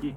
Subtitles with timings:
[0.00, 0.14] and Geek.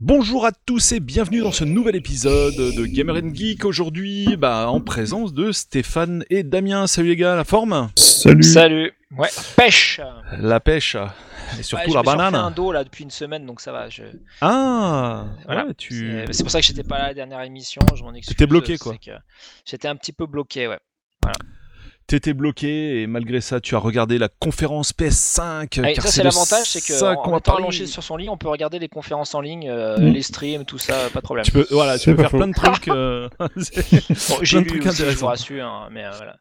[0.00, 3.64] Bonjour à tous et bienvenue dans ce nouvel épisode de Gamer and Geek.
[3.64, 6.86] Aujourd'hui, bah, en présence de Stéphane et Damien.
[6.86, 7.90] Salut les gars, la forme?
[7.96, 8.42] Salut.
[8.42, 8.92] Salut.
[9.16, 10.00] Ouais, pêche.
[10.38, 10.96] La pêche
[11.58, 12.54] et surtout la suis refait un banane.
[12.54, 13.88] dos là depuis une semaine, donc ça va.
[13.88, 14.04] Je...
[14.40, 15.66] Ah, Voilà.
[15.66, 16.22] ouais, tu.
[16.26, 17.80] C'est c'est pour ça que j'étais pas là à la dernière émission.
[17.94, 18.36] Je m'en excuse.
[18.36, 18.94] T'étais bloqué, quoi.
[19.64, 20.78] J'étais un petit peu bloqué, ouais.
[22.10, 25.80] T'étais bloqué et malgré ça, tu as regardé la conférence PS5.
[25.80, 28.16] Ouais, car ça c'est l'avantage, c'est ça qu'en qu'on en va étant allongé sur son
[28.16, 30.08] lit, on peut regarder les conférences en ligne, euh, Mm.
[30.12, 31.44] les streams, tout ça, pas de problème.
[31.44, 32.38] Tu peux, voilà, tu peux faire faux.
[32.38, 32.88] plein de trucs.
[32.88, 33.48] euh, Bon,
[34.42, 36.34] j'ai plein de lu trucs aussi, je vous rassure, hein, mais euh, voilà.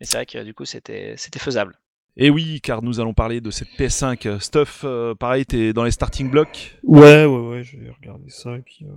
[0.00, 1.78] Mais c'est vrai que du coup c'était c'était faisable.
[2.18, 4.82] Et oui, car nous allons parler de cette PS5 stuff.
[4.84, 6.76] euh, pareil, t'es dans les starting blocks.
[6.82, 8.80] Ouais, ouais, ouais, j'ai regardé ça et puis.
[8.82, 8.88] Euh...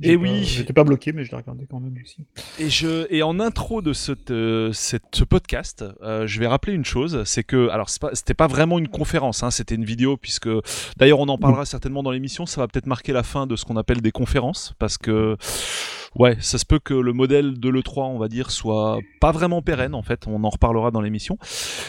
[0.00, 0.44] j'ai Eh pas- oui.
[0.44, 2.24] J'étais pas bloqué, mais je l'ai regardé quand même aussi.
[2.58, 6.72] Et, je, et en intro de cette, euh, cette- ce podcast, euh, je vais rappeler
[6.72, 9.84] une chose, c'est que, alors c'est pas- c'était pas vraiment une conférence, hein, c'était une
[9.84, 10.48] vidéo, puisque
[10.96, 13.66] d'ailleurs on en parlera certainement dans l'émission, ça va peut-être marquer la fin de ce
[13.66, 15.36] qu'on appelle des conférences, parce que,
[16.16, 19.62] ouais, ça se peut que le modèle de l'E3, on va dire, soit pas vraiment
[19.62, 21.38] pérenne, en fait, on en reparlera dans l'émission.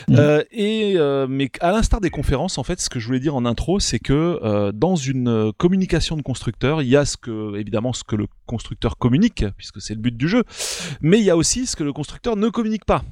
[0.07, 0.15] Mhm.
[0.17, 3.35] Euh, et, euh, mais à l'instar des conférences, en fait, ce que je voulais dire
[3.35, 7.57] en intro, c'est que euh, dans une communication de constructeur, il y a ce que,
[7.57, 10.43] évidemment, ce que le constructeur communique, puisque c'est le but du jeu,
[11.01, 13.03] mais il y a aussi ce que le constructeur ne communique pas.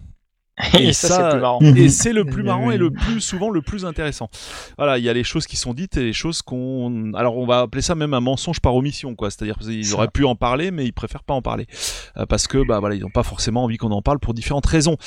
[0.79, 1.59] Et, ça, c'est le plus marrant.
[1.61, 4.29] Et c'est le plus marrant et le plus souvent le plus intéressant.
[4.77, 7.13] Voilà, il y a les choses qui sont dites et les choses qu'on.
[7.13, 9.29] Alors on va appeler ça même un mensonge par omission, quoi.
[9.29, 11.67] C'est-à-dire qu'ils auraient pu en parler, mais ils préfèrent pas en parler
[12.17, 14.65] Euh, parce que bah voilà, ils n'ont pas forcément envie qu'on en parle pour différentes
[14.65, 14.97] raisons.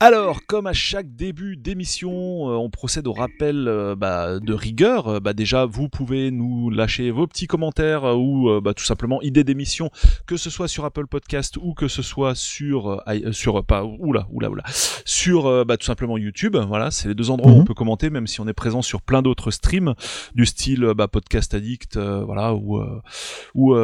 [0.00, 2.10] Alors, comme à chaque début d'émission,
[2.50, 5.08] euh, on procède au rappel euh, bah, de rigueur.
[5.08, 8.84] Euh, bah, déjà, vous pouvez nous lâcher vos petits commentaires euh, ou euh, bah, tout
[8.84, 9.90] simplement idées d'émission,
[10.26, 14.26] que ce soit sur Apple Podcast ou que ce soit sur sur euh, pas oula
[14.30, 14.64] oula oula
[15.04, 16.56] sur euh, bah, tout simplement YouTube.
[16.56, 17.64] Voilà, c'est les deux endroits où on Mhm.
[17.64, 19.94] peut commenter, même si on est présent sur plein d'autres streams
[20.34, 23.00] du style euh, bah, Podcast Addict, euh, voilà, ou euh,
[23.54, 23.74] ou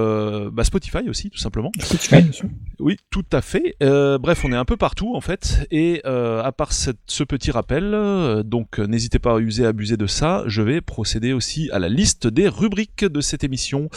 [0.52, 1.70] bah, Spotify aussi, tout simplement.
[1.78, 2.48] Spotify, bien sûr.
[2.78, 3.76] Oui, tout à fait.
[3.82, 5.66] Euh, bref, on est un peu partout en fait.
[5.70, 9.68] Et euh, à part cette- ce petit rappel, euh, donc n'hésitez pas à user, à
[9.68, 10.42] abuser de ça.
[10.46, 13.88] Je vais procéder aussi à la liste des rubriques de cette émission.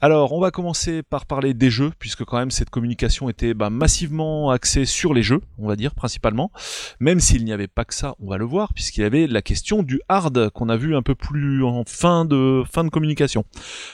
[0.00, 3.70] Alors, on va commencer par parler des jeux, puisque quand même cette communication était bah,
[3.70, 6.50] massivement axée sur les jeux, on va dire principalement.
[7.00, 9.42] Même s'il n'y avait pas que ça, on va le voir, puisqu'il y avait la
[9.42, 13.44] question du hard qu'on a vu un peu plus en fin de fin de communication.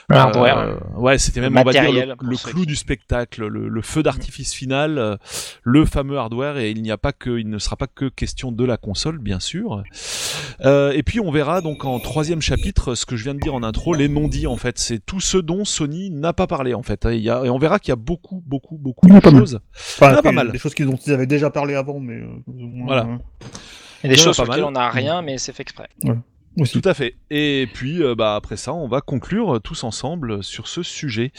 [0.09, 0.57] Hardware.
[0.59, 1.83] Euh, ouais, c'était Le même on va dire
[2.21, 5.15] le, clou du spectacle, le, le feu d'artifice final, euh,
[5.63, 6.57] le fameux hardware.
[6.57, 9.19] Et il n'y a pas que, il ne sera pas que question de la console,
[9.19, 9.83] bien sûr.
[10.65, 13.53] Euh, et puis on verra donc en troisième chapitre ce que je viens de dire
[13.55, 14.77] en intro, les non-dits en fait.
[14.79, 17.07] C'est tout ce dont Sony n'a pas parlé en fait.
[17.11, 19.15] Il y a, et on verra qu'il y a beaucoup, beaucoup, beaucoup Il y en
[19.15, 19.39] de a pas mal.
[19.41, 19.59] choses.
[19.99, 20.51] Enfin, pas mal.
[20.51, 22.21] Des choses qu'ils ont- ils avaient déjà parlé avant, mais.
[22.59, 23.03] Euh, Voilà.
[23.05, 23.17] euh,
[24.03, 25.89] Il y a des choses sur lesquelles on n'a rien, mais c'est fait exprès.
[26.59, 26.79] aussi.
[26.81, 27.15] Tout à fait.
[27.29, 31.31] Et puis, euh, bah, après ça, on va conclure euh, tous ensemble sur ce sujet.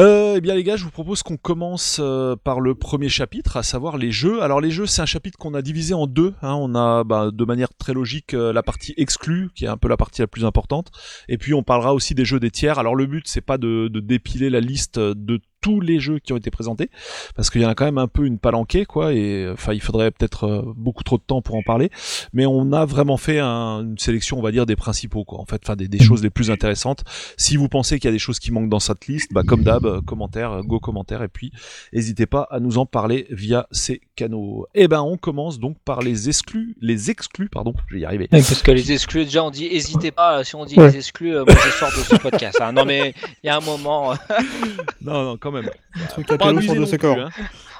[0.00, 3.56] Euh, eh bien, les gars, je vous propose qu'on commence euh, par le premier chapitre,
[3.56, 4.42] à savoir les jeux.
[4.42, 6.34] Alors, les jeux, c'est un chapitre qu'on a divisé en deux.
[6.42, 6.54] hein.
[6.58, 9.86] On a, bah, de manière très logique, euh, la partie exclue, qui est un peu
[9.86, 10.90] la partie la plus importante.
[11.28, 12.80] Et puis, on parlera aussi des jeux des tiers.
[12.80, 16.34] Alors, le but, c'est pas de, de dépiler la liste de tous les jeux qui
[16.34, 16.90] ont été présentés,
[17.34, 19.14] parce qu'il y en a quand même un peu une palanquée, quoi.
[19.14, 21.88] Et enfin, il faudrait peut-être euh, beaucoup trop de temps pour en parler
[22.34, 25.38] mais on a vraiment fait un- une sélection, on va dire, des principaux, quoi.
[25.40, 27.02] En fait, enfin, des, des choses les plus intéressantes.
[27.38, 29.62] Si vous pensez qu'il y a des choses qui manquent dans cette liste, bah, comme
[29.62, 31.50] d'hab, euh, commentaire, euh, go commentaire, et puis
[31.92, 34.66] n'hésitez pas à nous en parler via ces canaux.
[34.74, 38.28] Et ben, on commence donc par les exclus, les exclus, pardon, je vais y arriver.
[38.30, 40.90] Parce que les exclus, déjà on dit n'hésitez pas, si on dit Ouais.
[40.90, 42.58] les exclus, moi je sors de ce podcast.
[42.60, 42.72] hein.
[42.72, 44.12] Non mais il y a un moment,
[45.00, 45.70] Non, non, quand même.
[45.96, 47.18] Un truc à sur corps.
[47.18, 47.30] hein.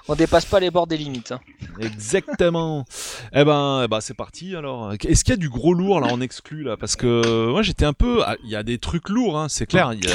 [0.09, 1.33] on dépasse pas les bords des limites.
[1.33, 1.41] hein.
[1.81, 2.85] Exactement.
[3.33, 4.93] Eh ben, eh ben c'est parti alors.
[4.93, 6.77] Est-ce qu'il y a du gros lourd là en exclu là?
[6.77, 8.23] Parce que euh, moi j'étais un peu.
[8.25, 9.93] ah, Il y a des trucs lourds, hein, c'est clair.
[9.95, 10.15] Il y a-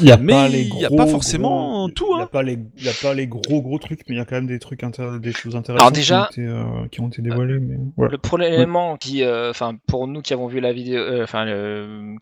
[0.00, 2.18] Il y a Mais pas les il gros, y a pas forcément gros- tout, Il
[2.18, 2.24] y hein.
[2.24, 4.24] a pas les, il y a pas les gros gros trucs, mais il y a
[4.24, 7.00] quand même des trucs intér- des choses intéressantes Alors déjà- qui, ont été, euh, qui
[7.00, 7.58] ont été dévoilées.
[7.60, 8.12] Mais voilà.
[8.12, 11.46] Le premier élément qui, euh, enfin pour nous qui avons vu la vidéo, euh, enfin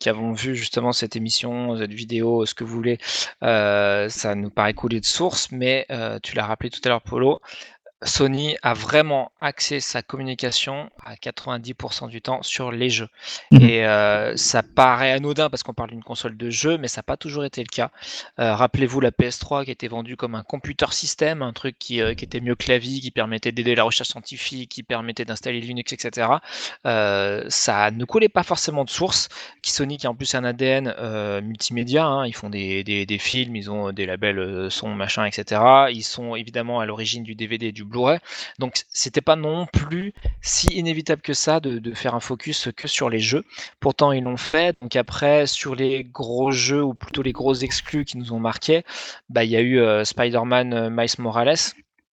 [0.00, 2.98] qui avons vu justement cette émission, cette vidéo, ce que vous voulez,
[3.42, 7.02] euh, ça nous paraît couler de source, mais euh, tu l'as rappelé tout à l'heure,
[7.02, 7.40] Polo.
[8.04, 13.08] Sony a vraiment axé sa communication à 90% du temps sur les jeux.
[13.50, 13.62] Mhm.
[13.62, 17.02] Et euh, ça paraît anodin parce qu'on parle d'une console de jeu, mais ça n'a
[17.02, 17.90] pas toujours été le cas.
[18.38, 22.14] Euh, Rappelez-vous la PS3 qui était vendue comme un computer system, un truc qui, euh,
[22.14, 25.60] qui était mieux que la vie, qui permettait d'aider la recherche scientifique, qui permettait d'installer
[25.60, 26.28] Linux, etc.
[26.84, 29.28] Ça ne coulait pas forcément de source.
[29.62, 30.94] Qui Sony qui a en plus un ADN
[31.42, 35.60] multimédia, hein, ils font des, des, des films, ils ont des labels son, machin, etc.
[35.90, 38.18] Ils sont évidemment à l'origine du DVD et du Blu-ray.
[38.58, 42.88] Donc c'était pas non plus si inévitable que ça de, de, faire un focus que
[42.88, 43.44] sur les jeux.
[43.80, 44.76] Pourtant ils l'ont fait.
[44.80, 48.84] Donc après sur les gros jeux ou plutôt les gros exclus qui nous ont marqué,
[49.28, 51.56] bah il y a eu euh, Spider-Man euh, Miles Morales.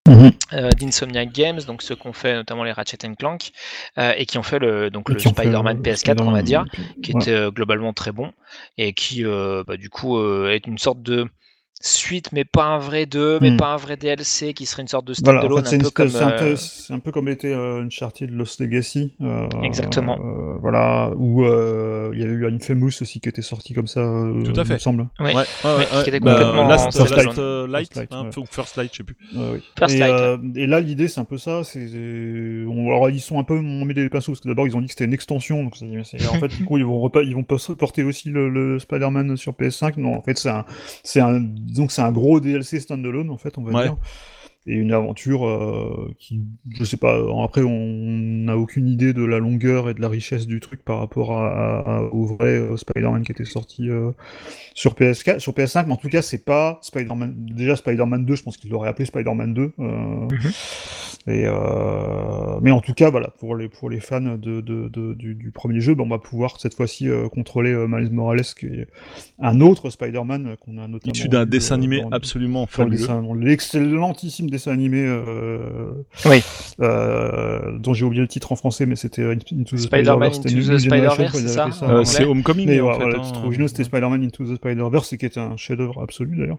[0.07, 0.31] Mhm.
[0.54, 3.51] Euh, d'Insomniac Games, donc ceux qu'on fait notamment les Ratchet Clank,
[3.98, 6.66] euh, et qui ont fait le, donc Spider-Man le PS4, on va dire,
[7.01, 7.22] qui ouais.
[7.22, 8.31] était euh, globalement très bon,
[8.77, 11.25] et qui bah, du coup est une sorte de
[11.81, 13.57] suite, mais pas un vrai 2, mais Hmm.
[13.57, 15.80] pas un vrai DLC, qui serait une sorte de Voilà, en standalone fait, c'est un
[15.80, 16.16] une peu comme...
[16.16, 19.13] un, peu- un peu comme était euh, Uncharted Lost Legacy.
[19.22, 20.18] euh, Exactement.
[20.19, 24.00] euh, voilà, où euh, il y avait eu Infamous aussi qui était sorti comme ça,
[24.00, 24.74] euh, Tout à il fait.
[24.75, 25.07] me semble.
[25.19, 25.33] Ouais.
[25.33, 26.01] Ouais, ouais, qui ouais.
[26.07, 27.25] était Bah, complètement Last, standalone.
[27.27, 28.38] Last, euh, Light, First Light, hein, ouais.
[28.39, 29.18] ou First Light, je sais plus.
[29.36, 29.60] Oui.
[29.77, 31.63] First et, Light, euh, et là, l'idée, c'est un peu ça.
[31.63, 31.88] C'est,
[32.68, 34.81] on- alors, ils sont un peu on met des pinceaux parce que d'abord, ils ont
[34.81, 35.63] dit que c'était une extension.
[35.63, 39.38] Donc, en fait, du coup, ils vont repas, ils vont porter aussi le, le Spider-Man
[39.38, 39.94] sur PS5.
[39.98, 40.66] Non, en fait, c'est un,
[41.04, 41.44] c'est un,
[41.74, 43.84] donc c'est un gros DLC standalone, en fait, on va Ouais.
[43.84, 43.98] dire.
[44.68, 46.42] Et une aventure euh, qui,
[46.72, 47.20] je sais pas.
[47.44, 50.98] Après, on n'a aucune idée de la longueur et de la richesse du truc par
[50.98, 54.10] rapport à, à- au vrai euh, Spider-Man qui était sorti euh,
[54.74, 55.86] sur PS4, sur PS5.
[55.86, 57.36] Mais en tout cas, c'est pas Spider-Man.
[57.52, 59.72] Déjà, Spider-Man 2, je pense qu'il l'aurait appelé Spider-Man 2.
[59.78, 59.86] euh,
[60.26, 60.52] Mhm.
[61.28, 65.14] et euh, mais en tout cas, voilà, pour les pour les fans de, de- de-
[65.14, 68.88] du, du premier jeu, ben, on va pouvoir cette fois-ci contrôler Miles Morales, qui est
[69.40, 73.06] un autre Spider-Man qu'on a notamment Issu d'un dessin animé absolument fabuleux.
[73.40, 75.92] l'excellentissime dessin animé euh,
[76.25, 76.44] Oui.
[76.81, 80.80] euh, dont j'ai oublié le titre en français, mais c'était euh, Into the Spider-Man Generation,
[81.28, 83.06] Spider-Verse, c'est Homecoming, mais en voilà, fait.
[83.06, 83.10] hein.
[83.18, 86.57] le titre original, c'était Spider-Man Into the Spider-Verse, qui était un chef-d'œuvre absolu d'ailleurs.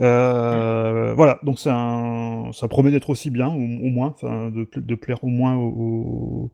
[0.00, 4.66] Euh, voilà, donc c'est un, ça promet d'être aussi bien, au, au moins, enfin, de,
[4.74, 6.50] de plaire au moins au, au-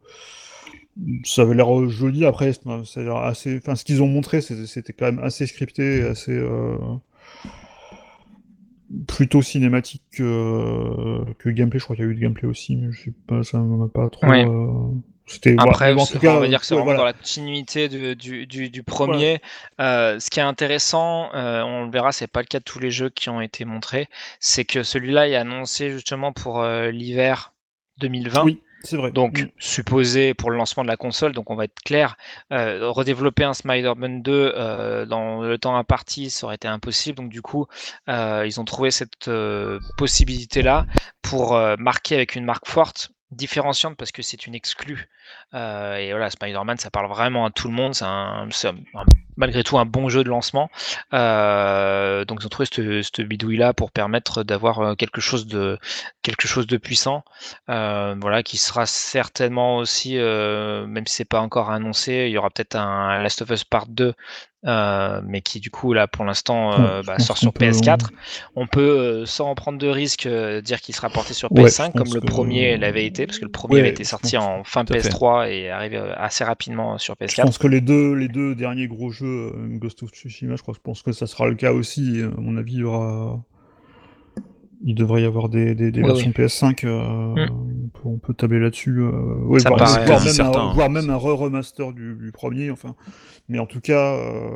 [1.24, 2.24] ça avait l'air joli.
[2.24, 2.52] Après,
[3.24, 6.76] assez, enfin, ce qu'ils ont montré, c'était quand même assez scripté, et assez euh,
[9.08, 11.78] plutôt cinématique que, que gameplay.
[11.78, 13.88] Je crois qu'il y a eu du gameplay aussi, mais je sais pas, ça m'a
[13.88, 14.26] pas trop.
[14.26, 14.90] Euh,
[15.26, 15.54] C'était.
[15.54, 16.98] voilà, Après, mais en tout cas, on va dire que c'est ouais, vraiment voilà.
[17.00, 19.40] dans la continuité de- du, du, du premier.
[19.80, 22.78] Euh, ce qui est intéressant, euh, on le verra, c'est pas le cas de tous
[22.78, 24.08] les jeux qui ont été montrés,
[24.40, 27.52] c'est que celui-là est annoncé justement pour euh, l'hiver
[27.98, 28.44] 2020.
[28.44, 28.62] Oui,
[28.94, 29.10] vrai.
[29.10, 29.48] Donc, Mm.
[29.58, 32.16] supposé pour le lancement de la console, donc on va être clair,
[32.52, 37.16] euh, redévelopper un Spider-Man 2 euh, dans le temps imparti, ça aurait été impossible.
[37.16, 37.66] Donc, du coup,
[38.08, 39.28] euh, ils ont trouvé cette
[39.96, 40.86] possibilité-là
[41.22, 45.08] pour marquer avec une marque forte, différenciante parce que c'est une exclue.
[45.54, 47.94] Euh, et voilà, Spider-Man, ça parle vraiment à tout le monde.
[47.94, 48.68] C'est
[49.36, 50.70] malgré tout un bon jeu de lancement.
[51.12, 55.78] Euh, donc, ils ont trouvé cette, bidouille-là pour permettre d'avoir euh, quelque chose de
[56.22, 57.22] quelque chose de puissant.
[57.68, 62.76] Voilà, qui sera certainement aussi, même si c'est pas encore annoncé, il y aura peut-être
[62.76, 64.14] un Last of Us Part 2,
[64.66, 68.08] euh, mais qui du coup là pour l'instant euh, je bah, sort sur peut- PS4.
[68.56, 70.26] On peut euh, sans en prendre de risque
[70.62, 73.38] dire qu'il sera porté sur Ouais, PS5 je comme le que- premier l'avait été, parce
[73.38, 75.08] que le premier Ouais, avait été je sorti en fin tout à fait.
[75.08, 77.42] PS3 et arrivé assez rapidement sur Je PS4.
[77.42, 80.80] pense que les deux, les deux derniers gros jeux, Ghost of Tsushima, je crois, je
[80.80, 82.20] pense que ça sera le cas aussi.
[82.22, 83.40] À mon avis, il y aura,
[84.88, 86.86] il devrait y avoir des, des, versions PS5.
[86.86, 87.90] euh, Mm.
[88.04, 89.00] on, peut, tabler là-dessus.
[89.00, 89.10] euh,
[89.46, 89.80] ouais, voire,
[90.24, 90.72] même un, hein.
[90.74, 92.70] voire même un re-remaster du, du premier.
[92.70, 92.94] Enfin,
[93.48, 94.50] mais en tout cas, euh,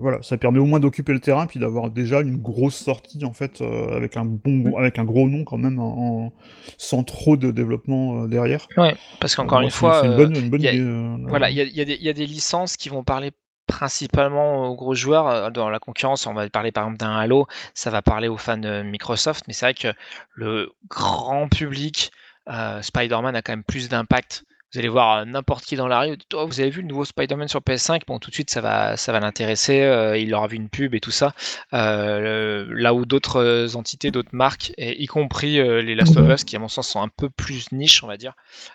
[0.00, 3.32] voilà, ça permet au moins d'occuper le terrain puis d'avoir déjà une grosse sortie en
[3.32, 6.32] fait euh, avec un bon, avec un gros nom quand même, en, en-
[6.76, 8.66] sans trop de développement euh, derrière.
[8.76, 10.82] Ouais, parce qu'encore une fois, c'est une bonne, une bonne il y a- idée.
[10.84, 12.90] euh, Voilà, il y a, il y a des- il y a des licences qui
[12.90, 13.30] vont parler
[13.68, 15.28] principalement aux gros joueurs.
[15.28, 18.36] Euh, Dans la concurrence, on va parler par exemple d'un Halo, ça va parler aux
[18.38, 19.92] fans Microsoft, mais c'est vrai que
[20.34, 22.10] le grand public,
[22.48, 24.44] euh, Spider-Man a quand même plus d'impact.
[24.72, 27.48] Vous allez voir euh, n'importe qui dans la rue, vous avez vu le nouveau Spider-Man
[27.48, 30.56] sur PS5, bon tout de suite ça va, ça va l'intéresser, euh, il aura vu
[30.56, 31.32] une pub et tout ça.
[31.72, 36.58] Euh, là où d'autres entités, d'autres marques, y compris les Last of Us, qui à
[36.58, 38.34] mon sens sont un peu plus niche, on va dire,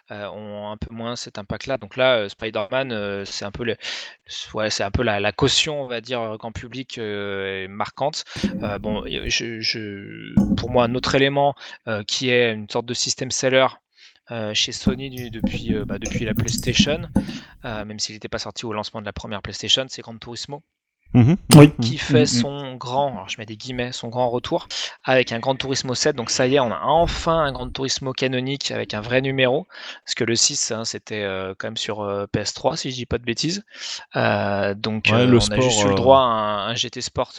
[0.10, 1.78] ont un peu moins cet impact-là.
[1.78, 3.64] Donc là, Spider-Man, c'est un peu
[4.54, 7.00] ouais, c'est un peu la, caution, on va dire, grand public
[7.70, 8.24] marquante.
[8.82, 9.04] Bon,
[10.58, 11.54] pour moi, un autre élément
[12.08, 13.68] qui est une sorte de système seller.
[14.32, 17.10] Euh, chez Sony depuis, euh, bah, depuis la PlayStation,
[17.66, 20.64] euh, même s'il n'était pas sorti au lancement de la première PlayStation, c'est Gran Turismo
[21.14, 21.38] Mhm.
[21.56, 21.72] Oui.
[21.82, 22.26] qui Mhm, fait mhm.
[22.26, 24.68] son grand, alors je mets des guillemets, son grand retour
[25.04, 26.16] avec un Gran Turismo 7.
[26.16, 29.68] Donc ça y est, on a enfin un Gran Turismo canonique avec un vrai numéro.
[30.06, 33.06] Parce que le 6, hein, c'était euh, quand même sur euh, PS3, si je dis
[33.06, 33.64] pas de bêtises.
[34.16, 37.02] Euh, donc Ouais, le on sport, a juste eu le droit à un, un GT
[37.02, 37.34] Sport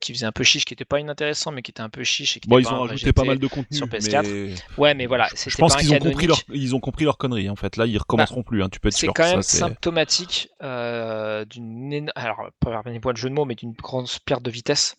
[0.00, 2.36] qui faisait un peu chiche, qui était pas inintéressant, mais qui était un peu chiche.
[2.36, 3.76] Et qui Bon, était ils pas ont rajouté pas mal de contenu.
[3.76, 4.26] sur PS4.
[4.26, 7.50] mais Ouais, mais voilà, je pense qu'ils ont compris leur, ils ont compris leur connerie
[7.50, 7.76] en fait.
[7.76, 8.62] Là, ils recommenceront plus.
[8.62, 9.12] Hein, tu peux être C'est sûr.
[9.14, 13.72] quand ça, même c'est- symptomatique euh, d'une alors point de jeu de mots, mais d'une
[13.72, 14.96] grosse perte de vitesse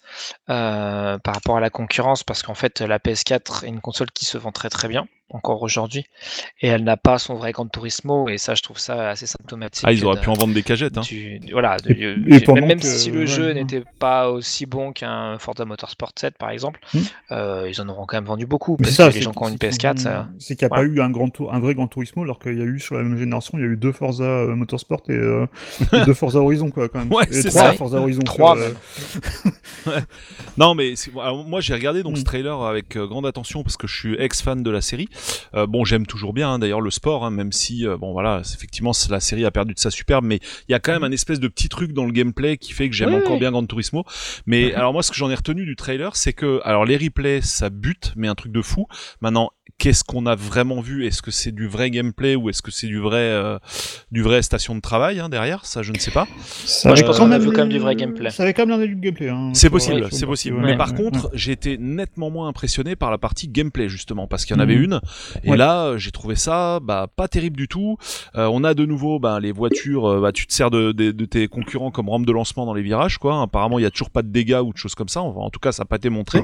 [0.49, 4.25] euh, par rapport à la concurrence, parce qu'en fait la PS4 est une console qui
[4.25, 6.05] se vend très très bien encore aujourd'hui,
[6.61, 9.83] et elle n'a pas son vrai Gran Turismo, et ça je trouve ça assez symptomatique.
[9.87, 10.97] Ah, ils auraient de- pu en vendre des cagettes.
[10.97, 11.01] Hein.
[11.01, 12.15] du- voilà, de- Et- euh,
[12.57, 13.53] et même que- si le ouais, jeu ouais.
[13.53, 16.99] n'était pas aussi bon qu'un Forza Motorsport 7 par exemple, Hmm.
[17.31, 19.43] euh, ils en auront quand même vendu beaucoup, Mais parce ça, que les gens qui
[19.43, 20.27] ont une c'est- PS4, ça...
[20.39, 20.89] C'est qu'il n'y a voilà.
[20.89, 22.95] pas eu un, grand tour, un vrai Grand Turismo, alors qu'il y a eu sur
[22.95, 25.45] la même génération, il y a eu deux Forza euh, Motorsport et, euh,
[25.93, 27.11] et deux Forza Horizon, quoi, quand même.
[27.13, 27.73] Ouais, et c'est trois ça.
[27.73, 28.21] Forza Horizon.
[28.23, 28.65] Trois, sur,
[29.87, 29.99] euh,
[30.57, 30.93] Non, mais
[31.47, 32.25] moi j'ai regardé donc ce Mm.
[32.25, 35.07] trailer avec euh, grande attention parce que je suis ex-fan de la série.
[35.55, 38.41] Euh, bon, j'aime toujours bien hein, d'ailleurs le sport, hein, même si euh, bon voilà,
[38.41, 41.11] effectivement la série a perdu de sa superbe, mais il y a quand même un
[41.11, 43.09] espèce de petit truc dans le gameplay qui fait que j'aime.
[43.09, 43.39] Oui, encore oui.
[43.39, 44.05] bien Gran Turismo.
[44.45, 47.41] Mais alors moi ce que j'en ai retenu du trailer, c'est que alors les replays
[47.41, 48.87] ça bute, mais un truc de fou.
[49.21, 51.05] Maintenant qu'est-ce qu'on a vraiment vu?
[51.05, 53.57] Est-ce que c'est du vrai gameplay ou est-ce que c'est du vrai euh,
[54.11, 55.65] du vrai station de travail hein, derrière?
[55.65, 56.27] Ça je ne sais pas.
[56.43, 58.29] ça Moi, je pense quand qu'on a vu quand même du vrai gameplay.
[58.31, 59.29] Ça avait quand même l'air du gameplay.
[59.29, 60.57] Hein, C'est possible, c'est le possible.
[60.57, 64.27] Mais ouais, par ouais, contre, j'ai été nettement moins impressionné par la partie gameplay justement,
[64.27, 64.69] parce qu'il y en Mhm.
[64.69, 65.01] avait une.
[65.43, 65.57] Et Ouais.
[65.57, 67.97] là, euh, j'ai trouvé ça bah, pas terrible du tout.
[68.35, 70.05] Euh, on a de nouveau bah, les voitures.
[70.07, 72.73] euh, bah, tu te sers de, de- de tes concurrents comme rampe de lancement dans
[72.73, 73.41] les virages, quoi.
[73.41, 75.21] Apparemment, il y a toujours pas de dégâts ou de choses comme ça.
[75.21, 76.43] Enfin, en tout cas, ça n'a pas été montré.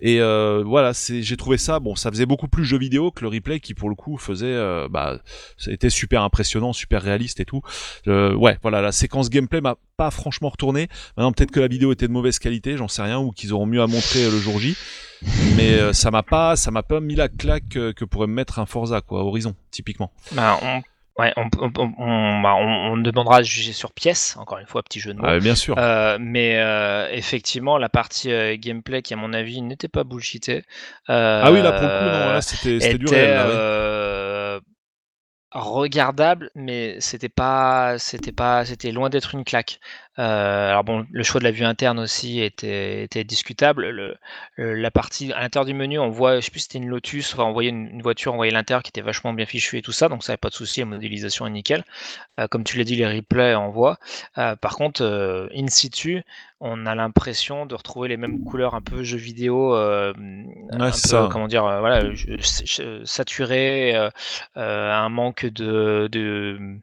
[0.00, 1.80] Et euh, voilà, c'est, j'ai trouvé ça.
[1.80, 4.46] Bon, ça faisait beaucoup plus jeu vidéo que le replay qui, pour le coup, faisait.
[4.46, 5.20] euh, bah,
[5.56, 7.62] ça a été super impressionnant, super réaliste et tout.
[8.06, 10.88] Euh, ouais, voilà, la séquence gameplay m'a pas franchement retourné.
[11.16, 13.66] Maintenant, peut-être que la vidéo était de mauvaise qualité, j'en sais rien, ou qu'ils auront
[13.66, 14.76] mieux à montrer euh, le jour J.
[15.56, 18.66] Mais ça m'a pas, ça m'a pas mis la claque que pourrait me mettre un
[18.66, 20.12] Forza, quoi, Horizon, typiquement.
[20.32, 20.60] Bah.
[21.18, 25.14] Ouais, on, on, bah, on- demandera à juger sur pièce, encore une fois, petit jeu
[25.14, 25.26] de mots.
[25.26, 25.76] Ah, bien sûr.
[25.76, 30.62] Euh, mais euh, effectivement, la partie euh, gameplay qui, à mon avis, n'était pas bullshitée.
[31.08, 33.34] ah oui, là pour le coup, non, là c'était, du réel.
[33.34, 34.62] Là, oui.
[35.50, 39.80] regardable, mais c'était pas, c'était pas, c'était loin d'être une claque.
[40.18, 43.88] Euh, alors bon, le choix de la vue interne aussi était, était discutable.
[43.88, 44.16] Le,
[44.56, 46.88] le- la partie à l'intérieur du menu, on voit, je sais plus, si c'était une
[46.88, 49.78] Lotus, enfin on voyait une, une voiture, on voyait l'intérieur qui était vachement bien fichu
[49.78, 51.84] et tout ça, donc ça n'avait pas de souci, la modélisation est nickel.
[52.40, 53.98] Euh, comme tu l'as dit, les replays on voit.
[54.38, 56.22] Euh, par contre, euh, in situ,
[56.60, 60.12] on a l'impression de retrouver les mêmes couleurs un peu jeux vidéo, euh,
[60.70, 61.28] un peu, ça.
[61.28, 62.02] comment dire, euh, voilà,
[63.04, 63.94] saturé,
[64.56, 66.78] un manque de, de...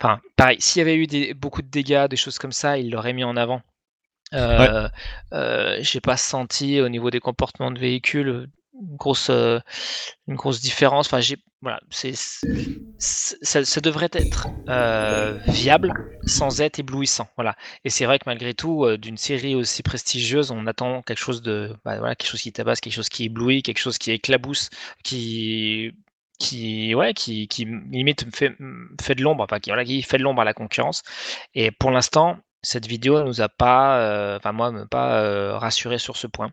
[0.00, 2.90] Enfin, pareil, s'il y avait eu des, beaucoup de dégâts, des choses comme ça, il
[2.90, 3.62] l'aurait mis en avant.
[4.34, 4.88] Euh,
[5.34, 8.48] euh, J'ai pas senti au niveau des comportements de véhicules
[8.80, 9.60] une grosse, euh,
[10.28, 11.06] une grosse différence.
[11.08, 12.14] Enfin, j'ai, voilà, c'est,
[12.98, 15.94] c'est- ça, ça devrait être euh, viable
[16.26, 17.28] sans être éblouissant.
[17.36, 17.56] Voilà.
[17.84, 21.42] Et c'est vrai que malgré tout, euh, d'une série aussi prestigieuse, on attend quelque chose
[21.42, 24.70] de, bah, voilà, quelque chose qui tabasse, quelque chose qui éblouit, quelque chose qui éclabousse,
[25.04, 25.92] qui
[26.38, 28.56] qui ouais qui, qui limite fait,
[29.00, 31.02] fait de l'ombre enfin qui, voilà, qui fait de l'ombre à la concurrence.
[31.54, 35.98] Et pour l'instant cette vidéo nous a pas euh, enfin moi me pas euh, rassuré
[35.98, 36.50] sur ce point.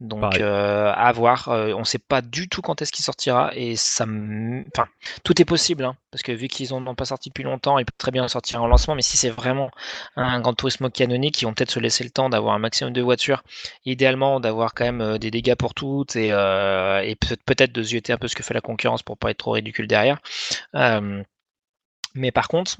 [0.00, 3.74] Donc euh, à voir Euh, on sait pas du tout quand est-ce qu'il sortira et
[3.76, 4.86] ça enfin
[5.24, 7.84] tout est possible hein, parce que vu qu'ils en ont pas sorti depuis longtemps ils
[7.84, 9.70] peuvent très bien sortir en lancement mais si c'est vraiment
[10.16, 13.02] un Grand Turismo canonique ils vont peut-être se laisser le temps d'avoir un maximum de
[13.02, 13.42] voitures.
[13.84, 18.18] Idéalement d'avoir quand même des dégâts pour toutes et, et peut- peut-être de zioter un
[18.18, 20.18] peu ce que fait la concurrence pour pas être trop ridicule derrière.
[22.14, 22.76] Mais par contre,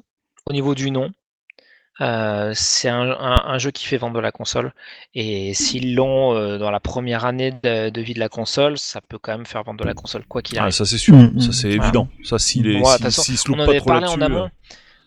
[0.47, 1.11] au niveau du nom,
[2.00, 4.72] euh, c'est un, un- un jeu qui fait vendre la console.
[5.14, 9.00] Et s'ils l'ont euh, dans la première année de, de vie de la console, ça
[9.00, 10.74] peut quand même faire vendre la console, quoi qu'il Ah, arrive.
[10.74, 11.52] ça c'est sûr, Mm, ça mm.
[11.52, 11.84] c'est Voilà.
[11.84, 12.08] évident.
[12.24, 14.06] Ça s'il de s'il- toute façon, s'il se on loupe en pas avait trop parlé
[14.06, 14.44] en là-dessus, amont.
[14.46, 14.48] euh,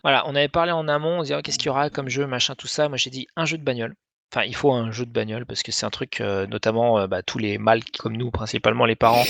[0.02, 2.08] Voilà, on avait parlé en amont, on se disait Ah, qu'est-ce qu'il y aura comme
[2.08, 2.88] jeu, machin, tout ça.
[2.88, 3.94] Moi j'ai dit un jeu de bagnole.
[4.34, 7.06] Enfin, il faut un jeu de bagnole parce que c'est un truc, euh, notamment euh,
[7.06, 9.24] bah, tous les mâles comme nous, principalement les parents,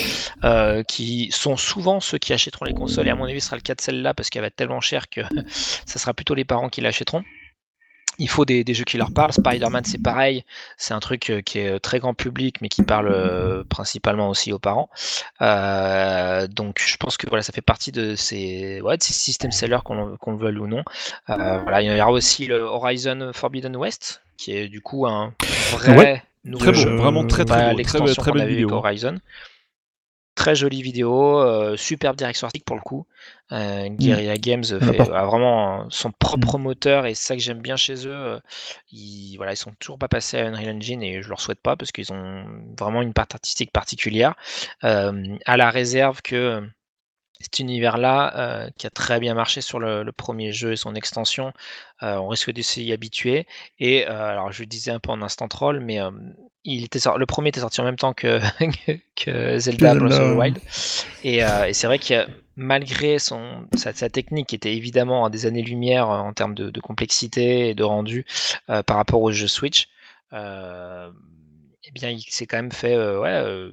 [0.44, 3.08] euh, qui sont souvent ceux qui achèteront les consoles.
[3.08, 4.80] Et à mon avis, ce sera le cas de celle-là parce qu'elle va être tellement
[4.80, 7.24] chère que ça sera plutôt les parents qui l'achèteront.
[8.18, 9.32] Il faut des, des jeux qui leur parlent.
[9.32, 10.44] Spider-Man, c'est pareil.
[10.76, 14.28] C'est un truc euh, qui est euh, très grand public, mais qui parle euh, principalement
[14.28, 14.90] aussi aux parents.
[15.40, 19.50] Euh, donc, je pense que voilà, ça fait partie de ces, ouais, de ces système
[19.50, 19.94] sellers, qu'on
[20.32, 20.82] le veuille ou non.
[21.30, 25.32] Euh, voilà, il y aura aussi le Horizon Forbidden West, qui est du coup un
[25.72, 26.22] vrai Ouais.
[26.44, 26.94] nouveau Très jeu.
[26.96, 28.68] vraiment très Bah, très beau, très, l'extension très qu'on belle avait eu vidéo.
[28.68, 29.18] avec Horizon.
[30.34, 33.06] Très jolie vidéo, euh, superbe direction artistique pour le coup.
[33.52, 37.42] Euh, Guerrilla Games a fait, pas- a vraiment son propre moteur et c'est ça que
[37.42, 38.12] j'aime bien chez eux.
[38.14, 38.40] euh,
[38.92, 41.76] Ils, voilà, ils sont toujours pas passés à Unreal Engine et je leur souhaite pas
[41.76, 42.44] parce qu'ils ont
[42.78, 44.34] vraiment une part artistique particulière.
[44.84, 46.66] Euh, à la réserve que
[47.40, 50.94] cet univers-là, euh, qui a très bien marché sur le, le premier jeu et son
[50.94, 51.52] extension,
[52.02, 53.46] euh, on risque de s'y habituer.
[53.78, 56.10] Et euh, alors, je le disais un peu en instant troll, mais euh,
[56.64, 58.40] il était le premier était sorti en même temps que,
[59.16, 60.58] que Zelda Breath of the Wild.
[61.24, 62.26] Et, euh, et c'est vrai que
[62.56, 67.74] malgré son, sa, technique qui était évidemment à des années-lumière en termes de, complexité et
[67.74, 68.26] de rendu
[68.66, 69.88] par rapport au jeu Switch,
[70.32, 73.72] eh bien, il s'est quand même fait ouais,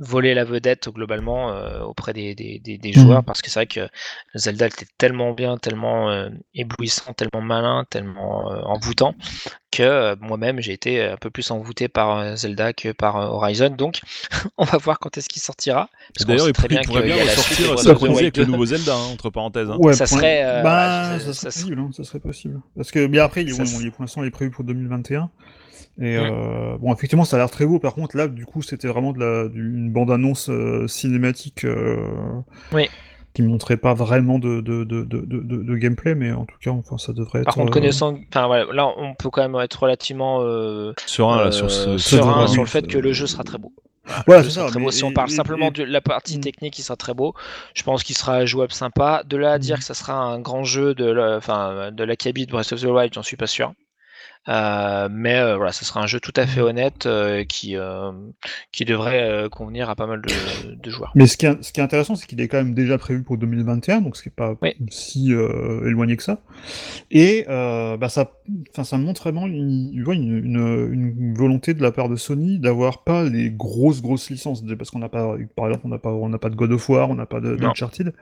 [0.00, 3.24] voler la vedette globalement euh, auprès des, des, des, joueurs mmh.
[3.24, 3.86] parce que c'est vrai que
[4.34, 9.14] Zelda était tellement bien, tellement euh, éblouissant, tellement malin, tellement euh, envoûtant
[9.70, 13.70] que moi-même j'ai été un peu plus envoûté par Zelda que par Horizon.
[13.70, 14.00] Donc
[14.56, 15.90] on va voir quand est-ce qu'il sortira.
[16.26, 19.70] D'ailleurs, il, bien pourrait bien ressortir synchronisé avec le nouveau Zelda, hein, entre parenthèses.
[19.70, 19.92] Hein.
[19.92, 22.60] ça, serait, bah, ça, serait possible, hein, ça serait possible.
[22.74, 23.54] Parce que bien après, il,
[23.92, 25.30] pour l'instant, il est prévu pour 2021.
[25.98, 27.78] Et euh, bon, effectivement, ça a l'air très beau.
[27.78, 32.40] Par contre, là, du coup, c'était vraiment de la, d'une bande-annonce euh, cinématique euh,
[32.72, 32.88] oui.
[33.34, 37.12] qui montrait pas vraiment de, de, de, de, gameplay, mais en tout cas, enfin, ça
[37.12, 37.46] devrait être.
[37.46, 40.40] Par contre, connaissant, enfin, voilà, là, on peut quand même être relativement
[41.06, 43.72] serein, sur, ce, serein sur le fait que le jeu sera très beau.
[44.26, 44.66] Voilà, c'est ça.
[44.76, 46.40] Mais, si on parle simplement de la partie mm.
[46.40, 47.34] technique, il sera très beau.
[47.74, 49.22] Je pense qu'il sera jouable sympa.
[49.26, 49.80] De là à dire mm.
[49.80, 52.80] que ça sera un grand jeu de la, enfin, de la cabine de Breath of
[52.80, 53.72] the Wild, j'en suis pas sûr.
[54.48, 56.64] Euh, mais euh, voilà, ce sera un jeu tout à fait mmh.
[56.64, 57.76] honnête euh, qui,
[58.72, 61.12] qui devrait convenir à pas mal de, joueurs.
[61.14, 63.22] Mais ce qui est, ce qui est intéressant, c'est qu'il est quand même déjà prévu
[63.22, 64.54] pour 2021, donc ce qui n'est pas
[64.88, 66.40] si éloigné que ça.
[67.10, 68.32] Et bah, ça,
[68.82, 73.50] ça montre vraiment une, une, une, volonté de la part de Sony d'avoir pas les
[73.50, 76.50] grosses grosses licences, parce qu'on n'a pas, par exemple, on n'a pas, on n'a pas
[76.50, 78.12] de God of War, on n'a pas d'Uncharted,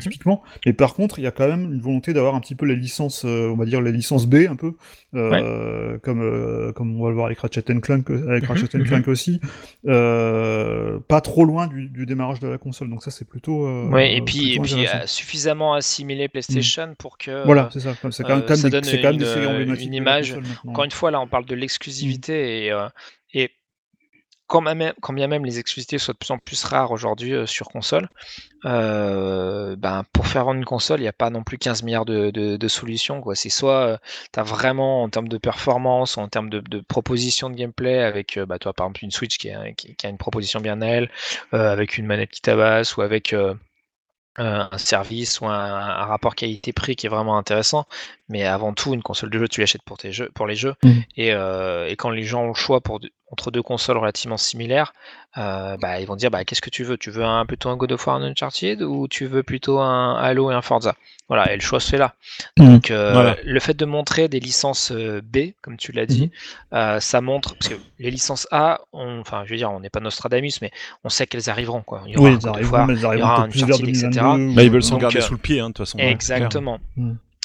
[0.00, 0.42] typiquement.
[0.66, 2.76] Mais par contre, il y a quand même une volonté d'avoir un petit peu les
[2.76, 4.72] licences, on va dire les licences B, un peu.
[5.14, 5.57] Euh,
[6.02, 9.12] comme, euh, comme on va le voir avec Ratchet Clank, avec mhm, Ratchet Clank mhm.
[9.12, 9.40] aussi,
[9.86, 12.90] euh, pas trop loin du, du, démarrage de la console.
[12.90, 13.68] Donc ça, c'est plutôt.
[13.90, 17.44] oui, et puis, et puis suffisamment assimilé PlayStation pour que.
[17.44, 17.94] Voilà, c'est ça.
[18.10, 20.36] C'est quand même, ça donne une, une, image.
[20.66, 22.86] Encore une fois, là, on parle de l'exclusivité et,
[23.34, 23.50] et
[24.48, 27.68] quand, même, quand, bien même les exclusivités soient de plus en plus rares aujourd'hui sur
[27.68, 28.08] console,
[28.64, 32.06] euh, ben, pour faire vendre une console, il n'y a pas non plus 15 milliards
[32.06, 33.22] de, de, solutions.
[33.34, 34.00] C'est soit
[34.32, 38.38] tu as vraiment en termes de performance, en termes de, de proposition de gameplay, avec
[38.48, 41.10] bah, toi par exemple une Switch qui a, qui, a une proposition bien à elle,
[41.52, 43.34] avec une manette qui tabasse ou avec
[44.38, 47.86] un service ou un, rapport qualité-prix qui est vraiment intéressant.
[48.28, 50.74] Mais avant tout, une console de jeu, tu l'achètes pour, tes jeux, pour les jeux.
[50.82, 50.90] Mmh.
[51.16, 54.92] Et, et, quand les gens ont le choix pour, entre deux consoles relativement similaires,
[55.36, 56.96] euh, bah, ils vont dire bah, qu'est-ce que tu veux?
[56.96, 60.16] Tu veux un, plutôt un God of War, un Uncharted ou tu veux plutôt un
[60.16, 60.94] Halo et un Forza?
[61.28, 62.14] Voilà, et le choix se fait là.
[62.56, 62.66] Mmh.
[62.66, 66.30] Donc, euh, le fait de montrer des licences euh, B, comme tu l'as dit,
[66.72, 67.00] mmh.
[67.00, 70.62] ça montre, parce que les licences A, enfin, je veux dire, on n'est pas Nostradamus,
[70.62, 70.70] mais
[71.04, 71.82] on sait qu'elles arriveront.
[71.82, 72.02] Quoi.
[72.06, 74.08] Il y aura oui, un God of War, il y aura un Uncharted, etc.
[74.14, 75.98] Bah, ils veulent s'en garder sous le pied, hein, de toute façon.
[75.98, 76.80] Exactement.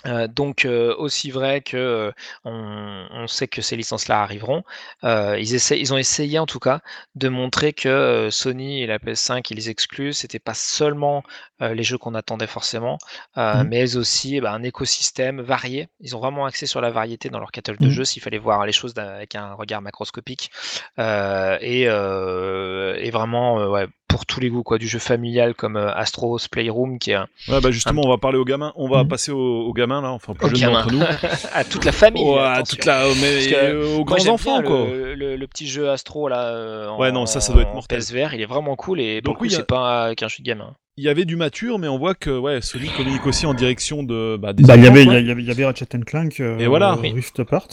[0.06, 2.12] Euh, donc euh, aussi vrai que euh,
[2.44, 4.63] on, sait que ces licences-là arriveront.
[5.04, 6.82] ils, essaient, ils ont essayé en tout cas
[7.16, 11.24] de montrer que Sony et la PS5 et les exclus, c'était pas seulement
[11.62, 12.98] les jeux qu'on attendait forcément,
[13.38, 13.63] mmh.
[13.63, 15.88] mais aussi eh ben, un écosystème varié.
[16.02, 17.92] Ils ont vraiment axé sur la variété dans leur catalogue de mmh.
[17.92, 20.52] jeux, s'il fallait voir les choses avec un regard macroscopique
[20.98, 26.38] et, et, vraiment ouais, pour tous les goûts, quoi, du jeu familial comme euh, Astros
[26.52, 28.71] Playroom qui est un, Ouais, bah justement, on va parler aux gamins.
[28.76, 29.10] On va mhm.
[29.10, 31.02] passer aux, gamins là, enfin plus jeunes d'entre nous.
[31.52, 32.23] à toute la famille.
[32.38, 34.86] à toute la, mais aux grands enfants quoi.
[34.86, 36.45] Le, petit jeu Astro là.
[36.45, 37.97] Euh, ouais, non, ça, ça doit être mortel.
[37.97, 41.03] PSVR, il est vraiment cool et donc oui, c'est pas qu'un jeu de gamin il
[41.03, 44.38] y avait du mature, mais on voit que ouais, Sony communique aussi en direction de
[44.38, 44.63] bah, des.
[44.63, 47.67] Bah, il y avait, il y avait, Ratchet Clank, euh, et voilà, Rift Apart,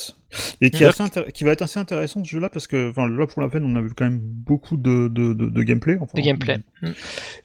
[0.62, 3.42] et qui, est qui va être assez intéressant ce jeu-là parce que, enfin, là pour
[3.42, 5.98] la peine, on a vu quand même beaucoup de, de, de, gameplay.
[6.00, 6.61] Enfin, de gameplay.
[6.80, 6.88] Mm.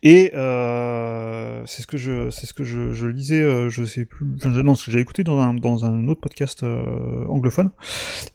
[0.04, 4.06] Et euh, c'est ce que je, c'est ce que je, je lisais, euh, je sais
[4.06, 7.72] plus, enfin, non, ce que j'ai écouté dans un dans un autre podcast euh, anglophone,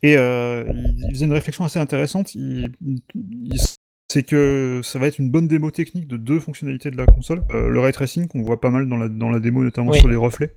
[0.02, 2.34] et euh, il, il, faisait une réflexion assez intéressante.
[2.34, 3.58] Il, il
[4.10, 7.42] c'est que ça va être une bonne démo technique de deux fonctionnalités de la console.
[7.54, 10.08] Euh, le ray tracing qu'on voit pas mal dans la, dans la démo, notamment sur
[10.08, 10.52] les reflets.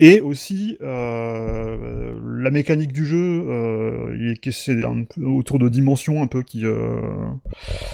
[0.00, 4.76] Et aussi euh, la mécanique du jeu, euh, c'est
[5.22, 7.00] autour de dimensions un peu qui, euh,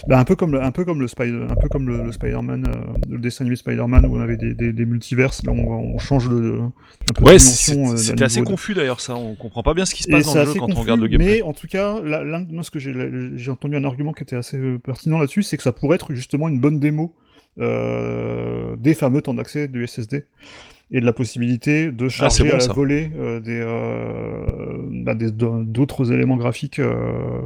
[0.07, 2.99] bah, un peu comme un peu comme le Spider, un peu comme le, Spider-Man, euh,
[3.11, 5.43] le dessin animé Spider-Man où on avait des, des, des multiverses.
[5.45, 9.17] Là, on, on change de, un peu ouais, C'était assez confus d'ailleurs ça.
[9.17, 11.09] On comprend pas bien ce qui se passe dans le jeu quand on regarde le
[11.09, 11.37] gameplay.
[11.37, 12.23] Mais en tout cas, là,
[12.63, 15.97] ce que j'ai entendu un argument qui était assez pertinent là-dessus, c'est que ça pourrait
[15.97, 17.13] être justement une bonne démo
[17.59, 20.25] des fameux temps d'accès du SSD
[20.91, 26.13] et de la possibilité de ah, charger à la volée euh, des, euh, bah, d'autres
[26.13, 26.79] éléments graphiques.
[26.79, 27.43] Euh,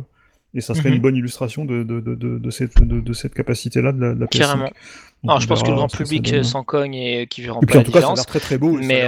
[0.54, 1.00] et ça serait une mhm.
[1.00, 4.38] bonne illustration de, de, de, de cette, de, cette capacité-là de la, de la PS5.
[4.38, 4.70] Carrément.
[5.24, 8.26] Alors, je pense que le grand public s'en cogne et qui verra pas la différence.
[8.26, 8.72] très très beau.
[8.72, 9.02] Mais,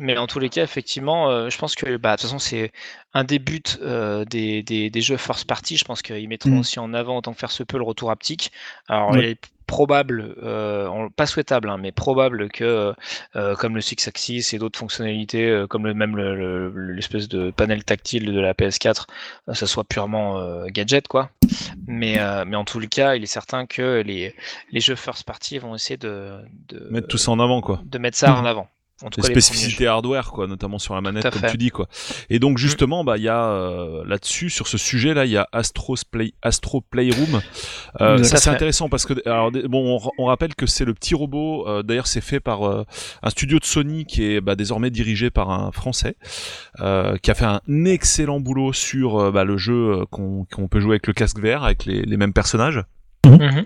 [0.00, 2.72] Mais en tous les cas, effectivement, euh, je pense que bah, de toute façon, c'est
[3.12, 5.76] un des buts euh, des, des, des jeux first party.
[5.76, 6.58] Je pense qu'ils mettront Mm.
[6.58, 8.50] aussi en avant, autant que faire se peut, le retour haptique.
[8.88, 9.32] Alors, Ouais.
[9.32, 9.38] est
[9.70, 12.92] probable, euh, pas souhaitable, hein, mais probable que,
[13.36, 17.28] euh, comme le Six Axis et d'autres fonctionnalités, euh, comme le, même le- le- l'espèce
[17.28, 19.06] de panel tactile de la PS4,
[19.48, 21.30] euh, ça soit purement euh, gadget, quoi.
[21.86, 24.34] Mais, euh, mais en tous les cas, il est certain que les,
[24.72, 26.32] les jeux first party vont essayer de,
[26.68, 27.80] de, Mettre tout ça en avant, quoi.
[27.84, 28.68] de mettre ça en avant.
[29.02, 31.50] En tout les cas, les premiers spécificités hardware quoi notamment sur la manette comme fait.
[31.50, 31.86] tu dis quoi.
[32.28, 35.36] Et donc justement bah il y a euh, là-dessus sur ce sujet là il y
[35.36, 37.40] a Astro's Play Astro Playroom.
[38.00, 40.92] Euh, Tout ça c'est intéressant parce que alors bon on, on rappelle que c'est le
[40.94, 42.84] petit robot euh, d'ailleurs c'est fait par euh,
[43.22, 46.16] un studio de Sony qui est bah, désormais dirigé par un français
[46.80, 50.80] euh, qui a fait un excellent boulot sur euh, bah, le jeu qu'on qu'on peut
[50.80, 52.82] jouer avec le casque vert avec les, les mêmes personnages.
[53.24, 53.64] Mhm.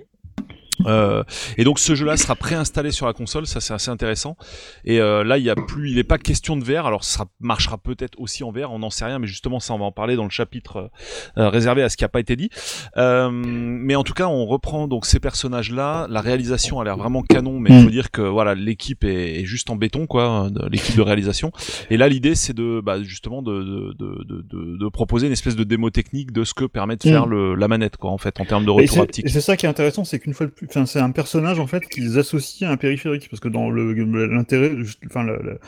[0.86, 1.22] Euh,
[1.56, 4.36] et donc ce jeu-là sera préinstallé sur la console, ça c'est assez intéressant.
[4.84, 6.86] Et euh, là, il y a plus, il n'est pas question de VR.
[6.86, 9.78] Alors ça marchera peut-être aussi en VR, on n'en sait rien, mais justement ça on
[9.78, 10.90] va en parler dans le chapitre
[11.38, 12.50] euh, réservé à ce qui n'a pas été dit.
[12.96, 16.06] Euh, mais en tout cas, on reprend donc ces personnages-là.
[16.10, 17.84] La réalisation a l'air vraiment canon, mais il Mm.
[17.84, 21.50] faut dire que voilà, l'équipe est, est juste en béton, quoi, l'équipe de réalisation.
[21.90, 25.56] Et là, l'idée c'est de, bah, justement, de, de, de, de, de- proposer une espèce
[25.56, 27.30] de démo technique de ce que permet de faire Mm.
[27.30, 29.24] le, la manette, quoi, en fait, en termes de Et retour haptique.
[29.26, 31.58] et c'est ça qui est intéressant, c'est qu'une fois de plus, enfin, c'est un personnage
[31.60, 33.92] en fait qu'ils associent à un périphérique, parce que dans le
[34.26, 34.72] l'intérêt,
[35.06, 35.58] enfin le, le-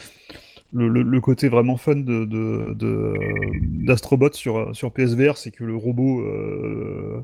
[0.72, 3.14] le, le- le côté vraiment fun de de-
[3.87, 7.20] d'Astrobot sur sur PSVR, c'est que le robot euh,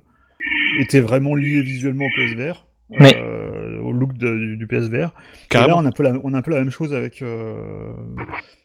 [0.80, 2.66] était vraiment lié visuellement au PSVR,
[3.16, 5.12] euh, au look de- du, du PSVR.
[5.64, 7.20] Et là, on a un peu la, on a un peu la même chose avec
[7.22, 7.92] euh,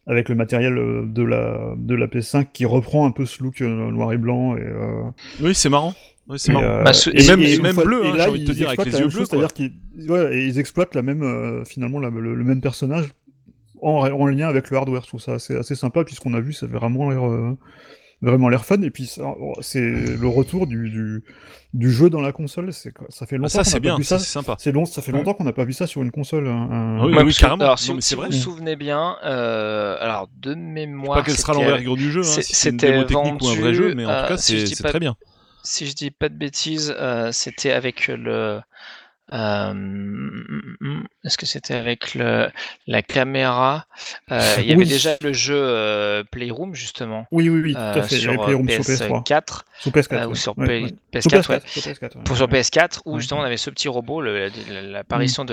[0.05, 3.61] avec le matériel euh, de la de la PS5 qui reprend un peu ce look
[3.61, 5.01] euh, noir et blanc et euh,
[5.41, 5.93] Oui, c'est marrant.
[6.29, 6.65] Oui, c'est et, marrant.
[6.65, 8.45] euh, Bah, ce- et même- une même fois- bleu, et hein, là, j'ai envie de
[8.45, 10.59] te ils dire, avec exploitent les la yeux même bleus, C'est-à-dire qu'ils ouais, et ils
[10.59, 13.05] exploitent la même, euh, finalement, la- le, le même personnage
[13.81, 15.01] en, en lien avec le hardware.
[15.03, 17.57] Je trouve ça assez, assez sympa, puisqu'on a vu, ça avait vraiment l'air euh,
[18.21, 18.81] vraiment l'air fun.
[18.81, 21.23] Et puis, ça- c'est le retour du, du,
[21.73, 22.73] du jeu dans la console.
[22.73, 24.25] C'est ça fait Ah, longtemps ça qu'on c'est n'a pas bien, vu ça ça.
[24.25, 24.55] c'est sympa.
[24.57, 26.47] C'est long, ça fait longtemps qu'on n'a pas vu ça sur une console.
[26.47, 27.61] un- un- Ah oui, parce que- carrément.
[27.61, 28.29] Alors, Non, si, mais si c'est vous vrai.
[28.31, 32.21] vous souvenez bien, euh, alors de Je sais mémoire, pas quelle sera l'envergure du jeu,
[32.21, 34.37] hein, c'est- si c'était démo technique ou un vrai vendu, jeu, mais en tout cas
[34.37, 35.15] c'est très bien.
[35.67, 38.61] Si je dis pas de bêtises, euh, c'était avec le.
[39.33, 39.73] Euh,
[41.23, 42.49] Est-ce que c'était avec le,
[42.87, 43.85] la caméra?
[44.31, 48.01] Euh, Il y avait déjà le jeu euh, Playroom justement Oui, oui, oui, tout à
[48.03, 48.17] fait.
[48.17, 49.23] sur Avec Playroom sur PS3.
[49.23, 50.13] PS4 Sur PS4.
[50.23, 50.93] euh, ou sur Ouais, P- ouais.
[51.13, 51.57] PS4, Sur ouais.
[51.57, 52.23] PS4, sur PS4, ouais.
[52.23, 55.43] Pour sur PS4 où justement on avait ce petit robot, l'apparition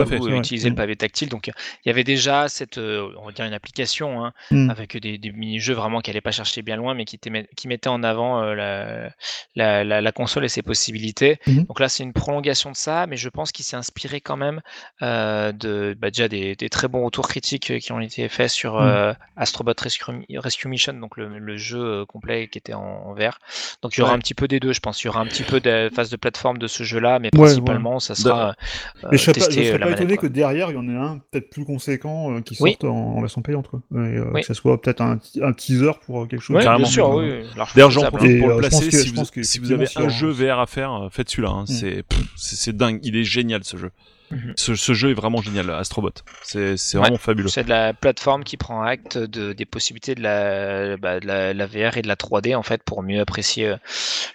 [0.00, 0.18] à fait.
[0.20, 0.76] on utiliser le Mm.
[0.76, 1.28] pavé tactile.
[1.28, 1.52] Donc il
[1.86, 4.70] y avait déjà cette, on va dire une application hein, Mm.
[4.70, 7.18] avec des, des mini-jeux vraiment qui n'allaient pas chercher bien loin, mais qui,
[7.56, 9.10] qui mettaient en avant la,
[9.54, 11.38] la, la- la console et ses possibilités.
[11.46, 11.64] Mhm.
[11.64, 14.60] Donc là c'est une prolongation de ça, mais je pense qu'il s'est inspiré quand même
[15.02, 18.50] euh, de bah, déjà des, des très bons retours critiques euh, qui ont été faits
[18.50, 18.86] sur Mm.
[18.86, 23.38] euh, Astrobot Rescue, Rescue Mission, donc le, le jeu complet qui était en, en vert.
[23.82, 24.16] Donc il y aura Ouais.
[24.16, 25.02] un petit peu des deux, je pense.
[25.02, 27.42] Il y aura un petit peu de phase de plateforme de ce jeu-là, mais Ouais,
[27.46, 30.28] principalement ça sera euh, Mais je serais pas, je testé serais pas manette, étonné quoi.
[30.28, 32.70] que derrière, il y en ait un peut-être plus conséquent euh, qui Oui.
[32.72, 33.68] sorte en, en version payante.
[33.68, 33.80] Quoi.
[33.92, 34.40] Et, euh, Oui.
[34.42, 36.56] Que ce soit peut-être un, un teaser pour quelque chose.
[36.58, 37.42] Bien sûr, oui.
[37.74, 38.90] D'ailleurs, profite Et, pour le placer.
[38.90, 41.50] si vous, si avez un jeu VR à faire, faites celui-là.
[41.50, 41.64] hein.
[41.66, 42.02] Pff, c'est
[42.36, 43.00] c'est dingue.
[43.02, 43.90] Il est génial ce jeu.
[44.30, 44.54] Mhm.
[44.56, 46.10] Ce, ce jeu est vraiment génial, Astrobot.
[46.42, 47.00] C'est Ouais.
[47.00, 47.48] vraiment fabuleux.
[47.48, 51.52] C'est de la plateforme qui prend acte de, des possibilités de la, bah, de la,
[51.52, 53.76] la VR et de la 3D en fait pour mieux apprécier euh,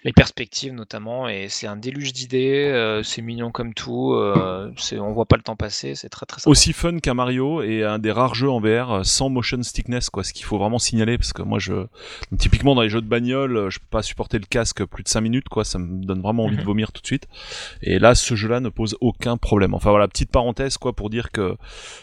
[0.04, 1.28] les perspectives notamment.
[1.28, 5.44] Et c'est un déluge d'idées, euh, c'est mignon comme tout, euh, on voit pas le
[5.44, 6.50] temps passer, c'est très très sympa.
[6.50, 10.10] Aussi fun qu'un Mario et un des rares jeux en VR euh, sans motion sickness,
[10.10, 10.24] quoi.
[10.24, 13.08] Ce qu'il faut vraiment signaler, parce que moi, je donc, typiquement dans les jeux de
[13.08, 15.66] bagnole, je peux pas supporter le casque plus de 5 minutes, quoi.
[15.66, 16.68] Ça me donne vraiment envie de Mhm.
[16.68, 17.28] vomir tout de suite.
[17.82, 19.74] Et là, ce jeu-là ne pose aucun problème.
[19.80, 21.56] Enfin voilà, petite parenthèse, quoi, pour dire que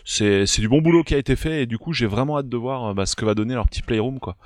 [0.06, 2.56] c'est du bon boulot qui a été fait et du coup, j'ai vraiment hâte de
[2.56, 4.38] voir euh, bah, ce que va donner leur petit playroom, quoi.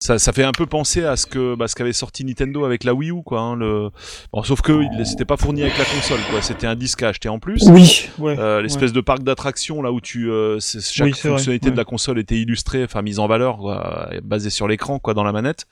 [0.00, 2.84] Ça, ça fait un peu penser à ce que bah, ce qu'avait sorti Nintendo avec
[2.84, 3.40] la Wii U quoi.
[3.40, 3.88] Hein, le...
[4.34, 6.42] bon, sauf que il c'était pas fourni avec la console quoi.
[6.42, 7.62] C'était un disque à acheter en plus.
[7.70, 8.38] Oui, ouais.
[8.38, 11.70] Euh, l'espèce de parc d'attractions là où tu euh, c'est- chaque Oui, c'est vrai, fonctionnalité
[11.70, 15.14] de la console était illustrée enfin mise en valeur quoi, euh, basée sur l'écran quoi
[15.14, 15.64] dans la manette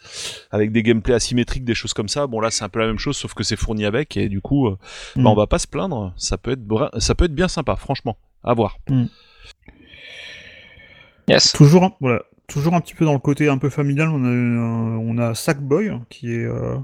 [0.51, 2.99] avec des gameplays asymétriques des choses comme ça bon là c'est un peu la même
[2.99, 4.79] chose sauf que c'est fourni avec et du coup euh,
[5.17, 5.27] bah, Mm.
[5.27, 8.17] on va pas se plaindre ça peut être bra- ça peut être bien sympa franchement
[8.45, 8.79] à voir
[11.29, 11.53] Yes.
[11.53, 14.99] Toujours, voilà, toujours un petit peu dans le côté un peu familial, on a, euh,
[15.01, 16.77] on a Sackboy qui est euh,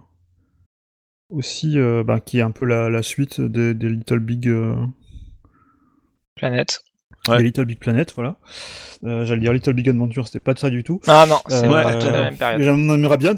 [1.30, 4.50] aussi, euh, bah, qui est un peu la, suite des, des Little Big.
[6.36, 6.82] Planète.
[7.28, 7.40] Ouais.
[7.40, 8.36] Et Little Big Planet, voilà.
[9.04, 11.00] Euh, J'allais dire Little Big Adventure, c'était pas de ça du tout.
[11.06, 12.62] Ah non, c'est Euh, pas tout à la même période.
[12.62, 13.32] J'en aimerais bien,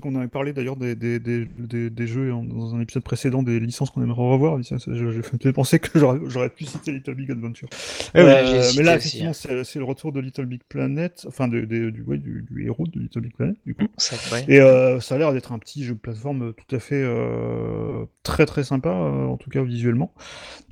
[0.00, 3.42] qu'on avait parlé d'ailleurs des, des, des, des, des jeux en- dans un épisode précédent,
[3.42, 4.58] des licences qu'on aimerait revoir.
[4.62, 5.10] Je, je,
[5.42, 7.68] je pensais que j'aurais pu citer Little Big Adventure.
[8.14, 9.32] Ouais, Euh, j'ai mais là, effectivement, hein.
[9.34, 12.64] c'est c'est le retour de Little Big Planet, enfin de, de- du, ouais, du, du
[12.64, 13.86] héros de Little Big Planet, du coup.
[13.98, 14.44] Ça, ouais.
[14.48, 18.06] Et euh, ça a l'air d'être un petit jeu de plateforme tout à fait euh,
[18.22, 20.12] très très sympa, euh, en tout cas visuellement,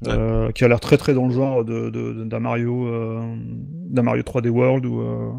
[0.03, 0.13] Ouais.
[0.13, 3.35] euh, qui a l'air très très dans le genre de de- de- d'un Mario, euh,
[3.91, 5.31] d'un Mario 3D World ou euh,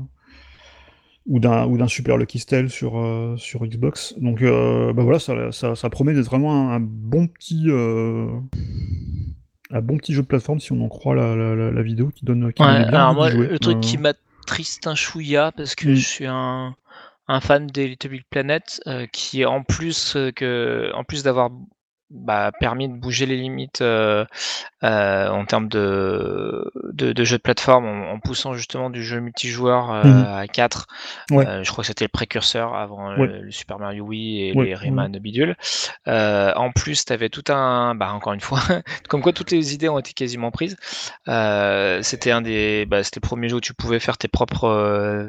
[1.27, 4.15] ou d'un ou d'un Super Lucky Style sur euh, sur Xbox.
[4.19, 8.27] Donc euh, bah voilà, ça, ça, ça promet d'être vraiment un, un bon petit euh,
[9.71, 12.09] un bon petit jeu de plateforme si on en croit la, la, la, la vidéo
[12.09, 13.47] qui donne qui Ouais, bien alors moi, jouer.
[13.47, 16.75] le truc qui m'attriste un chouïa, parce que je suis un,
[17.27, 18.81] un fan des Little Big Planet,
[19.13, 21.51] qui en plus que, en plus d'avoir
[22.11, 24.25] bah, permis de bouger les limites euh,
[24.83, 29.19] euh, en termes de, de, de jeu de plateforme, en, en poussant justement du jeu
[29.19, 30.25] multijoueur euh, Mhm.
[30.39, 30.87] à 4.
[31.31, 31.45] Ouais.
[31.47, 33.27] Euh, je crois que c'était le précurseur avant Ouais.
[33.27, 35.55] le Super Mario Wii et Ouais, les Rayman bidule.
[36.07, 38.59] En plus, tu avais tout un, bah, encore une fois,
[39.09, 40.75] comme quoi toutes les idées ont été quasiment prises.
[42.01, 45.27] C'était un des, bah, c'était le premier jeu où tu pouvais faire tes propres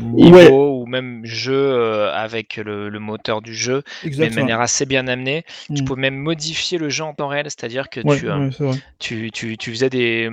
[0.00, 5.06] niveaux ou même jeux avec le, le moteur du jeu, mais de manière assez bien
[5.08, 5.44] amenée.
[5.74, 5.86] Tu Mm.
[5.86, 9.30] pouvais même modifier le jeu en temps réel, c'est-à-dire que Ouais, tu, euh, ouais, tu,
[9.32, 10.30] tu, tu faisais des,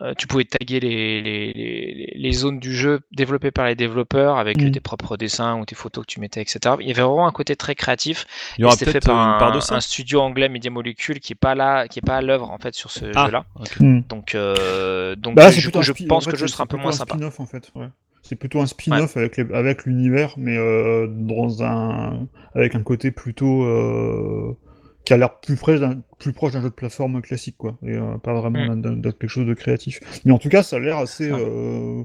[0.00, 4.36] euh, tu pouvais taguer les, les, les, les zones du jeu développées par les développeurs
[4.38, 4.70] avec euh, Mm.
[4.70, 6.76] tes propres dessins ou tes photos que tu mettais, etc.
[6.80, 8.26] Il y avait vraiment un côté très créatif.
[8.58, 9.76] Il y aura c'était fait peut-être par euh, une part un, de ça.
[9.76, 12.58] un studio anglais Media Molecule qui est pas là, qui est pas à l'œuvre en
[12.58, 13.44] fait sur ce Ah, jeu-là.
[13.80, 14.00] Mm.
[14.08, 16.76] Donc, euh, donc Bah, je pense en fait, que le jeu sera un c'est peu
[16.76, 17.14] plutôt moins un sympa.
[17.14, 17.70] spin-off, en fait.
[17.74, 17.88] ouais.
[18.22, 23.10] C'est plutôt un spin-off avec, les- avec l'univers, mais euh, dans un avec un côté
[23.10, 24.56] plutôt euh,
[25.04, 27.90] qui a l'air plus proche d'un plus proche d'un jeu de plateforme classique, quoi, et
[27.92, 28.80] euh, pas vraiment Mm.
[28.82, 30.00] d'un- quelque chose de créatif.
[30.24, 31.28] Mais en tout cas, ça a l'air assez.
[31.28, 31.34] Ça.
[31.36, 32.04] euh,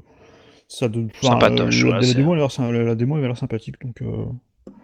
[0.66, 0.88] ça
[1.22, 4.02] Sympatoche, euh, la, démo, a l'air sy- la, la démo avait l'air sympathique, donc.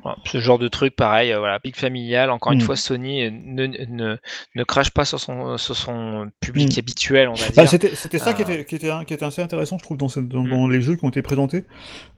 [0.05, 2.31] Voilà, ce genre de truc, pareil, euh, voilà, big familial.
[2.31, 2.63] Encore une Mm.
[2.63, 4.17] fois, Sony ne, ne,
[4.55, 6.79] ne crache pas sur son, sur son public Mm.
[6.79, 7.69] habituel, on va Bah, dire.
[7.97, 10.29] c'était ça qui, Euh, était, qui, était, qui était assez intéressant, je trouve, dans, cette-
[10.29, 10.51] dans, Mm.
[10.51, 11.65] dans les jeux qui ont été présentés.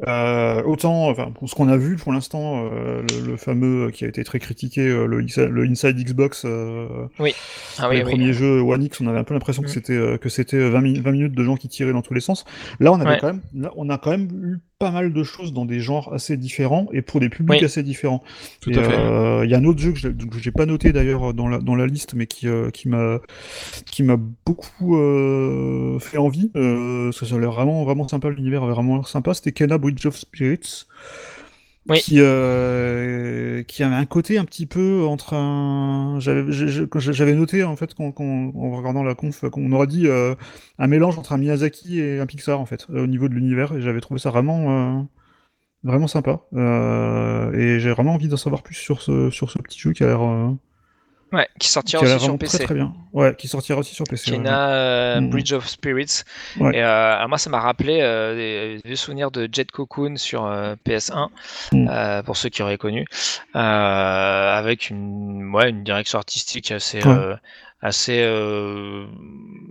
[0.09, 4.09] Euh, autant, enfin, pour ce qu'on a vu pour l'instant, le, le fameux qui a
[4.09, 7.33] été très critiqué, le, le Inside Xbox, Ah oui,
[7.92, 8.11] les oui.
[8.11, 10.99] premiers jeux One X, on avait un peu l'impression que c'était que c'était 20, mi-
[11.01, 12.44] 20 minutes de gens qui tiraient dans tous les sens.
[12.81, 13.18] Là, on avait Ouais.
[13.20, 16.12] quand même, là, on a quand même eu pas mal de choses dans des genres
[16.12, 17.65] assez différents et pour des publics Oui.
[17.65, 18.23] assez différents.
[18.69, 21.75] Euh, Il y a un autre jeu que j'ai- pas noté d'ailleurs dans la, dans
[21.75, 23.19] la liste, mais qui, euh, qui m'a
[23.87, 26.51] qui m'a beaucoup euh, fait envie.
[26.53, 29.33] Parce que ça a l'air vraiment, vraiment sympa, l'univers avait vraiment l'air sympa.
[29.35, 30.85] C'était Kena Bridge of Spirits.
[32.01, 36.18] Qui, euh, qui avait un côté un petit peu entre un.
[36.20, 40.35] J'avais noté en fait quand, quand- en regardant la conf qu'on aurait dit euh,
[40.79, 43.72] un mélange entre un Miyazaki et un Pixar en fait euh, au niveau de l'univers
[43.75, 45.03] et j'avais trouvé ça vraiment euh,
[45.85, 46.42] vraiment sympa
[47.55, 50.09] et j'ai vraiment envie d'en savoir plus sur ce sur ce petit jeu qui a
[50.09, 50.20] l'air
[51.33, 52.57] Ouais, qui sortira qui aussi sur PC.
[52.59, 55.31] très très bien ouais qui sortira aussi sur PC Kena euh, Mm.
[55.31, 56.23] Bridge of Spirits.
[56.61, 56.77] Ouais.
[56.77, 60.45] Et euh, alors moi, ça m'a rappelé euh, des, des souvenirs de Jet Cocoon sur
[60.47, 61.29] euh, PS1,
[61.73, 61.89] Mm.
[61.91, 63.07] euh, pour ceux qui auraient connu,
[63.55, 67.35] avec une, ouais, une direction artistique assez, Ouais.
[67.87, 69.07] Assez, euh,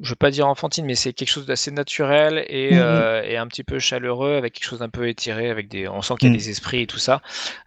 [0.01, 2.79] je veux pas dire enfantine, mais c'est quelque chose d'assez naturel et, Mhm.
[2.81, 6.01] euh, et un petit peu chaleureux, avec quelque chose d'un peu étiré, avec des, on
[6.01, 6.37] sent qu'il y a Mm.
[6.37, 7.21] des esprits et tout ça.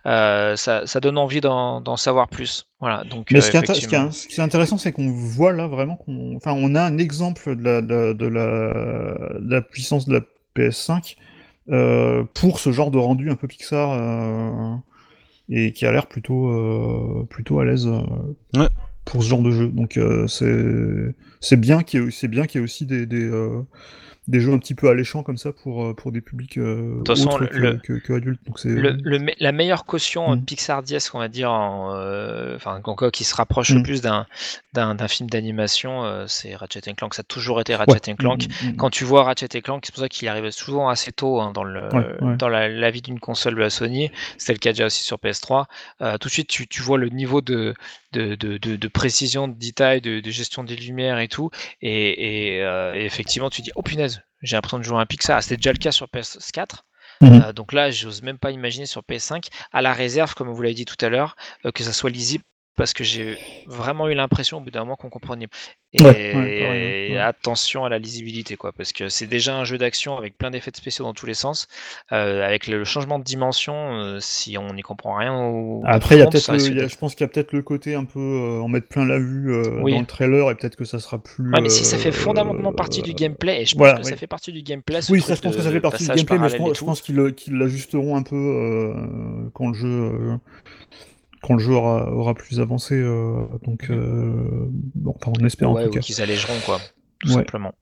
[0.06, 2.66] Euh, ça, ça donne envie d'en savoir plus.
[2.80, 3.04] Voilà.
[3.04, 4.10] Donc Mais euh, ce qui, est effectivement.
[4.10, 7.62] ce qui intéressant, c'est qu'on voit là vraiment qu'on, enfin, on a un exemple de
[7.64, 10.20] la, de, de la, de la puissance de la
[10.56, 11.16] PS5
[11.70, 14.76] euh, pour ce genre de rendu un peu Pixar euh,
[15.50, 17.86] et qui a l'air plutôt, euh, plutôt à l'aise
[18.54, 18.68] Ouais.
[19.08, 19.68] Pour ce genre de jeu.
[19.68, 20.26] Donc euh,
[21.40, 23.62] c'est, bien qu'il y ait, aussi des, des, euh,
[24.28, 27.48] des jeux un petit peu alléchants comme ça pour, euh, pour des publics euh, autres
[27.50, 28.40] le- que, que, que adultes.
[28.46, 30.44] Donc c'est, Le, le la meilleure caution Mm.
[30.44, 34.26] Pixardiesque, on va dire, en, euh, enfin, encore qui se rapproche le plus d'un
[34.74, 37.14] d'un d'un film d'animation, euh, c'est Ratchet Clank.
[37.14, 38.14] Ça a toujours été Ratchet Ouais.
[38.16, 38.46] Clank.
[38.62, 38.76] Mm, mm, mm.
[38.76, 41.64] Quand tu vois Ratchet Clank, c'est pour ça qu'il arrive souvent assez tôt hein, dans,
[41.64, 42.36] le, Ouais, ouais.
[42.36, 44.10] dans la, la vie d'une console de la Sony.
[44.36, 45.64] C'était le cas déjà aussi sur PS3.
[46.02, 47.72] Euh, tout de suite, tu, tu vois le niveau de,
[48.12, 51.50] de, de, de, de précision, de détail, de, de gestion des lumières et tout.
[51.82, 55.06] Et, et, euh, et effectivement, tu dis, oh punaise, j'ai l'impression de jouer à un
[55.06, 55.42] Pixar.
[55.42, 56.84] C'était déjà le cas sur PS4.
[57.20, 57.42] Mhm.
[57.42, 60.74] Euh, donc là, j'ose même pas imaginer sur PS5, à la réserve, comme vous l'avez
[60.74, 62.44] dit tout à l'heure, euh, que ça soit lisible,
[62.78, 63.36] parce que j'ai
[63.66, 65.48] vraiment eu l'impression au bout d'un moment qu'on comprenait.
[65.92, 67.18] Et, Ouais, ouais, pareil, ouais.
[67.18, 70.70] attention à la lisibilité, quoi, parce que c'est déjà un jeu d'action avec plein d'effets
[70.72, 71.66] spéciaux dans tous les sens.
[72.12, 76.18] Euh, avec le changement de dimension, euh, si on n'y comprend rien au Après, il
[76.20, 78.86] y a peut-être, je pense qu'il y a peut-être le côté un peu en mettre
[78.86, 81.50] plein la vue dans le trailer et peut-être que ça sera plus.
[81.60, 84.52] Mais si ça fait fondamentalement partie du gameplay, et je pense que ça fait partie
[84.52, 85.00] du gameplay.
[85.10, 88.16] Oui, ça, je pense que ça fait partie du gameplay, mais je pense, qu'ils l'ajusteront
[88.16, 88.94] un peu
[89.52, 90.38] quand le jeu
[91.42, 92.94] quand le jeu aura, plus avancé.
[92.94, 96.00] Euh, donc, euh, bon, enfin, on espère en tout cas.
[96.00, 96.80] qu'ils allégeront, quoi,
[97.20, 97.74] tout simplement.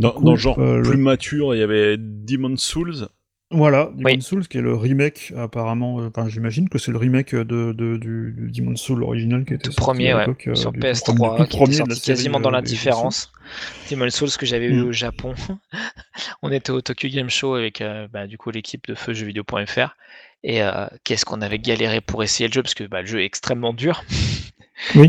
[0.00, 3.08] Dans, le genre euh, plus mature, il y avait Demon Souls.
[3.52, 7.72] Voilà, Demon Souls, qui est le remake, apparemment, enfin, j'imagine que c'est le remake de,
[7.72, 11.72] de du, du, Demon Souls original qui était tout premier, ouais, sur PS3, qui était
[11.72, 13.32] sorti quasiment dans l'indifférence.
[13.90, 14.88] Demon Souls que j'avais eu hmm.
[14.88, 15.34] au Japon.
[16.42, 19.96] on était au Tokyo Game Show avec bah, du coup l'équipe de Feu Jeuxvideo.fr
[20.42, 23.20] et euh, qu'est-ce qu'on avait galéré pour essayer le jeu, parce que bah, le jeu
[23.20, 24.02] est extrêmement dur.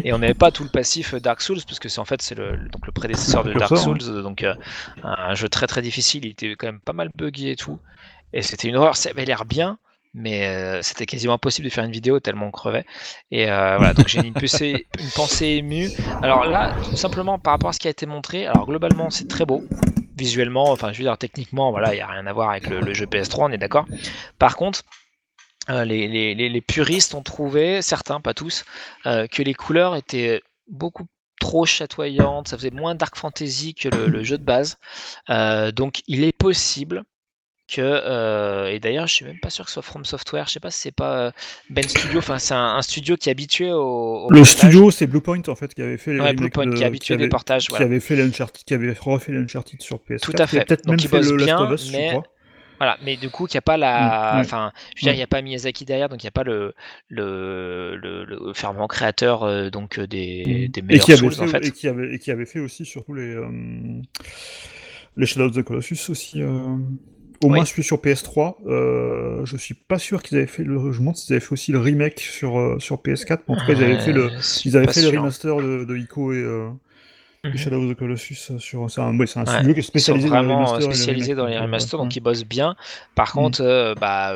[0.03, 2.35] Et on n'avait pas tout le passif Dark Souls, parce que c'est en fait c'est
[2.35, 4.53] le, donc le prédécesseur de Dark Souls, donc euh,
[5.01, 7.79] un jeu très très difficile, il était quand même pas mal buggy et tout.
[8.33, 9.77] Et c'était une horreur, ça avait l'air bien,
[10.13, 12.83] mais euh, c'était quasiment impossible de faire une vidéo tellement on crevait.
[13.31, 15.89] Et voilà, donc j'ai une, une, pensée émue.
[16.21, 19.29] Alors là, tout simplement par rapport à ce qui a été montré, alors globalement c'est
[19.29, 19.63] très beau,
[20.17, 22.81] visuellement, enfin je veux dire techniquement, voilà, il n'y a rien à voir avec le,
[22.81, 23.85] le jeu PS3, on est d'accord.
[24.37, 24.83] Par contre,
[25.69, 28.65] euh, les, puristes ont trouvé, certains, pas tous,
[29.05, 31.05] euh, que les couleurs étaient beaucoup
[31.39, 34.77] trop chatoyantes, ça faisait moins dark fantasy que le, jeu de base.
[35.29, 37.03] Euh, donc il est possible
[37.67, 40.59] que, et d'ailleurs je suis même pas sûr que ce soit From Software, je sais
[40.59, 41.31] pas si c'est pas
[41.69, 44.27] Ben Studio, enfin c'est un, studio qui est habitué au...
[44.29, 47.15] le studio c'est Bluepoint en fait qui avait fait les ouais, Bluepoint, qui est habitué
[47.17, 48.17] des portages, qui avait fait
[48.65, 51.71] qui avait refait l'Uncharted sur PS4, Tout à fait, peut-être même fait le Last of
[51.71, 52.23] Us, je crois.
[52.81, 54.37] Voilà, mais du coup, il n'y a pas la.
[54.37, 56.31] Mm, enfin, je veux dire, il n'y a pas Miyazaki derrière, donc il n'y a
[56.31, 56.73] pas le,
[57.09, 60.71] le, le, fervent créateur euh, donc, euh, des, mm.
[60.71, 61.63] des meilleurs et Souls, en fait.
[61.63, 63.45] Et qui, avait, et qui avait fait aussi, surtout, les, euh,
[65.15, 66.41] les Shadows of the Colossus aussi.
[66.41, 70.79] Au moins celui sur PS3, euh, je suis pas sûr qu'ils avaient fait le.
[70.79, 73.65] Je me demande s'ils avaient fait aussi le remake sur, sur PS4, mais en tout
[73.67, 74.31] cas ils avaient fait le,
[74.65, 76.43] ils avaient fait le remaster de, de Ico et,
[77.43, 77.57] Mhm.
[77.57, 80.43] Shadow of the Colossus euh, sur c'est un, ouais, un studio qui est spécialisé dans
[80.43, 82.75] les remasters, spécialisé dans les remasters donc ils bossent bien.
[83.15, 83.33] Par mhm.
[83.33, 84.35] contre euh, bah,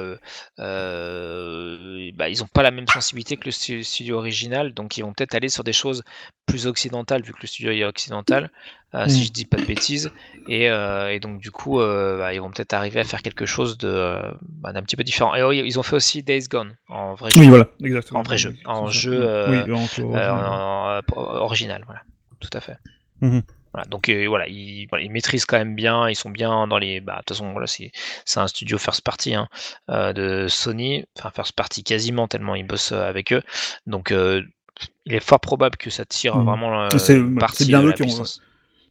[0.58, 5.14] euh, bah, ils ont pas la même sensibilité que le studio original donc ils vont
[5.14, 6.02] peut-être aller sur des choses
[6.48, 8.50] plus occidentales vu que le studio est occidental
[8.96, 9.26] euh, si mhm.
[9.26, 10.12] je dis pas de bêtises.
[10.48, 14.16] Et, et donc du coup bah, ils vont peut-être arriver à faire quelque chose de
[14.64, 15.36] d'un petit peu différent.
[15.36, 17.42] Et ils ont fait aussi Days Gone en vrai jeu.
[17.42, 18.22] Oui voilà exactement.
[18.22, 18.56] En vrai jeu.
[18.66, 22.02] En jeu oui, en, original voilà.
[22.40, 22.78] Tout à fait.
[23.22, 23.42] Mhm.
[23.90, 27.00] donc euh, voilà, ils, maîtrisent quand même bien, ils sont bien dans les.
[27.00, 27.92] Bah, de toute façon, voilà, c'est
[28.36, 29.48] un studio first party hein,
[29.90, 33.42] euh, de Sony, enfin first party quasiment tellement ils bossent euh, avec eux.
[33.88, 36.46] Donc il est fort probable que ça tire mhm.
[36.46, 37.00] vraiment bien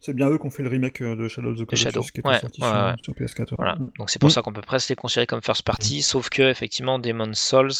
[0.00, 2.38] C'est bien eux qui ont fait le remake de Shadow of the Colossus qui était
[2.40, 3.54] sorti sur, PS4.
[3.56, 3.76] Voilà.
[3.98, 4.34] Donc c'est pour mhm.
[4.34, 7.72] ça qu'on peut presque les considérer comme first party, sauf que effectivement Demon's Souls,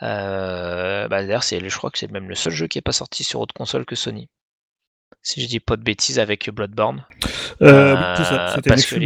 [0.00, 3.40] bah, d'ailleurs je crois que c'est même le seul jeu qui n'est pas sorti sur
[3.40, 4.28] autre console que Sony
[5.22, 7.04] si je dis pas de bêtises, avec Bloodborne.
[7.62, 8.54] Euh, euh, tout ça.
[8.54, 9.04] C'était bah, un, jeu,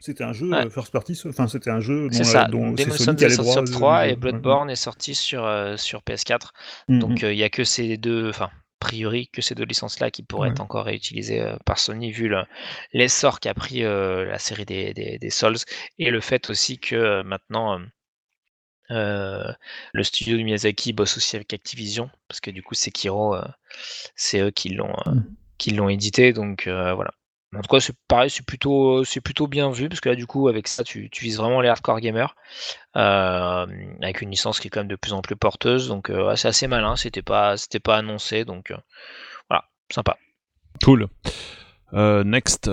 [0.00, 2.46] c'était un, jeu first party, enfin c'était un jeu dont, ça.
[2.46, 6.50] dont Demon's Souls est sorti sur 3 et Bloodborne est sorti sur, euh, sur PS4.
[6.88, 7.26] Mm, Donc mm.
[7.26, 10.50] il n'y a que ces deux, enfin a priori que ces deux licences-là qui pourraient
[10.50, 12.34] être encore réutilisées par Sony vu
[12.92, 15.54] l'essor qu'a pris la série des, des, des, Souls
[16.00, 17.78] et le fait aussi que maintenant
[18.90, 19.52] euh,
[19.92, 23.44] le studio de Miyazaki bosse aussi avec Activision, parce que du coup, Sekiro, euh,
[24.16, 25.36] c'est eux qui l'ont euh, mmh.
[25.58, 27.12] qui l'ont édité, donc voilà.
[27.54, 30.26] En tout cas, c'est pareil, c'est plutôt, c'est plutôt bien vu, parce que là, du
[30.26, 32.34] coup, avec ça, tu, tu vises vraiment les hardcore gamers,
[32.94, 36.66] avec une licence qui est quand même de plus en plus porteuse, donc c'est assez
[36.66, 38.72] malin, c'était pas, c'était pas annoncé, donc
[39.50, 40.16] voilà, sympa.
[40.82, 41.08] Cool.
[41.92, 42.70] next.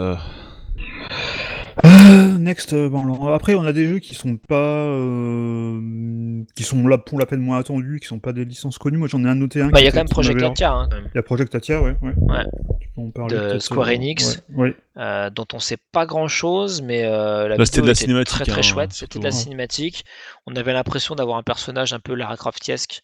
[1.85, 6.87] Euh, next, euh, bon, après on a des jeux qui sont pas, euh, qui sont
[6.87, 8.97] là pour la peine moins attendus, qui sont pas des licences connues.
[8.97, 9.69] Moi j'en ai un noté un.
[9.69, 10.73] Bah, il y a quand même Project Atia.
[10.73, 11.95] Hein, il y a Project Atia, ouais.
[12.01, 12.13] ouais.
[12.17, 12.45] ouais.
[13.29, 14.43] De Square Enix,
[14.97, 18.59] dont on sait pas grand chose, mais la Là, c'était de la cinématique, très très
[18.59, 18.91] hein, chouette.
[18.91, 20.03] C'était de la cinématique.
[20.45, 23.01] On avait l'impression d'avoir un personnage un peu Lara Croftiesque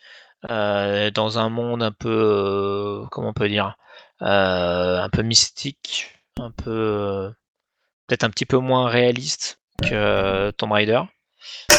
[0.49, 3.77] dans un monde un peu, comment on peut dire,
[4.19, 6.11] un peu mystique,
[6.41, 7.31] un peu
[8.07, 11.01] peut-être un petit peu moins réaliste que Tomb Raider.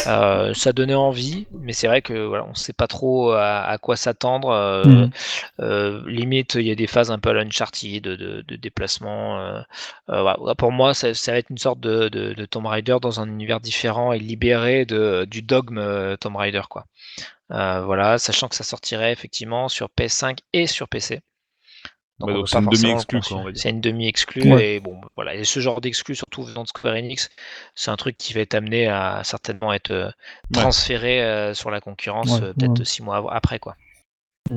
[0.07, 3.95] Euh, ça donnait envie, mais c'est vrai que voilà, on sait pas trop à, quoi
[3.95, 4.49] s'attendre.
[4.49, 5.07] Euh,
[5.59, 9.63] euh, limite, il y a des phases un peu à l'Uncharted de, de, de, déplacement.
[10.57, 14.13] Pour moi, ça, va être une sorte de, de, Tomb Raider dans un univers différent
[14.13, 16.63] et libéré de, du dogme Tomb Raider.
[16.69, 16.85] Quoi.
[17.49, 21.21] voilà, sachant que ça sortirait effectivement sur PS5 et sur PC.
[22.19, 23.21] Donc c'est une demi-exclue, considérer.
[23.21, 23.61] quoi, on va dire.
[23.61, 24.75] C'est une demi-exclue Ouais.
[24.75, 25.35] et bon, voilà.
[25.35, 27.29] Et ce genre d'exclus, surtout venant de Square Enix,
[27.75, 30.09] c'est un truc qui va être amené à certainement être euh,
[30.51, 32.85] transféré euh, sur la concurrence Ouais, euh, peut-être ouais.
[32.85, 33.75] six mois après, quoi.
[34.49, 34.55] A,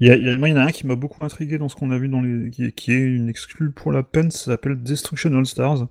[0.00, 1.74] il y a- moi, il y en a un qui m'a beaucoup intrigué dans ce
[1.76, 4.46] qu'on a vu dans les, qui, est- qui est une exclue pour la peine, ça
[4.52, 5.86] s'appelle Destruction All Stars.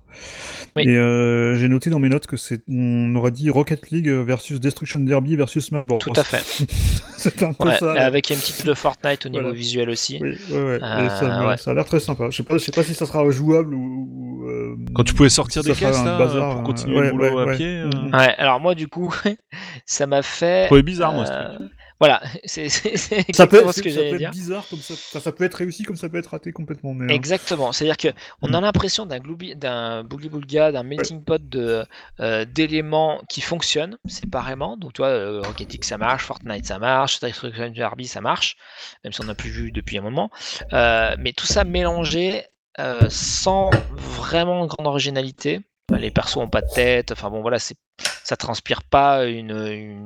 [0.76, 0.84] Oui.
[0.84, 4.60] Et euh, j'ai noté dans mes notes que c'est, on aurait dit Rocket League versus
[4.60, 5.98] Destruction Derby versus Smash Bros.
[5.98, 6.66] Tout à fait.
[7.16, 7.92] c'est un peu Ouais, ça.
[7.92, 9.56] avec une petite de Fortnite au niveau Voilà.
[9.58, 10.18] visuel aussi.
[10.22, 10.78] Oui, ouais, ouais.
[10.82, 11.56] Euh, ça, ouais.
[11.70, 12.28] a l'air très sympa.
[12.30, 14.08] Je sais pas, je sais pas si ça sera jouable ou.
[14.40, 17.06] ou, euh, Quand tu pouvais sortir si des caisses un là, bazar, pour continuer ouais,
[17.06, 17.56] le boulot ouais, à ouais.
[17.56, 17.82] pied.
[18.12, 19.12] Ouais, alors moi, du coup,
[19.84, 20.62] ça m'a fait.
[20.62, 21.58] Je trouvais bizarre, moi, ce euh,
[22.00, 24.28] Voilà, c'est Ça peut, être, ce que ça peut dire.
[24.28, 24.94] être bizarre comme ça.
[24.94, 26.94] Enfin, ça peut être réussi comme ça peut être raté complètement.
[26.94, 28.08] Mais, euh, Exactement, c'est-à-dire que
[28.42, 29.18] on a l'impression d'un
[29.56, 31.84] d'un boogie boulga, d'un melting pot de
[32.20, 34.76] euh, d'éléments qui fonctionnent séparément.
[34.76, 38.56] Donc tu vois, euh, Rocket League ça marche, Fortnite ça marche, Destruction Derby ça marche,
[39.04, 40.30] même si on n'a plus vu depuis un moment.
[40.72, 42.44] Euh, mais tout ça mélangé
[42.78, 45.60] euh, sans vraiment grande originalité.
[45.96, 47.12] Les persos ont pas de tête.
[47.12, 47.76] Enfin bon voilà, c'est
[48.24, 49.56] ça transpire pas une,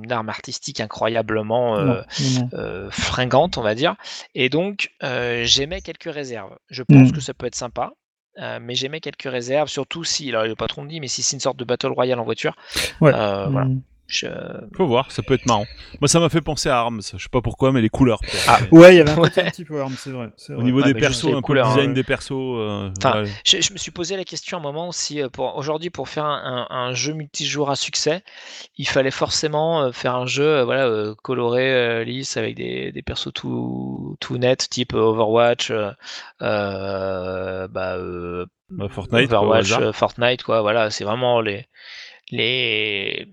[0.05, 2.49] une arme artistique incroyablement euh, non, non, non.
[2.55, 3.97] euh, fringante, on va dire.
[4.37, 6.57] Et donc, euh, j'émets quelques réserves.
[6.71, 7.13] Je pense Mm.
[7.13, 7.91] que ça peut être sympa.
[8.61, 11.41] mais j'émets quelques réserves, surtout si, alors le patron me dit, mais si c'est une
[11.41, 12.55] sorte de battle royale en voiture,
[13.01, 13.11] Ouais.
[13.11, 13.67] voilà.
[14.09, 14.27] Je-
[14.77, 15.65] Faut voir, ça peut être marrant.
[16.03, 17.01] Moi, ça m'a fait penser à Arms.
[17.17, 18.21] Je sais pas pourquoi, mais les couleurs.
[18.47, 18.59] Ah.
[18.71, 19.47] Mais Ouais, il y avait un côté Ouais.
[19.47, 20.29] un petit peu arme, c'est vrai.
[20.51, 21.95] Au niveau Ouais, des mais persos, juste les un peu le design ouais.
[21.95, 22.31] des persos.
[22.33, 23.31] euh, Enfin, ouais.
[23.47, 26.11] je, je me suis posé la question à un moment si euh, pour aujourd'hui pour
[26.11, 28.23] faire un, jeu multijoueur à succès,
[28.77, 32.93] il fallait forcément euh, faire un jeu euh, voilà euh, coloré, euh, lisse avec des,
[32.93, 35.91] des persos tout tout nets type euh, Overwatch, euh,
[36.43, 40.61] euh, bah, euh, Bah, Fortnite, Overwatch, euh, Fortnite quoi.
[40.61, 41.67] Voilà, c'est vraiment les
[42.31, 43.29] les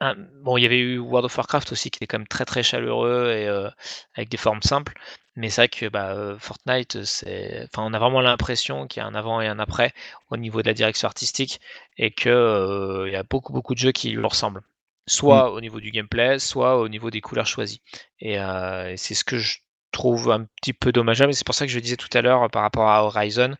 [0.00, 2.44] un- bon, il y avait eu World of Warcraft aussi qui était quand même très
[2.44, 3.68] très chaleureux et euh,
[4.14, 4.94] avec des formes simples.
[5.36, 9.04] Mais c'est vrai que bah, euh, Fortnite, c'est, enfin, on a vraiment l'impression qu'il y
[9.04, 9.92] a un avant et un après
[10.30, 11.60] au niveau de la direction artistique
[11.96, 14.62] et que euh, il y a beaucoup beaucoup de jeux qui lui ressemblent,
[15.06, 17.80] soit au niveau du gameplay, soit au niveau des couleurs choisies.
[18.20, 19.58] Et, euh, et c'est ce que je
[19.90, 21.30] trouve un petit peu dommageable.
[21.32, 23.54] Et c'est pour ça que je disais tout à l'heure euh, par rapport à Horizon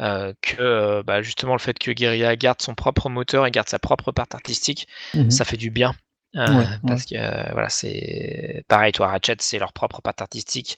[0.00, 3.68] euh, que euh, bah, justement le fait que Guerrilla garde son propre moteur et garde
[3.68, 5.30] sa propre part artistique, Mhm.
[5.30, 5.94] ça fait du bien.
[6.36, 10.76] Euh, Ouais, parce que euh, voilà, c'est pareil, toi, Ratchet, c'est leur propre patte artistique.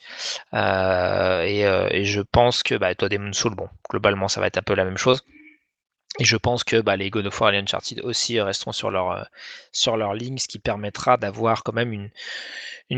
[0.55, 1.63] Euh, et,
[1.97, 4.75] et je pense que bah, toi, Demon Soul, bon, globalement, ça va être un peu
[4.75, 5.23] la même chose.
[6.19, 9.11] Et je pense que bah, les God of War et Uncharted aussi resteront sur leur,
[9.13, 9.23] euh,
[9.73, 12.11] sur leur ligne, ce qui permettra d'avoir quand même une,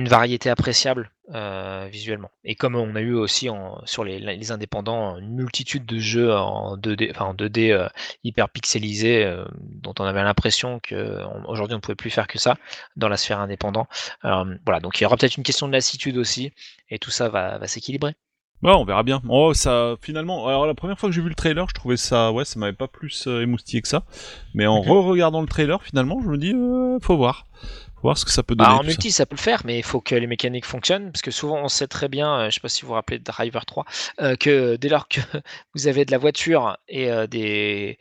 [0.08, 2.30] variété appréciable euh, visuellement.
[2.44, 3.48] Et comme on a eu aussi
[3.84, 7.88] sur les, indépendants une multitude de jeux en 2D, enfin en 2D euh,
[8.24, 12.56] hyper pixelisés, dont on avait l'impression que on- ne pouvait plus faire que ça
[12.96, 13.88] dans la sphère indépendante.
[14.22, 16.52] Voilà, donc il y aura peut-être une question de lassitude aussi,
[16.88, 18.14] et tout ça va s'équilibrer.
[18.62, 19.22] Ouais, on verra bien.
[19.28, 22.30] Oh, ça, finalement, alors la première fois que j'ai vu le trailer, je trouvais ça,
[22.30, 24.02] ouais, ça m'avait pas plus euh, émoustillé que ça.
[24.52, 27.46] Mais en re-regardant le trailer, finalement, je me dis, euh, faut voir.
[28.00, 28.68] Faut voir ce que ça peut donner.
[28.68, 28.86] Bah, en ça.
[28.86, 29.26] multi, ça.
[29.26, 31.86] peut le faire, mais il faut que les mécaniques fonctionnent, parce que souvent on sait
[31.86, 33.84] très bien, euh, je sais pas si vous vous rappelez de Driver 3,
[34.20, 35.20] euh, que dès lors que
[35.74, 37.98] vous avez de la voiture et euh, des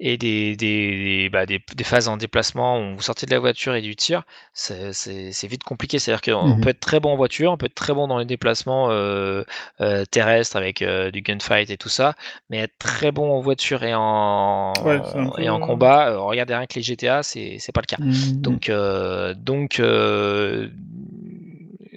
[0.00, 3.74] et des, des, bah, des, des phases en déplacement où vous sortez de la voiture
[3.74, 5.98] et du tir, c'est vite compliqué.
[5.98, 6.60] C'est-à-dire qu'on Mhm.
[6.60, 9.44] peut être très bon en voiture, on peut être très bon dans les déplacements euh,
[9.80, 12.14] euh, terrestres avec euh, du gunfight et tout ça,
[12.50, 15.00] mais être très bon en voiture et en, Ouais,
[15.38, 17.98] et en combat, regardez rien que les GTA, c'est pas le cas.
[18.42, 20.68] Donc, euh, donc, euh,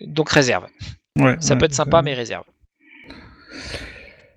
[0.06, 0.66] donc réserve.
[1.18, 2.44] Ouais, Ça ouais, peut être sympa, mais réserve.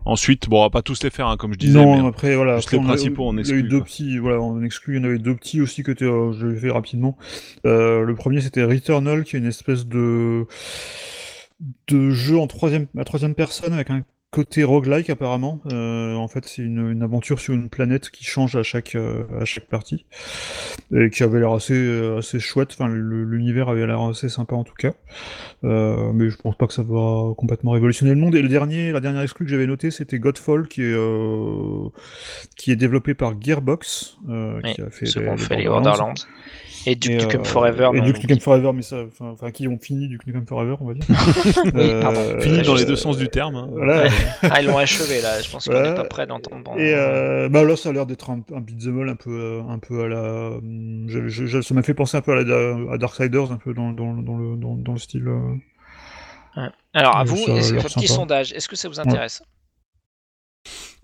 [0.04, 1.78] Ensuite, bon, on va pas tous les faire, hein, comme je disais.
[1.78, 2.56] Non, mais- après, voilà.
[2.56, 4.62] juste après, les on principaux, on Il y a exclut, eu deux petits, voilà, on
[4.62, 4.96] exclut.
[4.96, 7.16] Il y en avait deux petits aussi que euh, je rapidement.
[7.66, 10.46] Euh, le premier, c'était Returnal, qui est une espèce de
[11.88, 15.60] de jeu en troisième, à troisième personne avec un côté roguelike apparemment.
[15.72, 19.24] Euh, en fait, c'est une, une aventure sur une planète qui change à chaque euh,
[19.40, 20.06] à chaque partie
[20.94, 22.70] et qui avait l'air assez euh, assez chouette.
[22.72, 24.92] Enfin, le- l'univers avait l'air assez sympa en tout cas.
[25.62, 28.34] Mais je pense pas que ça va complètement révolutionner le monde.
[28.34, 30.96] Et le dernier, la dernière exclue que j'avais notée, c'était Godfall, qui est
[32.56, 36.14] qui est développé par Gearbox, Oui, qui a fait les- fait les Borderlands.
[36.86, 37.90] Et Duke Et, Nukem euh, Forever.
[37.94, 40.94] Et Duke Nukem Forever, mais ça, enfin, qui ont fini Duke Nukem Forever, on va
[40.94, 41.04] dire.
[41.74, 42.20] Oui, pardon.
[42.20, 43.56] Euh, Fini dans les deux sens du terme.
[43.56, 43.68] hein.
[43.70, 44.08] Voilà.
[44.42, 45.40] Ah, ils l'ont achevé là.
[45.42, 45.90] Je pense qu'on Voilà.
[45.90, 46.78] n'est pas prêt d'entendre.
[46.78, 49.62] Et euh, bah là, ça a l'air d'être un, un beat'em all un peu, euh,
[49.68, 50.22] un peu à la.
[50.56, 53.58] hum, je- je- je- ça m'a fait penser un peu à, la, à Darksiders, un
[53.58, 55.28] peu dans, dans, dans le, dans, dans le style.
[55.28, 58.20] euh, Alors, à vous, ça est-ce- l'air petit sympa.
[58.20, 58.52] sondage.
[58.54, 59.42] Est-ce que ça vous intéresse?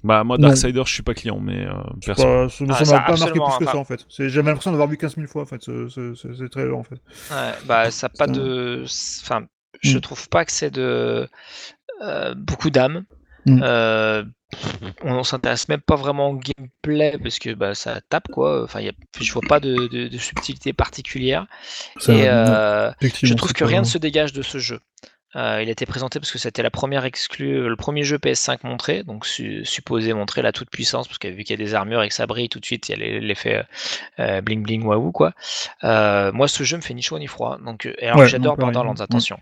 [0.07, 0.38] Bah, moi.
[0.38, 1.72] Darksider, je suis pas client, mais euh,
[2.04, 2.22] perso.
[2.22, 4.07] Pas- ça Ah, ça ça, m'a pas marqué plus que enfin- ça en fait.
[4.09, 6.76] C'est- J'avais l'impression d'avoir vu 15 000 fois en fait, ce, ce, ce, ce trailer
[6.76, 7.00] en fait.
[7.30, 8.84] Ouais, Bah, ça pas de.
[9.22, 9.46] Enfin,
[9.82, 10.00] je Mm.
[10.00, 11.28] trouve pas que c'est de.
[12.02, 13.04] euh, beaucoup d'âme.
[13.46, 13.61] Mm.
[13.62, 14.24] Euh,
[15.02, 18.62] on s'intéresse même pas vraiment au gameplay parce que bah, ça tape quoi.
[18.64, 21.46] Enfin, y a, je vois pas de, de, de subtilité particulière.
[22.09, 22.90] Et euh,
[23.22, 24.80] je trouve c'est que rien ne se dégage de ce jeu.
[25.34, 28.60] Euh, il a été présenté parce que c'était la première exclue, le premier jeu PS5
[28.64, 31.74] montré, donc su- supposé montrer la toute puissance, parce que vu qu'il y a des
[31.74, 33.64] armures et que ça brille tout de suite, il y a l'effet
[34.20, 35.32] euh, bling bling waouh quoi.
[35.84, 37.58] Euh, moi, ce jeu me fait ni chaud ni froid.
[37.64, 39.02] Donc, euh, et alors Ouais, j'adore Borderlands, ouais.
[39.02, 39.38] attention.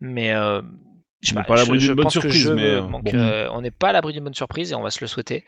[0.00, 0.62] Mais euh,
[1.22, 2.46] je sais On n'est pas, pas à je- l'abri d'une je bonne pense que surprise,
[2.50, 3.14] mais, euh, manque, bon.
[3.14, 5.44] euh, on n'est pas à l'abri d'une bonne surprise et on va se le souhaiter.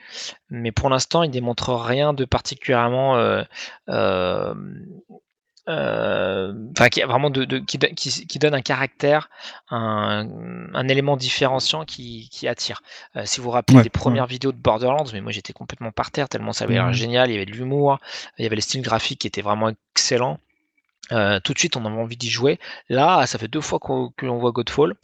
[0.51, 3.17] Mais pour l'instant, il démontre rien de particulièrement.
[3.19, 3.43] euh,
[3.89, 4.55] euh, euh,
[5.67, 9.31] enfin, qui a vraiment de, de- qui, do- qui- qui donne un caractère,
[9.71, 10.29] un,
[10.75, 12.83] un élément différenciant qui, qui attire.
[13.17, 15.91] Euh, si vous vous rappelez Ouais, des premières vidéos de Borderlands, mais moi j'étais complètement
[15.93, 16.93] par terre tellement ça avait l'air Mhm.
[16.93, 17.99] génial, il y avait de l'humour,
[18.39, 20.39] il y avait le style graphique qui était vraiment excellent.
[21.13, 22.59] Euh, tout de suite, on avait envie d'y jouer.
[22.89, 24.95] Là, ça fait deux fois qu'on- que l'on voit Godfall.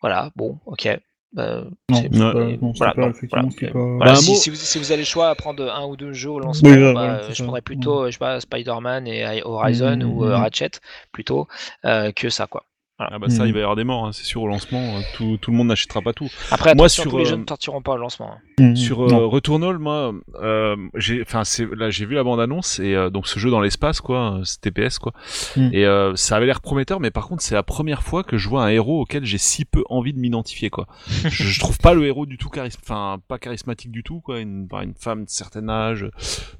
[0.00, 0.88] Voilà, bon, ok.
[1.36, 2.58] Euh, Non, c'est- Ouais.
[2.62, 3.50] non, voilà, pas- non, effectivement, voilà.
[3.60, 5.34] c'est pas- Voilà, Bah, un si, mot- si vous, si vous avez le choix à
[5.34, 7.42] prendre un ou deux jeux au lancement, Oui, bah, je ça.
[7.44, 10.42] prendrais plutôt, je sais pas, Spider-Man et Horizon Mhm, ou euh, mhm.
[10.42, 10.70] Ratchet
[11.12, 11.46] plutôt
[11.84, 12.64] euh, que ça, quoi.
[13.00, 14.80] Ah bah ça, il va y avoir des morts, hein, c'est sûr au lancement.
[14.96, 16.28] euh, Tout, tout le monde n'achètera pas tout.
[16.50, 18.32] Après, Moi, sur, tous les euh, jeux ne sortiront pas au lancement.
[18.32, 18.38] hein.
[18.58, 18.74] Mhm.
[18.76, 19.26] Sur euh.
[19.26, 23.28] Returnal, moi, euh, j'ai, enfin, c'est là, j'ai vu la bande annonce et euh, donc
[23.28, 25.12] ce jeu dans l'espace, quoi, c'est TPS, quoi.
[25.56, 25.70] Mm.
[25.72, 28.48] Et euh, ça avait l'air prometteur, mais par contre, c'est la première fois que je
[28.48, 30.88] vois un héros auquel j'ai si peu envie de m'identifier, quoi.
[31.06, 34.40] je, je trouve pas le héros du tout charisme, enfin, pas charismatique du tout, quoi.
[34.40, 36.04] Une, une femme de certain âge,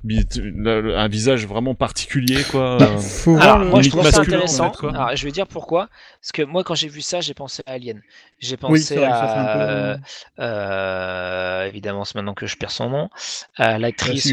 [0.08, 2.78] un visage vraiment particulier, quoi.
[2.78, 4.70] Bah, euh, faut Alors, moi, je trouve ça en intéressant.
[4.72, 4.90] fait, quoi.
[4.94, 5.88] Alors, je vais dire pourquoi.
[6.28, 8.02] Parce que moi, quand j'ai vu ça, j'ai pensé à Alien.
[8.38, 9.92] J'ai Oui, pensé c'est vrai que ça fait à.
[9.94, 10.42] un peu.
[10.42, 13.08] euh, évidemment, c'est maintenant que je perds son nom.
[13.56, 14.30] À l'actrice,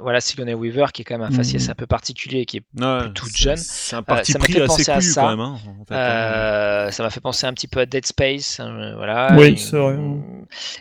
[0.00, 1.70] voilà, Sigourney Weaver, qui est quand même un faciès Mhm.
[1.70, 3.56] un peu particulier, qui est ouais, toute jeune.
[3.56, 5.22] C'est un parti ça m'a pris fait assez penser à ça.
[5.22, 5.98] quand même, hein, en fait, hein.
[5.98, 9.36] Euh, ça m'a fait penser un petit peu à Dead Space, hein, voilà.
[9.36, 9.96] Oui, Et- c'est vrai.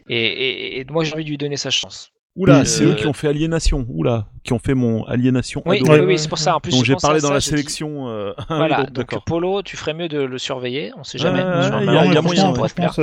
[0.08, 2.12] Et, et- et moi, j'ai envie de lui donner sa chance.
[2.38, 3.86] Oula, Euh, c'est eux qui ont fait Aliénation.
[3.90, 5.62] Oula, qui ont fait mon Aliénation.
[5.66, 6.56] Oui, oui, oui, c'est pour ça.
[6.56, 8.08] En plus, dont j'ai parlé dans ça, la sélection.
[8.10, 9.08] euh, Voilà, donc.
[9.26, 10.92] Polo, tu ferais mieux de le surveiller.
[10.98, 11.44] On sait jamais.
[11.44, 12.94] Malin, y a- y a ça moyen, franchement, plaire.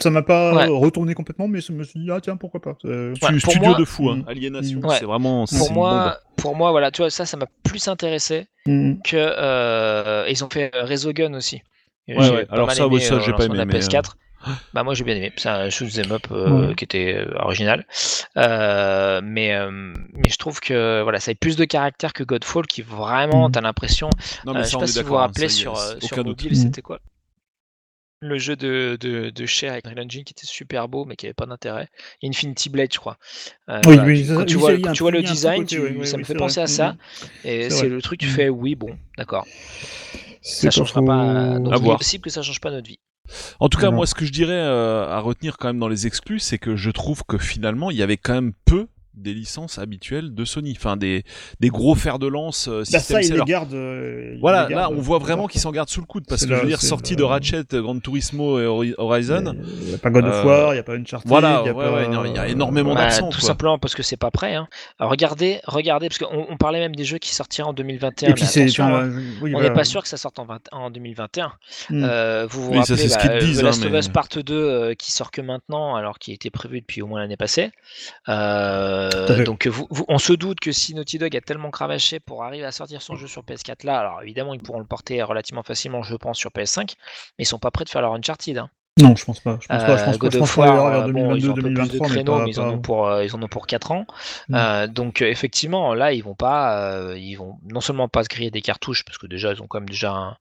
[0.00, 0.66] ça, m'a pas Ouais.
[0.68, 2.76] retourné complètement, mais je me suis dit, ah tiens, pourquoi pas.
[2.84, 4.16] Euh, Ouais, pour studio moi- de fou, hein.
[4.16, 4.28] Mm.
[4.28, 4.84] Aliénation, Mm.
[4.86, 4.96] Ouais.
[4.98, 5.44] c'est vraiment.
[5.46, 9.00] Pour moi, pour moi, voilà, tu vois, ça, ça m'a plus intéressé mhm.
[9.02, 11.62] que euh, ils ont fait euh, Resogun aussi.
[12.50, 14.16] Alors ça, ça, euh, j'ai pas aimé, la mais, PS4.
[14.74, 16.74] Bah moi j'ai bien aimé, c'est un shoot 'em up euh, Ouais.
[16.74, 17.86] qui était euh, original,
[18.36, 19.70] Euh, mais euh,
[20.14, 23.52] mais je trouve que voilà ça a plus de caractère que Godfall qui vraiment Mhm.
[23.52, 24.10] t'as l'impression,
[24.46, 26.56] Non, euh, mais je sais pas si vous vous hein, rappelez sur sur mobile Mhm.
[26.56, 27.00] c'était quoi?
[28.24, 31.26] Le jeu de, de, de Cher avec Unreal Engine qui était super beau mais qui
[31.26, 31.88] avait pas d'intérêt.
[32.22, 33.16] Infinity Blade, je crois.
[33.68, 36.06] Euh, Oui, voilà, oui, quand tu vois, quand tu le design, côté, tu- oui, oui,
[36.06, 36.64] ça me fait penser vrai.
[36.64, 36.92] à ça.
[36.92, 37.28] Mhm.
[37.44, 39.44] Et C'est le truc, tu fais oui, bon, d'accord.
[40.40, 41.58] C'est Ça changera pas.
[41.58, 41.98] Donc À il est voir.
[41.98, 43.00] possible que ça change pas notre vie.
[43.60, 43.96] En tout cas, Non.
[43.96, 46.76] moi, ce que je dirais euh, à retenir quand même dans les exclus, c'est que
[46.76, 50.74] je trouve que finalement, il y avait quand même peu des licences habituelles de Sony,
[50.76, 51.24] enfin des,
[51.60, 53.38] des gros fers de lance euh, Bah, ça, il seller.
[53.40, 53.74] les garde.
[53.74, 56.06] euh, il Voilà, les là, garde, on voit euh, vraiment qu'ils s'en gardent sous le
[56.06, 59.54] coude parce que je veux dire, sortie de Ratchet, Gran Turismo et Hori- Horizon.
[59.82, 61.28] Il n'y a pas God of Euh, War, il n'y a pas Uncharted.
[61.28, 61.92] voilà, il y a ouais, pas...
[62.22, 63.48] ouais, y a énormément Bah, d'absents, tout quoi.
[63.48, 64.54] simplement parce que c'est pas prêt.
[64.54, 64.66] Hein.
[64.98, 68.30] Alors, regardez, regardez, parce qu'on on parlait même des jeux qui sortiraient en 2021.
[68.30, 69.10] Et puis mais attention, hein,
[69.42, 71.52] oui, on n'est pas sûr que ça sorte en, 20 en 2021.
[71.90, 72.04] Mm.
[72.04, 73.98] Euh, vous vous Oui, ça, rappelez c'est ce bah, qu'ils disent, The Last hein, of
[74.00, 77.20] Us Part 2 euh, qui sort que maintenant, alors qu'il était prévu depuis au moins
[77.20, 77.70] l'année passée.
[78.28, 79.44] Euh, Fait.
[79.44, 82.64] donc vous- vous- on se doute que si Naughty Dog a tellement cravaché pour arriver
[82.64, 86.02] à sortir son jeu sur PS4 là, alors évidemment ils pourront le porter relativement facilement,
[86.02, 86.94] je pense, sur PS5,
[87.38, 88.58] mais ils sont pas prêts de faire leur Uncharted.
[88.58, 88.70] Hein.
[89.00, 89.58] Non, je pense pas.
[89.62, 89.96] Je pense pas.
[89.96, 92.02] Je Euh, pense, God of War, euh, bon, ils ont un peu plus de 2022-2023,
[92.02, 92.44] mais créneaux, pas.
[92.44, 94.06] mais ils en ont pour, euh, ils en ont pour 4 ans.
[94.50, 94.54] Mm.
[94.54, 98.28] Euh, donc euh, effectivement, là, ils vont pas, euh, ils vont non seulement pas se
[98.28, 100.36] griller des cartouches parce que déjà ils ont quand même déjà un-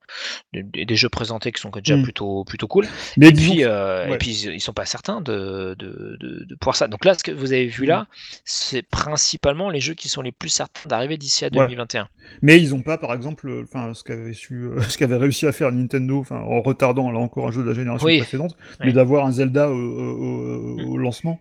[0.54, 2.04] des, des jeux présentés qui sont déjà Mm.
[2.04, 2.88] plutôt plutôt cool.
[3.16, 4.18] Mais Et puis, euh, et ouais.
[4.18, 6.90] puis ils, sont pas certains de, de, de, de pouvoir ça.
[6.90, 8.08] Donc là, ce que vous avez vu là,
[8.44, 11.68] c'est principalement les jeux qui sont les plus certains d'arriver d'ici à Ouais.
[11.68, 12.10] 2021.
[12.42, 15.48] Mais ils ont pas, par exemple, euh, enfin, ce qu'avait su, euh, ce qu'avait réussi
[15.48, 18.20] à faire Nintendo, enfin, en retardant là encore un jeu de la génération Oui.
[18.20, 18.41] précédente,
[18.80, 21.40] Mais d'avoir un Zelda au, au- au- au lancement.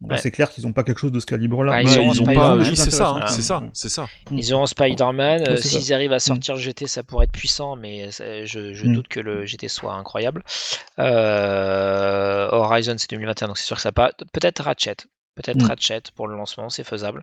[0.00, 0.18] Ouais.
[0.18, 1.72] C'est clair qu'ils ont pas quelque chose de ce calibre-là.
[1.72, 2.34] Ouais, ils ont Spider-Man.
[2.34, 2.54] pas.
[2.56, 3.36] des Oui, choses c'est ça, hein, intéressantes.
[3.36, 3.70] c'est ça, Ouais.
[3.72, 4.06] c'est ça.
[4.32, 5.40] Ils auront Spider-Man.
[5.42, 8.44] Ouais, euh, c'est S'ils arrivent à sortir le GT, ça pourrait être puissant, mais ça-
[8.44, 8.92] je, je Mm.
[8.94, 10.42] doute que le GT soit incroyable.
[10.98, 14.10] Euh, Horizon, c'est 2021, donc c'est sûr que ça pas.
[14.32, 14.96] Peut-être Ratchet.
[15.36, 15.66] Peut-être Mm.
[15.66, 17.22] Ratchet pour le lancement, c'est faisable.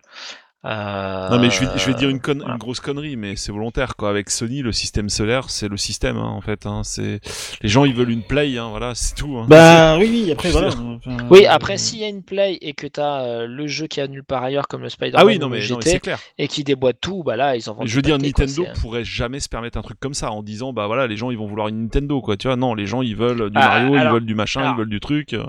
[0.64, 2.52] Euh, Non mais je vais, je vais dire une, conne- voilà.
[2.54, 4.10] une grosse connerie, mais c'est volontaire quoi.
[4.10, 6.66] Avec Sony, le système solaire, c'est le système hein, en fait.
[6.66, 6.82] Hein.
[6.84, 7.20] C'est
[7.62, 9.36] les gens ils veulent une play, hein, voilà, c'est tout.
[9.38, 9.46] Hein.
[9.48, 10.68] Bah oui, oui, après voilà.
[10.68, 10.98] enfin,
[11.30, 14.00] Oui, euh, après, s'il y a une play et que tu as le jeu qui
[14.00, 16.00] annule par ailleurs, comme le Spider-Man ah oui, ou non mais, non, mais GT, c'est
[16.00, 16.20] clair.
[16.38, 17.88] et qui déboîte tout, bah là, ils en vendent.
[17.88, 20.44] Je veux dire, quoi, Nintendo c'est- pourrait jamais se permettre un truc comme ça en
[20.44, 22.36] disant bah voilà, les gens ils vont vouloir une Nintendo quoi.
[22.36, 24.74] Tu vois, non, les gens ils veulent du Ah, Mario, ils veulent du machin, alors-
[24.74, 25.32] ils veulent du truc.
[25.34, 25.44] euh.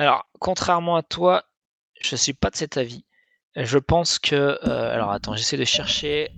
[0.00, 1.44] Alors, contrairement à toi,
[2.00, 3.04] je suis pas de cet avis.
[3.56, 4.34] Je pense que.
[4.34, 6.28] euh, alors, attends, j'essaie de chercher.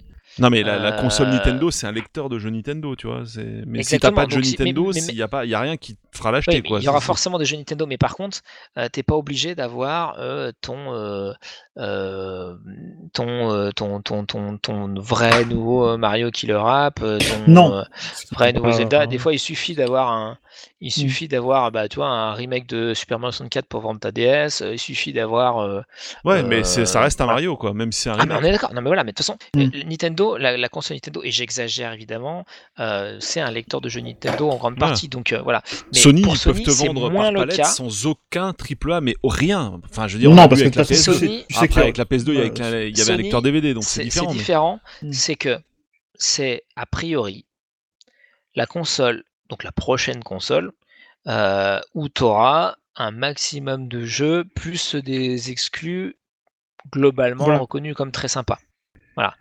[0.40, 3.24] Non mais la, la console Euh, Nintendo, c'est un lecteur de jeux Nintendo, tu vois.
[3.66, 5.96] Mais si t'as pas de mais- Nintendo, il y a pas, y a rien qui
[6.32, 6.78] l'acheter Oui, mais quoi.
[6.80, 8.38] il y aura forcément des jeux Nintendo, mais par contre,
[8.78, 11.32] euh, t'es pas obligé d'avoir euh, ton, euh,
[11.78, 12.54] euh,
[13.12, 17.74] ton, euh, ton, ton, ton, ton vrai nouveau Mario Killer App, ton Non.
[17.74, 17.82] euh,
[18.32, 19.06] vrai nouveau pas- Zelda.
[19.06, 20.38] Des fois, il suffit d'avoir un,
[20.80, 20.90] il Mm.
[20.90, 24.60] suffit d'avoir, bah, tu vois, un remake de Super Mario 64 pour vendre ta DS.
[24.72, 25.58] Il suffit d'avoir.
[25.58, 25.80] euh,
[26.24, 27.26] Ouais, mais c'est, ça reste un.
[27.26, 28.42] Mario quoi, même si c'est un Ah, mais remake.
[28.42, 28.74] on est d'accord.
[28.74, 29.60] Non, mais voilà, mais de toute façon, Mm.
[29.60, 32.44] euh, Nintendo, la, la console Nintendo, et j'exagère évidemment,
[32.80, 34.92] euh, c'est un lecteur de jeux Nintendo en grande Voilà.
[34.92, 35.08] partie.
[35.08, 35.62] Donc euh, voilà.
[35.92, 37.64] Mais Sony, pour ils peuvent te vendre moins par le palette cas.
[37.64, 39.80] sans aucun triple A, mais rien.
[39.90, 41.18] Enfin, je veux dire, Non, parce que avec la de toute façon, PS2.
[41.26, 43.12] Sony- tu sais Après, avec la PS2, il y avait, Ouais, la- il y avait
[43.12, 44.30] un lecteur DVD, donc c'est différent.
[44.32, 44.80] c'est différent,
[45.12, 45.58] c'est que
[46.14, 47.44] c'est a priori
[48.54, 50.72] la console, donc la prochaine console,
[51.26, 56.16] euh, où tu auras un maximum de jeux plus des exclus
[56.92, 57.60] globalement Voilà.
[57.60, 58.58] reconnus comme très sympas.
[59.14, 59.34] Voilà.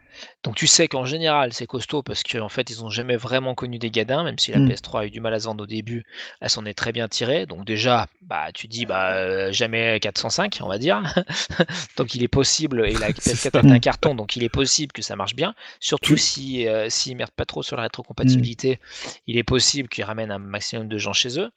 [0.44, 3.80] Donc tu sais qu'en général c'est costaud parce qu'en fait ils ont jamais vraiment connu
[3.80, 4.68] des gadins, même si la Mm.
[4.68, 6.04] PS3 a eu du mal à se vendre au début,
[6.42, 7.46] elle s'en est très bien tirée.
[7.46, 11.02] Donc déjà, bah tu dis bah euh, jamais 405 on va dire.
[11.98, 13.62] donc il est possible et la C'est PS4 ça.
[13.62, 15.54] est un carton, donc il est possible que ça marche bien.
[15.80, 18.80] Surtout si euh, s'ils merdent pas trop sur la rétrocompatibilité,
[19.28, 21.50] il est possible qu'ils ramènent un maximum de gens chez eux.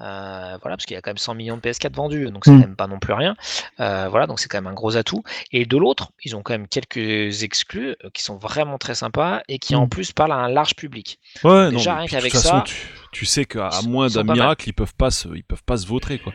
[0.00, 2.52] Euh, voilà, parce qu'il y a quand même 100 millions de PS4 vendus, donc c'est
[2.52, 2.60] Mm.
[2.60, 3.34] quand même pas non plus rien.
[3.80, 5.22] Euh, voilà, donc c'est quand même un gros atout.
[5.52, 9.40] Et de l'autre, ils ont quand même quelques exclus euh, qui sont vraiment très sympas
[9.48, 9.88] et qui en Mm.
[9.88, 11.18] plus parlent à un large public.
[11.44, 12.76] Ouais, Déjà, non, rien qu'avec façon, ça, tu,
[13.12, 16.18] tu sais qu'à moins d'un miracle, ils peuvent pas se, ils peuvent pas se vautrer
[16.18, 16.32] quoi.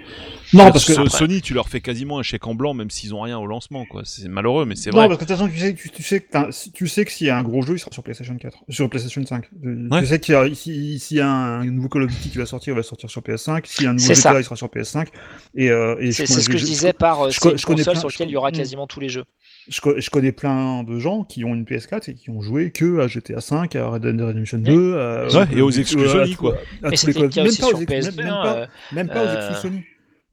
[0.53, 3.21] Non, parce que Sony, tu leur fais quasiment un chèque en blanc, même s'ils ont
[3.21, 4.01] rien au lancement quoi.
[4.05, 5.07] C'est malheureux, mais c'est Non, vrai.
[5.07, 7.05] parce que de toute façon, tu sais, tu, tu sais que, t'as- si- tu sais
[7.05, 9.45] que s'il y a un gros jeu, il sera sur PlayStation 4, sur PlayStation 5.
[9.65, 10.01] Euh, Ouais.
[10.01, 12.37] Tu sais qu'il y a, si- s'il y a un, nouveau Call of Duty qui
[12.37, 13.65] va sortir, il va sortir sur PS5.
[13.65, 15.07] S'il y a un nouveau GTA, il sera sur PS5.
[15.55, 18.09] Et, euh, et C'est ce que je disais par euh, je je console plein- sur
[18.09, 18.53] je laquelle il y aura Mm.
[18.53, 19.25] quasiment tous les jeux.
[19.69, 22.71] Je, co- je connais plein de gens qui ont une PS4 et qui ont joué
[22.71, 26.05] que à GTA 5, à Red Dead Redemption 2, à- Ouais, et aux à- exclus
[26.05, 26.57] à- Sony, à- quoi.
[26.83, 28.15] à tous les même pas sur aux ex- PS2.
[28.17, 29.83] même, même pas, euh, même pas aux euh, exclus Sony.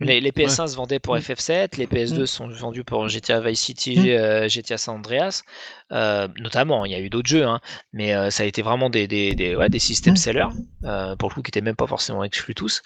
[0.01, 1.19] Les, les PS1 se vendaient pour Mm.
[1.19, 2.27] FF7, les PS2 Mm.
[2.27, 4.07] sont vendus pour GTA Vice City, Mm.
[4.09, 5.43] euh, GTA San Andreas,
[5.93, 6.87] euh, notamment.
[6.87, 7.61] Il y a eu d'autres jeux, hein,
[7.93, 10.17] mais euh, ça a été vraiment des, des, des, ouais, des systèmes Mm.
[10.17, 10.47] sellers,
[10.85, 12.81] euh, pour le coup, qui n'étaient même pas forcément exclus tous.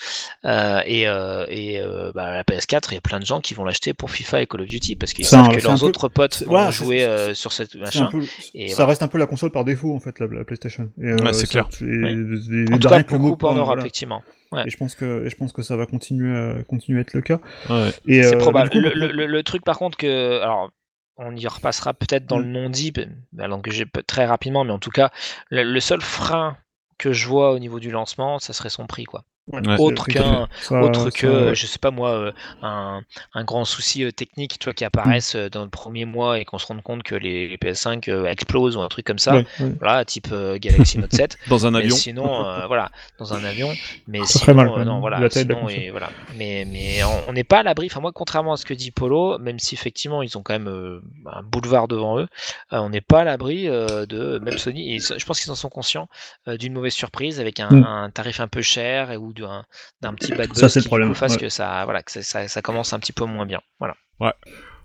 [0.44, 3.54] Euh, et euh, et euh, bah, la PS4, il y a plein de gens qui
[3.54, 5.86] vont l'acheter pour FIFA et Call of Duty parce qu'ils savent un- que leurs peu-
[5.86, 8.06] autres potes vont voilà, jouer euh, sur cette machin.
[8.10, 8.88] peu, Et ça voilà.
[8.88, 10.90] reste un peu la console par défaut en fait, la, la PlayStation.
[10.98, 11.68] Ouais, c'est clair.
[11.80, 13.82] et- et- En tout cas, beaucoup en Europe, voilà.
[13.82, 14.22] effectivement.
[14.54, 14.62] Ouais.
[14.66, 17.14] Et je pense que, et je pense que ça va continuer, à, continuer à être
[17.14, 17.40] le cas.
[17.68, 17.90] Ouais.
[18.06, 18.70] Et, C'est euh, probable.
[18.74, 20.40] Le, coup, le- le- le truc, par contre, que.
[20.40, 20.70] Alors,
[21.16, 22.42] on y repassera peut-être dans Mm.
[22.42, 22.92] le non-dit,
[23.38, 25.10] alors que j'ai peut- très rapidement, mais en tout cas,
[25.50, 26.56] le, le seul frein
[26.98, 29.24] que je vois au niveau du lancement, ça serait son prix, quoi.
[29.48, 30.48] Ouais, Autre qu'un-
[30.80, 32.32] Autre ça- que, je sais pas moi, euh,
[32.62, 33.02] un,
[33.34, 36.44] un grand souci euh, technique, tu vois, qui apparaisse euh, dans le premier mois et
[36.44, 39.34] qu'on se rende compte que les, les PS5 euh, explosent ou un truc comme ça.
[39.36, 39.72] Ouais, ouais.
[39.78, 41.38] Voilà, type euh, Galaxy Note 7.
[41.48, 41.96] Dans un Mais avion.
[41.96, 43.72] sinon, euh, voilà, dans un avion.
[44.08, 45.28] Mais Très sinon, mal, euh, non, voilà.
[45.30, 45.92] sinon, et.
[46.36, 47.86] Mais, mais on- n'est pas à l'abri.
[47.90, 50.68] Enfin, moi, contrairement à ce que dit Polo, même si effectivement ils ont quand même
[50.68, 51.00] euh,
[51.32, 52.28] un boulevard devant eux,
[52.72, 54.94] euh, on n'est pas à l'abri euh, de même Sony.
[54.94, 56.08] Et je pense qu'ils en sont conscients
[56.48, 57.84] euh, d'une mauvaise surprise avec un, Mm.
[57.84, 59.64] un tarif un peu cher et, ou d'un
[60.00, 61.38] d'un petit bad buzz Ça, c'est le problème, coup, fasse ouais.
[61.38, 63.60] que ça, voilà, que ça, commence un petit peu moins bien.
[63.78, 63.96] Voilà.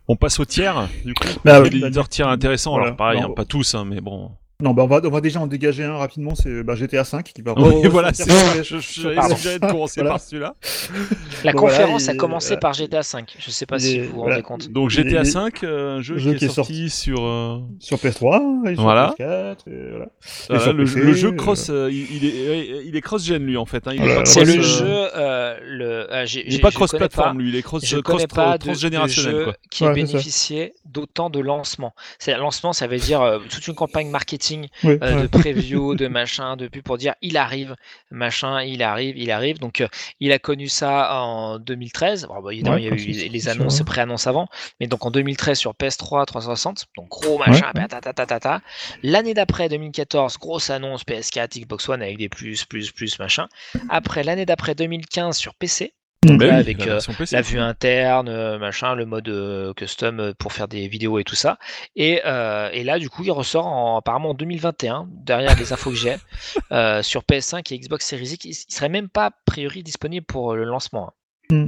[0.08, 1.28] On passe au tiers, du coup.
[1.45, 2.72] Bah, Il y a oui, des bah, éditeurs tiers intéressants.
[2.72, 2.88] voilà.
[2.88, 4.32] Alors pareil, Non, hein, pas tous, hein, mais bon.
[4.62, 7.24] Non, bah on va, on va déjà en dégager un rapidement, c'est bah, GTA 5
[7.34, 7.53] qui va.
[7.55, 10.10] Oui, voilà, ressortir c'est sur- je- je- suggéré de commencer Voilà.
[10.10, 10.55] par celui-là.
[11.45, 12.60] La voilà, conférence a commencé voilà.
[12.60, 13.38] par GTA 5.
[13.39, 14.36] Je sais pas si vous vous voilà.
[14.36, 14.70] rendez compte.
[14.70, 17.24] Donc GTA il- 5, un jeu, jeu qui, qui est sorti sur.
[17.24, 19.16] euh, sur PS3 et sur Voilà.
[19.18, 19.55] PS4.
[19.72, 20.07] Et voilà.
[20.49, 23.41] voilà, sur le, PC, le jeu euh, cross, euh, il, il est, il est cross-gen
[23.41, 23.88] lui en fait.
[23.88, 26.47] Hein, il Voilà, est pas C'est cross, le euh, jeu, euh, le, euh, j'ai- Il
[26.47, 28.26] est j'ai- pas cross-platform pas- lui, il est cross, cross
[28.60, 29.53] transgénérationnel quoi.
[29.72, 29.93] qui a ça.
[29.93, 31.93] bénéficié d'autant de lancements.
[32.18, 34.49] C'est lancement, ça veut dire euh, toute une campagne marketing
[34.84, 35.22] Oui, euh, ouais.
[35.24, 37.76] de preview, de machin, de pub pour dire il arrive,
[38.12, 39.60] machin, il arrive, il arrive.
[39.60, 39.88] Donc euh,
[40.20, 42.28] il a connu ça en 2013.
[42.28, 44.47] Bon, bah, évidemment, Ouais, il y a eu les, annonces, pré-annonces avant,
[44.80, 47.88] mais donc en 2013 sur PS3 360, donc gros machin, Ouais, ouais.
[47.88, 48.62] patatatata.
[49.04, 53.47] L'année d'après 2014, grosse annonce PS4, Xbox One avec des plus, plus, plus, machin.
[53.89, 55.93] Après l'année d'après 2015 sur PC.
[56.26, 56.99] Bah là, oui, avec, la euh,
[57.32, 61.36] la vue interne, euh, machin, le mode euh, custom pour faire des vidéos et tout
[61.36, 61.57] ça.
[61.95, 65.91] Et, euh, et là, du coup, il ressort en, apparemment en 2021, derrière les infos
[65.91, 66.17] que j'ai,
[66.74, 68.43] euh, sur PS5 et Xbox Series X.
[68.45, 71.13] Il, il serait même pas a priori disponible pour le lancement.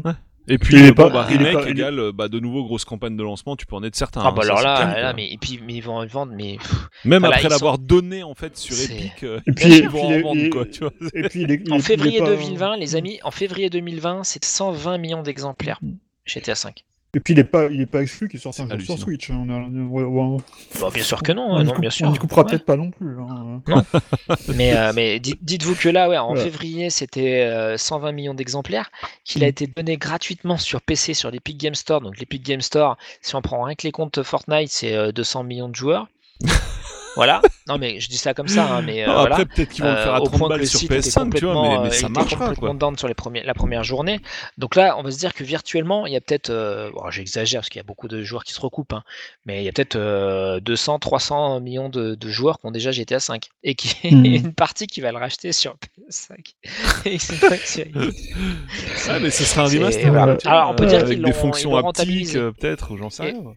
[0.05, 0.17] hein.
[0.47, 1.99] Et puis, Il est euh, bon, pas- bah, il est remake pas- il est- égale
[1.99, 4.21] euh, bah, de nouveau grosse campagne de lancement, tu peux en être certain.
[4.23, 5.13] Ah hein, bah alors là, là, quoi.
[5.13, 7.75] mais et puis mais ils vont en vendre, mais pff, Même voilà, après ils l'avoir
[7.75, 10.79] sont- donné en fait sur Epic, euh, Et puis, ils vont en vendre quoi, tu
[10.79, 10.91] vois.
[11.13, 14.43] et puis, il est- il en février pas- 2020, les amis, en février 2020, c'est
[14.43, 15.93] 120 millions d'exemplaires Mm.
[16.25, 16.85] GTA 5.
[17.13, 18.97] Et puis, il est pas, il est pas exclu qu'il sorte un sur.
[18.97, 19.29] Switch.
[19.31, 19.45] hein.
[19.45, 20.37] On a- ouais, ouais,
[20.79, 22.07] Bon, bien sûr que non, on hein, y non, coupe- bien sûr.
[22.07, 22.49] On n'y coupera Ouais.
[22.51, 23.17] peut-être pas non plus.
[23.19, 23.61] hein.
[24.55, 28.91] Mais, euh, mais dites-vous que là, ouais, en février, c'était euh, 120 millions d'exemplaires,
[29.25, 29.49] qu'il a Mm.
[29.49, 31.99] été donné gratuitement sur PC sur l'Epic Game Store.
[31.99, 35.43] Donc l'Epic Game Store, si on prend rien que les comptes Fortnite, c'est euh, 200
[35.43, 36.07] millions de joueurs.
[37.15, 37.41] voilà.
[37.67, 39.35] Non mais je dis ça comme ça, hein, mais euh, Non, voilà.
[39.35, 40.79] Après, peut-être qu'ils vont le Euh, faire à au 30 point que balles le sur
[40.79, 42.93] site était PS5, tu vois, complètement, mais, euh, mais ça était marchera quoi.
[42.97, 44.19] sur les premiers, la première journée.
[44.57, 47.61] Donc là, on va se dire que virtuellement, il y a peut-être, euh, bon, j'exagère
[47.61, 49.03] parce qu'il y a beaucoup de joueurs qui se recoupent, hein,
[49.45, 52.91] mais il y a peut-être euh, 200, 300 millions de, de joueurs qui ont déjà
[52.91, 54.25] GTA 5 et qui Mhm.
[54.47, 55.75] une partie qui va le racheter sur
[56.09, 56.53] PS5
[57.05, 59.09] et Xbox Series X.
[59.09, 60.09] Ah, mais ce sera un remaster.
[60.11, 60.35] voilà.
[60.43, 61.37] vois, Alors, on peut dire avec qu'ils des l'ont-
[61.83, 62.39] rentabilisé.
[62.39, 63.53] euh, peut-être, j'en sais Et- rien.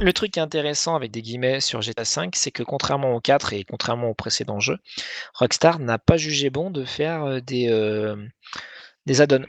[0.00, 3.20] Le truc qui est intéressant avec des guillemets sur GTA 5, c'est que contrairement au
[3.20, 4.78] 4 et contrairement au précédent jeu,
[5.34, 8.16] Rockstar n'a pas jugé bon de faire euh, des, euh,
[9.06, 9.44] des add-ons.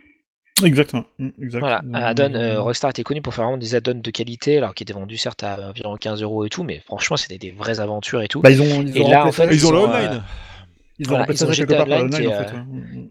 [0.63, 1.05] Exactement.
[1.19, 1.59] Mm, Exact.
[1.59, 2.59] Voilà, Mm, add-on, euh, mm.
[2.59, 5.43] Rockstar était connu pour faire vraiment des add-ons de qualité, alors qui étaient vendus certes
[5.43, 8.41] à environ 15 euros et tout, mais franchement c'était des vraies aventures et tout.
[8.41, 10.23] Bah, ils ont, ils Et ont là, en fait, Ils ont le online.
[10.99, 12.55] ils ont voilà, ils ont GTA Online qui en est, fait.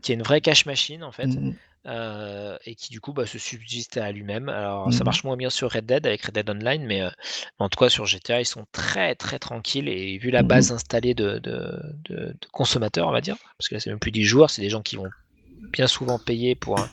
[0.02, 1.54] qui est une vraie cash machine en fait, mm.
[1.86, 4.48] Euh, et qui du coup bah, se subsiste à lui-même.
[4.48, 5.04] Alors ça Mhm.
[5.04, 7.10] marche moins bien sur Red Dead avec Red Dead Online, mais euh,
[7.58, 10.48] en tout cas sur GTA ils sont très très tranquilles et vu la Mhm.
[10.48, 13.98] base installée de, de- de- de consommateurs on va dire, parce que là c'est même
[13.98, 15.10] plus des joueurs, c'est des gens qui vont
[15.72, 16.86] bien souvent payer pour,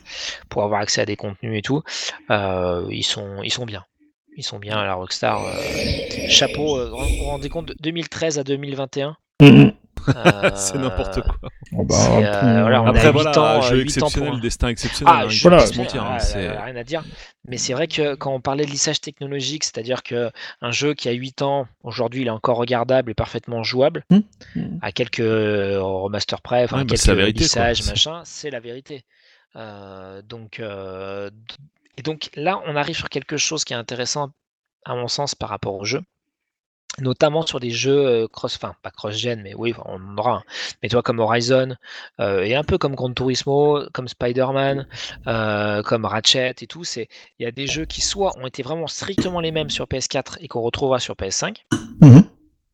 [0.48, 1.82] pour avoir accès à des contenus et tout,
[2.30, 3.84] euh, ils, sont, ils sont bien.
[4.36, 5.46] Ils sont bien à la Rockstar.
[6.28, 9.72] chapeau, vous vous rendez compte, de 2013 à 2021 Mm, mm.
[10.08, 11.34] Euh, C'est n'importe quoi.
[11.72, 14.38] Oh, bah, euh, voilà, on a Après, huit voilà, ans, jeu huit ans exceptionnel, pour
[14.38, 15.14] un- destin exceptionnel.
[15.16, 15.56] Ah, hein, je voilà.
[15.58, 16.04] pas se mentir.
[16.04, 17.02] hein, c'est- rien à dire.
[17.48, 20.30] Mais c'est vrai que quand on parlait de lissage technologique, c'est-à-dire que
[20.60, 24.18] un jeu qui a 8 ans, aujourd'hui, il est encore regardable et parfaitement jouable, Mm.
[24.56, 24.78] Mm.
[24.82, 28.60] à quelques euh, remaster près, enfin Ouais, bah, quelques vérité, lissages, C'est- machin, c'est la
[28.60, 29.04] vérité.
[29.56, 31.30] Euh, donc, euh,
[31.98, 34.30] et donc là, on arrive sur quelque chose qui est intéressant,
[34.84, 36.00] à mon sens, par rapport au jeu.
[37.00, 40.32] Notamment sur des jeux euh, cross, enfin pas cross-gen, mais oui, on en aura.
[40.36, 40.42] un.
[40.82, 41.74] Mais toi, comme Horizon,
[42.20, 44.86] euh, et un peu comme Gran Turismo, comme Spider-Man,
[45.26, 48.62] euh, comme Ratchet et tout, c'est il y a des jeux qui soit ont été
[48.62, 51.64] vraiment strictement les mêmes sur PS4 et qu'on retrouvera sur PS5.
[52.02, 52.24] Mhm.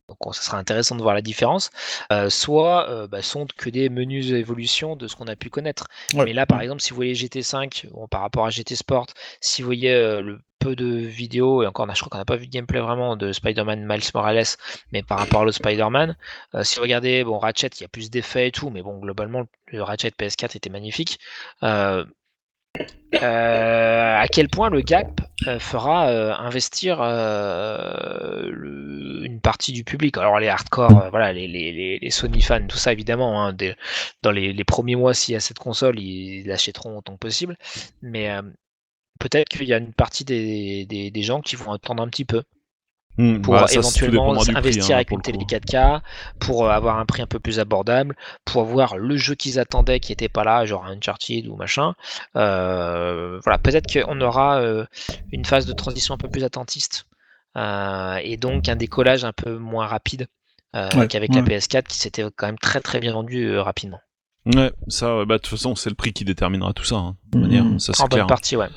[0.09, 1.69] Donc on- ça sera intéressant de voir la différence.
[2.11, 5.87] euh, soit euh, bah, sont que des menus évolutions de ce qu'on a pu connaître.
[6.13, 6.25] Ouais.
[6.25, 9.05] Mais là, par exemple, si vous voyez GT5 bon, par rapport à GT Sport,
[9.39, 12.35] si vous voyez euh, le peu de vidéos, et encore, je crois qu'on n'a pas
[12.35, 14.43] vu de gameplay vraiment de Spider-Man Miles Morales,
[14.91, 16.15] mais par rapport au Spider-Man,
[16.55, 18.99] euh, si vous regardez, bon, Ratchet, il y a plus d'effets et tout, mais bon,
[18.99, 21.19] globalement, le Ratchet PS4 était magnifique.
[21.63, 22.05] Euh,
[23.15, 25.21] euh, à quel point le gap
[25.59, 26.07] fera
[26.39, 27.01] investir
[28.51, 30.17] une partie du public?
[30.17, 33.55] Alors les hardcore, voilà, les, Sony fans, tout ça évidemment, hein,
[34.21, 37.57] dans les, les premiers mois, s'il y a cette console, ils l'achèteront autant que possible.
[38.03, 38.29] Mais
[39.19, 42.25] peut-être qu'il y a une partie des, des, des gens qui vont attendre un petit
[42.25, 42.43] peu
[43.19, 45.45] Hmm, pour bah, ça, éventuellement prix, investir hein, avec une le télé coup.
[45.45, 45.99] 4K,
[46.39, 48.15] pour euh, avoir un prix un peu plus abordable,
[48.45, 51.95] pour avoir le jeu qu'ils attendaient qui n'était pas là, genre Uncharted ou machin.
[52.37, 54.85] Euh, voilà, peut-être qu'on aura euh,
[55.33, 57.07] une phase de transition un peu plus attentiste
[57.57, 60.27] euh, et donc un décollage un peu moins rapide
[60.73, 61.57] Ouais, qu'avec la ouais.
[61.57, 63.99] PS4 qui s'était quand même très très bien vendue rapidement.
[64.45, 66.95] Ouais, ça, ouais, bah, de toute façon, c'est le prix qui déterminera tout ça.
[66.95, 67.43] hein, de Mhm.
[67.43, 68.27] manière, ça c'est En bonne clair.
[68.27, 68.67] partie, ouais.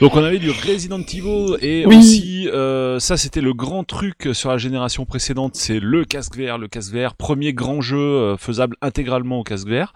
[0.00, 1.96] Donc on avait du Resident Evil et Oui.
[1.96, 6.56] aussi euh, ça c'était le grand truc sur la génération précédente, c'est le casque VR,
[6.56, 9.92] le casque VR, premier grand jeu euh, faisable intégralement au casque VR.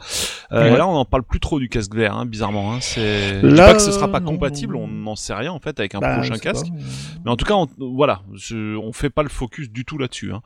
[0.51, 0.76] Euh, Ouais.
[0.76, 2.74] Là on n'en parle plus trop du casque VR, hein, bizarrement.
[2.74, 5.53] Hein, c'est je dis Là, pas que ce sera pas compatible, on n'en sait rien
[5.53, 6.66] en fait avec un Bah, prochain casque.
[6.66, 6.74] pas.
[7.24, 10.33] Mais en tout cas, on, voilà, je- on fait pas le focus du tout là-dessus.
[10.33, 10.43] Hein.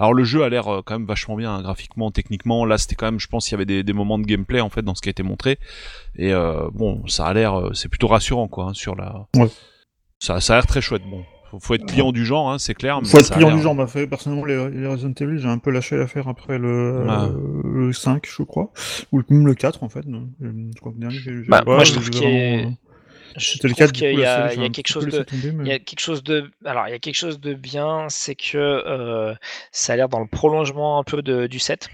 [0.00, 2.64] Alors le jeu a l'air euh, quand même vachement bien hein, graphiquement, techniquement.
[2.64, 4.70] Là, c'était quand même, je pense, qu'il y avait des, des moments de gameplay en
[4.70, 5.58] fait dans ce qui a été montré.
[6.16, 9.26] Et euh, bon, ça a l'air, euh, c'est plutôt rassurant quoi hein, sur la.
[9.36, 9.48] Ouais.
[10.18, 11.02] Ça, ça a l'air très chouette.
[11.10, 13.00] Bon, faut, faut être client du genre, hein, c'est clair.
[13.02, 13.74] Mais Faut être client du genre.
[13.74, 17.24] Bah, fait, personnellement, les, les Resident Evil, j'ai un peu lâché l'affaire après le, Ah.
[17.26, 18.72] euh, le 5, je crois.
[19.12, 20.04] Ou même le 4, en fait.
[20.40, 22.56] Je, crois que le dernier, j'ai- j'ai- Bah, ouais, moi, je trouve qu'il y a-
[22.56, 22.89] vraiment, je
[23.36, 25.78] C'était le cas du y a, y quelque chose de, tomber, mais- il y a
[25.78, 29.34] quelque chose de, alors il y a quelque chose de bien, c'est que euh,
[29.72, 31.88] ça a l'air dans le prolongement un peu de, du set.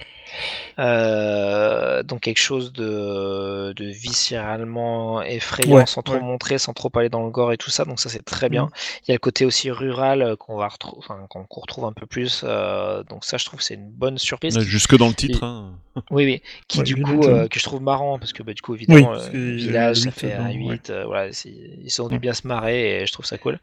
[0.78, 6.20] Euh, donc quelque chose de, de viscéralement effrayant, Ouais, sans trop ouais.
[6.20, 7.84] montrer, sans trop aller dans le gore et tout ça.
[7.84, 8.64] Donc ça c'est très bien.
[8.64, 8.70] Mhm.
[9.06, 11.92] Il y a le côté aussi rural euh, qu'on va retrouver, enfin qu'on retrouve un
[11.92, 12.42] peu plus.
[12.44, 14.58] euh, donc ça je trouve que c'est une bonne surprise.
[14.60, 15.42] Jusque dans le titre.
[15.44, 15.74] hein.
[16.10, 18.52] oui, oui, qui Ouais, du Village, coup euh, que je trouve marrant parce que bah,
[18.52, 20.54] du coup évidemment euh, village ça fait un ouais.
[20.54, 23.58] 8 euh, voilà c'est- ils sont dû bien se marrer et je trouve ça cool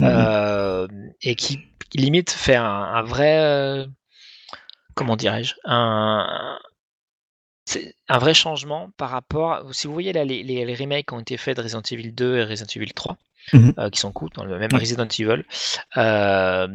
[0.00, 0.08] Mhm.
[0.08, 0.86] Euh,
[1.22, 1.58] et qui
[1.90, 3.86] qui limite fait un, un vrai euh,
[4.94, 6.58] comment dirais-je un
[7.64, 11.14] c'est un vrai changement par rapport si vous voyez là les, les, les remakes qui
[11.14, 13.16] ont été faits de Resident Evil 2 et Resident Evil 3
[13.52, 13.74] Mhm.
[13.78, 14.70] euh, qui sont cool dans le même.
[14.72, 15.44] Resident Evil
[15.96, 16.68] euh,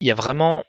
[0.00, 0.64] il y a vraiment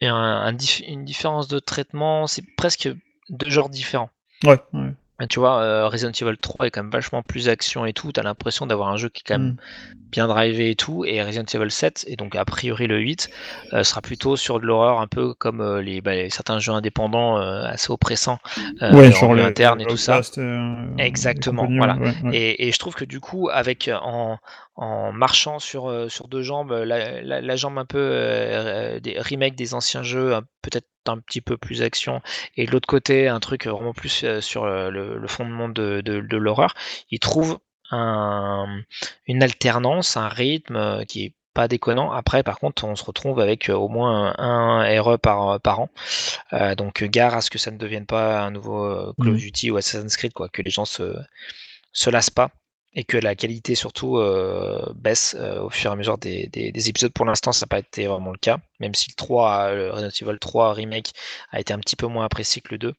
[0.00, 2.88] un- un dif- une différence de traitement c'est presque
[3.30, 4.10] deux genres différents
[4.44, 4.92] Ouais, ouais.
[5.30, 8.10] Tu vois, euh, Resident Evil 3 est quand même vachement plus action et tout.
[8.12, 9.56] T'as l'impression d'avoir un jeu qui est quand même Mm.
[10.10, 11.04] bien drivé et tout.
[11.04, 13.30] Et Resident Evil 7, et donc a priori le 8,
[13.72, 16.72] euh, sera plutôt sur de l'horreur un peu comme euh, les, bah, les- certains jeux
[16.72, 18.38] indépendants assez oppressants
[18.92, 20.16] ouais, en genre vue le- interne et tout ça.
[20.98, 21.96] Exactement, voilà.
[21.96, 22.36] ouais, ouais.
[22.36, 24.38] Et, et je trouve que du coup, avec en,
[24.76, 27.98] en marchant sur, sur deux jambes, la, la- la jambe un peu
[29.02, 32.20] des remakes des anciens jeux, un- peut-être un petit peu plus action,
[32.56, 36.00] et de l'autre côté, un truc vraiment plus euh, sur euh, le, le fondement de,
[36.00, 36.74] de, de l'horreur,
[37.10, 37.58] il trouve
[37.90, 38.82] un,
[39.26, 42.10] une alternance, un rythme euh, qui est pas déconnant.
[42.12, 45.90] Après, par contre, on se retrouve avec au moins un, RE par, par an.
[46.52, 49.38] Euh, donc, gare à ce que ça ne devienne pas un nouveau Call of Mhm.
[49.38, 51.14] Duty ou Assassin's Creed, quoi, que les gens se,
[51.92, 52.50] se lassent pas
[52.94, 56.70] et que la qualité surtout euh, baisse euh, au fur et à mesure des, des-
[56.72, 57.12] des épisodes.
[57.12, 59.90] Pour l'instant, ça n'a pas été vraiment le cas, même si le 3, euh, le
[59.92, 61.12] Resident Evil 3 Remake
[61.50, 62.94] a été un petit peu moins apprécié que le 2.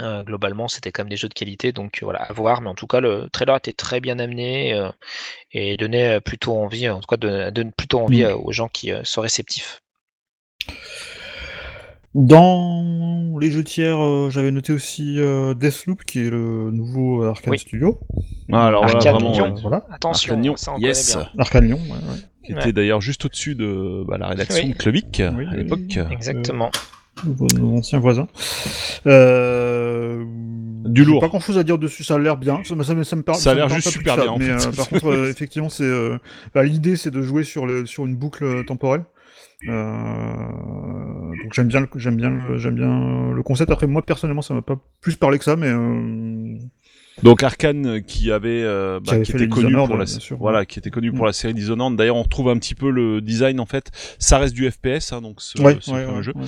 [0.00, 2.62] Euh, globalement, c'était quand même des jeux de qualité, donc euh, voilà, à voir.
[2.62, 4.88] Mais en tout cas, le trailer était très bien amené euh,
[5.52, 8.26] et donnait plutôt envie, en tout cas, donne, plutôt envie Mm.
[8.26, 9.82] euh, aux gens qui euh, sont réceptifs.
[12.14, 17.50] Dans les jeux tiers, euh, j'avais noté aussi euh, Deathloop, qui est le nouveau Arkane
[17.52, 17.58] Oui.
[17.58, 17.98] Studio.
[18.52, 19.32] Ah, alors voilà, Arcane vraiment.
[19.32, 19.54] Lyon.
[19.56, 19.86] euh, Voilà.
[19.90, 21.16] Attention, Arcane Lyon, ça on yes.
[21.16, 21.26] bien.
[21.38, 22.20] Arkane Lyon, ouais, ouais.
[22.44, 22.60] Qui Ouais.
[22.60, 24.74] était d'ailleurs juste au-dessus de bah, la rédaction Oui.
[24.74, 25.98] Clubic Oui, à l'époque.
[26.10, 26.70] Exactement.
[27.24, 28.26] Vos, nos anciens voisins.
[29.06, 30.24] Euh...
[30.84, 31.20] Du lourd.
[31.20, 32.60] Pas grand chose à dire dessus, ça a l'air bien.
[32.64, 33.38] Ça, me- ça, me- ça me parle.
[33.38, 34.66] Ça a l'air juste super ça, bien, en Mais fait.
[34.68, 36.18] euh, par contre, euh, effectivement, c'est euh,
[36.54, 39.04] bah, l'idée, c'est de jouer sur le sur une boucle temporelle.
[39.68, 40.34] Euh,
[41.52, 43.70] j'aime bien, le- j'aime bien, j'aime bien le concept.
[43.70, 46.58] Après, moi personnellement, ça m'a pas plus parlé que ça, mais euh,
[47.22, 50.36] Donc Arkane euh, qui avait euh, bah, avait qui était connu Dishonored, pour la sûr,
[50.38, 50.66] voilà ouais.
[50.66, 51.26] qui était connu pour Mm.
[51.26, 51.96] la série Dishonored.
[51.96, 53.90] D'ailleurs on retrouve un petit peu le design en fait.
[54.18, 56.32] Ça reste du FPS hein, donc ce, ouais, ce ouais, fameux jeu.
[56.34, 56.44] ouais.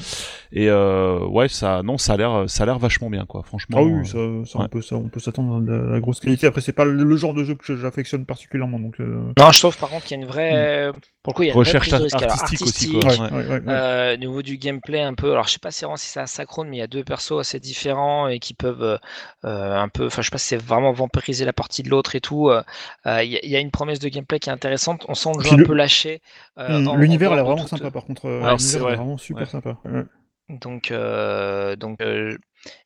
[0.53, 3.77] Et euh, ouais ça non ça a l'air ça a l'air vachement bien quoi franchement.
[3.79, 4.13] Ah euh, oui, ça,
[4.51, 4.65] ça, ouais.
[4.65, 6.47] on peut, ça, on peut s'attendre à la, la grosse qualité.
[6.47, 9.01] Après, c'est pas le, le genre de jeu que j'affectionne particulièrement, donc.
[9.01, 9.33] Euh...
[9.39, 10.93] Non, je trouve par contre qu'il y a une vraie.
[11.23, 12.23] Pour le coup, il y a une Recherche vraie prise de risque.
[12.23, 13.11] Alors, artistique aussi, quoi.
[13.11, 13.63] Ouais, ouais, ouais, ouais.
[13.69, 16.27] Euh, au niveau du gameplay un peu, alors je sais pas si vraiment si ça
[16.27, 18.99] synchrone, mais il y a deux persos assez différents et qui peuvent euh,
[19.47, 22.15] euh, un peu, enfin je sais pas si c'est vraiment vampiriser la partie de l'autre
[22.17, 22.49] et tout.
[22.49, 22.63] euh,
[23.07, 25.05] euh, Il y, a- il y a une promesse de gameplay qui est intéressante.
[25.09, 26.21] On sent le jeu Puis un le- peu lâché.
[26.59, 28.27] euh, en- L'univers, dehors de vraiment toute- sympa, par contre.
[28.27, 28.97] euh, Alors, c'est L'univers est vrai.
[28.97, 29.49] vraiment super Ouais.
[29.51, 29.77] sympa.
[29.85, 30.03] Ouais.
[30.49, 32.37] Donc, euh, donc euh,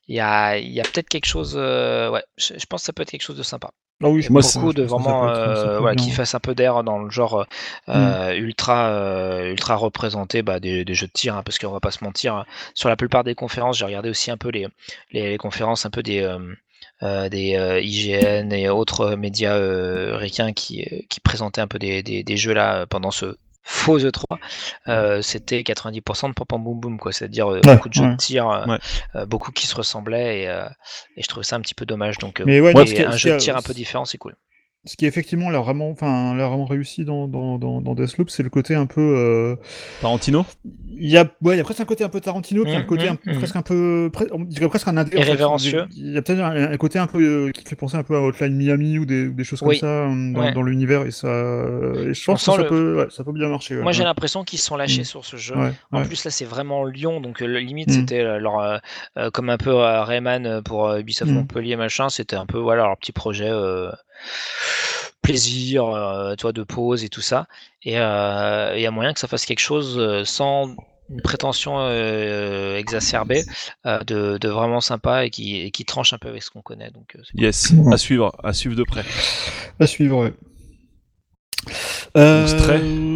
[0.07, 1.55] il y a, il y a peut-être quelque chose.
[1.57, 3.71] euh, ouais, je, je pense que ça peut être quelque chose de sympa.
[4.01, 7.09] Ah oui, je Moi, beaucoup de vraiment euh, qui fasse un peu d'air dans le
[7.09, 7.45] genre
[7.89, 11.81] euh, ultra euh, ultra représenté bah, des, des jeux de tir hein, parce qu'on va
[11.81, 12.45] pas se mentir hein.
[12.73, 14.67] sur la plupart des conférences j'ai regardé aussi un peu les,
[15.11, 16.53] les, les conférences un peu des euh, euh,
[17.29, 22.03] des euh, IGN et autres médias euh, ricains qui, euh, qui présentaient un peu des,
[22.03, 24.23] des, des jeux là pendant ce faux E3
[24.87, 27.93] euh, c'était 90% de pom pom boum boum quoi c'est à dire Ouais, beaucoup de
[27.93, 28.11] jeux ouais.
[28.11, 28.77] de tir euh, Ouais.
[29.15, 30.65] euh, beaucoup qui se ressemblaient et, euh,
[31.15, 33.37] et je trouvais ça un petit peu dommage donc euh, Mais est- un jeu de
[33.37, 34.35] tir un peu différent c'est cool
[34.85, 38.43] Ce qui effectivement l'a vraiment, enfin, l'a vraiment réussi dans, dans, dans, dans Deathloop, c'est
[38.43, 39.01] le côté un peu.
[39.01, 39.55] euh,
[39.99, 40.45] Tarantino.
[40.63, 42.79] Il y a, ouais, il y a presque un côté un peu Tarantino, puis un
[42.79, 43.37] Mhm, côté un- mhm.
[43.39, 45.09] presque un peu, pre- on dirait presque un indé.
[45.17, 45.27] en fait.
[45.27, 45.85] Irrévérencieux.
[45.91, 48.15] Il y a peut-être un, un côté un peu euh, qui fait penser un peu
[48.15, 49.79] à Hotline Miami ou des, choses Oui.
[49.81, 50.53] comme ça euh, dans, Ouais.
[50.53, 53.33] dans l'univers, et ça, et je On pense que ça le- peut, ouais, ça peut
[53.33, 53.75] bien marcher.
[53.75, 55.57] ouais, Moi, j'ai l'impression qu'ils se sont lâchés sur ce jeu.
[55.57, 56.05] Ouais, En ouais.
[56.07, 58.59] plus, là, c'est vraiment Lyon, donc euh, le- limite, c'était leur,
[59.17, 61.29] euh, comme un peu euh, Rayman pour euh, Ubisoft.
[61.31, 62.07] Montpellier, machin.
[62.09, 63.89] C'était un peu voilà leur petit projet euh,
[65.21, 67.47] plaisir, euh, toi, de pause et tout ça.
[67.83, 70.75] Et euh, il y a moyen que ça fasse quelque chose euh, sans
[71.09, 73.43] une prétention euh, exacerbée,
[73.85, 76.61] euh, de, de vraiment sympa et qui, et qui tranche un peu avec ce qu'on
[76.61, 76.91] connaît.
[76.91, 77.41] Donc, euh, cool.
[77.41, 79.03] Yes à suivre à suivre de près.
[79.79, 80.33] À suivre, ouais.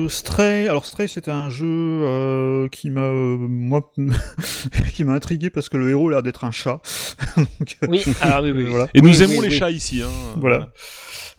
[0.09, 0.33] Stray.
[0.33, 3.91] Stray, alors Stray c'était un jeu euh, qui m'a euh, moi
[4.93, 6.81] qui m'a intrigué parce que le héros a l'air d'être un chat.
[7.37, 8.87] Donc, euh, Oui, alors oui, oui, voilà.
[8.93, 9.57] Et Oui, nous oui, aimons les oui.
[9.57, 10.09] chats ici hein.
[10.37, 10.69] Voilà.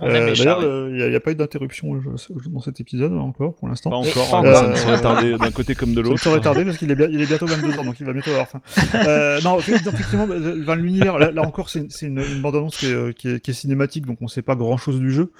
[0.02, 3.90] Euh, D'ailleurs, euh, il n'y a, pas eu d'interruption dans cet épisode encore pour l'instant.
[3.90, 6.22] Pas Pas encore, ça ne saurait tarder d'un côté comme de Ça me l'autre.
[6.22, 8.30] serait tardé parce qu'il est, bien- il est bientôt 22 ans, donc il va bientôt
[8.30, 8.60] avoir faim.
[9.06, 10.26] Euh, non, effectivement,
[10.74, 14.04] l'univers, là, là encore, c'est une, une bande-annonce qui est, qui, est, qui est cinématique,
[14.06, 15.30] donc on sait pas grand-chose du jeu.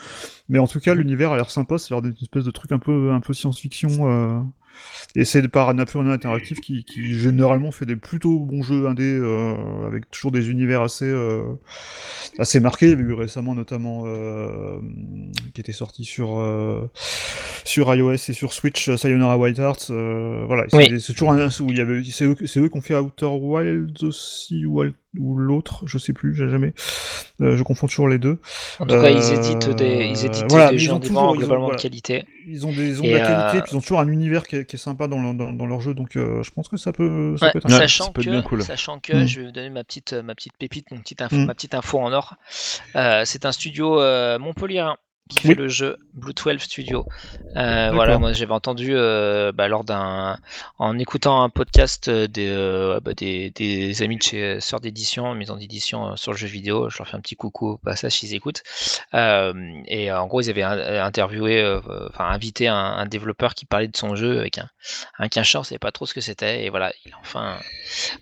[0.48, 2.70] Mais en tout cas, l'univers a l'air sympa, c'est l'air d'être une espèce de truc
[2.72, 4.08] un peu, un peu science-fiction.
[4.08, 4.40] Euh...
[5.16, 9.54] Et c'est par Annapurna Interactive qui, qui généralement fait des plutôt bons jeux indés, euh,
[9.86, 11.44] avec toujours des univers assez, euh,
[12.38, 12.90] assez marqués.
[12.90, 14.78] Il y eu récemment notamment euh,
[15.54, 16.42] qui était sorti sur
[17.64, 19.90] sur iOS et sur Switch, Sayonara Wild Hearts.
[19.90, 21.02] voilà, c'est Oui.
[21.02, 24.64] toujours un où il y avait, c'est eux, qui ont fait Outer Wilds aussi
[25.18, 26.74] ou l'autre, je sais plus, j'ai jamais.
[27.40, 28.38] Euh, je confonds toujours les deux.
[28.80, 31.28] En tout cas, ils Euh, éditent des, ils éditent voilà, des ont indépendants toujours- ils
[31.28, 31.76] ont- globalement voilà.
[31.76, 32.24] de qualité.
[32.46, 34.08] Ils ont des ils ont Et, de la qualité, euh, puis ils ont toujours un
[34.08, 36.50] univers qui est, qui est sympa dans, leur- dans, dans leur jeu, donc euh, je
[36.50, 38.62] pense que ça peut, ça Ouais, peut être sachant que, bien cool.
[38.62, 39.26] sachant que, Mm.
[39.26, 41.44] je vais vous donner ma petite, ma petite pépite, mon petite info, Mm.
[41.46, 42.34] ma petite info en or.
[42.96, 44.86] Euh, c'est un studio euh, Montpellier
[45.30, 47.06] qui fait le jeu Blue 12 Studio.
[47.56, 50.38] Euh, voilà, moi j'avais entendu euh, bah, lors d'un,
[50.78, 55.34] en écoutant un podcast euh, des, euh, bah, des, des amis de chez Sœur d'édition,
[55.34, 56.90] maison d'édition sur le jeu vidéo.
[56.90, 58.62] Je leur fais un petit coucou au passage s'ils écoutent.
[59.14, 64.16] Et en gros, ils avaient interviewé, enfin invité un, un développeur qui parlait de son
[64.16, 64.68] jeu avec un,
[65.18, 66.64] un cachet, on savait pas trop ce que c'était.
[66.64, 67.56] Et voilà, il a enfin,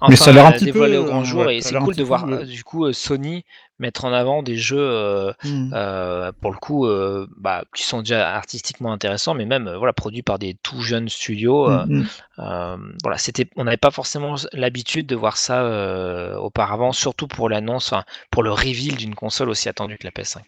[0.09, 1.47] Mais ça a un petit peu, dévoilé au grand jour.
[1.47, 2.45] ouais, et c'est cool de peu, voir ouais.
[2.45, 3.45] du coup Sony
[3.83, 4.79] mettre en avant des jeux.
[4.81, 5.71] euh, Hmm.
[5.75, 9.93] euh, pour le coup, euh, bah, qui sont déjà artistiquement intéressants, mais même euh, voilà,
[9.93, 11.69] produits par des tout jeunes studios.
[11.69, 12.05] euh, Hmm, hmm.
[12.39, 17.49] euh, voilà, c'était, on n'avait pas forcément l'habitude de voir ça euh, auparavant, surtout pour
[17.49, 17.93] l'annonce,
[18.31, 20.39] pour le reveal d'une console aussi attendue que la PS5.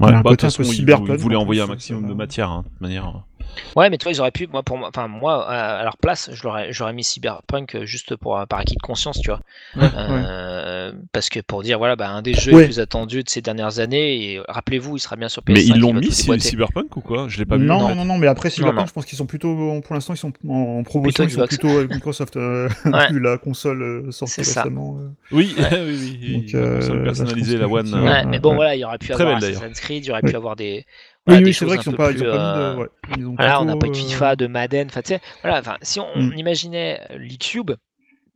[0.00, 2.50] Il y a un bah, de toute façon, ils, voulaient envoyer un maximum de matière,
[2.50, 3.12] hein, de manière.
[3.76, 6.30] Ouais, mais tu vois, ils auraient pu, moi, pour moi, enfin, moi, à, leur place,
[6.32, 9.40] je l'aurais, j'aurais mis Cyberpunk euh, juste pour euh, par acquis de conscience, tu vois.
[9.76, 12.62] Ouais, Euh, Parce que pour dire, voilà, bah, un des jeux Ouais.
[12.62, 15.52] les plus attendus de ces dernières années, et euh, rappelez-vous, il sera bien sur PS5.
[15.54, 16.10] Mais ils il l'ont mis.
[16.12, 17.26] Cyberpunk ou quoi?
[17.28, 17.64] Je l'ai pas vu.
[17.66, 17.94] non, en non, fait.
[17.94, 18.86] non, non, mais après, Cyberpunk, non.
[18.86, 21.46] je pense qu'ils sont plutôt, pour l'instant, ils sont en, en promotion, Plutôt ils sont
[21.46, 23.10] plutôt avec Microsoft, euh, Ouais.
[23.12, 24.98] vu la console euh, sortie récemment.
[25.00, 25.08] euh.
[25.32, 25.68] Oui, Ouais.
[25.72, 26.42] oui, oui, oui.
[26.42, 27.94] Donc, La euh, console personnalisée, la One.
[27.94, 28.56] euh, mais bon, ouais.
[28.56, 29.62] voilà, il y aurait pu Très avoir belle, d'ailleurs.
[29.62, 30.86] Assassin's Creed, il y aurait pu avoir des.
[31.30, 32.52] Oui, voilà, oui, c'est vrai qu'ils ont peu pas, ils plus, ont pas euh, mis
[32.52, 32.88] de, ouais.
[33.08, 35.00] Ils ont Voilà, on n'a pas eu de euh, FIFA, de Madden, enfin,
[35.42, 36.38] voilà, si on, on Mm.
[36.38, 37.72] imaginait l'E-Cube,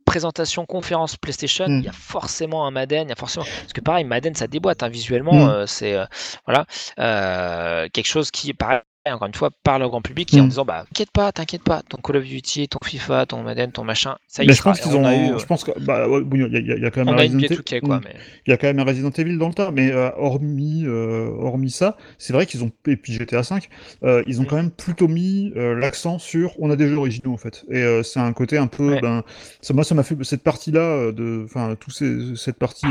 [0.05, 1.81] présentation, conférence PlayStation, il Mm.
[1.81, 3.45] y a forcément un Madden, il y a forcément.
[3.45, 5.49] Parce que pareil, Madden, ça déboîte, hein, visuellement, Mm.
[5.49, 5.95] euh, c'est.
[5.95, 6.05] euh,
[6.45, 6.65] voilà,
[6.99, 8.81] euh, quelque chose qui, pareil,
[9.13, 10.49] encore une fois, parle au grand public en Mm.
[10.49, 13.83] disant, bah, t'inquiète pas, t'inquiète pas, ton Call of Duty, ton FIFA, ton Madden, ton
[13.83, 15.31] machin, ça y Mais je pense qu'ils on ont, a eu.
[15.33, 17.17] euh, je pense que, bah, ouais, il y, a- y y quand même on un
[17.17, 18.15] a Resident P2K, Evil- quoi, mais.
[18.47, 21.29] Il y a quand même un Resident Evil dans le tas, mais euh, hormis, euh,
[21.39, 23.69] hormis ça, c'est vrai qu'ils ont, et puis GTA 5,
[24.03, 24.47] euh, ils ont Mm.
[24.47, 27.63] quand même plutôt mis l'accent sur on a des jeux originaux en fait.
[27.69, 29.01] Et c'est un côté un peu, Ouais.
[29.01, 29.23] ben,
[29.61, 32.87] ça, moi ça m'a fait cette partie-là, euh, de, enfin, tout ces, cette partie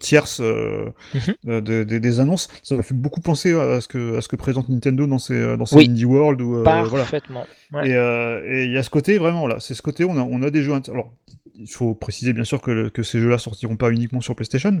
[0.00, 1.60] tierce Mhm.
[1.62, 4.36] de- des- des annonces, ça m'a fait beaucoup penser à ce que, à ce que
[4.36, 5.13] présente Nintendo dans
[5.56, 5.86] dans ses Oui.
[5.88, 6.82] Indie World ou voilà.
[6.88, 7.46] Parfaitement.
[7.72, 7.88] Ouais.
[7.90, 10.20] Et euh, et il y a ce côté vraiment là, c'est ce côté on a
[10.22, 11.12] on a des jeux alors
[11.56, 14.76] il faut préciser bien sûr que, le- que ces jeux-là sortiront pas uniquement sur PlayStation,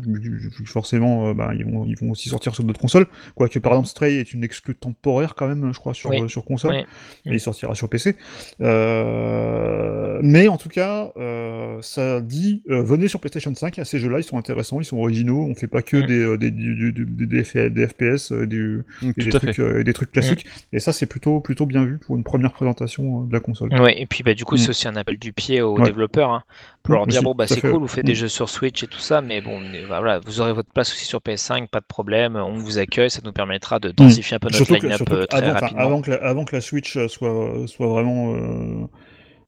[0.66, 3.06] forcément euh, bah, ils, vont, ils vont aussi sortir sur d'autres consoles.
[3.36, 6.20] Quoique par exemple Stray est une exclue temporaire quand même, je crois, sur, Oui.
[6.22, 6.84] euh, sur console, Oui.
[7.26, 8.16] mais il sortira sur PC.
[8.60, 13.98] Euh, mais en tout cas, euh, ça dit euh, venez sur PlayStation 5, à ces
[13.98, 16.06] jeux-là, ils sont intéressants, ils sont originaux, on fait pas que Mm.
[16.06, 19.84] des, euh, des, du- du- du- des, FPS, euh, du, Mm, et des, trucs, euh,
[19.84, 20.23] des trucs classiques.
[20.72, 23.70] Et ça, c'est plutôt, plutôt bien vu pour une première présentation euh, de la console.
[23.80, 24.58] Ouais, et puis bah, du coup, Mm.
[24.58, 25.84] c'est aussi un appel du pied aux Ouais.
[25.84, 26.42] développeurs hein,
[26.82, 28.16] pour Mm, leur dire bon, bah, c'est cool, vous faites des Mm.
[28.16, 31.04] jeux sur Switch et tout ça, mais bon, bah, voilà, vous aurez votre place aussi
[31.04, 34.48] sur PS5, pas de problème, on vous accueille, ça nous permettra de densifier un peu
[34.50, 35.82] notre line-up euh, très rapidement.
[35.82, 38.86] avant, que la, avant que la Switch euh, soit, soit vraiment euh,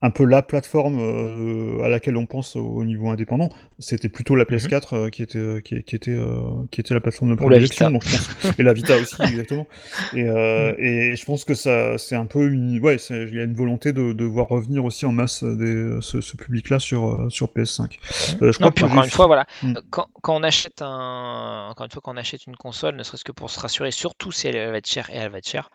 [0.03, 4.45] un peu la plateforme euh, à laquelle on pense au niveau indépendant, c'était plutôt la
[4.45, 6.41] PS4 euh, qui était euh, qui, qui était euh,
[6.71, 7.87] qui était la plateforme de prédilection.
[7.87, 7.91] Vita.
[7.91, 9.67] Donc je pense et la Vita aussi exactement.
[10.15, 10.75] Et, Mm.
[10.79, 13.93] et je pense que ça c'est un peu une ouais il y a une volonté
[13.93, 17.99] de, de voir revenir aussi en masse des, ce, ce public-là sur sur PS5.
[18.43, 19.75] Euh, je Non, crois puis que encore une fois, voilà, Mm.
[19.91, 23.25] quand, quand on achète un, encore une fois, quand on achète une console, ne serait-ce
[23.25, 25.71] que pour se rassurer, surtout si elle, va être chère et elle va être chère,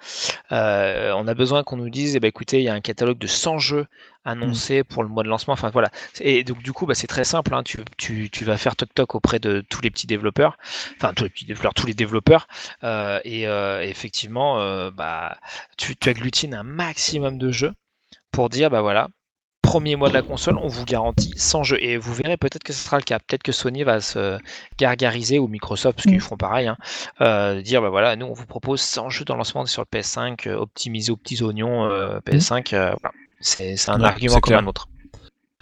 [0.52, 3.28] on a besoin qu'on nous dise, eh ben, écoutez, il y a un catalogue de
[3.28, 3.86] 100 jeux
[4.26, 5.54] annoncés pour le mois de lancement.
[5.54, 5.90] Enfin voilà.
[6.20, 7.54] Et donc du coup, bah, c'est très simple.
[7.54, 10.58] hein, tu, tu, tu vas faire toc toc auprès de tous les petits développeurs,
[10.98, 12.48] enfin tous les petits développeurs, tous les développeurs,
[12.84, 15.38] euh, et euh, effectivement, euh, bah,
[15.78, 17.74] tu, tu agglutines un maximum de jeux
[18.32, 19.10] pour dire, bah voilà,
[19.62, 21.78] premier mois de la console, on vous garantit 100 jeux.
[21.84, 23.20] Et vous verrez peut-être que ce sera le cas.
[23.20, 24.38] Peut-être que Sony va se
[24.78, 26.22] gargariser, ou Microsoft, parce qu'ils Mm.
[26.22, 26.68] feront pareil,
[27.20, 29.88] hein, dire bah voilà, nous on vous propose 100 jeux dans le lancement sur le
[29.88, 32.74] PS5, euh, optimisés aux petits oignons euh, PS5.
[32.74, 33.14] euh, voilà.
[33.42, 34.60] C'est un Ouais, argument comme clair.
[34.60, 34.88] un autre.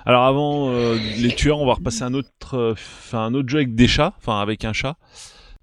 [0.06, 3.50] Alors avant euh, les tueurs, on va repasser à un autre, euh, enfin un autre
[3.50, 4.96] jeu avec des chats, enfin avec un chat.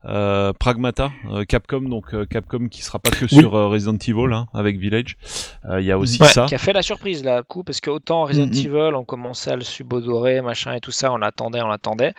[0.04, 3.40] euh, Pragmata, euh, Capcom, donc euh, Capcom qui sera pas que Oui.
[3.40, 5.16] sur euh, Resident Evil hein, avec Village.
[5.64, 6.44] Euh, Il y a aussi Ouais, ça.
[6.46, 8.52] qui a fait la surprise là, coup, parce que autant Resident.
[8.52, 12.12] Evil, on commençait à le subodorer, machin et tout ça, on l'attendait, on l'attendait.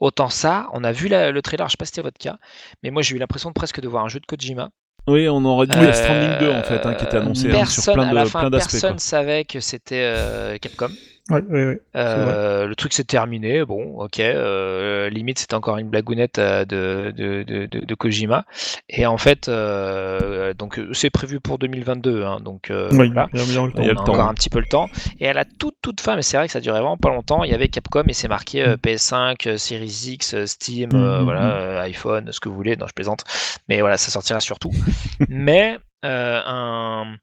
[0.00, 2.38] Autant ça, on a vu la- le trailer, je sais pas si c'était votre cas,
[2.82, 4.70] mais moi j'ai eu l'impression de presque de voir un jeu de Kojima.
[5.08, 7.84] Oui, on aurait dit Euh, Stranding 2 en fait, hein, qui était annoncé hein, sur
[7.84, 8.72] personne, plein à la de fin, plein d'aspects.
[8.72, 10.88] personne savait que c'était euh, Capcom.
[11.30, 11.80] Ouais, ouais, ouais.
[11.96, 14.20] Euh, le truc s'est terminé, bon, ok.
[14.20, 18.46] euh, limite, c'était encore une blagounette euh, de, de, de, Kojima.
[18.88, 23.28] Et en fait, euh, donc c'est prévu pour 2022, hein, donc voilà.
[23.32, 23.44] il y a-
[23.82, 24.88] Il y le temps, encore un petit peu le temps.
[25.20, 27.44] Et à la toute toute fin, mais c'est vrai que ça durait vraiment pas longtemps,
[27.44, 31.76] il y avait Capcom et c'est marqué euh, PS5, euh, Series X, Steam, Mhm, voilà,
[31.76, 31.80] mhm.
[31.82, 32.76] iPhone, ce que vous voulez.
[32.76, 33.24] Non, je plaisante.
[33.68, 34.70] Mais voilà, ça sortira surtout.
[35.28, 37.16] mais un,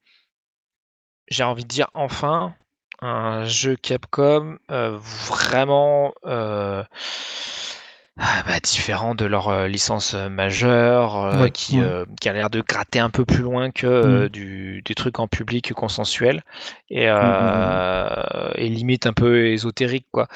[1.28, 2.56] j'ai envie de dire enfin
[3.06, 6.84] un jeu Capcom euh, vraiment euh,
[8.18, 12.06] ah, bah, différent de leur euh, licence majeure, Ouais, qui, ouais.
[12.22, 14.30] qui a l'air de gratter un peu plus loin que Mm.
[14.30, 16.44] du, des trucs en public consensuel
[16.90, 20.28] et, Mm, mm, et limite un peu ésotérique quoi.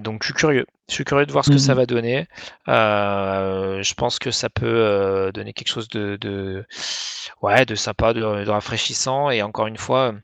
[0.00, 0.66] Donc je suis curieux.
[0.88, 2.26] Je suis curieux de voir ce que ça va donner.
[2.68, 6.64] Euh, je pense que ça peut euh, donner quelque chose de, de
[7.42, 10.14] ouais de sympa, de, de rafraîchissant et encore une fois.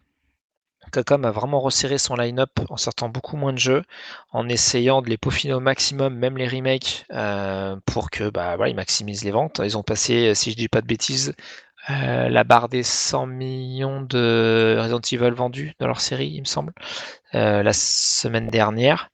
[0.93, 3.83] Capcom a vraiment resserré son line-up en sortant beaucoup moins de jeux,
[4.33, 9.25] en essayant de les peaufiner au maximum, même les remakes, euh, pour que bah maximisent
[9.25, 9.61] les ventes.
[9.65, 11.35] Ils ont passé, si je dis pas de bêtises,
[11.91, 16.47] euh, la barre des 100 millions de Resident Evil vendus dans leur série, il me
[16.47, 16.73] semble,
[17.35, 19.11] euh, la semaine dernière.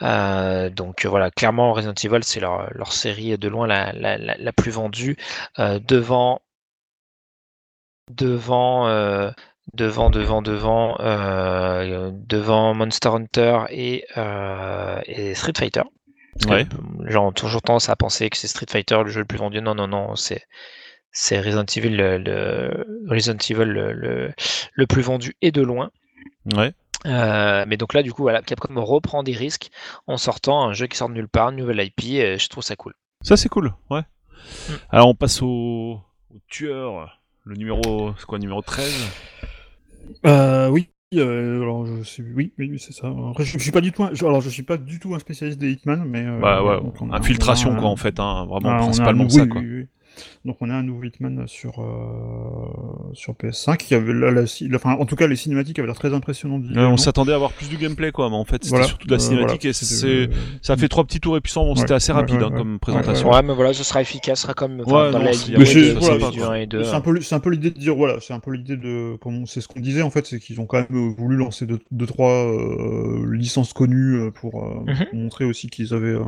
[0.00, 5.16] Donc voilà, clairement Resident Evil c'est leur, série de loin la, plus vendue,
[5.58, 6.40] devant
[8.10, 8.88] devant
[9.74, 15.82] devant devant devant euh, devant Monster Hunter et, euh, et Street Fighter.
[16.48, 16.66] Ouais.
[17.16, 19.60] ont toujours tendance à penser que c'est Street Fighter le jeu le plus vendu.
[19.60, 20.42] Non, non, non, c'est
[21.10, 24.32] c'est Resident Evil le, le- Resident Evil le, le,
[24.72, 25.90] le plus vendu et de loin.
[26.54, 26.72] Ouais.
[27.06, 29.70] Euh, mais donc là, du coup, voilà, Capcom reprend des risques
[30.06, 32.62] en sortant un jeu qui sort de nulle part, une nouvelle IP, et je trouve
[32.62, 32.94] ça cool.
[33.22, 34.02] Ça c'est cool, ouais.
[34.68, 34.72] Mm.
[34.90, 36.00] Alors on passe au,
[36.30, 39.10] au tueur, le numéro, quoi, numéro 13
[40.26, 40.88] Euh, oui.
[41.14, 43.12] euh, alors je sais, oui, oui, c'est ça.
[43.30, 45.14] Après, je, je suis pas du tout, un, je- alors je suis pas du tout
[45.14, 46.78] un spécialiste des Hitman, mais euh, Bah ouais,
[47.12, 49.60] infiltration quoi en fait, hein, vraiment Ah, principalement un- ça oui, quoi.
[49.62, 49.86] oui, oui.
[50.44, 54.76] Donc on a un nouveau Hitman sur euh, sur PS5 qui avait la, la- la-
[54.76, 56.64] enfin en tout cas les cinématiques avaient l'air très impressionnantes.
[56.74, 59.06] Ouais, on s'attendait à avoir plus du gameplay quoi, mais en fait c'était Voilà, surtout
[59.06, 60.26] de la euh, cinématique voilà, et c'est euh,
[60.62, 62.56] ça a fait trois petits tours et puis bon, c'était assez rapide ouais, hein, ouais.
[62.58, 63.30] comme présentation.
[63.30, 65.58] Ouais, mais voilà, ce sera efficace, ce sera comme enfin, dans non, la c'est- lignée
[65.58, 66.84] mais c'est- de voilà, celui du 1 et 2.
[66.84, 69.16] C'est un peu, c'est un peu l'idée de dire voilà, c'est un peu l'idée de
[69.20, 71.78] comment c'est ce qu'on disait en fait, c'est qu'ils ont quand même voulu lancer deux,
[71.90, 75.06] deux trois euh, licences connues pour, euh, Mhm.
[75.10, 76.24] pour montrer aussi qu'ils avaient euh,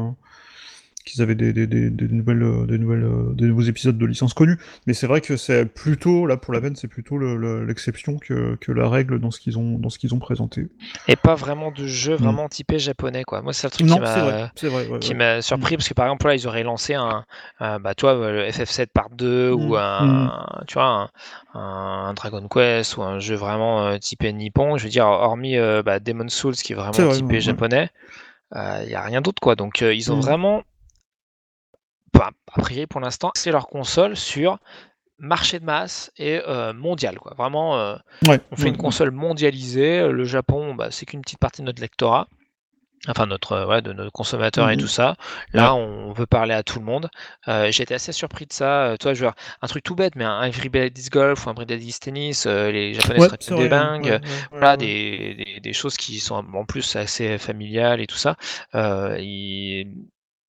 [1.04, 4.06] qu'ils avaient des, des, des, des nouvelles euh, des nouvelles euh, des nouveaux épisodes de
[4.06, 4.58] licences connues.
[4.86, 8.18] Mais c'est vrai que c'est plutôt là pour la peine, c'est plutôt le- le- l'exception
[8.18, 10.68] que, que la règle dans ce qu'ils ont dans ce qu'ils ont présenté.
[11.08, 12.16] Et pas vraiment de jeu Mm.
[12.18, 13.42] vraiment typé japonais, quoi.
[13.42, 15.14] Moi, c'est le truc Non, qui m'a ouais, qui ouais.
[15.14, 17.24] m'a surpris parce que par exemple là ils auraient lancé un,
[17.60, 21.10] bah toi le FF7 par 2 ou Mm, un tu vois
[21.54, 25.56] un, un Dragon Quest ou un jeu vraiment euh, typé nippon je veux dire hormis
[25.56, 27.40] euh, bah, Demon Souls qui est vraiment vrai, typé ouais.
[27.40, 27.88] japonais
[28.54, 30.20] il y a rien d'autre quoi donc euh, ils ont Mm.
[30.20, 30.62] vraiment
[32.14, 34.58] bah, a priori pour l'instant c'est leur console sur
[35.18, 37.96] marché de masse et euh, mondial quoi vraiment euh,
[38.26, 40.08] Ouais, on fait une console mondialisée.
[40.10, 42.26] Le Japon, bah, c'est qu'une petite partie de notre lectorat.
[43.08, 44.82] Enfin, notre, euh, ouais, de nos consommateurs et Mhm.
[44.82, 45.16] tout ça.
[45.54, 47.08] Là, on veut parler à tout le monde.
[47.48, 48.84] Euh, J'étais assez surpris de ça.
[48.88, 51.52] Euh, toi, je veux dire, un truc tout bête, mais un Everybody's Golf ou un
[51.54, 54.20] Everybody's Tennis, euh, les Japonais seraient des dingues.
[54.50, 58.36] Voilà, des, des, des choses qui sont en plus assez familiales et tout ça.
[58.74, 59.16] Euh,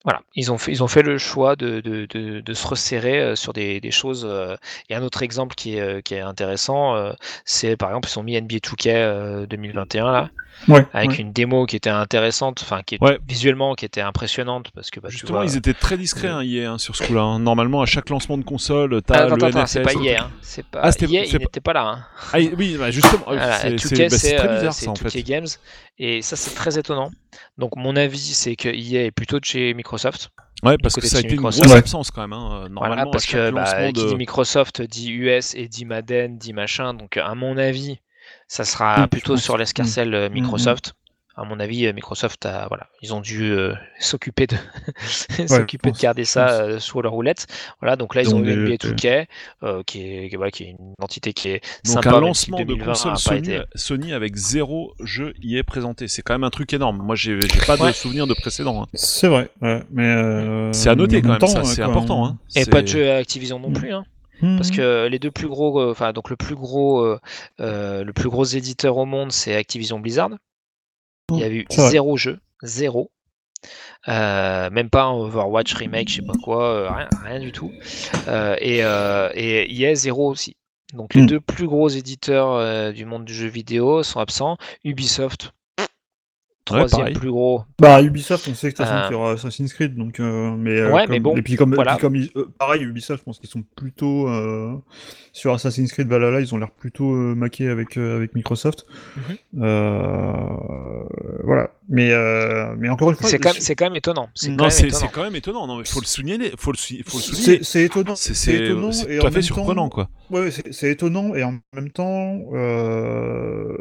[0.04, 3.20] voilà, ils ont fait, ils ont fait le choix de, de, de, de se resserrer
[3.20, 4.24] euh, sur des, des choses.
[4.28, 4.56] euh,
[4.88, 7.12] Et un autre exemple qui est, euh, qui est intéressant,
[7.44, 10.30] c'est par exemple, ils ont mis NBA 2K euh, 2021 là,
[10.68, 11.16] Ouais, avec ouais.
[11.16, 13.18] une démo qui était intéressante, enfin qui est Ouais.
[13.26, 16.42] visuellement qui était impressionnante parce que bah, tu Justement, vois- ils étaient très discrets hein,
[16.42, 17.22] hier hein, sur ce coup-là.
[17.22, 17.38] hein.
[17.40, 19.70] Normalement, à chaque lancement de console, t'as Ah, le attends, NFS.
[19.72, 20.30] c'est pas hier, hein.
[20.40, 20.80] c'est pas.
[20.82, 21.82] Ah, c'était- hier, c'est il pas- n'était pas là.
[21.88, 22.04] hein.
[22.32, 24.94] Ah, oui, bah, justement, Voilà, c'est 2K, c'est- bah, très euh, bizarre c'est ça en
[24.94, 25.22] 2K fait.
[25.22, 25.46] Games
[25.98, 27.10] et ça c'est très étonnant.
[27.58, 30.30] Donc mon avis c'est que EA est plutôt de chez Microsoft.
[30.62, 32.32] Ouais, parce que ça a été une grosse absence quand même.
[32.32, 32.68] Hein.
[32.70, 36.52] Normalement, Voilà, parce que bah, lancement qui dit Microsoft dit US et dit Madden, dit
[36.52, 36.94] machin.
[36.94, 37.98] Donc à mon avis,
[38.52, 40.92] ça sera plutôt sur l'escarcelle euh, Mm, Microsoft.
[41.36, 44.56] à mon avis, euh, Microsoft a, voilà, ils ont dû euh, s'occuper de
[45.46, 47.46] s'occuper de garder ça euh, sous leur roulette.
[47.80, 49.26] Voilà, donc là ils ont eu NBA 2K,
[49.62, 52.16] euh, qui est qui, voilà, qui est une entité qui est Donc sympa.
[52.16, 56.06] un lancement si de 2020 console Sony, été- Sony avec zéro jeu y est présenté.
[56.06, 56.98] C'est quand même un truc énorme.
[57.02, 58.82] Moi, j'ai pas de souvenir de précédent.
[58.82, 58.86] hein.
[58.92, 62.26] C'est vrai, ouais, mais euh, C'est à noter quand même, temps, ça, euh, c'est important.
[62.26, 62.36] Hein.
[62.56, 63.72] Et pas de jeu à Activision non Mm.
[63.72, 64.04] plus, hein,
[64.40, 64.56] Hmm.
[64.56, 67.18] parce que les deux plus gros, euh, enfin donc le plus gros, euh,
[67.60, 70.30] euh, le plus gros éditeur au monde, c'est Activision Blizzard.
[71.30, 71.90] Il y a eu C'est vrai.
[71.90, 73.10] zéro jeu, zéro.
[74.08, 77.70] Euh, même pas un Overwatch remake, je sais pas quoi, euh, rien, rien du tout.
[78.26, 80.56] Euh, et, euh, et EA zéro aussi.
[80.92, 81.26] Donc les Mm.
[81.26, 84.56] deux plus gros éditeurs du monde du jeu vidéo sont absents.
[84.84, 85.52] Ubisoft,
[86.64, 87.62] troisième plus gros.
[87.80, 90.20] Bah Ubisoft, on sait que de toute façon Euh, qu'il y aura Assassin's Creed, donc
[90.20, 91.92] euh, mais euh, Ouais, comme- mais bon, et puis comme, et voilà.
[91.92, 94.76] puis comme ils- euh, pareil Ubisoft, je pense qu'ils sont plutôt euh,
[95.34, 98.84] sur Assassin's Creed Valhalla, ils ont l'air plutôt euh, maqués avec euh, avec Microsoft.
[99.58, 101.04] Euh,
[101.44, 104.28] voilà, mais euh, mais encore une fois, C'est quand, quand même étonnant.
[104.34, 104.98] C'est quand Non, même c'est étonnant.
[105.00, 105.66] c'est quand même étonnant.
[105.66, 106.52] Non, mais faut le souligner.
[106.58, 107.60] Faut le, faut le souligner.
[107.62, 108.14] c'est étonnant.
[108.14, 110.10] C'est étonnant c'est et tout en à fait même surprenant, temps- quoi.
[110.30, 113.76] Ouais, c'est c'est étonnant et en même temps, euh,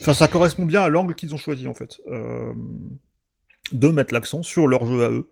[0.00, 2.52] enfin, ça correspond bien à l'angle qu'ils ont choisi en fait, euh,
[3.72, 5.28] de mettre l'accent sur leur jeu à eux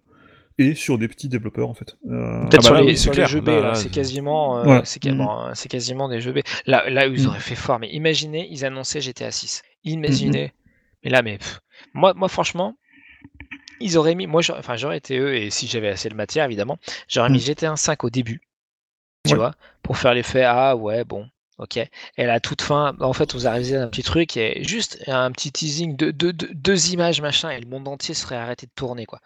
[0.58, 1.96] et sur des petits développeurs en fait.
[2.10, 3.28] Euh, Peut-être Ah bah sur, là, les, oui, c'est sur les clair.
[3.28, 4.82] jeux B, Là, là, c'est quasiment, euh, Ouais.
[4.84, 5.18] c'est ca- Mhm.
[5.18, 6.38] bon, c'est quasiment des jeux B.
[6.66, 7.26] Là, là où ils Mhm.
[7.28, 9.62] auraient fait fort, mais imaginez, ils annonçaient GTA 6.
[9.84, 10.52] Imaginez.
[11.04, 11.60] Mais là, mais pff,
[11.94, 12.76] moi, moi, franchement,
[13.80, 16.44] ils auraient mis, moi, j'aurais- enfin, j'aurais été eux, et si j'avais assez de matière,
[16.44, 16.78] évidemment,
[17.08, 17.44] j'aurais mis Mhm.
[17.44, 18.40] GTA 5 au début,
[19.24, 19.36] tu Ouais.
[19.36, 21.28] vois, pour faire l'effet, ah ouais, bon.
[21.58, 21.76] Ok.
[21.76, 25.02] Et à la toute fin, en fait, vous arrivez à un petit truc et juste
[25.08, 28.66] un petit teasing de, de- de- deux images, machin, et le monde entier serait arrêté
[28.66, 29.18] de tourner, quoi.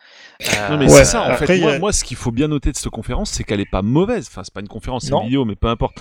[0.71, 1.59] Non mais Euh, c'est ça en après, fait.
[1.59, 3.71] y Moi, a- moi, ce qu'il faut bien noter de cette conférence, c'est qu'elle est
[3.71, 4.29] pas mauvaise.
[4.31, 5.97] Enfin, c'est pas une conférence, c'est une vidéo, mais peu importe.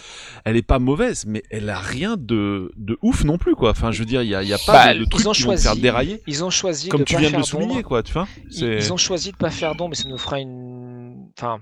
[0.45, 3.71] Elle est pas mauvaise, mais elle a rien de, de ouf non plus, quoi.
[3.71, 5.43] Enfin, je veux dire, il y a, y a pas Bah, de, de trucs qui
[5.43, 7.43] vont te faire choisi- dérailler, Ils ont choisi comme de tu pas viens de le
[7.43, 7.87] souligner, d'ombre.
[7.89, 8.03] quoi.
[8.03, 11.27] Tu vois ils ont choisi de pas faire d'ombre, mais ça nous fera une.
[11.37, 11.59] Enfin.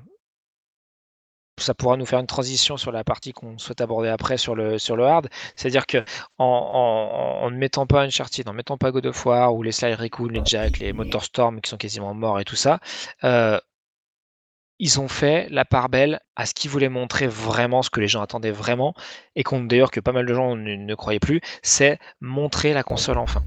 [1.59, 4.77] Ça pourra nous faire une transition sur la partie qu'on souhaite aborder après sur le,
[4.77, 5.29] sur le hard.
[5.55, 6.03] C'est-à-dire que
[6.37, 9.93] en, ne mettant pas Uncharted, en ne mettant pas God of War ou les Sly
[9.93, 12.79] Raccoon, les Jack, les Motorstorm qui sont quasiment morts et tout ça,
[13.23, 13.59] euh,
[14.79, 18.07] ils ont fait la part belle à ce qu'ils voulaient montrer vraiment, ce que les
[18.07, 18.93] gens attendaient vraiment,
[19.35, 23.17] et qu'on d'ailleurs que pas mal de gens ne croyaient plus, c'est montrer la console
[23.17, 23.43] enfin.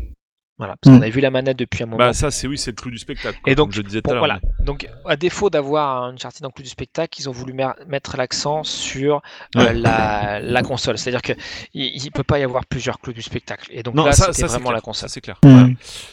[0.59, 1.97] Voilà, parce qu'on a vu la manette depuis un moment.
[1.99, 3.39] Bah ça, c'est oui, c'est le clou du spectacle.
[3.43, 4.20] quoi, Et donc, comme je disais tout à l'heure.
[4.20, 4.39] voilà.
[4.61, 7.53] Donc, à défaut d'avoir une Uncharted en clou du spectacle, ils ont voulu
[7.89, 9.23] mettre l'accent sur
[9.57, 9.74] euh, Ouais.
[9.74, 10.99] la, la console.
[10.99, 11.33] C'est-à-dire que
[11.74, 13.69] il, il peut pas y avoir plusieurs clous du spectacle.
[13.73, 14.73] Et donc Non, là, ça, c'était vraiment clair.
[14.74, 15.09] la console.
[15.09, 15.39] c'est clair.
[15.43, 15.69] Voilà.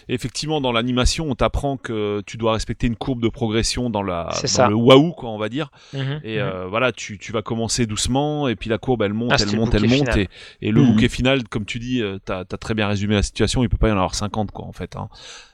[0.08, 4.02] Et effectivement, dans l'animation, on t'apprend que tu dois respecter une courbe de progression dans
[4.04, 4.68] la, dans ça.
[4.68, 5.70] le waouh, quoi, on va dire.
[5.94, 6.44] Mhm, Et mhm.
[6.44, 9.52] euh, voilà, tu, tu vas commencer doucement, et puis la courbe, elle monte, Ah, elle
[9.52, 10.20] le monte, elle monte, final.
[10.20, 10.30] et,
[10.62, 10.94] et le Mhm.
[10.94, 13.62] bouquet final, comme tu dis, euh, t'as as très bien résumé la situation.
[13.64, 14.96] Il peut pas y en avoir 50, quoi, en fait.
[14.96, 15.10] Hein.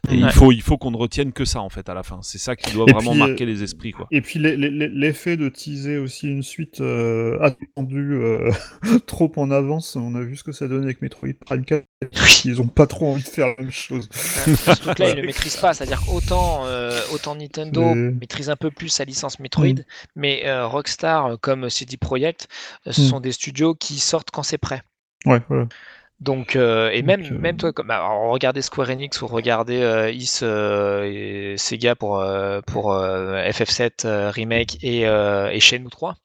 [0.10, 0.32] Et il Ouais.
[0.32, 2.20] faut, il faut qu'on ne retienne que ça, en fait, à la fin.
[2.22, 4.08] C'est ça qui doit Et vraiment puis, euh, marquer les esprits, quoi.
[4.12, 8.52] Et puis l'e- l'e- l'effet de teaser aussi une suite euh, attendue euh,
[9.08, 11.86] trop en avance, on a vu ce que ça donnait avec Metroid Prime 4.
[12.46, 14.08] Ils ont pas trop envie de faire la même chose.
[14.14, 15.74] Ce truc-là, ils ne le maîtrisent pas.
[15.74, 19.84] C'est-à-dire euh, autant Nintendo Mais- maîtrise un peu plus sa licence Metroid, Mm.
[20.16, 22.48] mais euh, Rockstar, comme CD Projekt,
[22.90, 23.06] ce Mm.
[23.06, 24.82] sont des studios qui sortent quand c'est prêt.
[25.26, 25.68] Ouais, voilà.
[26.20, 29.82] Donc, euh, et même, Donc, euh, même toi, comme, alors, regardez Square Enix ou regardez
[29.82, 35.60] euh, Is euh, et Sega pour, euh, pour euh, FF7 euh, Remake et, euh, et
[35.60, 36.16] Shenmue 3.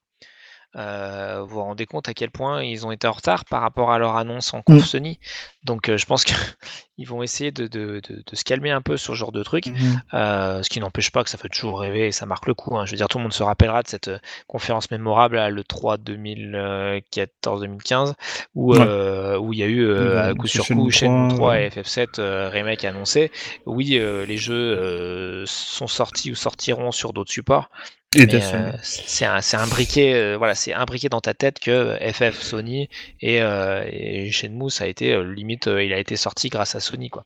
[0.77, 3.91] Euh, vous vous rendez compte à quel point ils ont été en retard par rapport
[3.91, 4.79] à leur annonce en Mm.
[4.79, 5.19] Sony.
[5.65, 6.35] Donc, euh, je pense qu'ils
[7.07, 9.65] vont essayer de, de, de, de se calmer un peu sur ce genre de truc.
[10.13, 12.77] Euh, ce qui n'empêche pas que ça fait toujours rêver et ça marque le coup.
[12.77, 12.85] hein.
[12.85, 14.09] Je veux dire, tout le monde se rappellera de cette
[14.47, 18.13] conférence mémorable à l'E3 2014-2015
[18.55, 18.79] où, Ouais.
[18.81, 21.49] euh, où il y a eu euh, Ouais, à coup sur coup Shenmue 3, 3
[21.49, 21.67] ouais.
[21.67, 23.31] et FF7 euh, remake annoncé.
[23.65, 27.69] Oui, les jeux sont sortis ou sortiront sur d'autres supports.
[28.13, 31.33] Et Mais, Death euh, c'est un, c'est un briquet, euh, voilà, c'est imbriqué dans ta
[31.33, 32.89] tête que FF, Sony
[33.21, 36.75] et, euh, et Shenmue, ça a été euh, limite, euh, il a été sorti grâce
[36.75, 37.25] à Sony, quoi.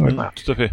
[0.00, 0.12] Ouais.
[0.12, 0.32] voilà.
[0.34, 0.72] Tout à fait.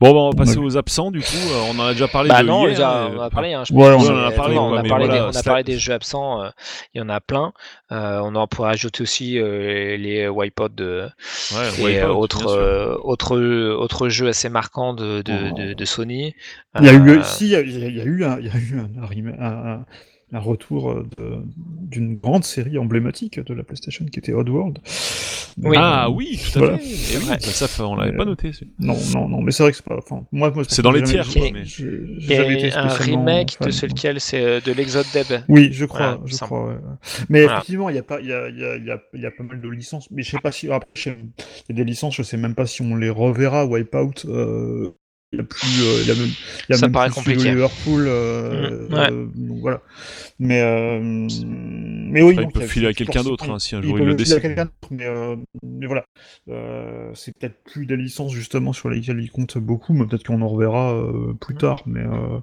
[0.00, 0.64] Bon, bah, on va passer Ouais.
[0.64, 1.26] aux absents, du coup.
[1.50, 3.26] Euh, on en a déjà parlé Bah de non, hier, déjà, hein, on en a
[3.26, 3.52] euh, parlé.
[3.54, 5.28] Hein, je Ouais, pense, on en a euh, parlé, on, a parlé voilà, des, on
[5.28, 6.42] a c'était- parlé des jeux absents.
[6.42, 6.50] euh,
[6.94, 7.52] il y en a plein.
[7.92, 11.08] Euh, on en pourrait ajouter aussi euh, les wipeouts de,
[11.54, 12.50] Ouais, et Wipeout, euh, bien autres, sûr.
[12.50, 15.54] euh, autres, autres jeux assez marquants de, de, Oh.
[15.58, 16.34] de, de Sony.
[16.80, 18.46] Il y a eu, Euh, si, il y a, il y a eu un, il
[18.46, 19.84] y a eu un, un, rem-
[20.32, 21.06] un- retour euh,
[21.56, 24.78] d'une grande série emblématique de la PlayStation qui était Oddworld.
[25.60, 25.76] Oui.
[25.78, 26.78] Ah oui, tout à Voilà.
[26.78, 26.84] fait.
[27.14, 28.52] Eh oui, bah, ça, ça, on l'avait pas euh, noté.
[28.78, 29.96] Non, non, non, mais c'est vrai que c'est pas.
[29.98, 33.86] Enfin, moi, moi, C'est dans les tiers, quoi, mais- été un remake fan, de ce
[33.86, 33.96] donc.
[33.96, 35.40] lequel c'est euh, de l'Exode Deb.
[35.48, 36.68] Oui, je crois, Voilà, je crois.
[36.68, 36.74] ouais.
[37.28, 37.56] Mais Voilà.
[37.58, 39.26] effectivement, il y a pas, il y a, il y a, il y a, y
[39.26, 40.08] a pas mal de licences.
[40.12, 41.10] Mais je sais pas si après, il
[41.70, 43.66] y a des licences, je sais même pas si on les reverra.
[43.66, 44.90] Wipeout, euh,
[45.32, 46.28] il y a plus, euh, il même,
[46.70, 47.50] il Ça même paraît compliqué.
[47.50, 48.06] Liverpool.
[48.08, 49.10] Euh, Mhm, ouais.
[49.12, 49.82] euh, donc voilà.
[50.38, 53.50] Mais, euh, mais oui, Enfin, donc, ils peuvent il a- filer à quelqu'un forcément, d'autre
[53.50, 56.04] hein, si un jour le quelqu'un d'autre, mais, euh, mais voilà.
[56.48, 60.40] Euh, c'est peut-être plus des licences justement sur lesquelles ils comptent beaucoup, mais peut-être qu'on
[60.40, 61.82] en reverra euh, plus tard.
[61.84, 62.38] Mais euh,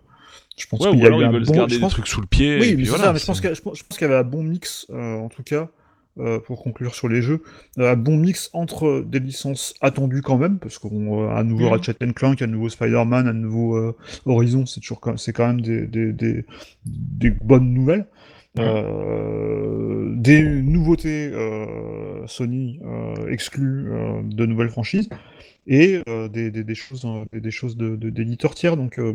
[0.58, 1.76] je pense Ouais, qu'il ou y a alors eu ils un veulent se bon- garder
[1.76, 2.60] je des trucs sous le pied.
[2.60, 3.78] oui, et mais puis c'est voilà, ça, mais je pense qu'il y a- je pense-
[3.80, 5.70] je pense qu'il y avait un bon mix, euh, en tout cas,
[6.20, 7.44] euh, pour conclure sur les jeux,
[7.80, 11.66] euh, un bon mix entre des licences attendues quand même, parce qu'on a un nouveau
[11.66, 11.72] Mhm.
[11.72, 15.62] Ratchet Clank, un nouveau Spider-Man, un nouveau euh, Horizon, c'est toujours quand- c'est quand même
[15.62, 16.46] des, des, des,
[16.86, 18.06] des bonnes nouvelles.
[18.58, 25.10] Euh, des nouveautés euh, Sony euh, exclues euh, de nouvelles franchises
[25.68, 28.78] et euh, des, des, des choses euh, des, choses de de- d'éditeurs tiers.
[28.78, 29.14] Donc euh,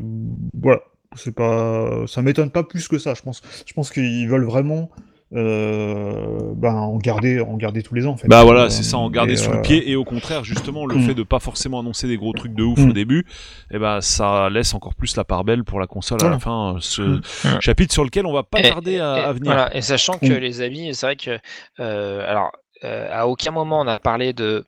[0.55, 0.81] voilà.
[1.17, 3.15] C'est pas ça m'étonne pas plus que ça.
[3.15, 4.91] Je pense je pense qu'ils veulent vraiment
[5.33, 8.83] euh, ben, en garder en garder tous les ans en fait Bah voilà, Euh, c'est
[8.83, 11.03] ça, en garder et, sous euh, le pied et au contraire, justement, le Mm.
[11.03, 12.91] fait de pas forcément annoncer des gros trucs de ouf Mm.
[12.91, 13.27] au début,
[13.71, 16.77] eh ben ça laisse encore plus la part belle pour la console à la fin.
[16.81, 17.21] Ce Mm.
[17.61, 19.53] chapitre sur lequel on va pas Et- tarder à, et- à venir.
[19.53, 20.39] Voilà, et sachant que Mm.
[20.39, 21.39] les amis, c'est vrai que
[21.81, 22.51] euh, alors
[22.85, 24.65] euh, à aucun moment on a parlé de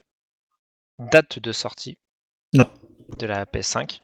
[1.11, 1.99] date de sortie
[2.53, 2.67] Non.
[3.19, 4.01] de la PS5.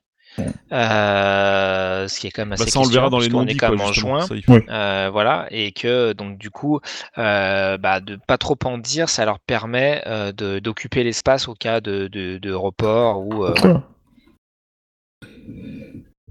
[0.73, 3.57] Euh, ce qui est quand même assez Bah, ça on le verra dans les est
[3.57, 4.21] quand même en juin.
[4.21, 4.59] Ça, faut-.
[4.69, 6.81] Euh, voilà, et que donc du coup,
[7.19, 11.55] euh, bah, de pas trop en dire, ça leur permet euh, de- d'occuper l'espace au
[11.55, 13.55] cas de, de, de report ou euh.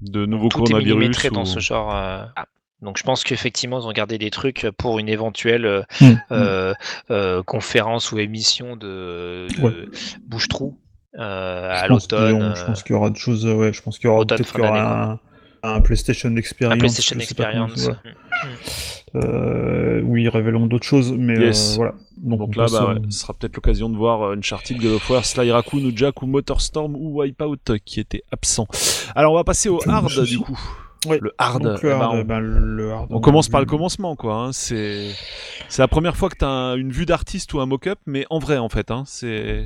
[0.00, 1.32] De nouveaux tout est coronavirus.
[1.32, 1.94] dans ce genre.
[1.94, 2.46] euh, ah.
[2.80, 6.12] Donc je pense qu'effectivement ils ont gardé des trucs pour une éventuelle Mm.
[6.30, 6.74] euh,
[7.10, 9.72] euh, conférence ou émission de, de Ouais.
[10.24, 10.78] bouche-trou
[11.22, 12.54] à pense qu'ils l'automne.
[12.54, 14.24] Je euh, pense qu'il y aura des choses, euh, ouais, je pense qu'il y aura
[14.24, 15.18] peut-être qu'il y aura un,
[15.62, 16.74] un PlayStation Experience.
[16.74, 17.86] un PlayStation Experience.
[17.86, 17.94] ouais.
[17.94, 18.48] Mm.
[19.16, 21.72] Euh, oui, ils révéleront d'autres choses, mais Yes.
[21.72, 21.94] euh, voilà.
[22.18, 24.92] Donc, Donc on là, bah, ouais, ce sera peut-être l'occasion de voir euh, Uncharted, God
[24.92, 28.68] of War, Sly Raccoon ou Jack ou Motorstorm ou Wipeout euh, qui étaient absents.
[29.14, 30.58] Alors on va passer au hard du coup.
[31.08, 31.62] Le hard.
[31.62, 34.16] Donc, le eh ben, hard, on- ben, le hard, On a commence par le commencement,
[34.16, 34.34] quoi.
[34.34, 34.52] hein.
[34.52, 35.06] C'est
[35.68, 38.38] c'est la première fois que tu as une vue d'artiste ou un mock-up, mais en
[38.38, 38.90] vrai, en fait.
[38.90, 39.04] Hein.
[39.06, 39.64] C'est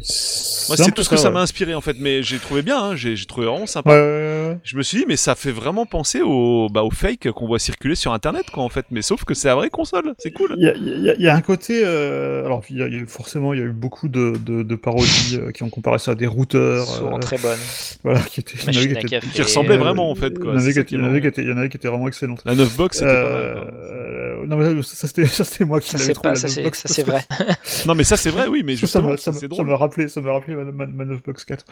[0.69, 1.35] moi, c'est tout ce que ça ouais.
[1.35, 1.97] m'a inspiré, en fait.
[1.99, 2.79] Mais j'ai trouvé bien.
[2.83, 2.97] Hein.
[2.97, 3.91] J'ai j'ai trouvé vraiment sympa.
[3.91, 4.59] Ouais, ouais, ouais.
[4.63, 7.59] Je me suis dit, mais ça fait vraiment penser au, bah, au fake qu'on voit
[7.59, 8.85] circuler sur Internet, quoi, en fait.
[8.91, 10.15] Mais sauf que c'est la vraie console.
[10.19, 10.55] C'est cool.
[10.59, 11.83] Il y a, il y a- il y a un côté.
[11.85, 14.09] euh, alors, il y a, il y a eu- forcément, il y a eu beaucoup
[14.09, 16.87] de, de, de parodies euh, qui ont comparé ça à des routeurs.
[16.87, 17.59] Souvent euh, très bonne.
[18.05, 18.59] voilà, qui étaient.
[19.33, 20.53] qui ressemblait euh, vraiment, en fait, quoi.
[21.31, 22.43] Qui il y en avait qui étaient- il y en avait qui étaient vraiment excellentes.
[22.45, 23.53] La 9 box, c'était pas mal.
[23.53, 23.75] quoi.
[23.75, 26.35] Euh, non, mais ça, c'était ça, c'était moi qui l'avais c'est trouvé.
[26.35, 27.23] ça c'est, vrai.
[27.87, 30.09] Non, mais ça, c'est vrai, oui, mais Ça justement, m'a- ça, m'a ça m'a rappelé,
[30.09, 31.65] ça m'a rappelé Man, Man, Man of Box 4.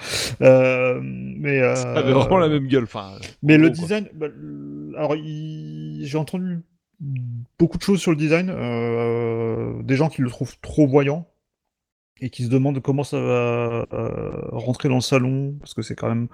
[0.42, 2.84] Euh, mais euh, Ça avait vraiment la même gueule.
[2.84, 3.12] Enfin,
[3.42, 4.26] Mais le design, bah,
[4.96, 6.60] alors il- j'ai entendu
[7.58, 11.26] beaucoup de choses sur le design, euh, des gens qui le trouvent trop voyant
[12.20, 15.94] et qui se demandent comment ça va euh, rentrer dans le salon parce que c'est
[15.94, 16.28] quand même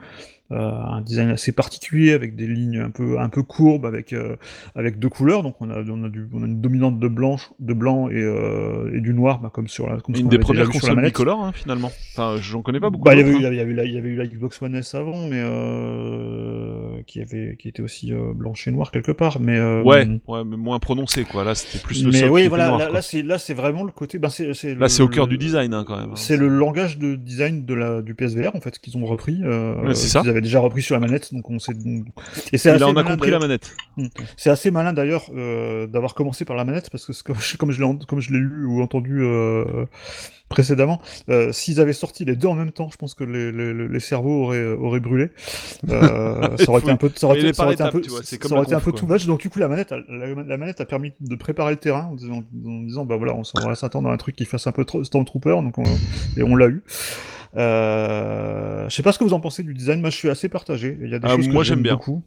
[0.53, 4.37] euh, un design assez particulier avec des lignes un peu un peu courbes avec euh,
[4.77, 7.51] avec deux couleurs donc on a on a, du, on a une dominante de blanche
[7.59, 10.69] de blanc et, euh, et du noir bah, comme sur la comme Une des premières
[10.69, 11.91] consoles bicolores, hein, finalement.
[12.13, 13.05] Enfin, j'en connais pas beaucoup.
[13.05, 14.17] Bah, il y avait eu, d'autres, il y avait eu la, il y avait eu
[14.17, 18.71] la Xbox One S avant, mais euh, qui avait, qui était aussi euh, blanche et
[18.71, 19.41] noire quelque part.
[19.41, 19.85] Mais euh, hein.
[19.85, 21.45] Ouais, ouais, mais moins prononcé, quoi.
[21.45, 23.93] Là, c'était plus le mais oui, voilà, noir, là, là, c'est là, c'est vraiment le
[23.93, 24.19] côté.
[24.19, 26.11] Ben, c'est, c'est Là, le- c'est au cœur le- du design, hein, quand même.
[26.11, 26.17] hein.
[26.17, 29.41] C'est le langage de design de la du PSVR en fait qu'ils ont repris.
[29.45, 30.21] Euh, Ouais, c'est ça.
[30.21, 31.73] Qu'ils avaient déjà repris sur la manette, donc on sait.
[32.53, 33.61] Et c'est là, on a malin, compris la d'ailleurs.
[33.97, 34.11] manette.
[34.37, 37.13] C'est assez malin d'ailleurs euh, d'avoir commencé par la manette parce que
[37.59, 39.65] comme je l'ai comme je l'ai lu ou entendu euh,
[40.49, 43.89] précédemment, euh, s'ils avaient sorti les deux en même temps, je pense que les, les,
[43.89, 45.31] les cerveaux auraient auraient brûlé.
[45.91, 48.55] Euh, ça aurait été un peu ça aurait été, ça aurait été un peu ça
[48.55, 49.27] aurait été un too much.
[49.27, 52.09] Donc du coup la manette a- la, la manette a permis de préparer le terrain
[52.11, 54.73] en disant, en disant bah voilà on, va s'attendre à un truc qui fasse un
[54.73, 55.85] peu trop Stormtrooper donc on,
[56.37, 56.83] et on l'a eu.
[57.57, 60.01] Euh, je sais pas ce que vous en pensez du design.
[60.01, 60.99] Moi, je suis assez partagé.
[61.01, 61.95] Il y a des Ah, choses que j'aime bien.
[61.95, 62.23] beaucoup.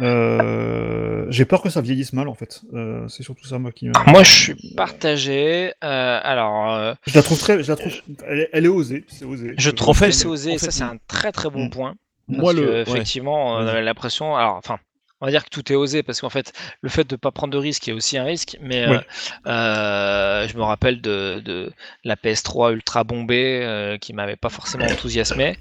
[0.00, 2.62] Euh, j'ai peur que ça vieillisse mal en fait.
[2.74, 3.86] Euh, c'est surtout ça moi qui.
[3.88, 5.72] me- Moi je suis partagé.
[5.84, 7.92] Euh, alors, euh, Je la trouve très, je la trouve,
[8.26, 9.54] elle est, elle est osée, c'est osé.
[9.56, 11.70] je Euh, trouve osée, en et ça c'est un très très bon Mm.
[11.70, 11.94] point.
[12.28, 12.80] Moi, Parce le- que, ouais.
[12.82, 13.70] effectivement, on Vas-y.
[13.70, 14.36] avait l'impression.
[14.36, 14.78] Alors, enfin,
[15.20, 17.30] on va dire que tout est osé parce qu'en fait, le fait de ne pas
[17.30, 18.56] prendre de risque est aussi un risque.
[18.60, 19.00] Mais Ouais.
[19.46, 21.72] euh, euh, je me rappelle de, de
[22.04, 25.56] la PS3 ultra bombée euh, qui m'avait pas forcément enthousiasmé,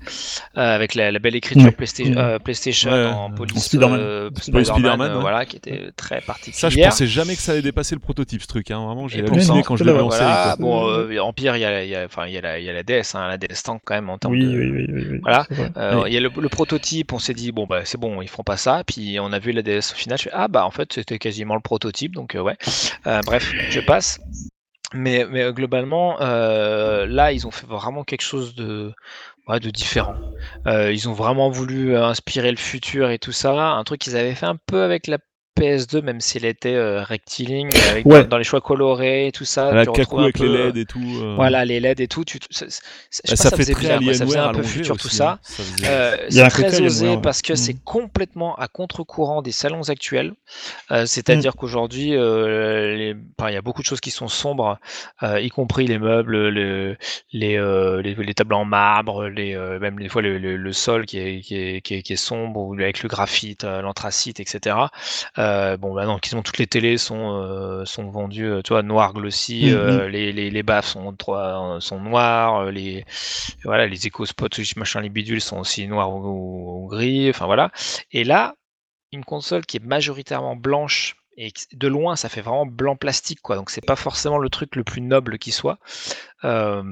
[0.57, 1.71] euh, avec la, la belle écriture Ouais.
[1.71, 3.05] Playsta- euh, PlayStation Ouais.
[3.07, 3.99] en police Spider-Man.
[3.99, 5.21] Oui, euh, ouais.
[5.21, 6.59] voilà, qui était très particulière.
[6.59, 8.71] Ça, je pensais jamais que ça allait dépasser le prototype, ce truc.
[8.71, 8.85] Hein.
[8.85, 10.07] Vraiment, j'ai halluciné quand je l'ai série.
[10.09, 12.73] Voilà, bon, euh, en pire, il y a, y a- y a la, y a
[12.73, 15.03] la DS, hein, la DS Tank quand même en termes Oui, de, oui, oui, oui,
[15.11, 15.45] oui, Voilà.
[15.51, 16.03] Oui.
[16.07, 18.43] Il y a le, le prototype, on s'est dit bon bah c'est bon, ils feront
[18.43, 18.83] pas ça.
[18.85, 21.19] Puis on a vu la DS au final, je fais ah bah en fait c'était
[21.19, 22.57] quasiment le prototype, donc euh, ouais.
[23.07, 24.19] Euh, bref, je passe.
[24.93, 28.91] Mais, mais euh, globalement, là ils ont fait vraiment quelque chose de
[29.47, 30.15] de différent.
[30.65, 34.45] Ils ont vraiment voulu inspirer le futur et tout ça, un truc qu'ils avaient fait
[34.45, 35.17] un peu avec la
[35.59, 38.23] PS2, même si elle était euh, rectiligne, avec Ouais.
[38.23, 39.71] dans, dans les choix colorés et tout ça.
[39.73, 41.01] La avec les peu, euh, LED et tout.
[41.21, 42.23] euh, Voilà, les LED et tout.
[42.23, 42.81] Tu, ça, ça-
[43.27, 45.31] bah, ça faisait bien, ça faisait un peu futur tout ça.
[45.31, 45.39] hein.
[45.43, 47.57] Ça faisait- Euh, c'est très osé parce que Mm.
[47.57, 50.33] c'est complètement à contre-courant des salons actuels.
[50.91, 54.77] Euh, C'est-à-dire qu'aujourd'hui, euh, enfin, il y a beaucoup de choses qui sont sombres,
[55.23, 56.95] euh, y compris les meubles, le-
[57.33, 60.73] les, euh, les, les tables en marbre, les, euh, même des fois le, le- le
[60.73, 63.81] sol qui est, qui, est, qui, est, qui est sombre, ou avec le graphite, euh,
[63.81, 64.75] l'anthracite, etc.
[65.39, 69.13] Euh, bon, maintenant, quasiment toutes les télés sont, euh, sont vendues, euh, tu vois, noir
[69.13, 71.15] glossy, Mm, euh, les, les, les baffes sont,
[71.79, 73.05] sont noirs, euh, les,
[73.63, 77.71] voilà, les éco-spots, machin, les bidules sont aussi noirs ou, ou- ou gris, enfin voilà.
[78.11, 78.53] Et là,
[79.11, 83.55] une console qui est majoritairement blanche et de loin, ça fait vraiment blanc plastique, quoi.
[83.55, 85.79] Donc c'est pas forcément le truc le plus noble qui soit.
[86.43, 86.83] Euh,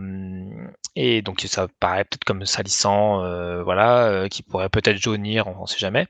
[0.96, 5.64] et donc ça paraît peut-être comme salissant, euh, voilà, euh, qui pourrait peut-être jaunir, on
[5.64, 6.08] ne sait jamais.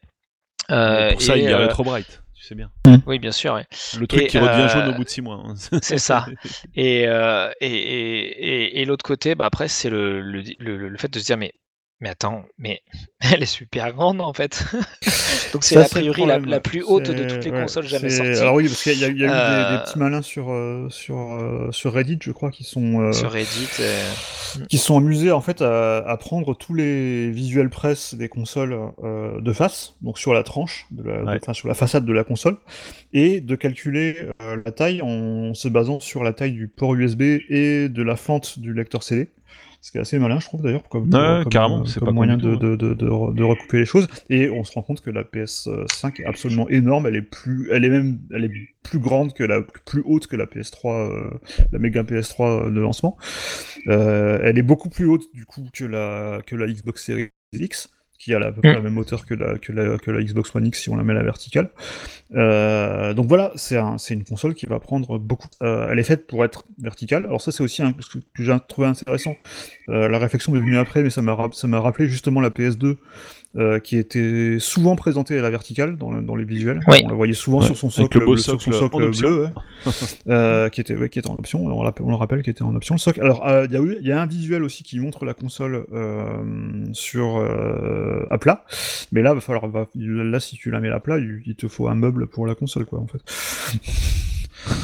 [0.69, 2.71] Euh, Pour ça, et, il y a euh, Retro Bright, sais bien.
[3.05, 3.53] Oui, bien sûr.
[3.55, 3.65] ouais.
[3.99, 5.43] Le truc et, qui redevient euh, jaune au bout de 6 mois.
[5.45, 5.53] hein.
[5.81, 6.25] C'est ça.
[6.75, 10.97] Et, euh, et, et, et, et l'autre côté, bah après, c'est le, le, le, le
[10.97, 11.53] fait de se dire, mais,
[11.99, 12.81] mais attends, mais
[13.21, 14.63] elle est super grande en fait.
[15.53, 18.39] Donc c'est a priori la, plus haute de toutes les ouais, consoles jamais sorties.
[18.39, 20.21] Alors oui, parce qu'il y a, il y a eu des, Euh, des petits malins
[20.21, 23.67] sur, euh, sur, euh, sur Reddit, je crois, qui sont, euh, Sur Reddit.
[23.79, 24.03] euh,
[24.69, 29.39] qui sont amusés en fait à, à prendre tous les visuels presse des consoles euh,
[29.41, 32.23] de face, donc sur la tranche, de la, de- enfin, sur la façade de la
[32.23, 32.57] console,
[33.13, 37.21] et de calculer euh, la taille en se basant sur la taille du port USB
[37.49, 39.29] et de la fente du lecteur CD.
[39.87, 42.11] Ce qui est assez malin, je trouve d'ailleurs, comme, Ouais, comme, carrément, euh, c'est pas
[42.11, 42.57] moyen de, hein.
[42.57, 44.09] de, de, de, re- de recouper les choses.
[44.29, 47.07] Et on se rend compte que la PS5 est absolument énorme.
[47.07, 48.51] Elle est plus, elle est même, elle est
[48.83, 51.29] plus grande que la, plus haute que la PS3, euh,
[51.71, 53.15] la méga PS3 de lancement.
[53.87, 57.89] Euh, elle est beaucoup plus haute du coup que la que la Xbox Series X,
[58.17, 60.23] qui a la, à peu près la même hauteur que la, que la que la
[60.23, 61.69] Xbox One X si on la met à la verticale.
[62.35, 65.47] Euh, donc voilà, c'est un, c'est une console qui va prendre beaucoup.
[65.61, 67.25] euh, elle est faite pour être verticale.
[67.25, 69.35] Alors ça c'est aussi un ce que j'ai trouvé intéressant.
[69.89, 71.33] Euh, la réflexion est venue après, mais ça m'a
[71.79, 72.97] rappelé justement la PS2
[73.57, 76.79] euh, qui était souvent présentée à la verticale dans, le- dans les visuels.
[76.87, 77.01] Oui.
[77.05, 78.95] On la voyait souvent Ouais, sur son socle, le beau bleu- sur son socle socle
[79.03, 79.27] en option.
[79.29, 79.49] bleu, ouais.
[80.29, 81.63] Euh, qui était ouais, qui était en option.
[81.65, 83.21] On, le rappelle- on le rappelle, qui était en option le socle.
[83.21, 85.33] Alors euh, il y a eu- il y a un visuel aussi qui montre la
[85.33, 86.43] console euh,
[86.93, 88.63] sur euh, à plat,
[89.11, 91.67] mais là va falloir va- là si tu la mets à plat, il, il te
[91.67, 93.21] faut un meuble pour la console quoi en fait.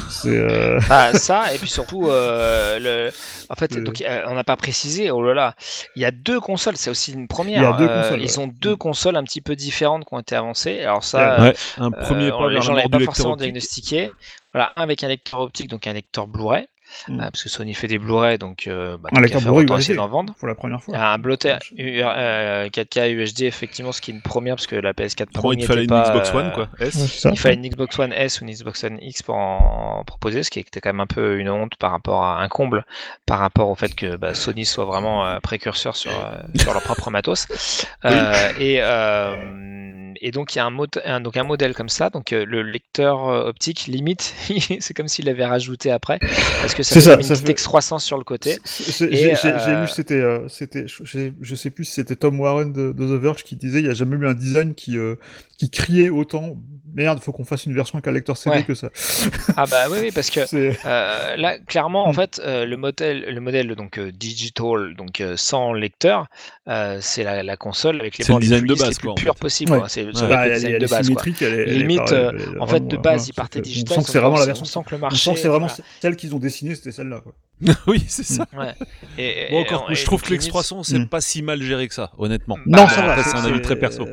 [0.08, 3.12] C'est euh, Ah, ça, et puis surtout, euh, le...
[3.50, 3.82] en fait, Euh.
[3.82, 5.54] donc, euh, on n'a pas précisé, oh là là,
[5.96, 7.60] il y a deux consoles, c'est aussi une première.
[7.60, 8.38] Il y a deux euh, consoles, ils ouais.
[8.38, 10.80] ont deux consoles un petit peu différentes qui ont été avancées.
[10.80, 13.44] Alors ça, Ouais, un premier Euh, pas on- les gens la l'avaient pas forcément optique.
[13.46, 14.10] diagnostiqué.
[14.52, 16.66] Voilà, un avec un lecteur optique, donc un lecteur Blu-ray,
[17.08, 17.20] Mm.
[17.20, 19.94] euh, parce que Sony fait des Blu-ray, donc euh, bah, lecteur qu'à faire, autant essayer
[19.96, 20.34] d'en vendre.
[20.38, 20.96] pour la première fois.
[20.96, 25.26] Un blotter euh, 4K UHD, effectivement, ce qui est une première, parce que la PS4
[25.32, 26.68] Pro il fallait une Xbox euh, One, quoi.
[26.80, 27.26] Ouais, S.
[27.30, 30.50] Il fallait une Xbox One S ou une Xbox One X pour en proposer, ce
[30.50, 32.84] qui était quand même un peu une honte par rapport à un comble,
[33.26, 36.82] par rapport au fait que bah, Sony soit vraiment euh, précurseur sur, euh, sur leur
[36.82, 37.46] propre matos.
[38.04, 39.34] Euh, et, euh,
[40.20, 42.44] et donc il y a un, mot- un- donc un modèle comme ça, donc euh,
[42.46, 44.34] le lecteur euh, optique limite,
[44.80, 46.18] c'est comme s'il l'avait rajouté après,
[46.60, 48.58] parce que ça C'est fait ça, une ça petite fait- X300 sur le côté.
[48.64, 52.72] J'ai j'ai euh, lu, c'était, euh, c'était, je, je sais plus si c'était Tom Warren
[52.72, 55.16] de, de The Verge qui disait il y a jamais eu un design qui, euh,
[55.58, 56.56] qui criait autant
[56.94, 58.62] merde, faut qu'on fasse une version avec un lecteur CD Ouais.
[58.64, 58.88] que ça.
[59.56, 60.40] Ah bah oui, oui parce que
[60.86, 62.14] Euh, là, clairement, en Mm.
[62.14, 66.26] fait, euh, le modèle, le modèle donc euh, digital, donc euh, sans lecteur,
[66.68, 69.14] euh, c'est la, la console avec les C'est le bords plus de base, plus en
[69.14, 69.40] purs fait.
[69.40, 69.72] possible.
[69.72, 69.80] Ouais.
[69.88, 70.12] C'est Ouais.
[70.28, 70.90] Bah, le elle, design elle de est base.
[70.90, 71.02] quoi.
[71.04, 73.98] symétrique, elle est, elle est Limite, elle est En fait, de base, ils partaient digital.
[73.98, 74.64] On sent que c'est vraiment la on version.
[74.64, 75.16] sent que le On marché.
[75.16, 75.82] sent que c'est vraiment voilà.
[76.00, 77.20] celle qu'ils ont dessinée, c'était celle-là.
[77.86, 78.46] oui, c'est ça.
[78.56, 78.74] Ouais.
[79.16, 81.08] Et, Bon, encore, et je trouve que limite- l'X300, c'est Mm.
[81.08, 82.56] pas si mal géré que ça, honnêtement.
[82.66, 83.22] Bah, non, ça va.
[83.22, 84.06] c'est un avis très perso.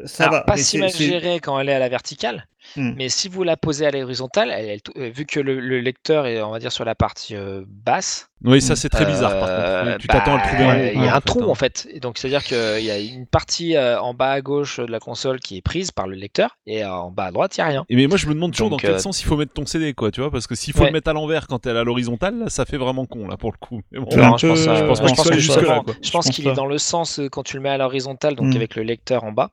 [0.00, 0.40] Euh, ça Alors, va.
[0.42, 2.46] pas mais si c'est- mal c'est- gérée quand elle est à la verticale,
[2.76, 2.92] Hmm.
[2.96, 5.80] mais si vous la posez à l'horizontale, elle- elle tou- euh, vu que le, le
[5.80, 9.30] lecteur est, on va dire, sur la partie euh, basse, Oui, ça c'est très bizarre
[9.38, 9.92] par euh, contre.
[9.92, 10.92] Oui, Tu t'attends à le trouver bah.
[10.92, 11.46] Il y a en un fait, trou hein.
[11.48, 11.88] en fait.
[11.92, 14.98] Et donc c'est-à-dire qu'il y a une partie euh, en bas à gauche de la
[15.00, 17.64] console qui est prise par le lecteur et euh, en bas à droite, il n'y
[17.64, 17.84] a rien.
[17.88, 19.52] Et mais moi je me demande toujours Donc, dans quel euh, sens il faut mettre
[19.54, 20.86] ton CD quoi, tu vois, parce que s'il faut Ouais.
[20.86, 23.36] le mettre à l'envers quand elle est à l'horizontale, là, ça fait vraiment con là
[23.36, 23.80] pour le coup.
[23.92, 24.06] Bon.
[24.10, 26.10] C'est Non, je pense, peu- euh, je pense pas je qu'il pense que justement, je
[26.10, 28.56] pense est dans le sens euh, quand tu le mets à l'horizontale, donc Mm.
[28.56, 29.50] avec le lecteur en bas.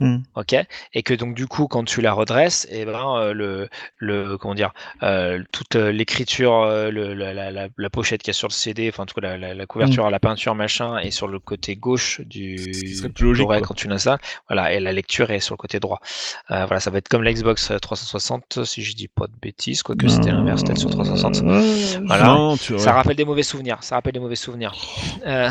[0.00, 0.18] Hmm.
[0.36, 0.54] Ok,
[0.94, 4.54] et que donc du coup quand tu la redresses, et ben euh, le le comment
[4.54, 4.72] dire
[5.02, 8.52] euh, toute euh, l'écriture, euh, la, la, la, la pochette qu'il y a sur le
[8.52, 11.74] CD, enfin en tout cas la, la couverture, la peinture machin, est sur le côté
[11.74, 14.18] gauche du, du plus logique, quand tu l'installes.
[14.48, 16.00] Voilà, et la lecture est sur le côté droit.
[16.48, 20.06] Voilà, ça va être comme la Xbox 360 si je dis pas de bêtises, quoique
[20.06, 21.42] c'était l'inverse, peut-être sur 360.
[21.42, 22.24] Euh, Voilà.
[22.24, 22.56] Non.
[22.56, 23.82] Ça rappelle des mauvais souvenirs.
[23.82, 24.74] Ça rappelle des mauvais souvenirs.
[25.24, 25.50] Là,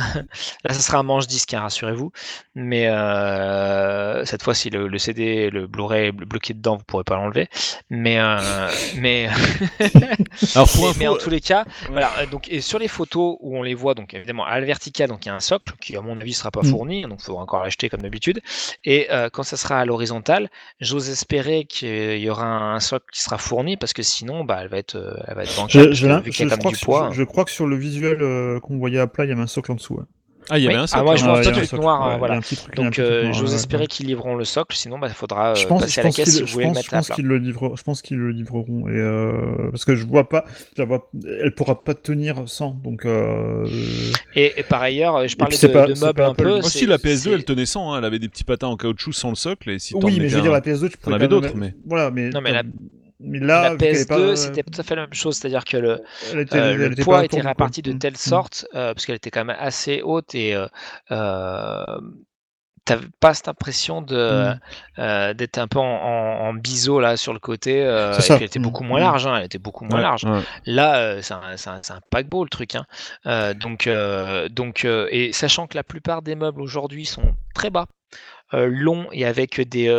[0.70, 2.12] ça sera un manche disque, hein, rassurez-vous.
[2.56, 7.16] Mais euh, cette fois-ci, le, le CD, le Blu-ray est bloqué dedans, vous pourrez pas
[7.16, 7.48] l'enlever.
[7.90, 9.28] Mais euh, mais
[10.56, 10.70] Alors
[11.00, 12.12] mais, en tous les cas, voilà.
[12.20, 15.10] euh, Donc et sur les photos où on les voit, donc évidemment à la verticale,
[15.10, 16.70] donc il y a un socle qui à mon avis sera pas Mm.
[16.70, 18.42] fourni, donc il faudra encore l'acheter comme d'habitude.
[18.86, 20.50] Et euh, quand ça sera à l'horizontale,
[20.80, 24.68] j'ose espérer qu'il y aura un socle qui sera fourni parce que sinon, bah, elle
[24.70, 27.10] va être, euh, elle va être bancale, Je, je, vu je- je crois que, poids.
[27.12, 29.42] je, je crois que sur le visuel euh, qu'on voyait à plat, il y avait
[29.42, 29.96] un socle en dessous.
[29.96, 30.04] ouais.
[30.50, 30.80] Ah il y avait Oui.
[30.80, 31.04] un Ah, socle.
[31.04, 32.34] moi, je vois Ouais, un il y a truc socle, noir, ouais, hein, a voilà.
[32.36, 33.88] un truc- un Donc euh, j'ose ouais, espérer ouais.
[33.88, 36.24] qu'ils livreront le socle, sinon il faudra euh, Je pense, passer je à la caisse
[36.26, 37.16] qu'ils si le- vous je voulez le pense- je mettre à pense plat.
[37.16, 37.76] qu'ils le livreront.
[37.76, 40.46] Je pense qu'ils le livreront et euh, parce que je vois pas,
[40.78, 41.10] je vois,
[41.42, 42.72] elle pourra pas tenir sans.
[42.84, 43.68] Donc euh,
[44.36, 46.52] Et, et par ailleurs, je parlais de, pas- de c'est meubles pas un peu.
[46.60, 49.14] Aussi la PS2 c'est- elle tenait sans, hein, elle avait des petits patins en caoutchouc
[49.14, 51.16] sans le socle et si oui, mais je veux dire un- la PS2, tu pouvais
[51.16, 52.64] avais quand même d'autres, mais- voilà, mais Non, mais la-
[53.20, 55.38] mais là, la vu qu'elle est PS2, pas- c'était tout à fait la même chose,
[55.38, 56.02] c'est-à-dire que le,
[56.36, 59.58] était- euh, le poids était réparti de telle sorte, euh, parce qu'elle était quand même
[59.60, 60.68] assez haute et euh,
[61.12, 61.84] euh,
[62.86, 64.16] t'avais pas cette impression de
[64.54, 64.60] Mm.
[65.00, 68.44] euh, d'être un peu en, en, en biseau là sur le côté, et puis elle
[68.44, 69.04] était beaucoup moins Mm.
[69.04, 70.24] large, hein, elle était beaucoup moins Ouais, large.
[70.24, 70.40] ouais.
[70.66, 72.76] Là, c'est un, un- un paquebot le truc.
[72.76, 72.86] Hein.
[73.56, 73.90] Donc,
[74.52, 77.88] donc et sachant que la plupart des meubles aujourd'hui sont très bas,
[78.54, 79.90] longs et avec des.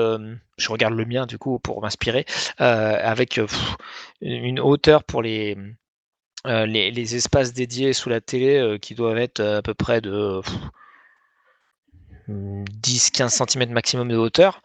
[0.59, 2.27] Je regarde le mien du coup pour m'inspirer,
[2.61, 3.77] euh, avec euh, pff,
[4.21, 5.57] une hauteur pour les,
[6.47, 10.01] euh, les, les espaces dédiés sous la télé euh, qui doivent être à peu près
[10.01, 10.41] de.
[10.45, 10.55] pff,
[12.31, 14.61] 10-15 cm maximum de hauteur,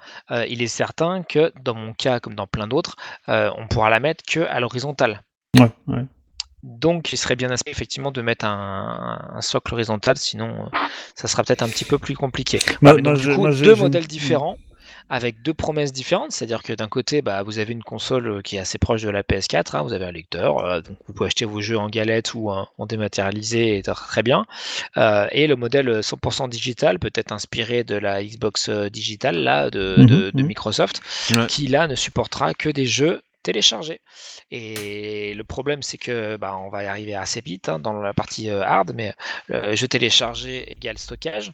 [0.50, 2.98] il est certain que dans mon cas comme dans plein d'autres,
[3.30, 5.24] on pourra la mettre que à l'horizontale.
[5.58, 6.04] Ouais, ouais.
[6.62, 10.70] Donc, il serait bien aspect effectivement de mettre un, un socle horizontal, sinon
[11.16, 12.60] ça sera peut-être un petit peu plus compliqué.
[12.66, 14.58] Ah, moi, donc, du coup, moi, deux modèles différents
[15.10, 18.56] avec deux promesses différentes, c'est-à-dire que d'un côté, bah, vous avez une console euh, qui
[18.56, 21.28] est assez proche de la PS4, hein, vous avez un lecteur, euh, donc vous pouvez
[21.28, 24.46] acheter vos jeux en galette ou en, en dématérialisé, et tr- très bien.
[24.98, 30.06] Euh, et le modèle 100% digital, peut-être inspiré de la Xbox digitale là, de, Mhm,
[30.08, 30.48] de- de mhm.
[30.48, 31.02] Microsoft,
[31.36, 31.48] Ouais.
[31.48, 34.00] qui là ne supportera que des jeux téléchargés.
[34.52, 38.14] Et le problème, c'est que bah, on va y arriver assez vite hein, dans la
[38.14, 39.14] partie euh, hard, mais
[39.52, 41.52] euh, jeu téléchargé égale stockage.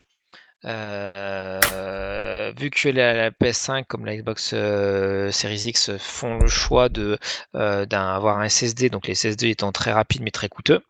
[0.66, 6.90] Euh, vu que la, la PS5 comme la Xbox euh, Series X font le choix
[6.90, 7.18] de
[7.56, 10.82] euh, d'avoir un SSD, donc les SSD étant très rapides mais très coûteux,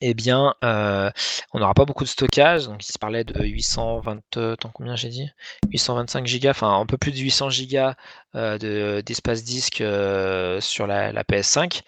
[0.00, 2.66] eh bien, on n'aura pas beaucoup de stockage.
[2.66, 5.28] Donc, il se parlait de 820, euh, attends, combien j'ai dit?
[5.70, 7.94] 825 gigas, enfin un peu plus de 800 gigas
[8.34, 9.82] de- d'espace disque
[10.60, 11.82] sur la PS5.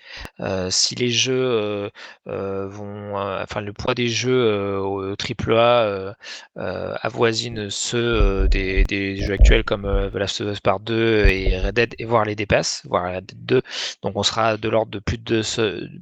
[0.70, 1.90] Si les jeux
[2.26, 6.14] vont, enfin le poids des jeux au AAA
[6.56, 11.94] avoisine ceux des, jeux actuels comme The Last of Us Part 2 et Red Dead,
[11.98, 13.62] et voire les dépasse, voire Red Dead 2.
[14.02, 15.42] Donc on sera de l'ordre de plus de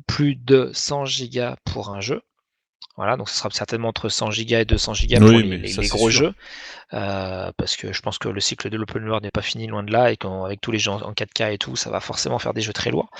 [0.06, 2.22] plus de 100 gigas pour un jeu.
[2.96, 5.68] Voilà, donc ce sera certainement entre 100 gigas et 200 gigas Oui, pour les, les-
[5.68, 6.26] ça, les c'est gros sûr.
[6.28, 6.34] jeux.
[6.92, 9.82] Euh, parce que je pense que le cycle de l'open world n'est pas fini loin
[9.82, 12.38] de là et qu'avec tous les jeux en en 4K et tout, ça va forcément
[12.38, 13.10] faire des jeux très lourds.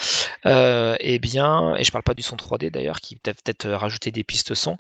[0.47, 3.77] Euh, et bien, et je parle pas du son 3D d'ailleurs, qui peut peut-être euh,
[3.77, 4.77] rajouter des pistes son.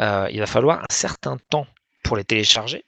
[0.00, 1.66] Euh, il va falloir un certain temps
[2.02, 2.84] pour les télécharger.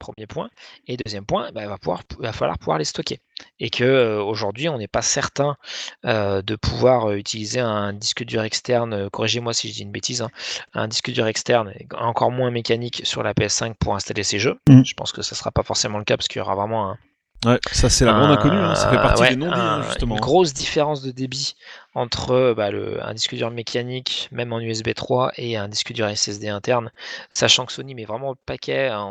[0.00, 0.50] Premier point.
[0.88, 3.20] Et deuxième point, bah, il, va pouvoir, il va falloir pouvoir les stocker.
[3.60, 5.56] Et que euh, aujourd'hui, on n'est pas certain
[6.04, 10.22] euh, de pouvoir euh, utiliser un disque dur externe, corrigez-moi si je dis une bêtise,
[10.22, 10.30] hein,
[10.74, 14.58] un disque dur externe encore moins mécanique sur la PS5 pour installer ces jeux.
[14.68, 14.82] Mm.
[14.84, 16.98] Je pense que ça sera pas forcément le cas parce qu'il y aura vraiment un,
[17.46, 19.82] Ouais, ça c'est la grande inconnue, hein, ça fait partie ouais, des non-dits un- hein,
[19.82, 20.14] justement.
[20.16, 21.54] Une grosse différence de débit
[21.94, 26.06] entre bah, le, un disque dur mécanique, même en USB 3, et un disque dur
[26.08, 26.90] SSD interne,
[27.32, 29.06] sachant que Sony met vraiment le paquet en,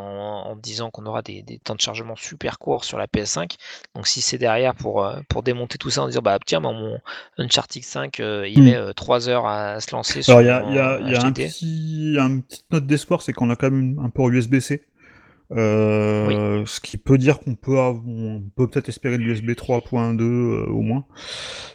[0.46, 3.56] en disant qu'on aura des, des temps de chargement super courts sur la PS5.
[3.96, 6.98] Donc si c'est derrière pour, euh, pour démonter tout ça en disant bah tiens mon
[7.38, 8.64] Uncharted 5 euh, il Mm.
[8.64, 11.10] met euh, 3 heures à se lancer sur Alors, il y a, y a- il
[11.10, 14.28] y a un petit, une petite note d'espoir, c'est qu'on a quand même un port
[14.30, 14.82] USB-C.
[15.52, 20.66] Euh, Ce qui peut dire qu'on peut, on peut peut-être espérer de l'USB 3.2 euh,
[20.68, 21.04] au moins.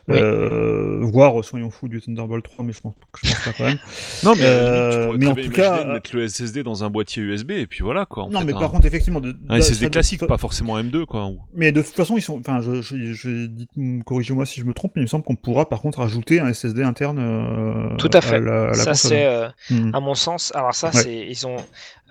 [0.08, 0.18] Oui.
[0.20, 2.94] Euh, voire, soyons fous, du Thunderbolt 3, mais je pense,
[3.24, 3.78] je pense pas quand même.
[4.24, 7.68] Non, mais, Euh, mais en tout cas, mettre le SSD dans un boîtier USB et
[7.68, 8.24] puis voilà quoi.
[8.26, 10.38] en non, fait, mais un, par contre, effectivement, de, un SSD ça- classique, ça- pas
[10.38, 11.26] forcément M2 quoi.
[11.28, 12.40] ou- Mais de toute façon, ils sont.
[12.40, 15.68] Enfin, je, je, je corrigez-moi si je me trompe, mais il me semble qu'on pourra
[15.68, 17.18] par contre ajouter un SSD interne.
[17.20, 18.40] euh, Tout à fait.
[18.40, 19.90] la, à la ça c'est euh, Hmm.
[19.94, 20.52] à mon sens.
[20.56, 21.02] Alors ça Ouais.
[21.02, 21.58] c'est ils ont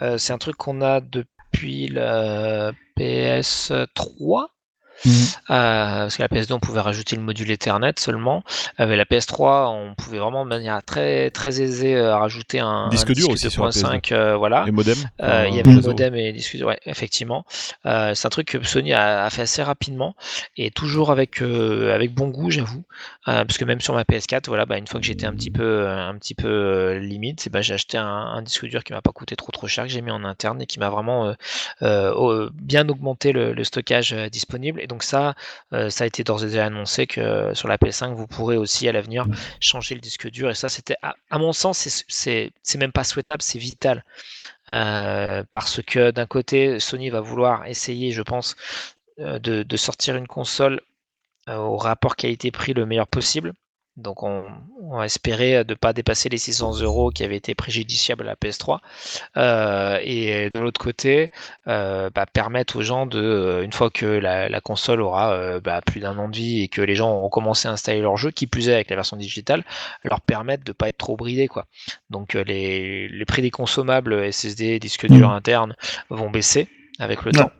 [0.02, 1.28] euh, c'est un truc qu'on a depuis
[1.88, 4.53] la PS3.
[5.04, 5.12] Mhm.
[5.12, 8.42] Euh, parce que la PS2 on pouvait rajouter le module Ethernet seulement.
[8.78, 13.10] Avec la PS3 on pouvait vraiment de manière très très aisée euh, rajouter un Disque
[13.10, 14.64] un dur aussi 2.5 euh, voilà.
[14.64, 14.94] Les modems.
[15.20, 17.44] Euh, enfin, il y avait le modem et durs, ouais, effectivement.
[17.86, 20.14] Euh, c'est un truc que Sony a, a fait assez rapidement
[20.56, 22.84] et toujours avec euh, avec bon goût, j'avoue.
[23.28, 25.50] Euh, parce que même sur ma PS4, voilà, bah, une fois que j'étais un petit
[25.50, 28.92] peu euh, un petit peu euh, limite, bah, j'ai acheté un, un disque dur qui
[28.92, 31.26] m'a pas coûté trop trop cher, que j'ai mis en interne et qui m'a vraiment
[31.26, 31.34] euh,
[31.82, 34.80] euh, bien augmenté le, le stockage euh, disponible.
[34.80, 35.34] Et donc ça,
[35.72, 38.56] euh, ça a été d'ores et déjà annoncé que euh, sur la PS5, vous pourrez
[38.56, 39.26] aussi à l'avenir
[39.60, 40.50] changer le disque dur.
[40.50, 44.04] Et ça, c'était à, à mon sens, c'est- même pas souhaitable, c'est vital.
[44.74, 48.56] Euh, parce que d'un côté, Sony va vouloir essayer, je pense,
[49.18, 50.80] de, de sortir une console
[51.48, 53.54] au rapport qualité-prix le meilleur possible.
[53.96, 54.44] Donc on,
[54.82, 58.34] on espérer de ne pas dépasser les 600 euros qui avaient été préjudiciables à la
[58.34, 58.78] PS3.
[59.36, 61.32] Euh, et de l'autre côté,
[61.68, 65.60] euh, bah, permettre aux gens de, euh, une fois que la, la console aura euh,
[65.60, 68.16] bah, plus d'un an de vie et que les gens auront commencé à installer leur
[68.16, 69.64] jeu, qui plus est avec la version digitale,
[70.02, 71.48] leur permettre de pas être trop bridés.
[71.48, 71.66] Quoi.
[72.10, 75.36] Donc euh, les, les prix des consommables SSD, disques durs Mhm.
[75.36, 75.76] internes
[76.10, 76.68] vont baisser
[76.98, 77.50] avec le temps.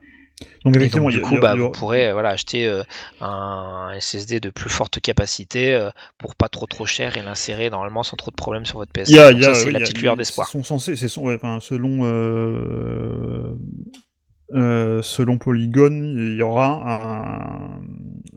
[0.65, 2.83] Donc effectivement, du coup, a- bah, a- vous pourrez euh, voilà, acheter euh,
[3.21, 8.03] un SSD de plus forte capacité euh, pour pas trop trop cher et l'insérer normalement
[8.03, 9.09] sans trop de problèmes sur votre PS.
[9.09, 10.49] C'est oui, la petite lueur d'espoir.
[10.49, 12.01] sont censés, c'est son- ouais, enfin, selon
[14.53, 17.81] euh, selon Polygon, il y aura un,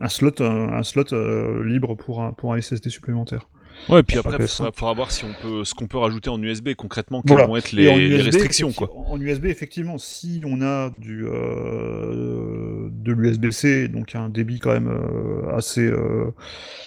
[0.00, 3.48] un slot, un, un slot libre pour un, pour un SSD supplémentaire.
[3.88, 4.76] Ouais, puis Sur après, il faudra, PS5.
[4.76, 7.46] faudra voir si on peut, ce qu'on peut rajouter en USB concrètement, quelles Voilà.
[7.48, 8.90] vont être Et les, restrictions, quoi.
[9.08, 14.88] En USB, effectivement, si on a du euh, de l'USB-C, donc un débit quand même
[14.88, 16.34] euh, assez euh,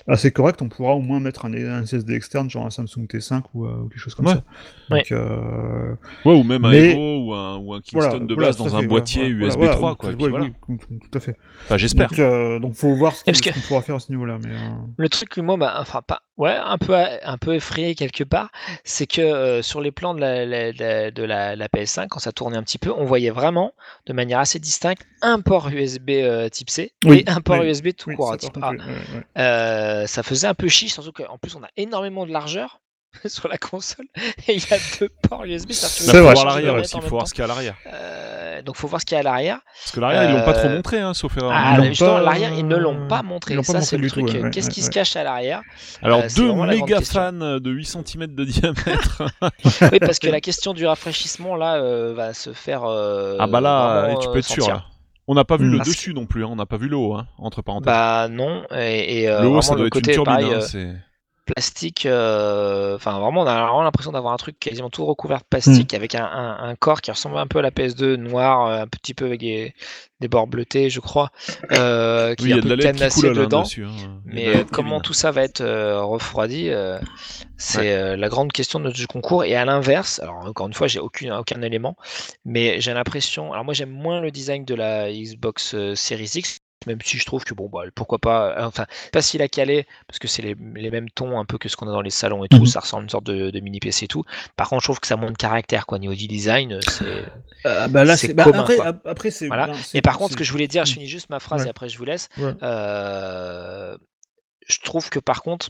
[0.08, 3.44] assez correct, on pourra au moins mettre un, un SSD externe, genre un Samsung T5
[3.54, 4.34] ou, euh, ou quelque chose comme Ouais.
[4.34, 4.44] ça.
[4.90, 5.96] Donc, euh,
[6.26, 8.58] Ouais, ou même un Mais- Evo ou un, ou un Kingston voilà, de voilà, base
[8.58, 10.10] tout à dans un fait, boîtier voilà, USB voilà, 3, voilà, quoi.
[10.10, 10.46] et ouais, puis voilà.
[10.70, 11.36] oui, oui, tout à fait.
[11.64, 12.10] Enfin, j'espère.
[12.10, 14.38] Donc, euh, donc faut voir ce qu'on pourra faire à ce niveau-là.
[14.44, 14.58] Mais, euh,
[14.98, 18.52] Le truc moi, bah, enfin pas, ouais, un peu, un peu effrayé quelque part,
[18.84, 22.20] c'est que euh, sur les plans de la, la- la- de la, la PS5, quand
[22.20, 23.74] ça tournait un petit peu, on voyait vraiment,
[24.08, 27.68] de manière assez distincte, un port USB euh, Type C Oui, et un port oui,
[27.70, 28.72] USB tout oui, court Type A.
[28.72, 28.78] ouais.
[29.38, 32.80] Euh, ça faisait un peu chiche, surtout qu'en plus on a énormément de largeur
[33.26, 34.06] sur la console
[34.48, 35.72] et il y a deux ports USB.
[35.72, 37.26] ça C'est Il fait faut vrai, voir l'arrière aussi, il faut voir temps.
[37.28, 37.76] ce qu'il y a à l'arrière.
[37.94, 39.60] Euh, donc faut voir ce qu'il y a à l'arrière.
[39.84, 41.52] Parce que l'arrière, ils l'ont pas trop Euh, montré, hein, sauf erreur.
[41.54, 43.56] Ah, justement, pas- l'arrière, ils ne l'ont pas montré.
[43.56, 44.28] l'ont pas Ça, c'est le truc.
[44.28, 45.62] ouais, euh, ouais, Qu'est-ce ouais, qui se cache à l'arrière
[46.02, 49.24] Alors, euh, deux méga fans de 8 cm de diamètre.
[49.92, 52.84] Oui, parce que la question du rafraîchissement, là, euh, va se faire.
[52.86, 54.86] euh, ah bah là, vraiment, tu euh, peux être sûr, là.
[55.28, 56.98] On n'a pas vu le Parce dessus non plus, hein, on n'a pas vu le
[56.98, 57.86] haut, hein, entre parenthèses.
[57.86, 60.60] Bah non, et, et, euh, le haut, vraiment ça doit le être une turbine.
[61.46, 65.46] Plastique, euh, enfin vraiment on a vraiment l'impression d'avoir un truc quasiment tout recouvert de
[65.50, 68.82] plastique avec un, un- un corps qui ressemble un peu à la PS2 noir, euh,
[68.84, 69.74] un petit peu avec des,
[70.20, 71.32] des bords bleutés je crois,
[71.72, 73.62] euh, qui Oui, il est y un a de peu cadenassé coule là, dedans.
[73.64, 73.86] dessus.
[73.86, 74.22] hein.
[74.26, 77.00] Il y a de Mais euh, comment tout ça va être euh, refroidi, euh,
[77.58, 79.44] c'est euh, la grande question de notre concours.
[79.44, 81.98] Et à l'inverse, alors encore une fois, j'ai aucune, aucun élément,
[82.46, 83.52] mais j'ai l'impression.
[83.54, 87.44] Alors moi, j'aime moins le design de la Xbox Series X, même si je trouve
[87.44, 88.58] que bon, bah, pourquoi pas.
[88.58, 91.58] euh, Enfin, pas facile à caler parce que c'est les, les mêmes tons un peu
[91.58, 92.58] que ce qu'on a dans les salons et tout.
[92.60, 92.66] Mhm.
[92.66, 94.24] Ça ressemble à une sorte de, de mini PC et tout.
[94.56, 96.00] Par contre, je trouve que ça manque de caractère quoi.
[96.00, 97.26] Niveau du design, euh, c'est.
[97.68, 99.48] Euh, bah là, c'est bah, commun, après, après c'est.
[99.48, 99.72] Voilà.
[99.94, 101.68] ben, par contre, ce que je voulais dire, je finis juste ma phrase Ouais.
[101.68, 102.30] et après je vous laisse.
[102.38, 102.54] Ouais.
[102.64, 103.98] Euh,
[104.68, 105.70] je trouve que par contre,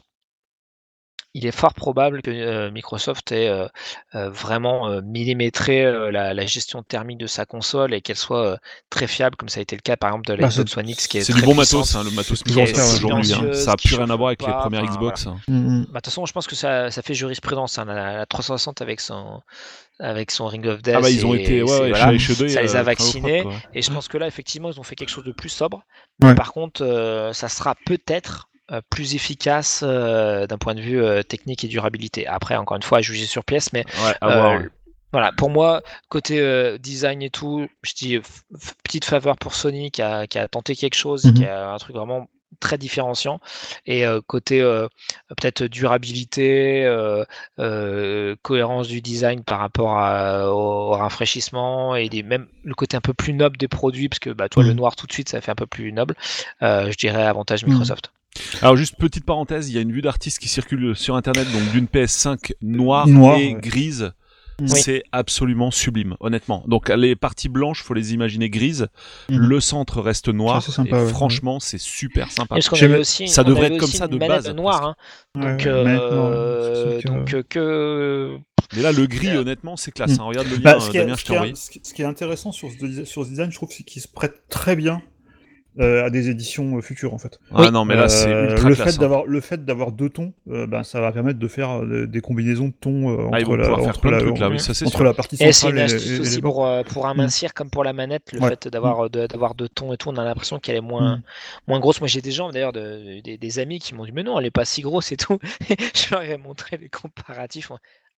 [1.34, 3.68] il est fort probable que euh, Microsoft ait euh,
[4.16, 8.46] euh, vraiment euh, millimétré euh, la, la gestion thermique de sa console et qu'elle soit
[8.46, 8.58] euh,
[8.90, 10.80] très fiable, comme ça a été le cas par exemple de la Bah, Xbox c'est-
[10.80, 13.06] One X qui est C'est du bon matos, hein, le matos Microsoft ouais.
[13.06, 13.34] aujourd'hui.
[13.34, 13.54] hein.
[13.54, 15.28] Ça a qui plus rien à voir avec les pas, premières enfin, Xbox.
[15.28, 15.38] hein.
[15.48, 15.82] Mm, mm.
[15.86, 17.78] Bah, De toute façon, je pense que ça, ça fait jurisprudence.
[17.80, 19.42] hein, la, la 360 avec son,
[20.00, 20.96] avec son Ring of Death.
[20.98, 22.18] Ah bah ils ont et- été, ouais, c'est- ouais, voilà.
[22.18, 23.44] chez HD, ça les a vaccinés.
[23.74, 25.84] Et je pense que là, effectivement, ils ont fait quelque chose de plus sobre.
[26.22, 26.36] Ouais.
[26.36, 28.50] par contre, euh, ça sera peut-être
[28.90, 32.26] plus efficace euh, d'un point de vue euh, technique et durabilité.
[32.26, 34.70] Après, encore une fois, à juger sur pièce, mais Ouais, à euh, voir, ouais.
[35.12, 38.20] voilà, pour moi, côté euh, design et tout, je dis
[38.84, 41.34] petite faveur pour Sony qui a, qui a tenté quelque chose, Mhm.
[41.34, 42.28] qui a un truc vraiment
[42.60, 43.40] très différenciant.
[43.86, 44.88] Et euh, côté euh,
[45.30, 49.92] peut-être durabilité, euh, cohérence du design par rapport
[50.54, 54.48] au, rafraîchissement et même le côté un peu plus noble des produits, parce que bah,
[54.48, 54.78] toi, le mmh.
[54.78, 56.16] noir tout de suite, ça fait un peu plus noble,
[56.62, 57.70] je dirais avantage mmh.
[57.70, 58.12] Microsoft.
[58.62, 61.72] Alors juste petite parenthèse, il y a une vue d'artiste qui circule sur internet donc
[61.72, 64.14] d'une PS5 noire, et grise
[64.68, 66.64] c'est absolument sublime, honnêtement.
[66.68, 68.88] Donc les parties blanches, faut les imaginer grises.
[69.30, 69.38] Mhm.
[69.38, 70.64] Le centre reste noir.
[70.86, 72.58] et franchement, c'est super sympa.
[72.58, 74.50] Aussi, ça devrait être comme ça de base.
[74.52, 74.96] Noir, hein.
[75.36, 78.38] Donc, euh, donc euh, que
[78.76, 80.20] mais là, le gris, honnêtement, c'est classe.
[80.20, 80.24] Hein.
[80.24, 83.30] Regarde le bah, lien, ce, qui est, ce, qui est, intéressant sur ce, sur ce
[83.30, 85.02] design, je trouve, c'est qu'il se prête très bien
[85.82, 87.40] à des éditions euh, futures en fait.
[87.54, 88.98] Ah non mais là c'est euh, le fait hein.
[89.00, 92.74] d'avoir le fait d'avoir deux tons, ben ça va permettre de faire des combinaisons de
[92.80, 95.88] tons ah, entre, la, entre, la, trucs, là, oui, ça, entre la partie centrale et,
[95.88, 99.70] c'est une aussi pour pour amincir comme pour la manette le fait d'avoir d'avoir deux
[99.70, 101.22] tons et tout, on a l'impression qu'elle est moins mm.
[101.68, 102.02] moins grosse.
[102.02, 104.52] Moi j'ai des gens d'ailleurs de, des, amis qui m'ont dit mais non elle est
[104.52, 105.40] pas si grosse et tout.
[105.70, 107.72] je leur ai montré les comparatifs.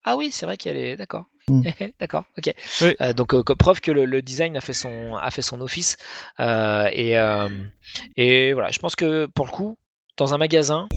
[0.04, 0.96] Ah oui, c'est vrai qu'elle est.
[0.96, 1.26] D'accord.
[1.48, 1.62] Mm.
[2.00, 2.24] D'accord.
[2.38, 2.54] Ok.
[3.00, 5.96] Euh, donc euh, preuve que le, design a fait son a fait son office.
[6.40, 7.16] Euh, et,
[8.16, 9.76] et voilà, je pense que pour le coup,
[10.16, 10.88] dans un magasin,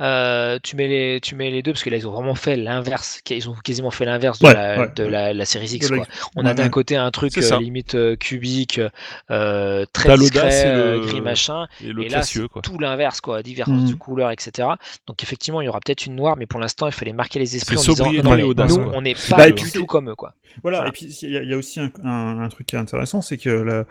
[0.00, 2.56] euh, tu, mets les, tu mets les deux parce que là ils ont vraiment fait
[2.56, 5.88] l'inverse, ils ont quasiment fait l'inverse de, la, de la, série X.
[5.88, 6.06] Quoi.
[6.36, 8.80] On a d'un côté un truc euh, limite euh, cubique,
[9.28, 12.22] très discret, gris machin, et, le là
[12.62, 13.98] tout l'inverse, quoi, différence de mmh.
[13.98, 14.68] couleurs, etc.
[15.06, 17.56] Donc effectivement il y aura peut-être une noire, mais pour l'instant il fallait marquer les
[17.56, 20.14] esprits en disant nous on n'est pas bah, du tout comme eux.
[20.14, 20.34] Quoi.
[20.62, 23.50] Voilà, et puis il y, a aussi un, un, truc qui est intéressant, c'est que
[23.50, 23.84] la,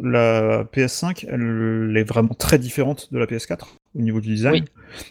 [0.00, 3.64] la PS5 elle est vraiment très différente de la PS4
[3.94, 4.64] au niveau du design,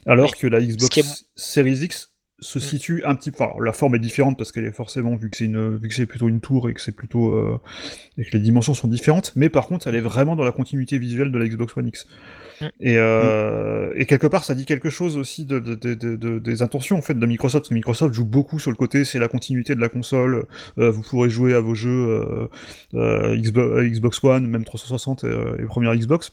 [0.06, 2.62] alors que la Xbox Series X se mm.
[2.62, 3.44] situe un petit peu.
[3.44, 5.94] Enfin, la forme est différente parce qu'elle est forcément vu que c'est une, vu que
[5.94, 7.60] c'est plutôt une tour et que c'est plutôt euh,
[8.18, 10.98] et que les dimensions sont différentes, mais par contre, elle est vraiment dans la continuité
[10.98, 12.08] visuelle de la Xbox One X.
[12.60, 12.66] Mm.
[12.80, 16.98] Et, euh, et, quelque part, ça dit quelque chose aussi de, de, de, des intentions
[16.98, 17.64] en fait de Microsoft.
[17.64, 20.46] Parce que Microsoft joue beaucoup sur le côté, c'est la continuité de la console.
[20.78, 22.50] Euh, vous pourrez jouer à vos jeux
[22.94, 25.28] Xbox, Xbox, One, même 360 et,
[25.60, 26.32] et première Xbox.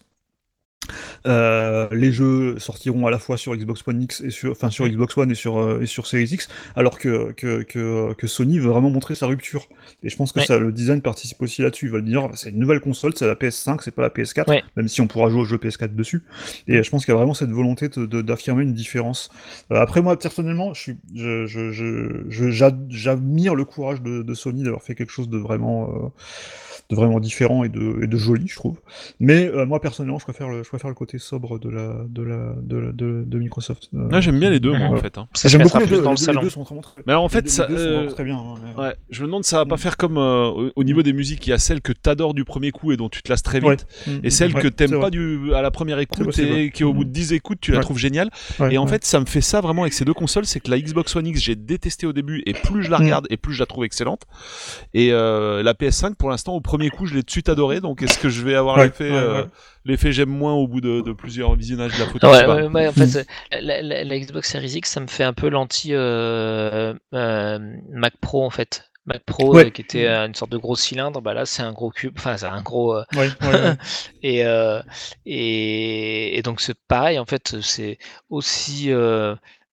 [1.26, 4.86] Euh, les jeux sortiront à la fois sur Xbox One X et sur, enfin sur
[4.86, 8.58] Xbox One et sur euh, et sur Series X, alors que, que, que, que, Sony
[8.58, 9.66] veut vraiment montrer sa rupture.
[10.02, 11.86] Et je pense que ça, le design participe aussi là-dessus.
[11.86, 14.88] Ils veulent dire c'est une nouvelle console, c'est la PS5, c'est pas la PS4, même
[14.88, 16.22] si on pourra jouer au jeu PS4 dessus.
[16.66, 19.30] Et je pense qu'il y a vraiment cette volonté d'affirmer une différence.
[19.72, 22.50] Euh, après moi personnellement, je suis, je, je,
[22.90, 26.12] j'admire le courage de, de Sony d'avoir fait quelque chose de vraiment
[26.90, 28.80] de vraiment différent et de, et de joli, je trouve.
[29.20, 32.22] Mais euh, moi personnellement, je préfère le, je préfère le côté sobre de la de
[32.22, 33.90] la de, de, de Microsoft.
[33.94, 35.18] Euh, j'aime bien les deux, moi, en fait.
[35.18, 35.28] Hein.
[35.44, 36.00] J'aime beaucoup les deux.
[36.00, 37.02] Dans le les, deux sont vraiment très.
[37.06, 38.08] Mais alors, en fait, ça, euh...
[38.08, 38.38] très bien.
[38.38, 39.78] Hein, ouais, je me demande, ça va pas mm.
[39.78, 42.70] faire comme euh, au, niveau des musiques, il y a celle que t'adores du premier
[42.70, 44.20] coup et dont tu te lasses très vite, mm.
[44.24, 47.10] et celle que t'aimes pas du à la première écoute et qui au bout de
[47.10, 48.30] 10 écoutes tu la trouves géniale.
[48.70, 50.80] Et en fait, ça me fait ça vraiment avec ces deux consoles, c'est que la
[50.80, 53.02] Xbox One X j'ai détesté au début et plus je la mm.
[53.02, 54.22] regarde et plus je la trouve excellente.
[54.94, 58.02] Et euh, la PS5 pour l'instant au premier coup je l'ai tout de suite donc
[58.02, 59.44] est-ce que je vais avoir l'effet euh,
[59.84, 63.26] l'effet j'aime moins au bout de, plusieurs visionnages de la photo en fait,
[63.60, 67.58] la, Xbox Series X, ça me fait un peu l'anti euh, euh,
[67.90, 68.84] Mac Pro en fait.
[69.06, 72.12] Mac Pro qui était une sorte de gros cylindre, bah là c'est un gros cube,
[72.18, 72.94] enfin c'est un gros
[74.22, 74.44] et,
[75.24, 77.98] et, et donc c'est pareil en fait c'est
[78.28, 78.92] aussi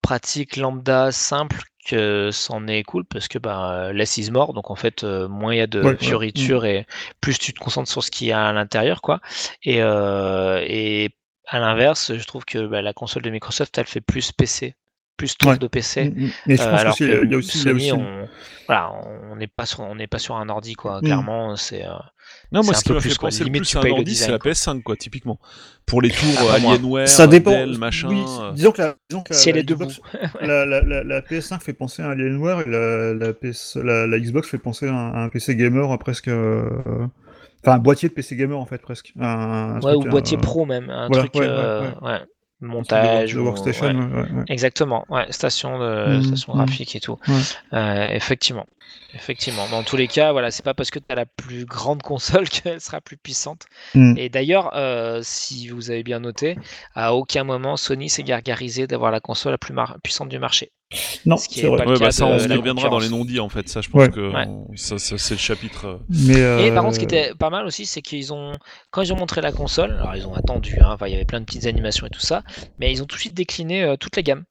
[0.06, 4.76] pratique lambda simple que c'en est cool parce que bah, less is more, donc en
[4.76, 6.86] fait, euh, moins il y a de fioritures et
[7.22, 9.20] plus tu te concentres sur ce qu'il y a à l'intérieur, quoi.
[9.64, 11.10] Et, euh, et
[11.48, 14.76] à l'inverse, je trouve que bah, la console de Microsoft, elle fait plus PC,
[15.18, 16.10] plus tour de PC.
[16.10, 16.52] Mm, mm.
[16.52, 18.28] Euh, alors que y a aussi, Sony, on,
[18.68, 18.92] voilà,
[19.32, 21.00] on n'est pas sur, on n'est pas sur un ordi, quoi.
[21.02, 21.84] Clairement, c'est.
[22.52, 24.82] Non, moi, ce qui m'a fait penser le plus à un ordi, c'est la PS5,
[24.82, 25.40] quoi, typiquement.
[25.86, 27.52] Pour les tours ah, Alienware, ça dépend.
[27.52, 28.08] Dell, machin.
[28.10, 28.52] Oui, euh.
[28.54, 32.02] disons que la, disons que si la, elle est la, la, la, PS5 fait penser
[32.02, 32.70] à Alienware et
[33.14, 36.28] la, PS, la, Xbox fait penser à un, PC gamer presque.
[36.28, 36.70] Euh,
[37.64, 39.14] enfin, un boîtier de PC gamer en fait, presque.
[39.20, 40.90] Un, ouais, ou boîtier pro même.
[40.90, 41.36] Un truc.
[41.36, 41.48] Ouais,
[42.02, 42.22] ouais,
[42.62, 43.36] montage.
[43.36, 46.58] Workstation, Exactement, ouais, station, de, mmh, station mmh.
[46.58, 47.18] graphique et tout.
[47.74, 48.66] Euh, effectivement.
[49.14, 49.68] Effectivement.
[49.70, 52.50] Dans tous les cas, voilà, c'est pas parce que tu as la plus grande console
[52.50, 53.66] qu'elle sera plus puissante.
[53.94, 54.18] Mm.
[54.18, 56.58] Et d'ailleurs, euh, si vous avez bien noté,
[56.96, 59.74] à aucun moment Sony s'est gargarisé d'avoir la console la plus
[60.04, 60.72] puissante du marché.
[61.26, 61.86] Non, c'est vrai.
[62.00, 63.68] Bah, ça, on y reviendra dans les non-dits en fait.
[63.68, 64.32] Ça, je pense que
[64.76, 65.86] ça, c'est le chapitre.
[65.86, 65.98] Euh.
[66.10, 68.54] Mais Et par contre, ce qui était pas mal aussi, c'est qu'ils ont,
[68.92, 71.40] quand ils ont montré la console, alors ils ont attendu, hein, il y avait plein
[71.40, 72.44] de petites animations et tout ça,
[72.80, 74.44] mais ils ont tout de suite décliné euh, toutes les gammes.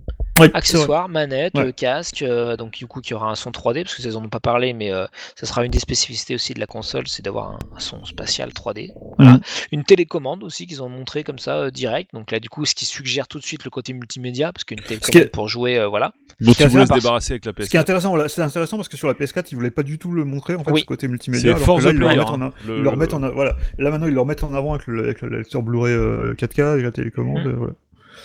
[0.52, 1.66] Accessoires, manette, Ouais.
[1.66, 4.24] euh, casque, euh, donc du coup qui aura un son 3D, parce que ils en
[4.24, 5.06] ont pas parlé, mais euh,
[5.36, 8.50] ça sera une des spécificités aussi de la console, c'est d'avoir un, un son spatial
[8.50, 8.92] 3D.
[9.18, 9.38] Voilà.
[9.72, 12.74] Une télécommande aussi qu'ils ont montré comme ça euh, direct, donc là du coup ce
[12.74, 16.12] qui suggère tout de suite le côté multimédia, parce qu'une télécommande pour jouer, euh, voilà.
[16.44, 17.82] Est ils voulaient se débarrasser avec la Ce qui est PS4.
[17.82, 20.24] intéressant, voilà, c'est intéressant parce que sur la PS4, ils voulaient pas du tout le
[20.24, 20.80] montrer en fait Oui.
[20.80, 21.56] ce côté multimédia.
[21.56, 22.20] C'est alors là, the ils le Player.
[22.20, 23.56] remettent en, hein, le- ils le en, voilà.
[23.78, 26.78] Là maintenant, ils le remettent en avant avec le, avec le lecteur Blu-ray euh, 4K
[26.80, 27.46] et la télécommande.
[27.46, 27.72] Euh, voilà.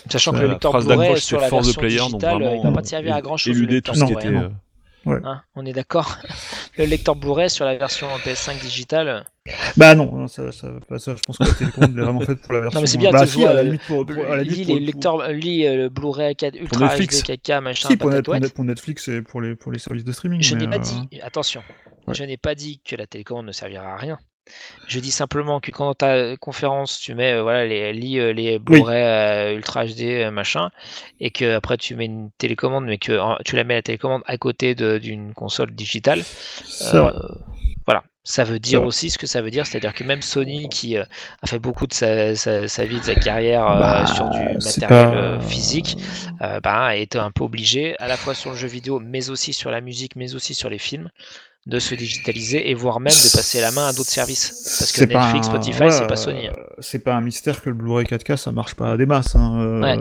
[0.09, 2.71] Sachant que Ouais, le lecteur Blu-ray sur la version Player, donc digitale, euh, il va
[2.71, 3.55] pas te servir à grand chose.
[3.55, 4.27] éluder tout ce qui était.
[4.27, 4.49] euh,
[5.05, 6.17] Hein, on est d'accord.
[6.77, 9.25] le lecteur Blu-ray sur la version PS5 digitale.
[9.77, 12.41] Bah non, non, ça, ça, pas ça, je pense que la télécommande est vraiment faite
[12.41, 12.81] pour la version.
[12.81, 14.65] mais c'est bien, bah, tu si, à la euh, limite pour, pour- à la lis
[14.65, 17.23] pour- les lecteurs, euh, lis euh, le Blu-ray 4 Ultra Netflix.
[17.23, 17.87] HD 4K machin.
[17.87, 18.43] Si, pour, Net- pour ouette.
[18.43, 20.41] Net- pour Netflix et pour les, pour les services de streaming.
[20.43, 21.63] Je n'ai pas euh, dit, attention,
[22.07, 22.13] ouais.
[22.13, 24.19] je n'ai pas dit que la télécommande ne servira à rien.
[24.87, 28.57] Je dis simplement que quand dans ta conférence, tu mets euh, voilà, les, euh, les
[28.59, 30.71] Blu-ray euh, Ultra HD machin,
[31.19, 34.37] et que après tu mets une télécommande, mais que tu la mets la télécommande à
[34.37, 36.23] côté d'une console digitale,
[36.81, 37.11] euh,
[37.85, 38.03] voilà.
[38.23, 41.03] Ça veut dire aussi ce que ça veut dire, c'est-à-dire que même Sony, qui euh,
[41.41, 45.39] a fait beaucoup de sa, sa- sa vie, de sa carrière Bah, sur du matériel
[45.39, 45.97] pas- physique,
[46.39, 49.53] bah, a été un peu obligé, à la fois sur le jeu vidéo, mais aussi
[49.53, 51.09] sur la musique, mais aussi sur les films,
[51.69, 54.75] de se digitaliser et voire même de passer la main à d'autres services.
[54.79, 56.47] Parce que Netflix, un- Spotify, voilà, c'est pas Sony.
[56.47, 56.53] hein.
[56.57, 59.35] euh, C'est pas un mystère que le Blu-ray 4K ça marche pas à des masses.
[59.35, 59.97] Hein, euh, Ouais.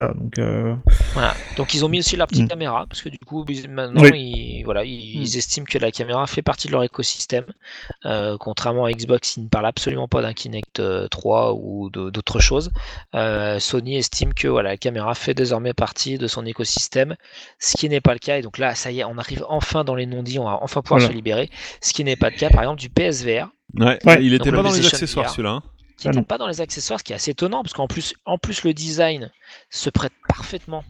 [0.00, 0.74] voilà, donc, euh,
[1.14, 1.34] Voilà.
[1.56, 2.48] Donc ils ont mis aussi la petite Mm.
[2.48, 4.10] caméra, parce que du coup, maintenant, Oui.
[4.58, 5.22] ils, voilà, ils, Mm.
[5.22, 7.44] ils estiment que la caméra fait partie de leur écosystème.
[8.06, 12.40] Euh, contrairement à Xbox, ils ne parlent absolument pas d'un Kinect euh, 3 ou d'autres
[12.40, 12.70] choses.
[13.58, 17.16] Sony estime que voilà, la caméra fait désormais partie de son écosystème,
[17.58, 18.38] ce qui n'est pas le cas.
[18.38, 20.82] Et donc là, ça y est, on arrive enfin dans les non-dits, on va enfin
[20.82, 21.08] pouvoir Voilà.
[21.08, 21.50] se libérer.
[21.80, 23.48] Ce qui n'est pas le cas, par exemple, du PSVR.
[23.74, 24.24] Ouais, Ouais.
[24.24, 25.50] il était Donc, pas le dans les accessoires celui-là.
[25.50, 25.62] hein.
[25.96, 26.24] qui Ah n'était non.
[26.24, 28.72] pas dans les accessoires, ce qui est assez étonnant, parce qu'en plus, en plus le
[28.72, 29.30] design
[29.70, 30.84] se prête parfaitement,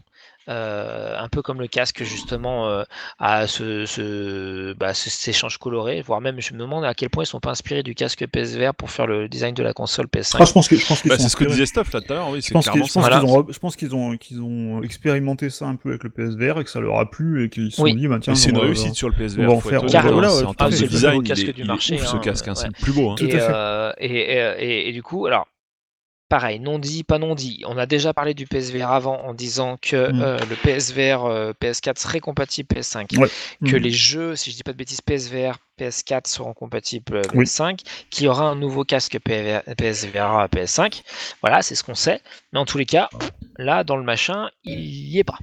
[0.49, 2.83] euh, un peu comme le casque justement, euh,
[3.19, 7.09] à ce, ce, bah, ce- cet échange coloré, voire même je me demande à quel
[7.09, 10.07] point ils sont pas inspirés du casque PSVR pour faire le design de la console
[10.07, 10.37] PS5.
[10.39, 12.11] ah, je pense que je pense qu'ils Bah, c'est ce que disait Stuff là tout
[12.13, 12.29] à l'heure.
[12.29, 12.83] Oui, Je pense qu'ils.
[12.95, 13.23] Voilà.
[13.23, 16.63] ont, je pense qu'ils ont, qu'ils ont expérimenté ça un peu avec le PSVR et
[16.63, 17.95] que ça leur a plu et qu'ils se sont Oui.
[17.95, 19.43] dit, bah, tiens, c'est une réussite sur le PSVR.
[19.43, 21.61] on va en faut faire- hein, Voilà, c'est ouais, de C'est le design, casque du
[21.61, 23.11] il marché, ce hein, casque, hein, c'est le plus beau.
[23.11, 23.15] hein.
[23.21, 25.47] Euh, et, et- et- et du coup, alors,
[26.29, 27.63] pareil, non dit, pas non dit.
[27.67, 30.21] On a déjà parlé du PSVR avant en disant que Mm.
[30.21, 33.17] euh, le PSVR euh, PS4 serait compatible PS5.
[33.19, 33.27] Ouais.
[33.65, 33.79] Que Mm.
[33.79, 37.45] les jeux, si je dis pas de bêtises, PSVR, PS4 seront compatibles euh, Oui.
[37.45, 37.79] PS5.
[38.09, 41.01] Qu'il y aura un nouveau casque PVR PSVR PS5.
[41.41, 42.21] Voilà, c'est ce qu'on sait.
[42.53, 43.09] Mais en tous les cas,
[43.57, 45.37] là, dans le machin, il y est pas.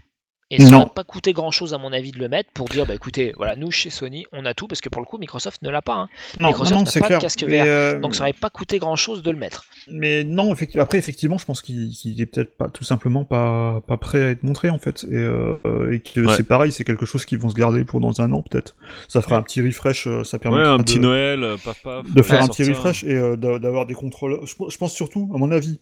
[0.51, 2.87] Et ça n'a pas coûté grand chose à mon avis de le mettre pour dire
[2.87, 5.61] bah écoutez voilà nous chez Sony on a tout parce que pour le coup Microsoft
[5.63, 6.09] ne l'a pas hein.
[6.41, 7.21] Non, Microsoft non, n'a c'est pas de clair.
[7.21, 7.65] casque Mais, VR.
[7.67, 10.85] euh, donc ça n'aurait pas coûté grand chose de le mettre Mais non, effectivement.
[10.85, 14.31] Après, effectivement, je pense qu'il qu'il est peut-être pas tout simplement pas, pas prêt à
[14.31, 15.57] être montré en fait, et, euh,
[15.93, 16.35] et que Ouais.
[16.37, 18.77] c'est pareil, c'est quelque chose qu'ils vont se garder pour dans un an peut-être.
[19.09, 21.83] Ça fera un petit refresh, euh, ça Ouais, permettra un petit de, Noël, euh, paf
[21.83, 22.09] paf.
[22.09, 24.47] de faire ouais, un petit refresh et euh, d'a- d'avoir des contrôleurs.
[24.47, 25.81] Je, je pense surtout, à mon avis,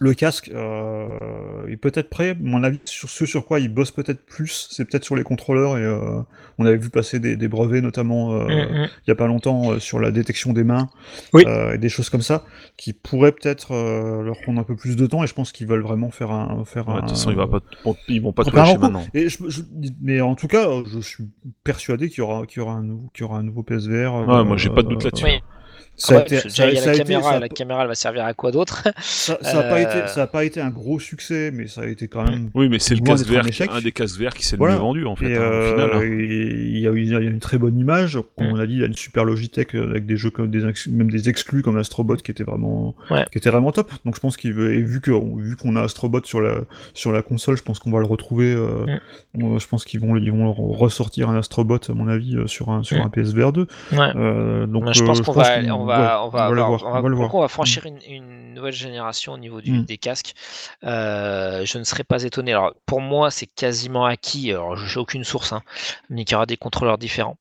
[0.00, 1.08] le casque euh,
[1.68, 2.36] est peut-être prêt.
[2.40, 5.76] Mon avis, sur ce sur quoi il bosse peut-être plus, c'est peut-être sur les contrôleurs
[5.76, 6.20] et euh,
[6.58, 8.88] on avait vu passer des, des brevets notamment euh, Mm, mm.
[9.06, 10.88] il y a pas longtemps euh, sur la détection des mains
[11.32, 11.44] Oui.
[11.46, 12.44] euh, et des choses comme ça
[12.76, 15.66] qui pourraient peut-être euh, leur prendre un peu plus de temps et je pense qu'ils
[15.66, 17.60] veulent vraiment faire un faire Ouais, De un toute façon, il va pas,
[18.08, 19.04] ils vont pas tout lâcher maintenant.
[19.14, 19.62] Et je- je-
[20.00, 21.24] mais en tout cas, je suis
[21.64, 24.14] persuadé qu'il y aura, qu'il y aura un nouveau, qu'il y aura un nouveau PSVR.
[24.14, 25.24] euh, Ouais, moi, j'ai pas de doute là-dessus.
[25.24, 25.40] Oui.
[26.00, 27.36] Ça Ouais, a été, ça, déjà, il y a ça la a été- caméra ça
[27.36, 28.84] et la caméra elle va servir à quoi d'autre?
[29.00, 31.80] Ça, ça a pas Euh, été, ça a pas été un gros succès, mais ça
[31.82, 32.50] a été quand même.
[32.54, 34.74] Oui, mais c'est le casque d'être un un des casques VR qui s'est le Voilà.
[34.76, 35.90] mieux vendu en fait, et hein, euh, final.
[35.94, 36.00] hein.
[36.04, 38.18] il y, a, il y a une très bonne image.
[38.36, 38.52] Comme Mm.
[38.52, 40.60] on a dit, il y a une super Logitech euh, avec des jeux comme des
[40.88, 43.26] même des exclus comme Astrobot qui était vraiment, Ouais.
[43.32, 43.90] qui était vraiment top.
[44.04, 46.58] Donc je pense qu'il veut, et vu que vu qu'on a Astrobot sur la
[46.94, 48.54] sur la console, je pense qu'on va le retrouver.
[48.54, 48.86] euh,
[49.34, 49.58] Mm.
[49.58, 52.82] je pense qu'ils vont ils vont ressortir un Astrobot à mon avis euh, sur un
[52.84, 53.02] sur Mm.
[53.02, 53.66] un PSVR 2.
[53.92, 53.98] Ouais.
[54.16, 55.44] Euh, donc je pense euh, qu'on va,
[55.88, 57.30] va, on va, ouais, le avoir- voir, on va- on va le pour le voir.
[57.30, 59.84] coup, on va franchir une, une nouvelle génération au niveau du- Mm.
[59.84, 60.34] des casques.
[60.84, 62.52] Euh, je ne serais pas étonné.
[62.52, 64.50] Alors, pour moi, c'est quasiment acquis.
[64.52, 65.62] Alors, je n'ai aucune source, hein,
[66.10, 67.36] mais qu'il y aura des contrôleurs différents.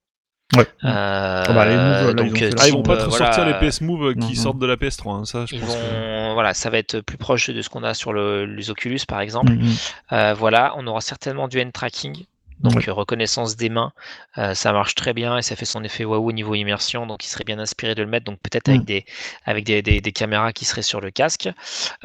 [0.55, 0.65] Ouais.
[0.85, 3.53] Euh, bah, les là, donc, ils euh, Ah, ils vont pas euh, voilà, ressortir les
[3.69, 4.33] PS Move qui non, non.
[4.33, 5.75] sortent de la PS3, hein, ça je Ils pense.
[5.75, 5.81] que-
[6.29, 9.01] vont, voilà, ça va être plus proche de ce qu'on a sur le, les Oculus,
[9.05, 9.51] par exemple.
[9.51, 9.75] Mm, mm.
[10.13, 12.23] Euh, voilà, on aura certainement du hand tracking,
[12.59, 13.91] donc euh, reconnaissance des mains.
[14.37, 17.23] Euh, ça marche très bien et ça fait son effet waouh au niveau immersion, donc
[17.25, 18.25] il serait bien inspiré de le mettre.
[18.25, 18.85] Donc peut-être avec Mm.
[18.85, 19.05] des
[19.45, 21.49] avec des, des- des caméras qui seraient sur le casque.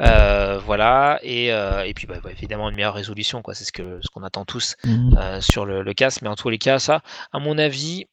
[0.01, 3.53] Euh, voilà, et, euh, et puis bah, bah, évidemment une meilleure résolution, quoi.
[3.53, 5.39] C'est ce que ce qu'on attend tous Mm.
[5.41, 6.21] sur le, le casque.
[6.21, 7.01] Mais en tous les cas, ça,
[7.31, 8.07] à mon avis.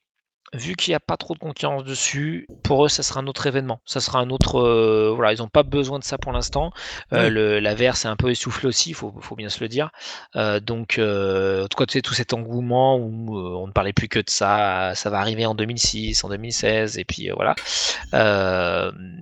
[0.53, 3.47] Vu qu'il n'y a pas trop de concurrence dessus, pour eux, ça sera un autre
[3.47, 3.81] événement.
[3.85, 4.57] Ça sera un autre.
[4.61, 6.73] euh, voilà, ils n'ont pas besoin de ça pour l'instant.
[7.13, 7.31] Euh, Oui.
[7.31, 9.91] le, la VR, c'est un peu essoufflé aussi, il faut, faut bien se le dire.
[10.37, 14.09] Euh, donc, en tout cas, tu sais, tout cet engouement où on ne parlait plus
[14.09, 17.55] que de ça, ça va arriver en 2006, en 2016, et puis voilà.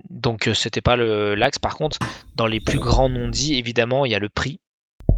[0.09, 1.59] Donc, c'était pas l'axe.
[1.59, 1.97] Par contre,
[2.35, 4.59] dans les plus grands non-dits, évidemment, il y a le prix.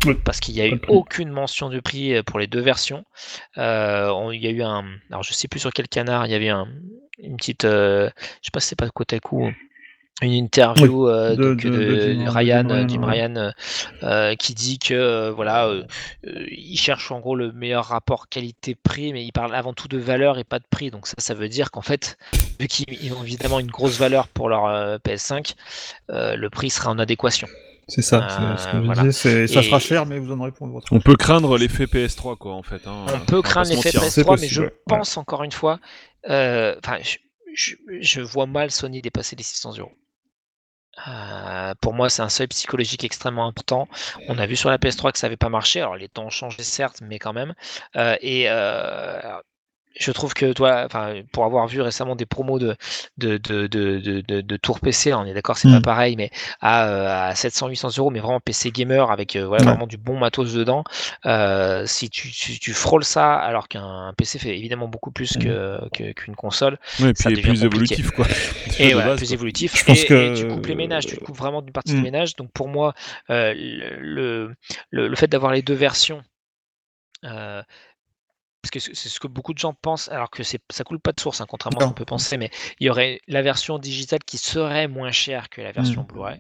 [0.06, 3.04] Oui, Parce qu'il n'y a eu aucune mention de prix euh, pour les deux versions.
[3.58, 4.86] Euh, on- il y a eu un.
[5.10, 6.68] Alors, je sais plus sur quel canard, il y avait un,
[7.20, 7.66] une petite.
[7.66, 8.10] euh,
[8.42, 9.54] je sais pas si c'est pas Kotaku.
[10.24, 13.52] Une interview euh, de- donc, de- de, de Jim- Ryan, Jim Ryan,
[14.04, 15.72] euh, qui dit que euh, voilà,
[16.24, 20.38] il cherche en gros le meilleur rapport qualité-prix, mais il parle avant tout de valeur
[20.38, 20.92] et pas de prix.
[20.92, 22.18] Donc ça, ça veut dire qu'en fait,
[22.60, 25.56] vu qu'ils ils ont évidemment une grosse valeur pour leur euh, PS5,
[26.12, 27.48] euh, le prix sera en adéquation.
[27.88, 29.02] C'est ça, Euh, c'est ce que je voilà.
[29.04, 29.12] disais.
[29.12, 30.92] c'est- Ça Et- sera cher, mais vous en aurez pour votre.
[30.94, 32.86] On peut craindre l'effet PS3, quoi, en fait.
[32.88, 33.06] hein.
[33.14, 34.04] On peut craindre l'effet mentir.
[34.04, 34.74] C'est PS3, mais je ouais.
[34.88, 35.80] pense encore une fois,
[36.30, 37.18] euh, enfin, je,
[37.54, 39.92] je- je vois mal Sony dépasser les 600 euros.
[41.08, 43.88] Euh, pour moi, c'est un seuil psychologique extrêmement important.
[44.28, 45.80] On a vu sur la PS3 que ça n'avait pas marché.
[45.80, 47.54] Alors, les temps ont changé, certes, mais quand même.
[47.96, 49.20] Euh, et euh,
[50.00, 52.76] je trouve que toi, enfin, pour avoir vu récemment des promos de
[53.18, 55.74] de de de de, tour PC, on est d'accord, c'est Mm.
[55.74, 56.30] pas pareil, mais
[56.62, 59.70] à, euh, à 700-800 euros, mais vraiment PC gamer avec euh, voilà, Ouais.
[59.72, 60.84] vraiment du bon matos dedans.
[61.26, 65.80] Euh, si tu, tu, tu frôles ça, alors qu'un PC fait évidemment beaucoup plus que
[65.94, 67.96] que- qu'une console, Ouais, et ça puis devient plus compliqué.
[67.96, 68.26] évolutif, quoi.
[68.80, 69.34] et base, plus quoi.
[69.36, 69.78] évolutif.
[69.78, 71.96] Je pense et, que- et tu coupes les ménages, tu coupes vraiment d'une partie Mm.
[71.98, 72.36] des ménages.
[72.36, 72.94] Donc pour moi,
[73.30, 74.56] euh, le,
[74.92, 76.24] le, le fait d'avoir les deux versions,
[78.62, 81.12] parce que c'est ce que beaucoup de gens pensent, alors que c'est ça coule pas
[81.14, 83.80] de source, hein, contrairement à ce qu'on peut penser, mais il y aurait la version
[83.80, 86.06] digitale qui serait moins chère que la version Mm.
[86.06, 86.40] Blu-ray.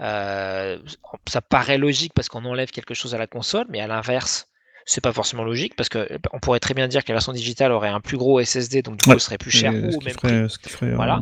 [0.00, 0.78] Euh,
[1.26, 4.48] ça paraît logique parce qu'on enlève quelque chose à la console, mais à l'inverse,
[4.90, 7.32] c'est pas forcément logique parce que euh, on pourrait très bien dire que la version
[7.34, 9.18] digitale aurait un plus gros SSD, donc du coup Ouais.
[9.18, 10.28] serait plus cher ou ce au qui même prix.
[10.30, 11.20] ferait, ce qui ferait Voilà.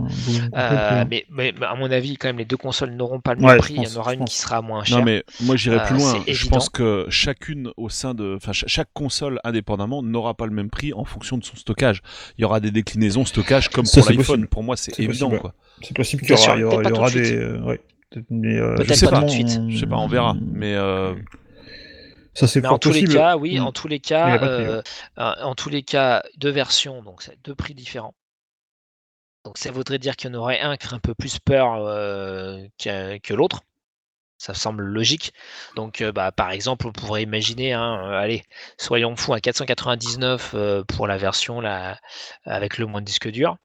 [0.52, 3.50] un Euh, mais, à mon avis, quand même, les deux consoles n'auront pas le même
[3.54, 3.74] je prix.
[3.74, 4.30] Il y pense, en aura une pense.
[4.30, 4.98] qui sera moins chère.
[4.98, 6.22] Non, mais moi j'irais Euh, plus loin.
[6.26, 6.50] Je évident.
[6.56, 8.36] pense que chacune au sein de.
[8.36, 12.02] Enfin, cha- chaque console indépendamment n'aura pas le même prix en fonction de son stockage.
[12.38, 14.46] Il y aura des déclinaisons stockage comme Ça, pour l'iPhone.
[14.46, 15.54] Pour moi, c'est évident, possible, quoi.
[15.82, 17.32] C'est possible qu'il y sûr, aura, il y aura, y des.
[17.34, 17.80] euh, ouais,
[18.10, 19.60] peut-être, mais, euh, je sais pas tout de suite.
[19.68, 20.36] Je sais pas, on verra.
[20.52, 21.14] Mais euh,
[22.36, 23.12] Ça, c'est en tous possible.
[23.12, 24.82] les cas, oui, en tous les cas, euh,
[25.18, 28.14] euh, en tous les cas, deux versions, donc deux prix différents.
[29.46, 31.76] Donc ça voudrait dire qu'il y en aurait un qui ferait un peu plus peur
[31.76, 33.62] euh, que, que l'autre.
[34.38, 35.32] Ça semble logique.
[35.76, 38.42] Donc, euh, bah, par exemple, on pourrait imaginer, hein, euh, allez,
[38.78, 41.98] soyons fous, un 499 euh, pour la version là,
[42.44, 43.56] avec le moins de disque dur,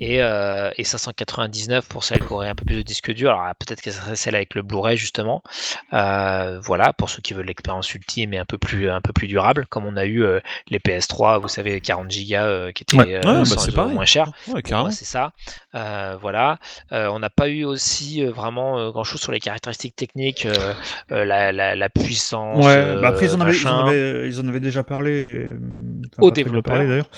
[0.00, 3.30] et, euh, et 599 pour celle qui aurait un peu plus de disque dur.
[3.30, 5.42] Alors, peut-être que ce serait celle avec le Blu-ray justement.
[5.90, 9.66] Voilà, pour ceux qui veulent l'expérience ultime et un peu plus, un peu plus durable,
[9.68, 10.24] comme on a eu
[10.68, 13.16] les PS3, vous savez, 40 Go qui étaient Ouais.
[13.16, 13.94] Ouais, bah, 100 c'est euros pareil.
[13.94, 14.26] moins cher.
[14.48, 14.88] ouais, Bon, carrément.
[14.88, 15.32] bah, c'est ça.
[15.72, 16.58] Voilà.
[16.90, 20.72] On n'a pas eu aussi vraiment grand chose sur les caractéristiques techniques, euh,
[21.12, 22.64] euh, la, la, la puissance.
[22.64, 23.86] Ouais, bah après ils en, euh, avaient, ils, en machin.
[23.86, 25.26] avaient, ils en avaient déjà parlé.
[25.30, 26.74] et, euh, enfin, Aux développeurs.
[26.74, 27.10] parlé, d'ailleurs.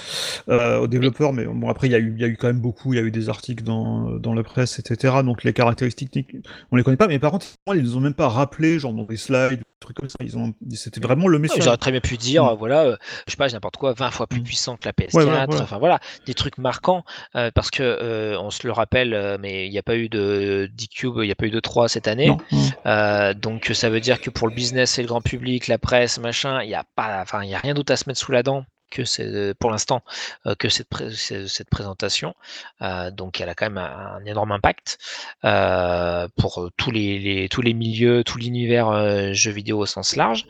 [0.48, 2.46] Euh, aux développeurs, mais bon après il y, a eu, il y a eu quand
[2.48, 5.14] même beaucoup, il y a eu des articles dans, dans la presse, etc.
[5.24, 8.14] Donc les caractéristiques techniques, on les connaît pas, mais par contre ils nous ont même
[8.14, 10.16] pas rappelé, genre dans des slides, des trucs comme ça.
[10.22, 11.58] Ils ont, c'était vraiment le message.
[11.58, 12.56] Ils auraient très bien pu dire, Mm.
[12.56, 12.96] voilà, euh,
[13.26, 14.44] je sais pas, n'importe quoi, 20 fois plus Mm.
[14.44, 15.62] puissant que la PS4, Ouais, voilà, voilà.
[15.62, 17.04] enfin voilà, des trucs marquants,
[17.36, 20.70] euh, parce que euh, on se le rappelle, mais il n'y a pas eu de
[20.72, 22.36] D-Cube, il n'y a pas eu de 3 cette année.
[22.86, 26.18] Euh, donc ça veut dire que pour le business et le grand public, la presse,
[26.18, 28.32] machin, il n'y a pas, enfin il y a rien d'autre à se mettre sous
[28.32, 30.02] la dent que c'est pour l'instant
[30.46, 32.34] euh, que cette, pré- cette présentation.
[32.82, 34.98] Euh, donc elle a quand même un, un énorme impact
[35.44, 39.86] euh, pour euh, tous les, les- tous les milieux, tout l'univers euh, jeux vidéo au
[39.86, 40.46] sens large.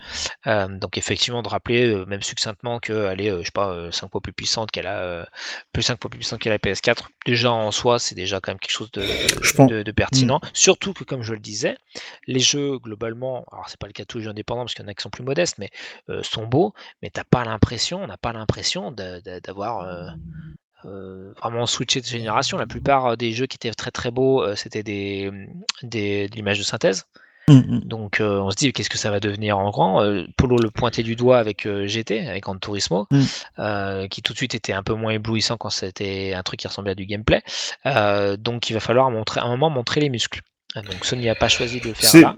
[0.47, 4.11] Euh, donc effectivement de rappeler euh, même succinctement qu'elle est, euh, je sais pas, 5
[4.11, 5.25] fois plus puissante qu'elle a, euh,
[5.73, 7.09] plus 5 fois plus puissante qu'elle a la PS4.
[7.27, 9.03] Déjà en soi, c'est déjà quand même quelque chose de,
[9.67, 10.41] de, de pertinent.
[10.53, 11.77] Surtout que comme je le disais,
[12.27, 14.85] les jeux globalement, alors c'est pas le cas de tous les jeux indépendants parce qu'il
[14.85, 15.71] y en a qui sont plus modestes, mais
[16.09, 16.73] euh, sont beaux,
[17.03, 20.09] mais t'as pas l'impression, on n'a pas l'impression d'avoir euh,
[20.86, 22.57] euh, vraiment switché de génération.
[22.57, 25.31] La plupart euh, des jeux qui étaient très très beaux, euh, c'était des,
[25.82, 27.05] des, de l'image de synthèse.
[27.48, 30.05] Donc euh, on se dit qu'est-ce que ça va devenir en grand.
[30.36, 33.09] Polo le pointait du doigt avec GT, avec Gran Turismo,
[34.09, 36.93] qui tout de suite était un peu moins éblouissant quand c'était un truc qui ressemblait
[36.93, 37.43] à du gameplay.
[38.39, 40.43] Donc il va falloir montrer, à un moment montrer les muscles.
[40.77, 42.36] Donc Sony n'a pas choisi de le faire là.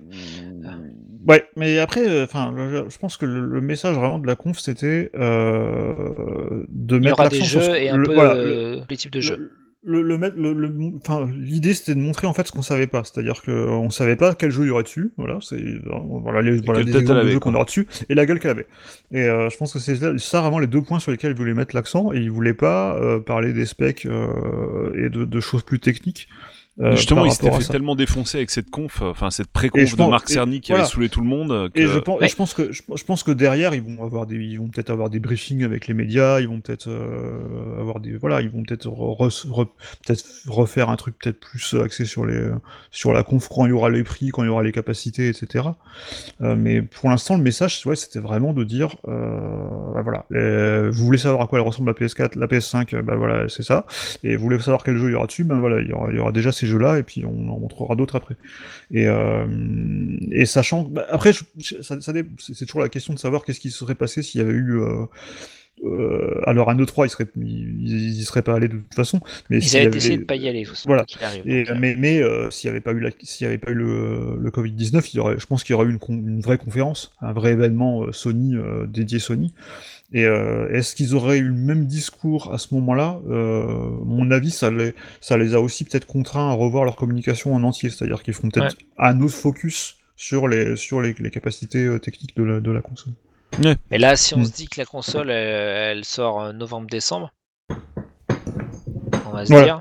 [1.27, 4.35] Ouais, mais après, euh, enfin, je, je pense que le, le message vraiment de la
[4.37, 8.05] conf, c'était euh, de Il y mettre aura des l'accent sur ce- et un le-
[8.05, 9.37] peu voilà, euh, le- les types de jeux.
[9.37, 9.51] le-
[9.85, 10.73] le, le, mettre- le, le-
[11.05, 14.15] enfin, l'idée c'était de montrer en fait ce qu'on savait pas, c'est-à-dire que on savait
[14.15, 17.33] pas quel jeu il y aurait dessus, voilà, c'est voilà les voilà exemples de avait,
[17.33, 18.67] jeux qu'on aura dessus et la gueule qu'elle avait.
[19.11, 21.37] Et euh, je pense que c'est ça- ça vraiment les deux points sur lesquels ils
[21.37, 25.41] voulaient mettre l'accent et ils voulaient pas euh, parler des specs euh, et de, de
[25.41, 26.29] choses plus techniques.
[26.81, 27.73] Euh, Justement, il s'était fait ça.
[27.73, 30.61] tellement défoncer avec cette conf, euh, enfin cette Et pré-conf de pense- Marc et Cerny
[30.61, 30.85] qui voilà.
[30.85, 31.71] avait saoulé tout le monde.
[31.73, 32.29] que- Et je pense, et Ouais.
[32.29, 34.89] je pense que je, je pense que derrière ils vont avoir des, ils vont peut-être
[34.91, 38.63] avoir des briefings avec les médias, ils vont peut-être euh, avoir des, voilà, ils vont
[38.63, 39.69] peut-être re- re- re-
[40.07, 42.49] peut-être refaire un truc peut-être plus axé sur les,
[42.91, 45.29] sur la conf quand il y aura les prix, quand il y aura les capacités,
[45.29, 45.67] etc.
[46.41, 50.25] Euh, mais pour l'instant le message, ouais, c'était vraiment de dire, euh, bah voilà,
[50.91, 53.63] vous voulez savoir à quoi elle ressemble la PS4, la PS5, euh, bah voilà, c'est
[53.63, 53.87] ça.
[54.25, 56.09] Et vous voulez savoir quel jeu il y aura dessus, ben voilà, il y aura,
[56.11, 58.37] il y aura déjà ces jeux-là et puis on en montrera d'autres après.
[58.91, 59.47] Et, euh,
[60.31, 61.97] et sachant, bah, après, je- ça,
[62.39, 64.81] c'est toujours la question de savoir qu'est-ce qui se serait passé s'il y avait eu.
[64.81, 65.07] Euh,
[65.85, 69.21] euh, alors à 3 ils seraient, ils, seraient pas allés de toute façon.
[69.51, 71.05] Mais Ils avaient essayé de pas y aller, Voilà.
[71.21, 71.43] arrive.
[71.49, 73.75] et, mais mais euh, s'il n'y avait pas eu la, s'il y avait pas eu
[73.75, 76.59] le, le Covid 19, il y aurait, je pense qu'il y aurait eu une, vraie
[76.59, 79.55] conférence, un vrai événement Sony euh, dédié Sony.
[80.15, 83.19] Et euh, est-ce qu'ils auraient eu le même discours à ce moment-là?
[83.31, 83.65] Euh,
[84.05, 87.63] Mon avis, ça les, ça les a aussi peut-être contraints à revoir leur communication en
[87.63, 91.99] entier, c'est-à-dire qu'ils font peut-être un autre focus sur les sur les, les capacités euh,
[91.99, 93.15] techniques de la, de la console.
[93.91, 94.45] Mais là, si on Mm.
[94.45, 97.31] se dit que la console, elle, elle sort novembre-décembre,
[99.27, 99.65] on va se Voilà.
[99.65, 99.81] dire,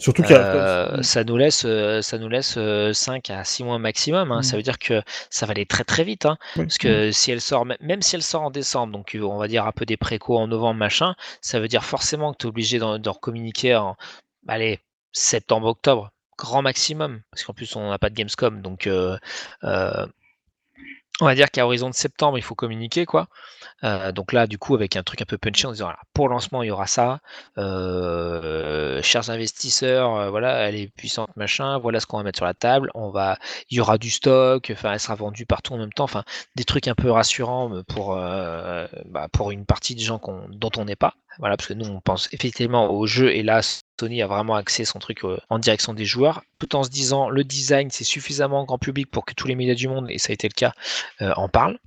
[0.00, 2.58] Surtout qu'il a euh, ça nous laisse, euh, ça nous laisse
[2.92, 4.32] 5 à 6 mois maximum.
[4.32, 4.38] hein.
[4.38, 4.42] Mm.
[4.42, 6.26] Ça veut dire que ça va aller très très vite.
[6.26, 6.38] hein.
[6.56, 6.64] Oui.
[6.64, 9.46] Parce que si elle sort, même si elle sort en décembre, donc euh, on va
[9.48, 12.48] dire un peu des précos en novembre, machin, ça veut dire forcément que tu es
[12.48, 13.96] obligé d'en communiquer en,
[14.48, 14.80] allez,
[15.12, 17.20] septembre-octobre, grand maximum.
[17.30, 18.62] Parce qu'en plus, on n'a pas de Gamescom.
[18.62, 19.18] Donc, euh,
[19.64, 20.06] euh,
[21.22, 23.28] on va dire qu'à horizon de septembre, il faut communiquer, quoi.
[23.84, 26.28] Euh, donc là, du coup, avec un truc un peu punchy, en disant, voilà, pour
[26.28, 27.20] lancement, il y aura ça.
[27.58, 31.78] Euh, chers investisseurs, euh, voilà, elle est puissante, machin.
[31.78, 32.90] Voilà ce qu'on va mettre sur la table.
[32.94, 33.38] On va,
[33.70, 34.70] il y aura du stock.
[34.72, 36.04] Enfin, elle sera vendue partout en même temps.
[36.04, 36.24] Enfin,
[36.56, 40.20] des trucs un peu rassurants pour bah, pour une partie de gens
[40.50, 41.14] dont on n'est pas.
[41.40, 43.34] Voilà, parce que nous, on pense effectivement au jeu.
[43.34, 43.62] Et là,
[43.98, 47.30] Sony a vraiment axé son truc euh, en direction des joueurs, tout en se disant
[47.30, 50.30] le design, c'est suffisamment grand public pour que tous les médias du monde, et ça
[50.30, 50.74] a été le cas,
[51.22, 51.78] euh, en parlent.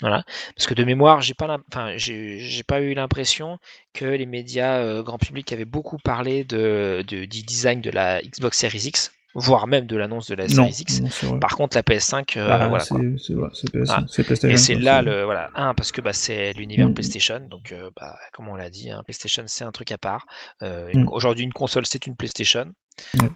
[0.00, 0.24] Voilà.
[0.56, 3.58] Parce que de mémoire, j'ai pas, enfin, j'ai pas eu l'impression
[3.94, 8.58] que les médias euh, grand public avaient beaucoup parlé de- du design de la Xbox
[8.58, 11.00] Series X, voire même de l'annonce de la non, Series X.
[11.24, 11.38] non.
[11.38, 12.84] Par contre, la PS5, euh, Ah, voilà.
[12.84, 12.94] c'est
[13.34, 13.48] ouais,
[13.88, 14.04] Ah.
[14.48, 16.94] Et c'est là le voilà un parce que bah, c'est l'univers Mm.
[16.94, 20.26] PlayStation donc euh, bah, comme on l'a dit hein, PlayStation c'est un truc à part.
[20.62, 21.08] Euh, Mm.
[21.10, 22.66] Aujourd'hui une console c'est une PlayStation.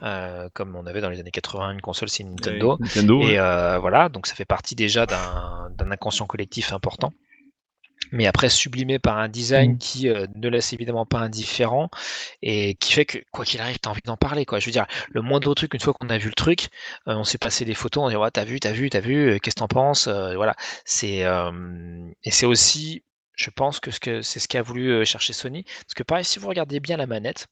[0.04, 3.40] Euh, comme on avait dans les années 80 une console c'est une Nintendo Nintendo, et
[3.40, 7.12] euh, voilà donc ça fait partie déjà d'un d'un inconscient collectif important.
[8.12, 9.78] Mais après sublimé par un design Mm.
[9.78, 11.90] qui euh, ne laisse évidemment pas indifférent
[12.42, 14.58] et qui fait que quoi qu'il arrive t'as envie d'en parler quoi.
[14.60, 16.68] Je veux dire le moindre truc une fois qu'on a vu le truc
[17.08, 19.30] euh, on s'est passé des photos on dit ouais t'as vu t'as vu t'as vu
[19.30, 20.54] euh, qu'est-ce que t'en penses voilà
[20.84, 21.24] c'est
[22.24, 23.04] et c'est aussi,
[23.34, 26.38] je pense que ce que c'est ce qu'a voulu chercher Sony, parce que pareil, si
[26.38, 27.46] vous regardez bien la manette,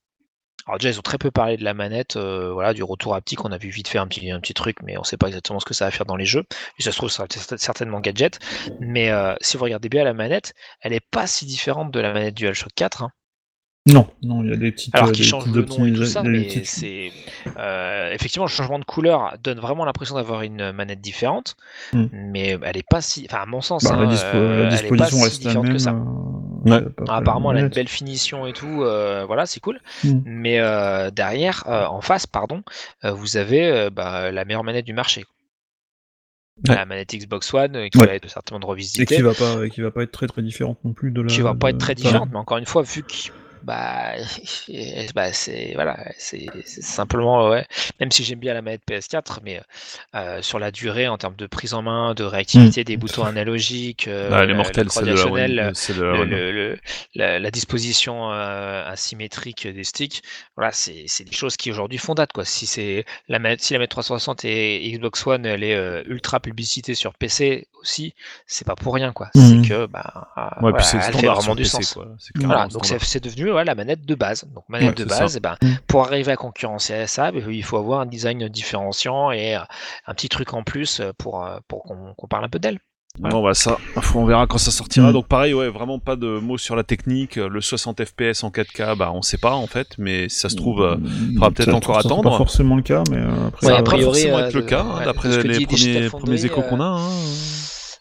[0.67, 3.45] alors déjà ils ont très peu parlé de la manette, euh, voilà, du retour haptique,
[3.45, 5.75] on a vu vite fait un petit truc, mais on sait pas exactement ce que
[5.75, 6.45] ça va faire dans les jeux.
[6.79, 8.39] Et ça se trouve ça être certainement gadget,
[8.79, 12.13] mais euh, si vous regardez bien la manette, elle est pas si différente de la
[12.13, 13.03] manette DualShock 4.
[13.03, 13.13] hein.
[13.87, 14.95] Non, non, il y a des petites.
[14.97, 17.13] Alors euh, des changent le nom et tout ça, des mais petites- c'est
[17.57, 21.55] euh, effectivement le changement de couleur donne vraiment l'impression d'avoir une manette différente,
[21.93, 22.07] Mm.
[22.13, 24.77] mais elle est pas si, enfin à mon sens, Bah, hein, la, dispo- euh, la
[24.79, 25.73] elle est pas disposition si différente même.
[25.75, 25.91] que ça.
[25.93, 26.03] euh,
[26.69, 26.81] Ouais.
[27.09, 29.79] Ah, Apparemment, elle a une belle finition et tout, euh, voilà, c'est cool.
[30.03, 30.19] Mm.
[30.25, 32.65] Mais euh, derrière, euh, en face, pardon,
[33.05, 35.25] euh, vous avez euh, bah, la meilleure manette du marché.
[36.69, 36.75] Ouais.
[36.75, 38.07] La manette Xbox One, euh, qui Ouais.
[38.07, 40.27] va être certainement de Et revisiter, qui va pas, et qui va pas être très
[40.27, 41.29] très différente non plus de la.
[41.29, 43.13] qui va pas être très différente, mais encore une fois, vu que
[43.67, 44.13] bah,
[45.15, 47.67] bah c'est voilà, c'est simplement ouais.
[48.01, 49.61] Même si j'aime bien la manette PS4, mais
[50.15, 54.07] euh, sur la durée, en termes de prise en main, de réactivité des boutons analogiques,
[54.09, 54.55] euh, Ah, elle est
[57.15, 60.23] la- la la disposition euh, asymétrique des sticks,
[60.57, 62.33] voilà, c'est c'est des choses qui aujourd'hui font date.
[62.33, 62.45] Quoi.
[62.45, 66.41] Si, c'est la manette, si la manette 360 et Xbox One, elle est euh, ultra
[66.41, 68.15] publicitée sur PC aussi,
[68.47, 69.13] c'est pas pour rien.
[69.13, 69.29] quoi.
[69.35, 70.29] C'est que bah,
[70.63, 71.95] Ouais, voilà, elle fait vraiment du PC, sens.
[71.95, 72.09] quoi.
[72.19, 74.45] C'est Voilà, donc c'est devenu ouais, la manette de base.
[74.55, 75.75] Donc manette Ouais, de c'est base, eh ben, Mm.
[75.87, 79.61] pour arriver à concurrencer ça, ben, il faut avoir un design différenciant et euh,
[80.07, 82.79] un petit truc en plus euh, pour, euh, pour qu'on parle un peu d'elle.
[83.19, 83.35] Voilà.
[83.35, 83.79] Bon bah ça,
[84.15, 85.09] on verra quand ça sortira.
[85.09, 85.13] Mm.
[85.15, 87.37] Donc pareil, ouais, vraiment pas de mots sur la technique.
[87.37, 90.57] Le 60 FPS en 4K, bah on sait pas en fait, mais si ça se
[90.57, 90.97] trouve, euh,
[91.33, 92.31] faudra peut-être encore attendre.
[92.31, 93.17] pas forcément le cas, mais
[93.47, 93.67] après.
[93.69, 95.39] Ouais, ça a va priori, pas forcément euh, être le cas, hein, ouais, d'après ce
[95.39, 96.85] que les dit premiers, premiers échos euh, qu'on a.
[96.85, 97.09] hein.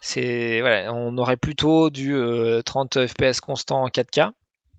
[0.02, 4.32] C'est voilà, on aurait plutôt du euh, 30 FPS constant en 4K.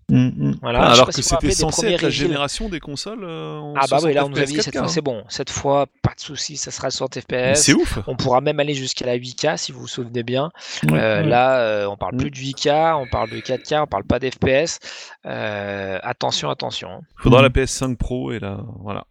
[0.08, 0.58] Mm, mm.
[0.62, 0.82] Voilà.
[0.82, 3.24] Ah, alors que si c'était censé être la génération des consoles.
[3.24, 4.88] euh, en Ah bah oui, là on 60 nous a dit cette 4K, fois hein.
[4.88, 5.24] c'est bon.
[5.28, 7.60] Cette fois, pas de soucis, ça sera 60 Mais FPS.
[7.64, 7.98] C'est ouf.
[8.06, 10.52] On pourra même aller jusqu'à la 8K si vous vous souvenez bien.
[10.84, 11.28] Ouais, Euh, ouais.
[11.28, 12.18] Là, euh, on parle Mm.
[12.18, 14.78] plus de 8K, on parle de 4K, on parle pas d'FPS.
[15.26, 16.88] Euh, attention, attention.
[16.88, 17.00] hein.
[17.16, 19.06] Faudra la PS5 Pro et la voilà.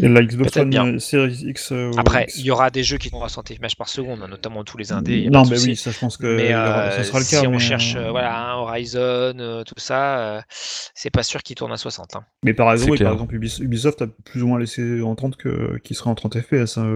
[0.00, 1.70] Et la Xbox One euh, Series X.
[1.72, 4.28] euh, Après, il y aura des jeux qui seront à 60 images par seconde, hein,
[4.28, 5.30] notamment tous les indés.
[5.30, 7.40] non, mais oui, ça, je pense que mais il euh, ça sera le cas.
[7.40, 9.00] si on cherche voilà, un Horizon,
[9.38, 12.16] euh, tout ça, euh, c'est pas sûr qu'il tourne à 60.
[12.16, 12.24] hein.
[12.42, 15.78] Mais par exemple, oui, par exemple Ubis- Ubisoft a plus ou moins laissé entendre que
[15.78, 16.76] qu'il serait en 30 FPS.
[16.76, 16.86] hein,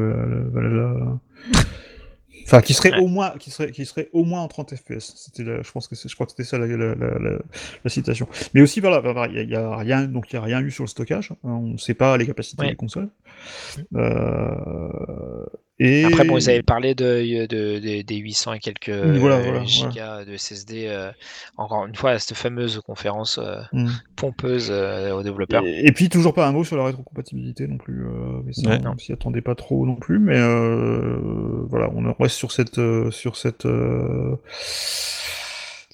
[0.55, 1.19] la-
[2.53, 2.99] Enfin, qui serait Ouais.
[2.99, 5.13] au moins, qui serait, qui serait au moins en 30 FPS.
[5.15, 8.27] C'était, je pense que c'est, je crois que c'était ça la, la, la, la- citation.
[8.55, 10.43] Mais aussi, voilà, voilà, il y, a- il y a rien, donc il y a
[10.43, 11.31] rien eu sur le stockage.
[11.33, 12.71] hein, On ne sait pas les capacités Ouais.
[12.71, 13.09] des consoles.
[13.95, 15.47] Euh,
[15.83, 19.43] et Après, bon, ils avaient parlé de, de- de- des 800 et quelques voilà, euh,
[19.43, 20.87] voilà, gigas de SSD.
[20.89, 21.11] euh,
[21.57, 23.89] encore une fois, cette fameuse conférence euh, Hmm.
[24.17, 25.65] pompeuse euh, aux développeurs.
[25.65, 28.05] Et, et puis toujours pas un mot sur la rétrocompatibilité non plus.
[28.07, 28.81] euh, mais ça, Ouais.
[28.87, 30.19] on s'y attendait pas trop non plus.
[30.19, 31.17] Mais euh,
[31.69, 34.37] voilà, on reste sur cette euh, sur cette euh,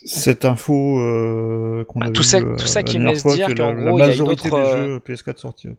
[0.06, 3.72] cette info euh, qu'on Bah, a tout ça- tout ça qui me laisse dire qu'en
[3.72, 5.68] la, gros, il y a une majorité autre, des euh, jeux PS4 sortis.
[5.68, 5.72] euh,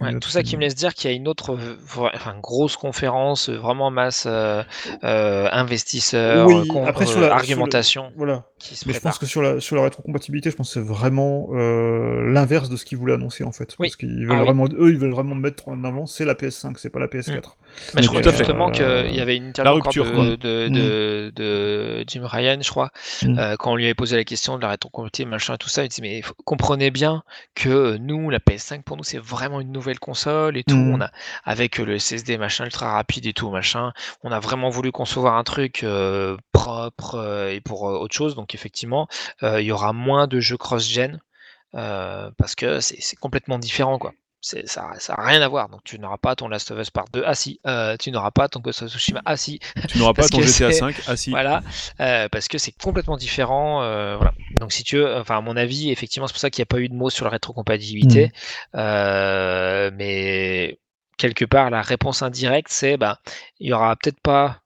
[0.00, 2.76] Ouais, tout ça qui me laisse dire qu'il y a une autre euh, enfin, grosse
[2.76, 4.62] conférence, euh, vraiment masse euh,
[5.04, 8.44] euh, investisseurs, Oui, euh, après, sur euh, la- sur le- argumentation Voilà.
[8.58, 10.86] qui se Mais je pense que sur la, sur la rétrocompatibilité, je pense que c'est
[10.86, 13.74] vraiment euh, l'inverse de ce qu'ils voulaient annoncer en fait.
[13.78, 13.88] Oui.
[13.88, 14.44] Parce qu'ils veulent Ah oui.
[14.44, 17.56] vraiment, eux, ils veulent vraiment mettre en avant, c'est la PS5, c'est pas la PS4.
[17.94, 20.24] Mais je crois justement Euh, qu'il y avait une interview rupture, de, quoi.
[20.24, 20.36] de,
[20.68, 22.90] de, de Jim Ryan, je crois,
[23.22, 23.38] Mm.
[23.38, 25.88] euh, quand on lui avait posé la question de la rétrocompatibilité, machin, tout ça, il
[25.88, 27.22] dit mais comprenez bien
[27.54, 30.76] que euh, nous, la PS5 pour nous, c'est vraiment une nouvelle console et tout.
[30.76, 30.94] Mm.
[30.94, 31.10] On a
[31.44, 35.38] avec euh, le SSD machin ultra rapide et tout machin, on a vraiment voulu concevoir
[35.38, 38.34] un truc euh, propre euh, et pour euh, autre chose.
[38.34, 39.08] Donc effectivement,
[39.40, 41.18] il y aura moins de jeux cross-gen
[41.72, 44.12] parce que c'est c'est complètement différent quoi.
[44.44, 45.68] Ça n'a rien à voir.
[45.70, 47.22] Donc tu n'auras pas ton Last of Us Part 2.
[47.26, 47.60] Ah si.
[47.66, 49.22] Euh, tu n'auras pas ton Ghost of Tsushima.
[49.24, 49.58] Ah si.
[49.88, 51.00] Tu n'auras pas ton GTA c'est- 5.
[51.06, 51.30] Ah si.
[51.30, 51.62] Voilà.
[52.00, 53.82] Euh, parce que c'est complètement différent.
[53.82, 54.32] euh, voilà.
[54.60, 56.72] Donc si tu veux, enfin à mon avis, effectivement, c'est pour ça qu'il n'y a
[56.74, 58.32] pas eu de mot sur la rétrocompatibilité.
[58.74, 60.78] Euh, mais
[61.16, 63.18] quelque part, la réponse indirecte, c'est bah
[63.60, 64.60] il y aura peut-être pas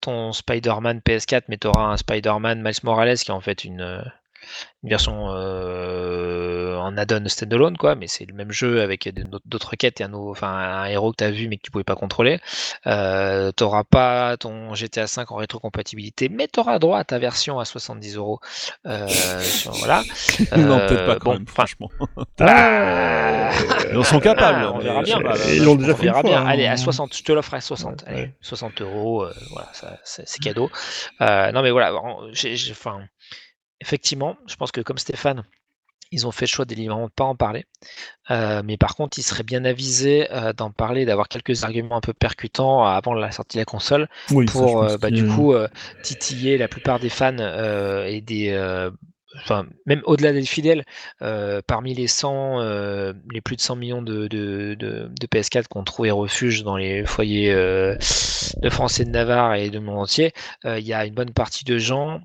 [0.00, 4.02] ton Spider-Man PS4, mais tu auras un Spider-Man Miles Morales qui est en fait une,
[4.82, 9.08] une version euh, en add-on standalone, quoi, mais c'est le même jeu avec
[9.44, 11.70] d'autres quêtes et un, nouveau- enfin, un héros que tu as vu mais que tu
[11.70, 12.40] pouvais pas contrôler.
[12.86, 17.18] Euh, tu n'auras pas ton GTA 5 en rétrocompatibilité, mais tu auras droit à ta
[17.18, 18.40] version à 70 euros.
[18.86, 19.06] Euh,
[19.40, 20.02] sur- voilà.
[20.56, 21.90] non, Euh, peut-être pas quand bon, même, franchement.
[22.40, 23.50] Ah,
[23.92, 24.64] Ils en sont capables.
[24.64, 25.20] on mais- verra bien.
[25.20, 26.40] bah, Ils l'ont déjà On fait verra fois, bien.
[26.42, 26.46] hein.
[26.46, 28.02] Allez, à 60, je te l'offre à 60.
[28.02, 28.34] Ouais, Allez, ouais.
[28.40, 29.68] 60 euros, euh, voilà,
[30.04, 30.70] c'est cadeau.
[31.20, 31.92] Euh, non, mais voilà,
[32.32, 33.00] j'ai- enfin,
[33.80, 35.44] effectivement, je pense que comme Stéphane,
[36.12, 37.66] ils ont fait le choix délibérément de ne pas en parler.
[38.30, 42.00] Euh, mais par contre, ils seraient bien avisés euh, d'en parler, d'avoir quelques arguments un
[42.00, 45.68] peu percutants avant la sortie de la console Oui, pour euh, bah, du coup euh,
[46.02, 48.90] titiller la plupart des fans euh, et des euh,
[49.36, 50.84] enfin même au-delà des fidèles
[51.22, 55.68] euh, parmi les 100 euh, les plus de 100 millions de, de, de, de PS4
[55.68, 57.94] qui ont trouvé refuge dans les foyers euh,
[58.56, 60.32] de France et de Navarre et du monde entier
[60.64, 62.20] euh, il y a une bonne partie de gens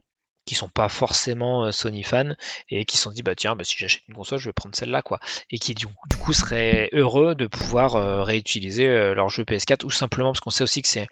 [0.45, 2.33] qui sont pas forcément euh, Sony fans
[2.69, 4.75] et qui se sont dit bah tiens bah, si j'achète une console je vais prendre
[4.75, 5.19] celle-là quoi
[5.49, 9.85] et qui du, du coup seraient heureux de pouvoir euh, réutiliser euh, leur jeu PS4
[9.85, 11.07] ou simplement parce qu'on sait aussi que c'est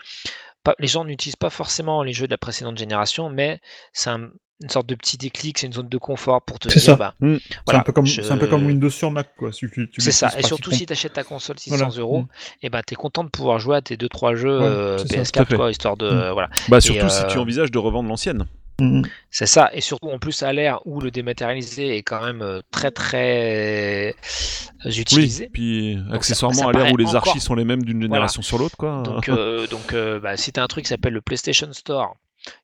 [0.64, 3.60] pas, les gens n'utilisent pas forcément les jeux de la précédente génération, mais
[3.92, 4.30] c'est un-
[4.62, 6.96] une sorte de petit déclic, c'est une zone de confort pour te C'est dire, ça.
[6.96, 7.36] bah, Mm.
[7.68, 9.52] C'est un peu comme, je- c'est un peu comme Windows sur Mac, quoi.
[9.52, 10.32] Tu- tu- tu c'est ça.
[10.38, 11.94] Et surtout si tu achètes ta console 600 Voilà.
[11.98, 12.28] euros, Mm.
[12.62, 15.04] et ben tu es content de pouvoir jouer à tes 2-3 jeux Ouais, euh, c'est
[15.04, 15.56] ça, tout à PS4, fait.
[15.58, 16.06] quoi, histoire de.
[16.10, 16.14] Mm.
[16.14, 16.50] euh, voilà.
[16.70, 18.46] Bah surtout si euh, tu envisages de revendre l'ancienne.
[18.80, 19.04] Mhm.
[19.30, 19.70] C'est ça.
[19.74, 24.16] Et surtout, en plus, à l'ère où le dématérialisé est quand même euh, très très
[24.86, 25.46] euh, utilisé.
[25.46, 25.50] Oui.
[25.54, 28.58] Puis accessoirement ça à l'ère où les encore- archives sont les mêmes d'une génération sur
[28.58, 29.04] l'autre, quoi.
[29.04, 32.16] Donc, euh, donc euh, bah, si tu as un truc qui s'appelle le PlayStation Store,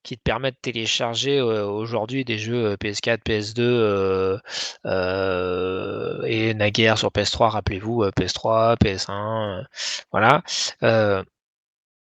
[0.04, 4.38] qui te permet de télécharger euh, aujourd'hui des jeux euh, PS4, PS2 euh,
[4.86, 9.64] euh, et naguère sur PS3, rappelez-vous, euh, PS3, PS1, euh,
[10.12, 10.42] voilà.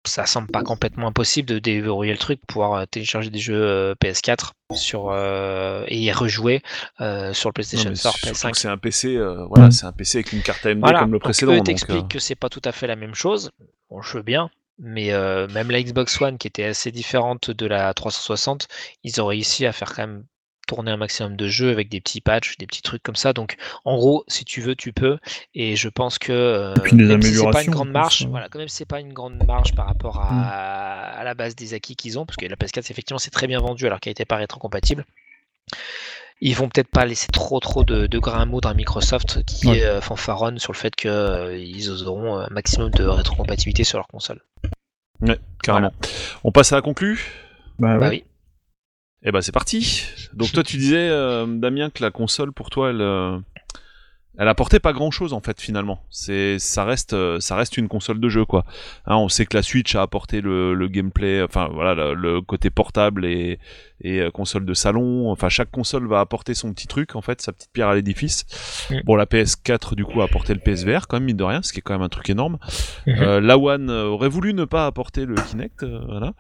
[0.07, 3.95] Ça semble pas complètement impossible de déverrouiller le truc, pouvoir euh, télécharger des jeux euh,
[4.03, 6.63] PS4 sur euh, et y rejouer
[7.03, 8.51] euh, sur le PlayStation Store surtout PS5.
[8.53, 9.73] que c'est un PC, euh, voilà, Mm.
[9.73, 11.01] c'est un PC avec une carte AMD Voilà.
[11.01, 11.63] comme le précédent.
[11.63, 13.51] t'expliquent euh, que c'est pas tout à fait la même chose.
[13.91, 14.49] Bon, je veux bien,
[14.79, 15.09] mais
[15.53, 18.69] même la Xbox One qui était assez différente de la 360,
[19.05, 20.25] ils ont réussi à faire quand même
[20.75, 23.33] tourner un maximum de jeux avec des petits patchs, des petits trucs comme ça.
[23.33, 25.19] Donc, en gros, si tu veux, tu peux.
[25.55, 28.09] Et je pense que euh, Et puis des même si c'est pas une grande hein.
[28.29, 31.19] voilà, quand même c'est pas une grande marge par rapport à, Mm.
[31.21, 33.59] à la base des acquis qu'ils ont, parce que la PS4 effectivement c'est très bien
[33.61, 35.05] vendu alors qu'elle n'était pas rétrocompatible.
[36.41, 39.67] ils vont peut-être pas laisser trop trop de, de grains à moudre à Microsoft qui
[39.69, 39.85] Ouais.
[39.85, 44.41] euh, fanfaronne sur le fait qu'ils auront un maximum de rétrocompatibilité sur leur console.
[45.21, 45.93] Ouais, carrément.
[46.45, 47.21] On passe à la conclu?
[47.79, 48.09] Bah, Bah ouais.
[48.09, 48.25] oui.
[49.23, 50.05] Eh ben c'est parti.
[50.33, 53.39] Donc toi tu disais euh, Damien que la console pour toi elle euh,
[54.39, 56.03] elle apportait pas grand chose en fait finalement.
[56.11, 58.65] C'est ça reste euh, ça reste une console de jeu quoi.
[59.07, 62.41] Hein, on sait que la Switch a apporté le, le gameplay, enfin voilà le, le
[62.41, 63.59] côté portable et
[64.03, 65.31] et euh, console de salon.
[65.31, 68.45] Enfin chaque console va apporter son petit truc en fait, sa petite pierre à l'édifice.
[69.05, 71.73] Bon la PS4 du coup a apporté le PSVR quand même mine de rien, ce
[71.73, 72.59] qui est quand même un truc énorme.
[73.07, 73.23] Mhm.
[73.23, 76.33] Euh, la One aurait voulu ne pas apporter le Kinect, euh, voilà,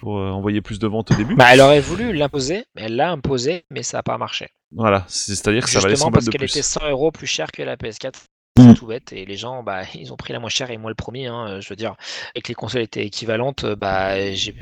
[0.00, 1.34] pour euh, envoyer plus de ventes au début.
[1.34, 4.48] Bah, elle aurait voulu l'imposer, mais elle l'a imposé, mais ça n'a pas marché.
[4.72, 7.50] Voilà, c'est- c'est-à-dire que ça valait 100 Justement parce qu'elle était 100 euros plus chère
[7.52, 8.26] que la PS4.
[8.58, 8.68] Mm.
[8.70, 9.12] C'est tout bête.
[9.12, 11.26] Et les gens, bah, ils ont pris la moins chère et moi le premier.
[11.28, 11.94] hein, je veux dire,
[12.34, 14.54] et que les consoles étaient équivalentes, euh, bah, j'ai-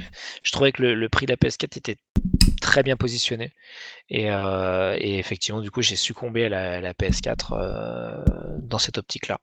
[0.42, 1.96] je trouvais que le, le prix de la PS4 était
[2.60, 3.52] très bien positionné.
[4.10, 8.22] Et, euh, et effectivement, du coup, j'ai succombé à la, la PS4 euh,
[8.62, 9.38] dans cette optique-là.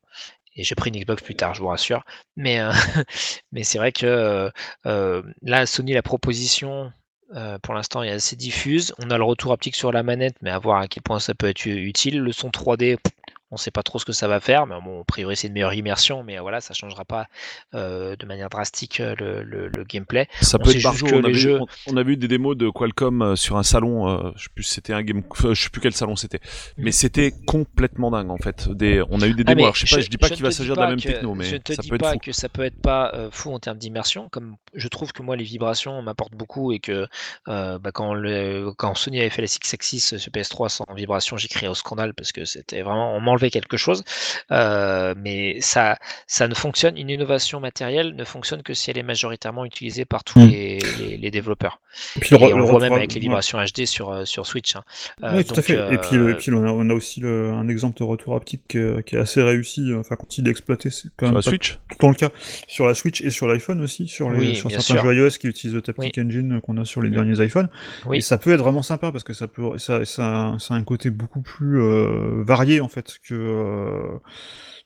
[0.56, 2.04] Et j'ai pris une Xbox plus tard, je vous rassure.
[2.36, 2.72] Mais, euh,
[3.52, 4.50] mais c'est vrai que euh,
[4.86, 6.92] euh, là, Sony, la proposition,
[7.36, 8.94] euh, pour l'instant, est assez diffuse.
[9.00, 11.34] On a le retour haptique sur la manette, mais à voir à quel point ça
[11.34, 12.20] peut être utile.
[12.20, 13.14] Le son 3D, pff,
[13.54, 15.48] on ne sait pas trop ce que ça va faire, mais bon, a priori, c'est
[15.48, 17.28] une meilleure immersion, mais voilà, ça changera pas
[17.76, 20.28] euh, de manière drastique euh, le, le- le gameplay.
[20.42, 21.22] Ça on peut être par juste jour.
[21.22, 24.10] que On, jeux- on, a vu des démos de Qualcomm euh, sur un salon.
[24.10, 26.40] euh, je sais plus c'était un game, je sais plus quel salon c'était,
[26.78, 28.70] mais c'était complètement dingue en fait.
[28.70, 29.64] Des, on a eu des Ah, démos.
[29.64, 31.08] alors, je sais pas, je dis pas ne qu'il va s'agir de la même que-
[31.08, 32.20] techno, mais je te ça dis peut être pas fou.
[32.20, 35.36] que ça peut être pas euh, fou en termes d'immersion, comme je trouve que moi
[35.36, 37.08] les vibrations m'apportent beaucoup et que
[37.46, 41.48] bah, quand, le, quand Sony avait fait la Six Axis sur PS3 sans vibration, j'ai
[41.48, 44.04] crié au scandale parce que c'était vraiment on m'enlevait quelque chose.
[44.52, 45.98] Euh, mais ça,
[46.28, 50.24] ça ne fonctionne, une innovation matérielle ne fonctionne que si elle est majoritairement utilisée par
[50.24, 50.48] tous Mm.
[50.50, 51.80] les, les- les développeurs.
[52.16, 53.22] Et puis, Et le, on le le voit même avec les ouais.
[53.22, 54.76] vibrations HD sur, euh, sur Switch.
[54.76, 54.84] hein.
[55.24, 55.74] Euh, Oui, tout à fait.
[55.94, 58.36] Et puis, le- et puis on, a, on a aussi le- un exemple de retour
[58.36, 61.36] haptique qui est, qui est assez réussi, enfin, quand il est exploité, c'est quand Sur
[61.36, 61.74] la Switch.
[61.74, 62.30] tout le temps le cas.
[62.68, 65.04] Sur la Switch et sur l'iPhone aussi, sur, les, Oui, sur certains sûr.
[65.04, 67.14] jeux iOS qui utilisent le Taptic Engine qu'on a sur les Mm.
[67.14, 67.70] derniers iPhones.
[68.06, 68.18] Oui.
[68.18, 70.84] Et ça peut être vraiment sympa parce que ça peut, ça, ça, ça a un
[70.84, 74.20] côté beaucoup plus euh, varié en fait que euh,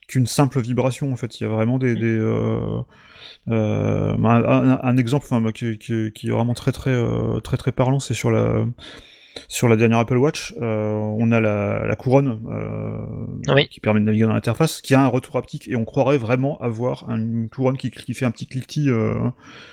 [0.07, 1.11] qu'une simple vibration.
[1.13, 2.81] En fait, il y a vraiment des, des euh,
[3.49, 6.95] euh, un, un- exemple enfin, bah, qui, qui- qui est vraiment très très
[7.43, 8.65] très très parlant, c'est sur la
[9.47, 13.67] sur la dernière Apple Watch, euh, on a la, la couronne euh, Oui.
[13.67, 16.57] qui permet de naviguer dans l'interface, qui a un retour haptique, et on croirait vraiment
[16.59, 19.13] avoir une couronne qui, qui fait un petit cliquetis euh,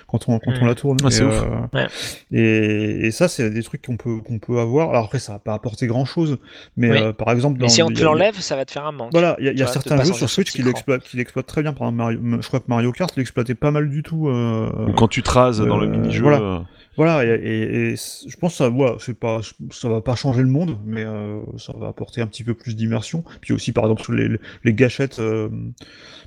[0.07, 0.67] quand, on, quand on Mm.
[0.67, 0.97] la tourne.
[1.03, 1.43] Ah, c'est et, ouf.
[1.43, 1.87] euh, Ouais.
[2.31, 4.89] et, et ça, c'est des trucs qu'on peut, qu'on peut avoir.
[4.89, 6.37] Alors après, ça va pas apporter grand-chose,
[6.77, 6.97] mais Oui.
[6.97, 7.59] euh, par exemple...
[7.61, 9.11] mais si on te l'enlève, ça va te faire un manque.
[9.11, 11.73] Voilà, il y a, y certains jeux sur Switch qui l'exploitent, qui l'exploitent très bien.
[11.73, 14.27] Par exemple, Mario, je crois que Mario Kart l'exploitait pas mal du tout.
[14.29, 16.21] euh, Ou quand tu te rases dans le mini-jeu.
[16.23, 16.63] voilà.
[16.97, 19.41] Voilà, et, et- et c- je pense que ça, voilà, c'est pas,
[19.71, 22.75] ça va pas changer le monde, mais euh, ça va apporter un petit peu plus
[22.75, 23.23] d'immersion.
[23.41, 24.29] Puis aussi, par exemple, sur les,
[24.63, 25.49] les gâchettes, euh,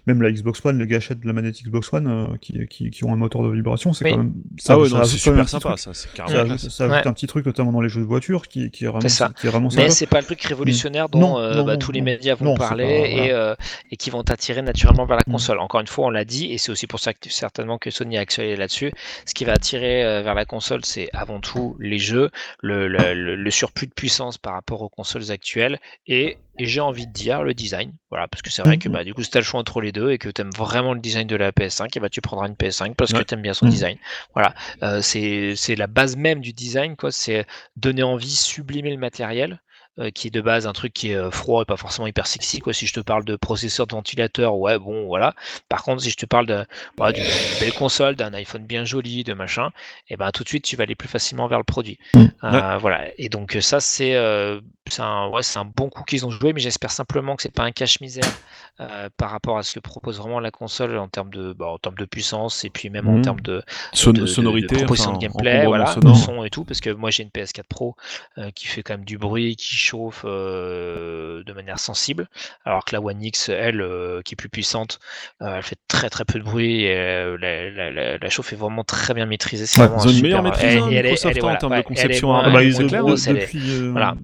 [0.07, 3.05] même la Xbox One, les gâchettes de la manette Xbox One euh, qui, qui, qui
[3.05, 4.13] ont un moteur de vibration, c'est Oui.
[4.13, 4.33] quand même.
[4.59, 5.79] Ça, Ah ouais, ça c'est super petit sympa, truc.
[5.81, 6.75] ça, c'est Ça carrément ajoute, classe.
[6.75, 7.07] ça ajoute Ouais.
[7.09, 9.31] un petit truc, notamment dans les jeux de voiture, qui, qui est vraiment, C'est ça.
[9.39, 9.91] qui est vraiment Mais sympa.
[9.91, 12.55] c'est pas le truc révolutionnaire dont Non, euh, non, bah, non, tous les médias vont
[12.57, 13.35] parler pas- et, voilà.
[13.51, 13.55] euh,
[13.91, 15.33] et qui vont t'attirer naturellement vers la Mm.
[15.33, 15.59] console.
[15.59, 18.17] Encore une fois, on l'a dit, et c'est aussi pour ça que certainement que Sony
[18.17, 18.93] a accéléré là-dessus.
[19.27, 22.31] Ce qui va attirer euh, vers la console, c'est avant tout les jeux,
[22.61, 26.81] le, le- le- le surplus de puissance par rapport aux consoles actuelles et, et j'ai
[26.81, 27.93] envie de dire le design.
[28.11, 28.95] Voilà, parce que c'est vrai que Mhm.
[28.95, 30.51] bah, du coup, si tu as le choix entre les deux et que tu aimes
[30.57, 33.19] vraiment le design de la PS5, et bah, tu prendras une PS5 parce Ouais.
[33.21, 33.73] que tu aimes bien son Mhm.
[33.73, 33.99] design.
[34.35, 37.13] Voilà, Euh, c'est c'est la base même du design, quoi.
[37.13, 39.61] C'est donner envie, sublimer le matériel
[39.99, 42.27] euh, qui est de base un truc qui est euh, froid et pas forcément hyper
[42.27, 42.61] sexy.
[42.61, 42.73] Quoi.
[42.73, 45.35] Si je te parle de processeur de ventilateur, ouais, bon, voilà.
[45.69, 46.65] Par contre, si je te parle de,
[46.97, 47.25] voilà, d'une
[47.61, 49.71] belle console, d'un iPhone bien joli, de machin,
[50.09, 51.99] et ben tout de suite, tu vas aller plus facilement vers le produit.
[52.15, 52.27] Mm.
[52.45, 53.07] Euh, Voilà.
[53.19, 56.53] Et donc ça, c'est euh, c'est un, ouais, c'est un bon coup qu'ils ont joué,
[56.53, 58.39] mais j'espère simplement que c'est pas un cache-misère
[58.81, 61.79] euh, par rapport à ce que propose vraiment la console en termes de, bah, en
[61.79, 63.23] termes de puissance et puis même en Mhm.
[63.23, 63.63] termes de,
[63.93, 66.81] Son- de, de- sonorité, de proposition enfin, de gameplay, voilà, de son et tout, parce
[66.81, 67.97] que moi j'ai une PS4 Pro
[68.39, 72.29] euh, qui fait quand même du bruit, qui chauffe euh, de manière sensible,
[72.65, 73.85] alors que la One X, elle,
[74.25, 74.99] qui est plus puissante,
[75.41, 78.85] elle fait très très peu de bruit et la, la- la- la chauffe est vraiment
[78.85, 79.67] très bien maîtrisée.
[79.67, 82.39] C'est Ouais, une meilleure maîtrise, hein, elle Microsoft, en voilà, termes de ouais, conception, moins-
[82.41, 82.43] hein.
[82.47, 84.15] Ah bah, ils moins depuis, euh, voilà.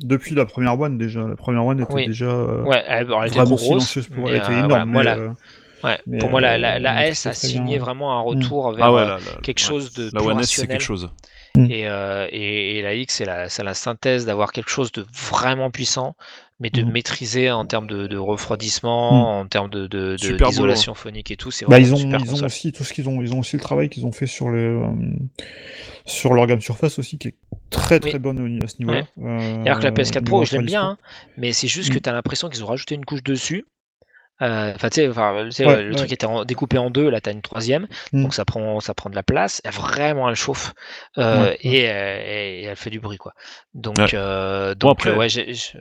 [0.00, 1.20] Depuis la première One déjà.
[1.26, 2.06] La première One était Oui.
[2.06, 4.68] déjà euh, Ouais, elle, elle était vraiment silencieuse pour elle, était euh, énorme.
[4.68, 5.28] voilà, moi, la- euh,
[5.84, 7.78] ouais, mais, pour moi, la, euh, la, la S a bien, signé ouais.
[7.78, 9.66] vraiment un retour vers Ah ouais, la, la- quelque ouais.
[9.66, 11.10] chose de La plus One S, c'est quelque chose.
[11.54, 11.70] Mm.
[11.70, 15.06] Et, euh, et, et la X, c'est la, c'est la synthèse d'avoir quelque chose de
[15.30, 16.14] vraiment puissant,
[16.58, 16.90] mais de Mm.
[16.92, 19.24] maîtriser en termes de, de refroidissement, Mm.
[19.40, 21.50] en termes de, de, beau, phonique et tout.
[21.50, 23.40] C'est Bah, vraiment ils ont, super ils ont aussi tout ce qu'ils ont, ils ont
[23.40, 24.86] aussi le travail qu'ils ont fait sur les, euh,
[26.06, 27.34] sur leur gamme Surface aussi, qui est
[27.70, 28.18] très très Oui.
[28.18, 29.02] bonne à ce niveau-là.
[29.18, 30.98] Euh, Alors que la PS4 Pro, je l'aime bien, hein,
[31.36, 32.02] mais c'est juste que Mm.
[32.02, 33.64] tu as l'impression qu'ils ont rajouté une couche dessus.
[34.42, 37.08] Euh, Enfin, tu sais, enfin, tu sais, Ouais, le truc était en- découpé en deux,
[37.08, 38.22] là, tu as une troisième, Mm.
[38.24, 39.62] donc ça prend, ça prend de la place.
[39.64, 40.74] Et vraiment, elle chauffe
[41.18, 41.58] euh, Ouais, ouais.
[41.62, 43.32] et, euh, et- et elle fait du bruit, quoi.
[43.72, 44.08] Donc, Ouais.
[44.14, 45.28] euh, donc après- euh, ouais,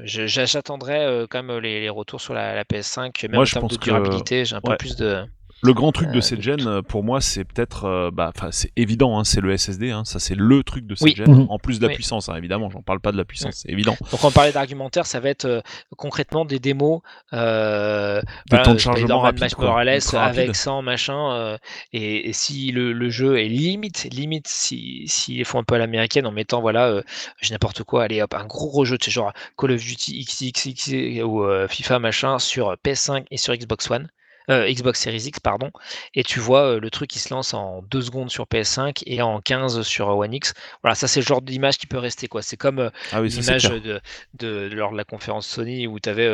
[0.06, 3.68] j'attendrai euh, quand même les, les retours sur la, la PS5, même Moi, en termes
[3.68, 5.26] de durabilité, j'ai un peu plus de.
[5.66, 8.50] Le grand truc de Euh, cette gen, euh, pour moi, c'est peut-être, euh, bah, enfin,
[8.52, 11.16] c'est évident, hein, c'est le SSD, hein, ça c'est le truc de cette Oui.
[11.16, 11.48] gen, Mhm.
[11.50, 11.96] en plus de la Oui.
[11.96, 13.96] puissance, hein, évidemment, j'en parle pas de la puissance, c'est évident.
[14.12, 15.62] Donc, on parlait d'argumentaire, ça va être euh,
[15.98, 17.02] concrètement des démos.
[17.34, 20.40] Euh, De voilà, temps de chargement rapide, quoi, Morales rapide.
[20.40, 21.32] avec 100 machin.
[21.34, 21.58] euh,
[21.94, 25.76] et, et si le, le jeu est limite, limite, s'ils si, s'ils font un peu
[25.76, 27.02] à l'américaine en mettant, voilà, euh,
[27.42, 31.24] j'ai n'importe quoi, allez hop, un gros rejeu, tu sais, genre Call of Duty XXX
[31.24, 34.08] ou euh, FIFA machin sur PS5 et sur Xbox One.
[34.50, 35.72] Euh, Xbox Series X, pardon,
[36.14, 39.22] et tu vois euh, le truc qui se lance en 2 secondes sur PS5 et
[39.22, 40.54] en 15 sur One X.
[40.84, 42.42] Voilà, ça c'est le genre d'image qui peut rester quoi.
[42.42, 44.02] C'est comme euh, Ah oui, l'image de, de,
[44.34, 46.28] de- lors de la conférence Sony où tu avais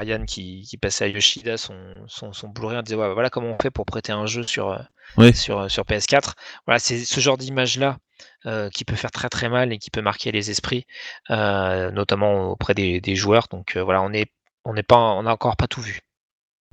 [0.00, 1.74] Ryan qui, qui passait à Yoshida son,
[2.06, 4.70] son, son Blu-ray en disant Ouais, voilà comment on fait pour prêter un jeu sur,
[4.70, 4.78] euh,
[5.16, 5.34] Oui.
[5.34, 6.34] sur, euh, sur PS4.
[6.66, 7.98] Voilà, c'est ce genre d'image-là
[8.46, 10.86] euh, qui peut faire très très mal et qui peut marquer les esprits,
[11.30, 13.46] euh, notamment auprès des, des joueurs.
[13.50, 14.30] Donc euh, voilà, on est
[14.64, 16.00] on n'est pas on n'a encore pas tout vu.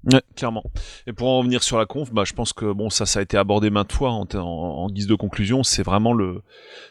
[0.05, 0.63] Ouais, clairement.
[1.07, 3.21] Et pour en revenir sur la conf, bah, je pense que bon, ça, ça a
[3.21, 5.61] été abordé maintes fois en, en- en guise de conclusion.
[5.61, 6.41] C'est vraiment le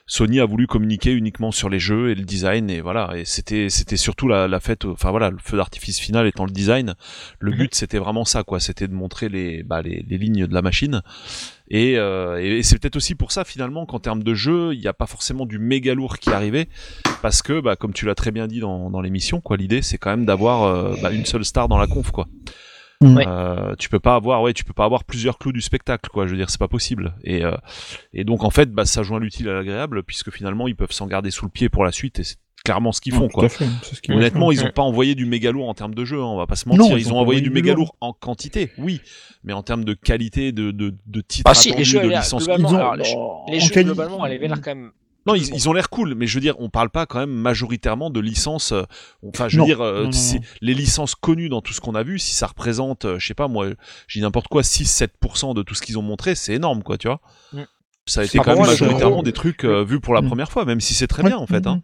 [0.07, 3.13] Sony a voulu communiquer uniquement sur les jeux et le design et voilà.
[3.17, 4.85] Et c'était, c'était surtout la, la fête.
[4.85, 6.95] Enfin voilà, le feu d'artifice final étant le design.
[7.39, 7.57] Le Mhm.
[7.57, 8.61] but, c'était vraiment ça, quoi.
[8.61, 11.01] C'était de montrer les, bah, les, les lignes de la machine.
[11.71, 14.87] Et, euh, et c'est peut-être aussi pour ça finalement qu'en termes de jeu, il n'y
[14.87, 16.69] a pas forcément du méga lourd qui arrivait,
[17.23, 19.99] parce que, bah, comme tu l'as très bien dit dans, dans l'émission, quoi, l'idée c'est
[19.99, 22.27] quand même d'avoir euh, bah, une seule star dans la conf, quoi.
[23.05, 26.27] Euh, tu peux pas avoir, ouais, tu peux pas avoir plusieurs clous du spectacle, quoi.
[26.27, 27.15] Je veux dire, c'est pas possible.
[27.23, 27.57] Et euh,
[28.13, 31.07] et donc en fait, bah, ça joint l'utile à l'agréable, puisque finalement ils peuvent s'en
[31.07, 33.45] garder sous le pied pour la suite, et c'est clairement ce qu'ils font, Tout quoi.
[33.45, 36.05] à fait, ce vont Honnêtement, ils ont pas envoyé du méga lourd en termes de
[36.05, 36.99] jeu, hein, on va pas se Non, mentir.
[36.99, 37.95] ils ils ont envoyé du méga lourd.
[38.01, 39.01] en quantité, oui,
[39.45, 42.17] mais en termes de qualité, de, de, de titres Ah si, les jeux, de les-
[42.17, 42.45] licences.
[42.47, 43.17] globalement, Ils ont- alors, les, jeux-
[43.53, 44.91] les jeux globalement l'air quand même.
[45.29, 47.31] Non, ils, ils ont l'air cool, mais je veux dire, on parle pas quand même
[47.31, 48.73] majoritairement de licences.
[48.73, 48.83] euh,
[49.27, 50.41] Enfin, je veux Non, dire, euh, non, non, si- non.
[50.63, 53.35] les licences connues dans tout ce qu'on a vu, si ça représente, euh, je sais
[53.35, 53.69] pas moi,
[54.09, 57.21] j'ai n'importe quoi, 6-7% de tout ce qu'ils ont montré, c'est énorme, quoi, tu vois.
[57.53, 57.63] Mm.
[58.07, 60.15] Ça a été Ah, quand pour même moi, majoritairement gros- des trucs euh, vus pour
[60.15, 60.27] la Mm.
[60.29, 61.61] première fois, même si c'est très bien en fait.
[61.67, 61.83] mm, Hein.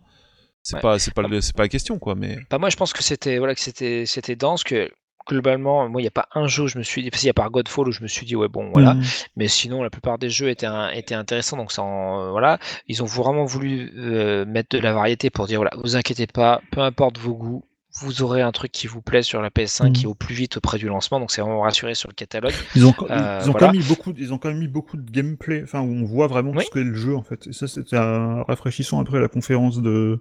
[0.63, 0.81] C'est Ouais.
[0.81, 2.39] pas, c'est pas, le- c'est pas la question, quoi, mais.
[2.51, 4.91] Bah, moi, je pense que c'était voilà que c'était c'était dense que
[5.27, 7.27] globalement, moi, il n'y a pas un jeu où je me suis dit, parce qu'il
[7.29, 8.95] y a par Godfall où je me suis dit, ouais, bon, voilà.
[8.95, 9.03] Mm.
[9.37, 11.57] Mais sinon, la plupart des jeux étaient, un- étaient intéressants.
[11.57, 12.59] Donc, ça en- euh, voilà.
[12.89, 16.61] Ils ont vraiment voulu euh, mettre de la variété pour dire, voilà, vous inquiétez pas,
[16.71, 17.65] peu importe vos goûts,
[18.01, 19.93] vous aurez un truc qui vous plaît sur la PS5 Mhm.
[19.93, 21.21] qui est au plus vite auprès du lancement.
[21.21, 22.53] Donc, c'est vraiment rassuré sur le catalogue.
[22.75, 23.67] Ils ont, Euh, ils ont voilà.
[23.69, 26.05] quand même mis beaucoup, ils ont quand même mis beaucoup de gameplay, enfin où on
[26.05, 26.65] voit vraiment Oui.
[26.65, 27.47] ce qu'est le jeu en fait.
[27.47, 30.19] Et ça c'était un rafraîchissant après la conférence de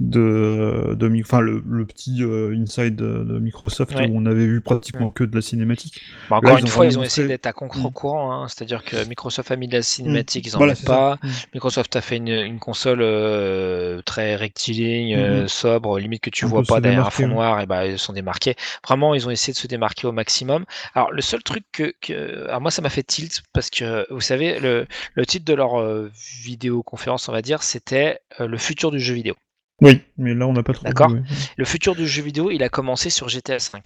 [0.00, 4.60] de, de enfin le, le petit euh, inside de, de Microsoft où on avait vu
[4.60, 6.00] pratiquement que de la cinématique.
[6.30, 8.32] Bah, encore une fois, ils ont essayé d'être à contre-courant.
[8.32, 8.48] hein.
[8.48, 11.18] C'est-à-dire que Microsoft a mis de la cinématique, ils en Voilà, pas.
[11.22, 11.28] Mm.
[11.54, 15.48] Microsoft a fait une, une console euh, très rectiligne, Mhm.
[15.48, 18.12] sobre, limite que tu On vois pas derrière un fond noir, et ben ils sont
[18.12, 18.54] démarqués.
[18.86, 20.64] Vraiment, ils ont essayé de se démarquer au maximum.
[20.94, 24.20] Alors le seul truc que, que- alors moi ça m'a fait tilt parce que vous
[24.20, 26.10] savez le, le titre de leur euh,
[26.42, 29.34] vidéoconférence, on va dire, c'était euh, le futur du jeu vidéo.
[29.80, 30.84] Oui, mais là on n'a pas trop.
[30.84, 31.10] D'accord.
[31.56, 33.80] Le futur du jeu vidéo, il a commencé sur GTA V.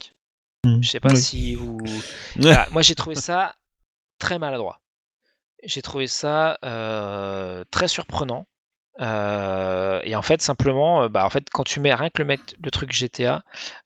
[0.64, 0.82] Mm.
[0.82, 1.16] Je sais pas Oui.
[1.16, 1.78] si vous.
[2.36, 3.54] Voilà, moi, j'ai trouvé ça
[4.18, 4.80] très maladroit.
[5.64, 8.46] J'ai trouvé ça euh, très surprenant.
[9.00, 12.36] Euh, et en fait, simplement, euh, bah, en fait, quand tu mets rien que le,
[12.62, 13.42] le truc GTA,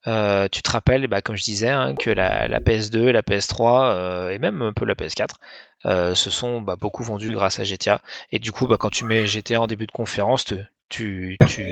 [0.07, 3.93] euh, tu te rappelles, bah, comme je disais, hein, que la, la PS2, la PS3
[3.95, 5.39] euh, et même un peu la PS4
[5.87, 8.01] euh, se sont bah, beaucoup vendus grâce à GTA.
[8.33, 10.55] Et du coup, bah, quand tu mets GTA en début de conférence, te-
[10.91, 11.65] tu, tu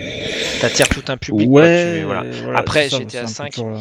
[0.62, 1.48] attires tout un public.
[1.50, 2.24] quoi, tu- voilà.
[2.56, 3.50] Après, GTA c'est un peu 5.
[3.52, 3.78] toujours, euh,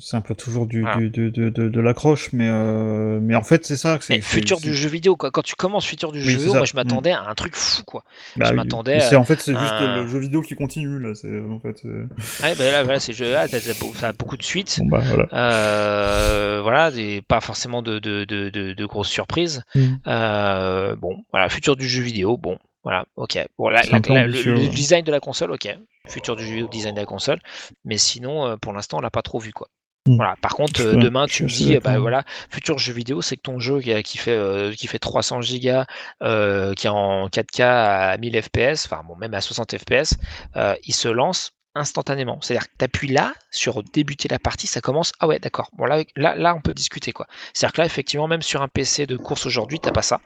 [0.00, 0.96] C'est un peu toujours du, Voilà.
[0.96, 3.96] du- de, de, de, de l'accroche, mais, euh, mais en fait c'est ça.
[4.00, 5.30] c'est futur du jeu vidéo, quoi.
[5.30, 7.84] Quand tu commences futur du Oui, jeu vidéo, moi je m'attendais à un truc fou,
[7.84, 8.02] quoi.
[8.36, 10.98] Bah je m'attendais c'est à en fait c'est juste un- le jeu vidéo qui continue
[10.98, 11.14] là.
[11.14, 11.84] C'est en fait.
[11.84, 14.78] Ouais, bah là, voilà, c'est jeu, ah, ça a beaucoup de suites.
[14.80, 15.28] Bon bah voilà.
[15.32, 19.62] Euh, voilà, des, pas forcément de, de, de, de, de grosses surprises.
[19.76, 19.80] Mm.
[20.08, 23.38] Euh, bon, voilà, futur du jeu vidéo, bon, voilà, ok.
[23.58, 25.76] Bon, la- la- le, design de la console, ok.
[26.06, 27.40] Futur du jeu vidéo, design de la console.
[27.84, 29.68] Mais sinon, euh, pour l'instant, on l'a pas trop vu, quoi.
[30.06, 30.16] Mm.
[30.16, 30.36] Voilà.
[30.42, 31.92] Par contre, euh, demain, tu me dis, d'accord.
[31.92, 34.98] bah voilà, futur jeu vidéo, c'est que ton jeu qui, qui fait euh, qui fait
[34.98, 35.86] 300 gigas,
[36.22, 40.16] euh, qui est en 4K à 1000 FPS, enfin bon, même à 60 FPS,
[40.56, 42.38] euh, il se lance instantanément.
[42.40, 45.12] C'est-à-dire que tu appuies là sur débuter la partie, ça commence.
[45.20, 45.70] Ah ouais, d'accord.
[45.76, 47.26] Bon là, là, là, on peut discuter quoi.
[47.52, 50.20] C'est-à-dire que là, effectivement, même sur un PC de course aujourd'hui, t'as pas ça.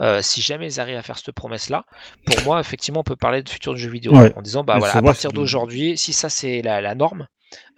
[0.00, 1.84] Euh, si jamais ils arrivent à faire cette promesse-là,
[2.26, 4.32] pour moi, effectivement, on peut parler de futur jeu vidéo Ouais.
[4.36, 7.26] en disant, bah Mais voilà, à partir d'aujourd'hui, si ça c'est la, la norme,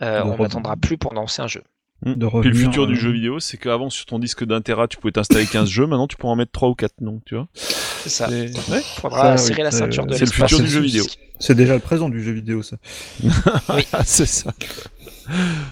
[0.02, 1.62] euh, De on n'attendra plus pour lancer un jeu.
[2.04, 4.88] De Puis le futur du euh, jeu vidéo, c'est qu'avant sur ton disque d'un Tera,
[4.88, 7.36] tu pouvais t'installer 15 jeux, maintenant tu pourras en mettre 3 ou 4 non, tu
[7.36, 7.46] vois.
[7.54, 8.28] C'est ça.
[8.28, 8.82] Ouais.
[9.00, 11.04] Faudra Ça, oui, serrer la ceinture de c'est le futur du jeu vidéo.
[11.38, 12.76] C'est déjà le présent du jeu vidéo, ça.
[14.04, 14.52] c'est ça.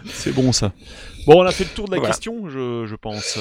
[0.07, 0.73] C'est bon ça.
[1.27, 2.15] Bon, on a fait le tour de la Voilà.
[2.15, 3.37] question, je, je pense.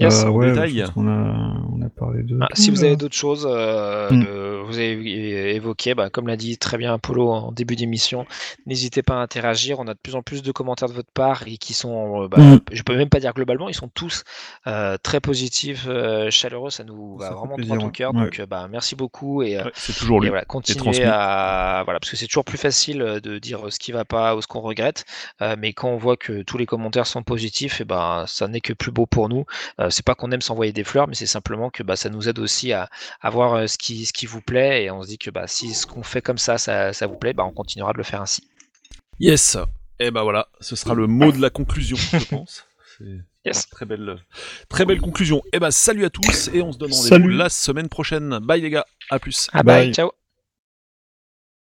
[0.00, 0.24] Euh, Yes.
[0.24, 0.70] Euh, en ouais, détail.
[0.78, 2.38] je pense qu'on a, on a parlé de.
[2.40, 2.86] Ah, si vous là.
[2.88, 4.24] avez d'autres choses, euh, Mm.
[4.24, 8.24] de- vous avez évoqué, bah, comme l'a dit très bien Apollo en début d'émission,
[8.66, 9.78] n'hésitez pas à interagir.
[9.80, 12.28] On a de plus en plus de commentaires de votre part et qui sont, euh,
[12.28, 12.58] bah, Mm.
[12.72, 14.24] je peux même pas dire globalement, ils sont tous
[14.66, 16.70] euh, très positifs, euh, chaleureux.
[16.70, 18.14] Ça nous va vraiment plaisir, droit au cœur.
[18.14, 18.22] Ouais.
[18.24, 22.16] Donc, bah, merci beaucoup et, ouais, c'est toujours et voilà, continuer à voilà parce que
[22.16, 25.04] c'est toujours plus facile de dire ce qui va pas ou ce qu'on regrette,
[25.42, 28.60] euh, mais quand on voit que tous les commentaires sont positifs, et ben ça n'est
[28.60, 29.44] que plus beau pour nous.
[29.92, 32.38] C'est pas qu'on aime s'envoyer des fleurs, mais c'est simplement que bah, ça nous aide
[32.40, 32.88] aussi à,
[33.20, 35.46] à voir euh, ce qui ce qui vous plaît et on se dit que bah
[35.46, 38.04] si ce qu'on fait comme ça, ça, ça vous plaît, bah on continuera de le
[38.04, 38.48] faire ainsi.
[39.20, 39.56] Yes.
[40.00, 42.66] Et ben voilà, ce sera le mot de la conclusion, je pense.
[43.44, 43.68] Yes.
[43.68, 44.16] très belle,
[44.68, 45.42] très belle conclusion.
[45.52, 48.38] Et ben salut à tous et on se donne rendez-vous la semaine prochaine.
[48.40, 49.48] Bye les gars, à plus.
[49.52, 49.86] Ah Bye.
[49.86, 50.21] bye, ciao.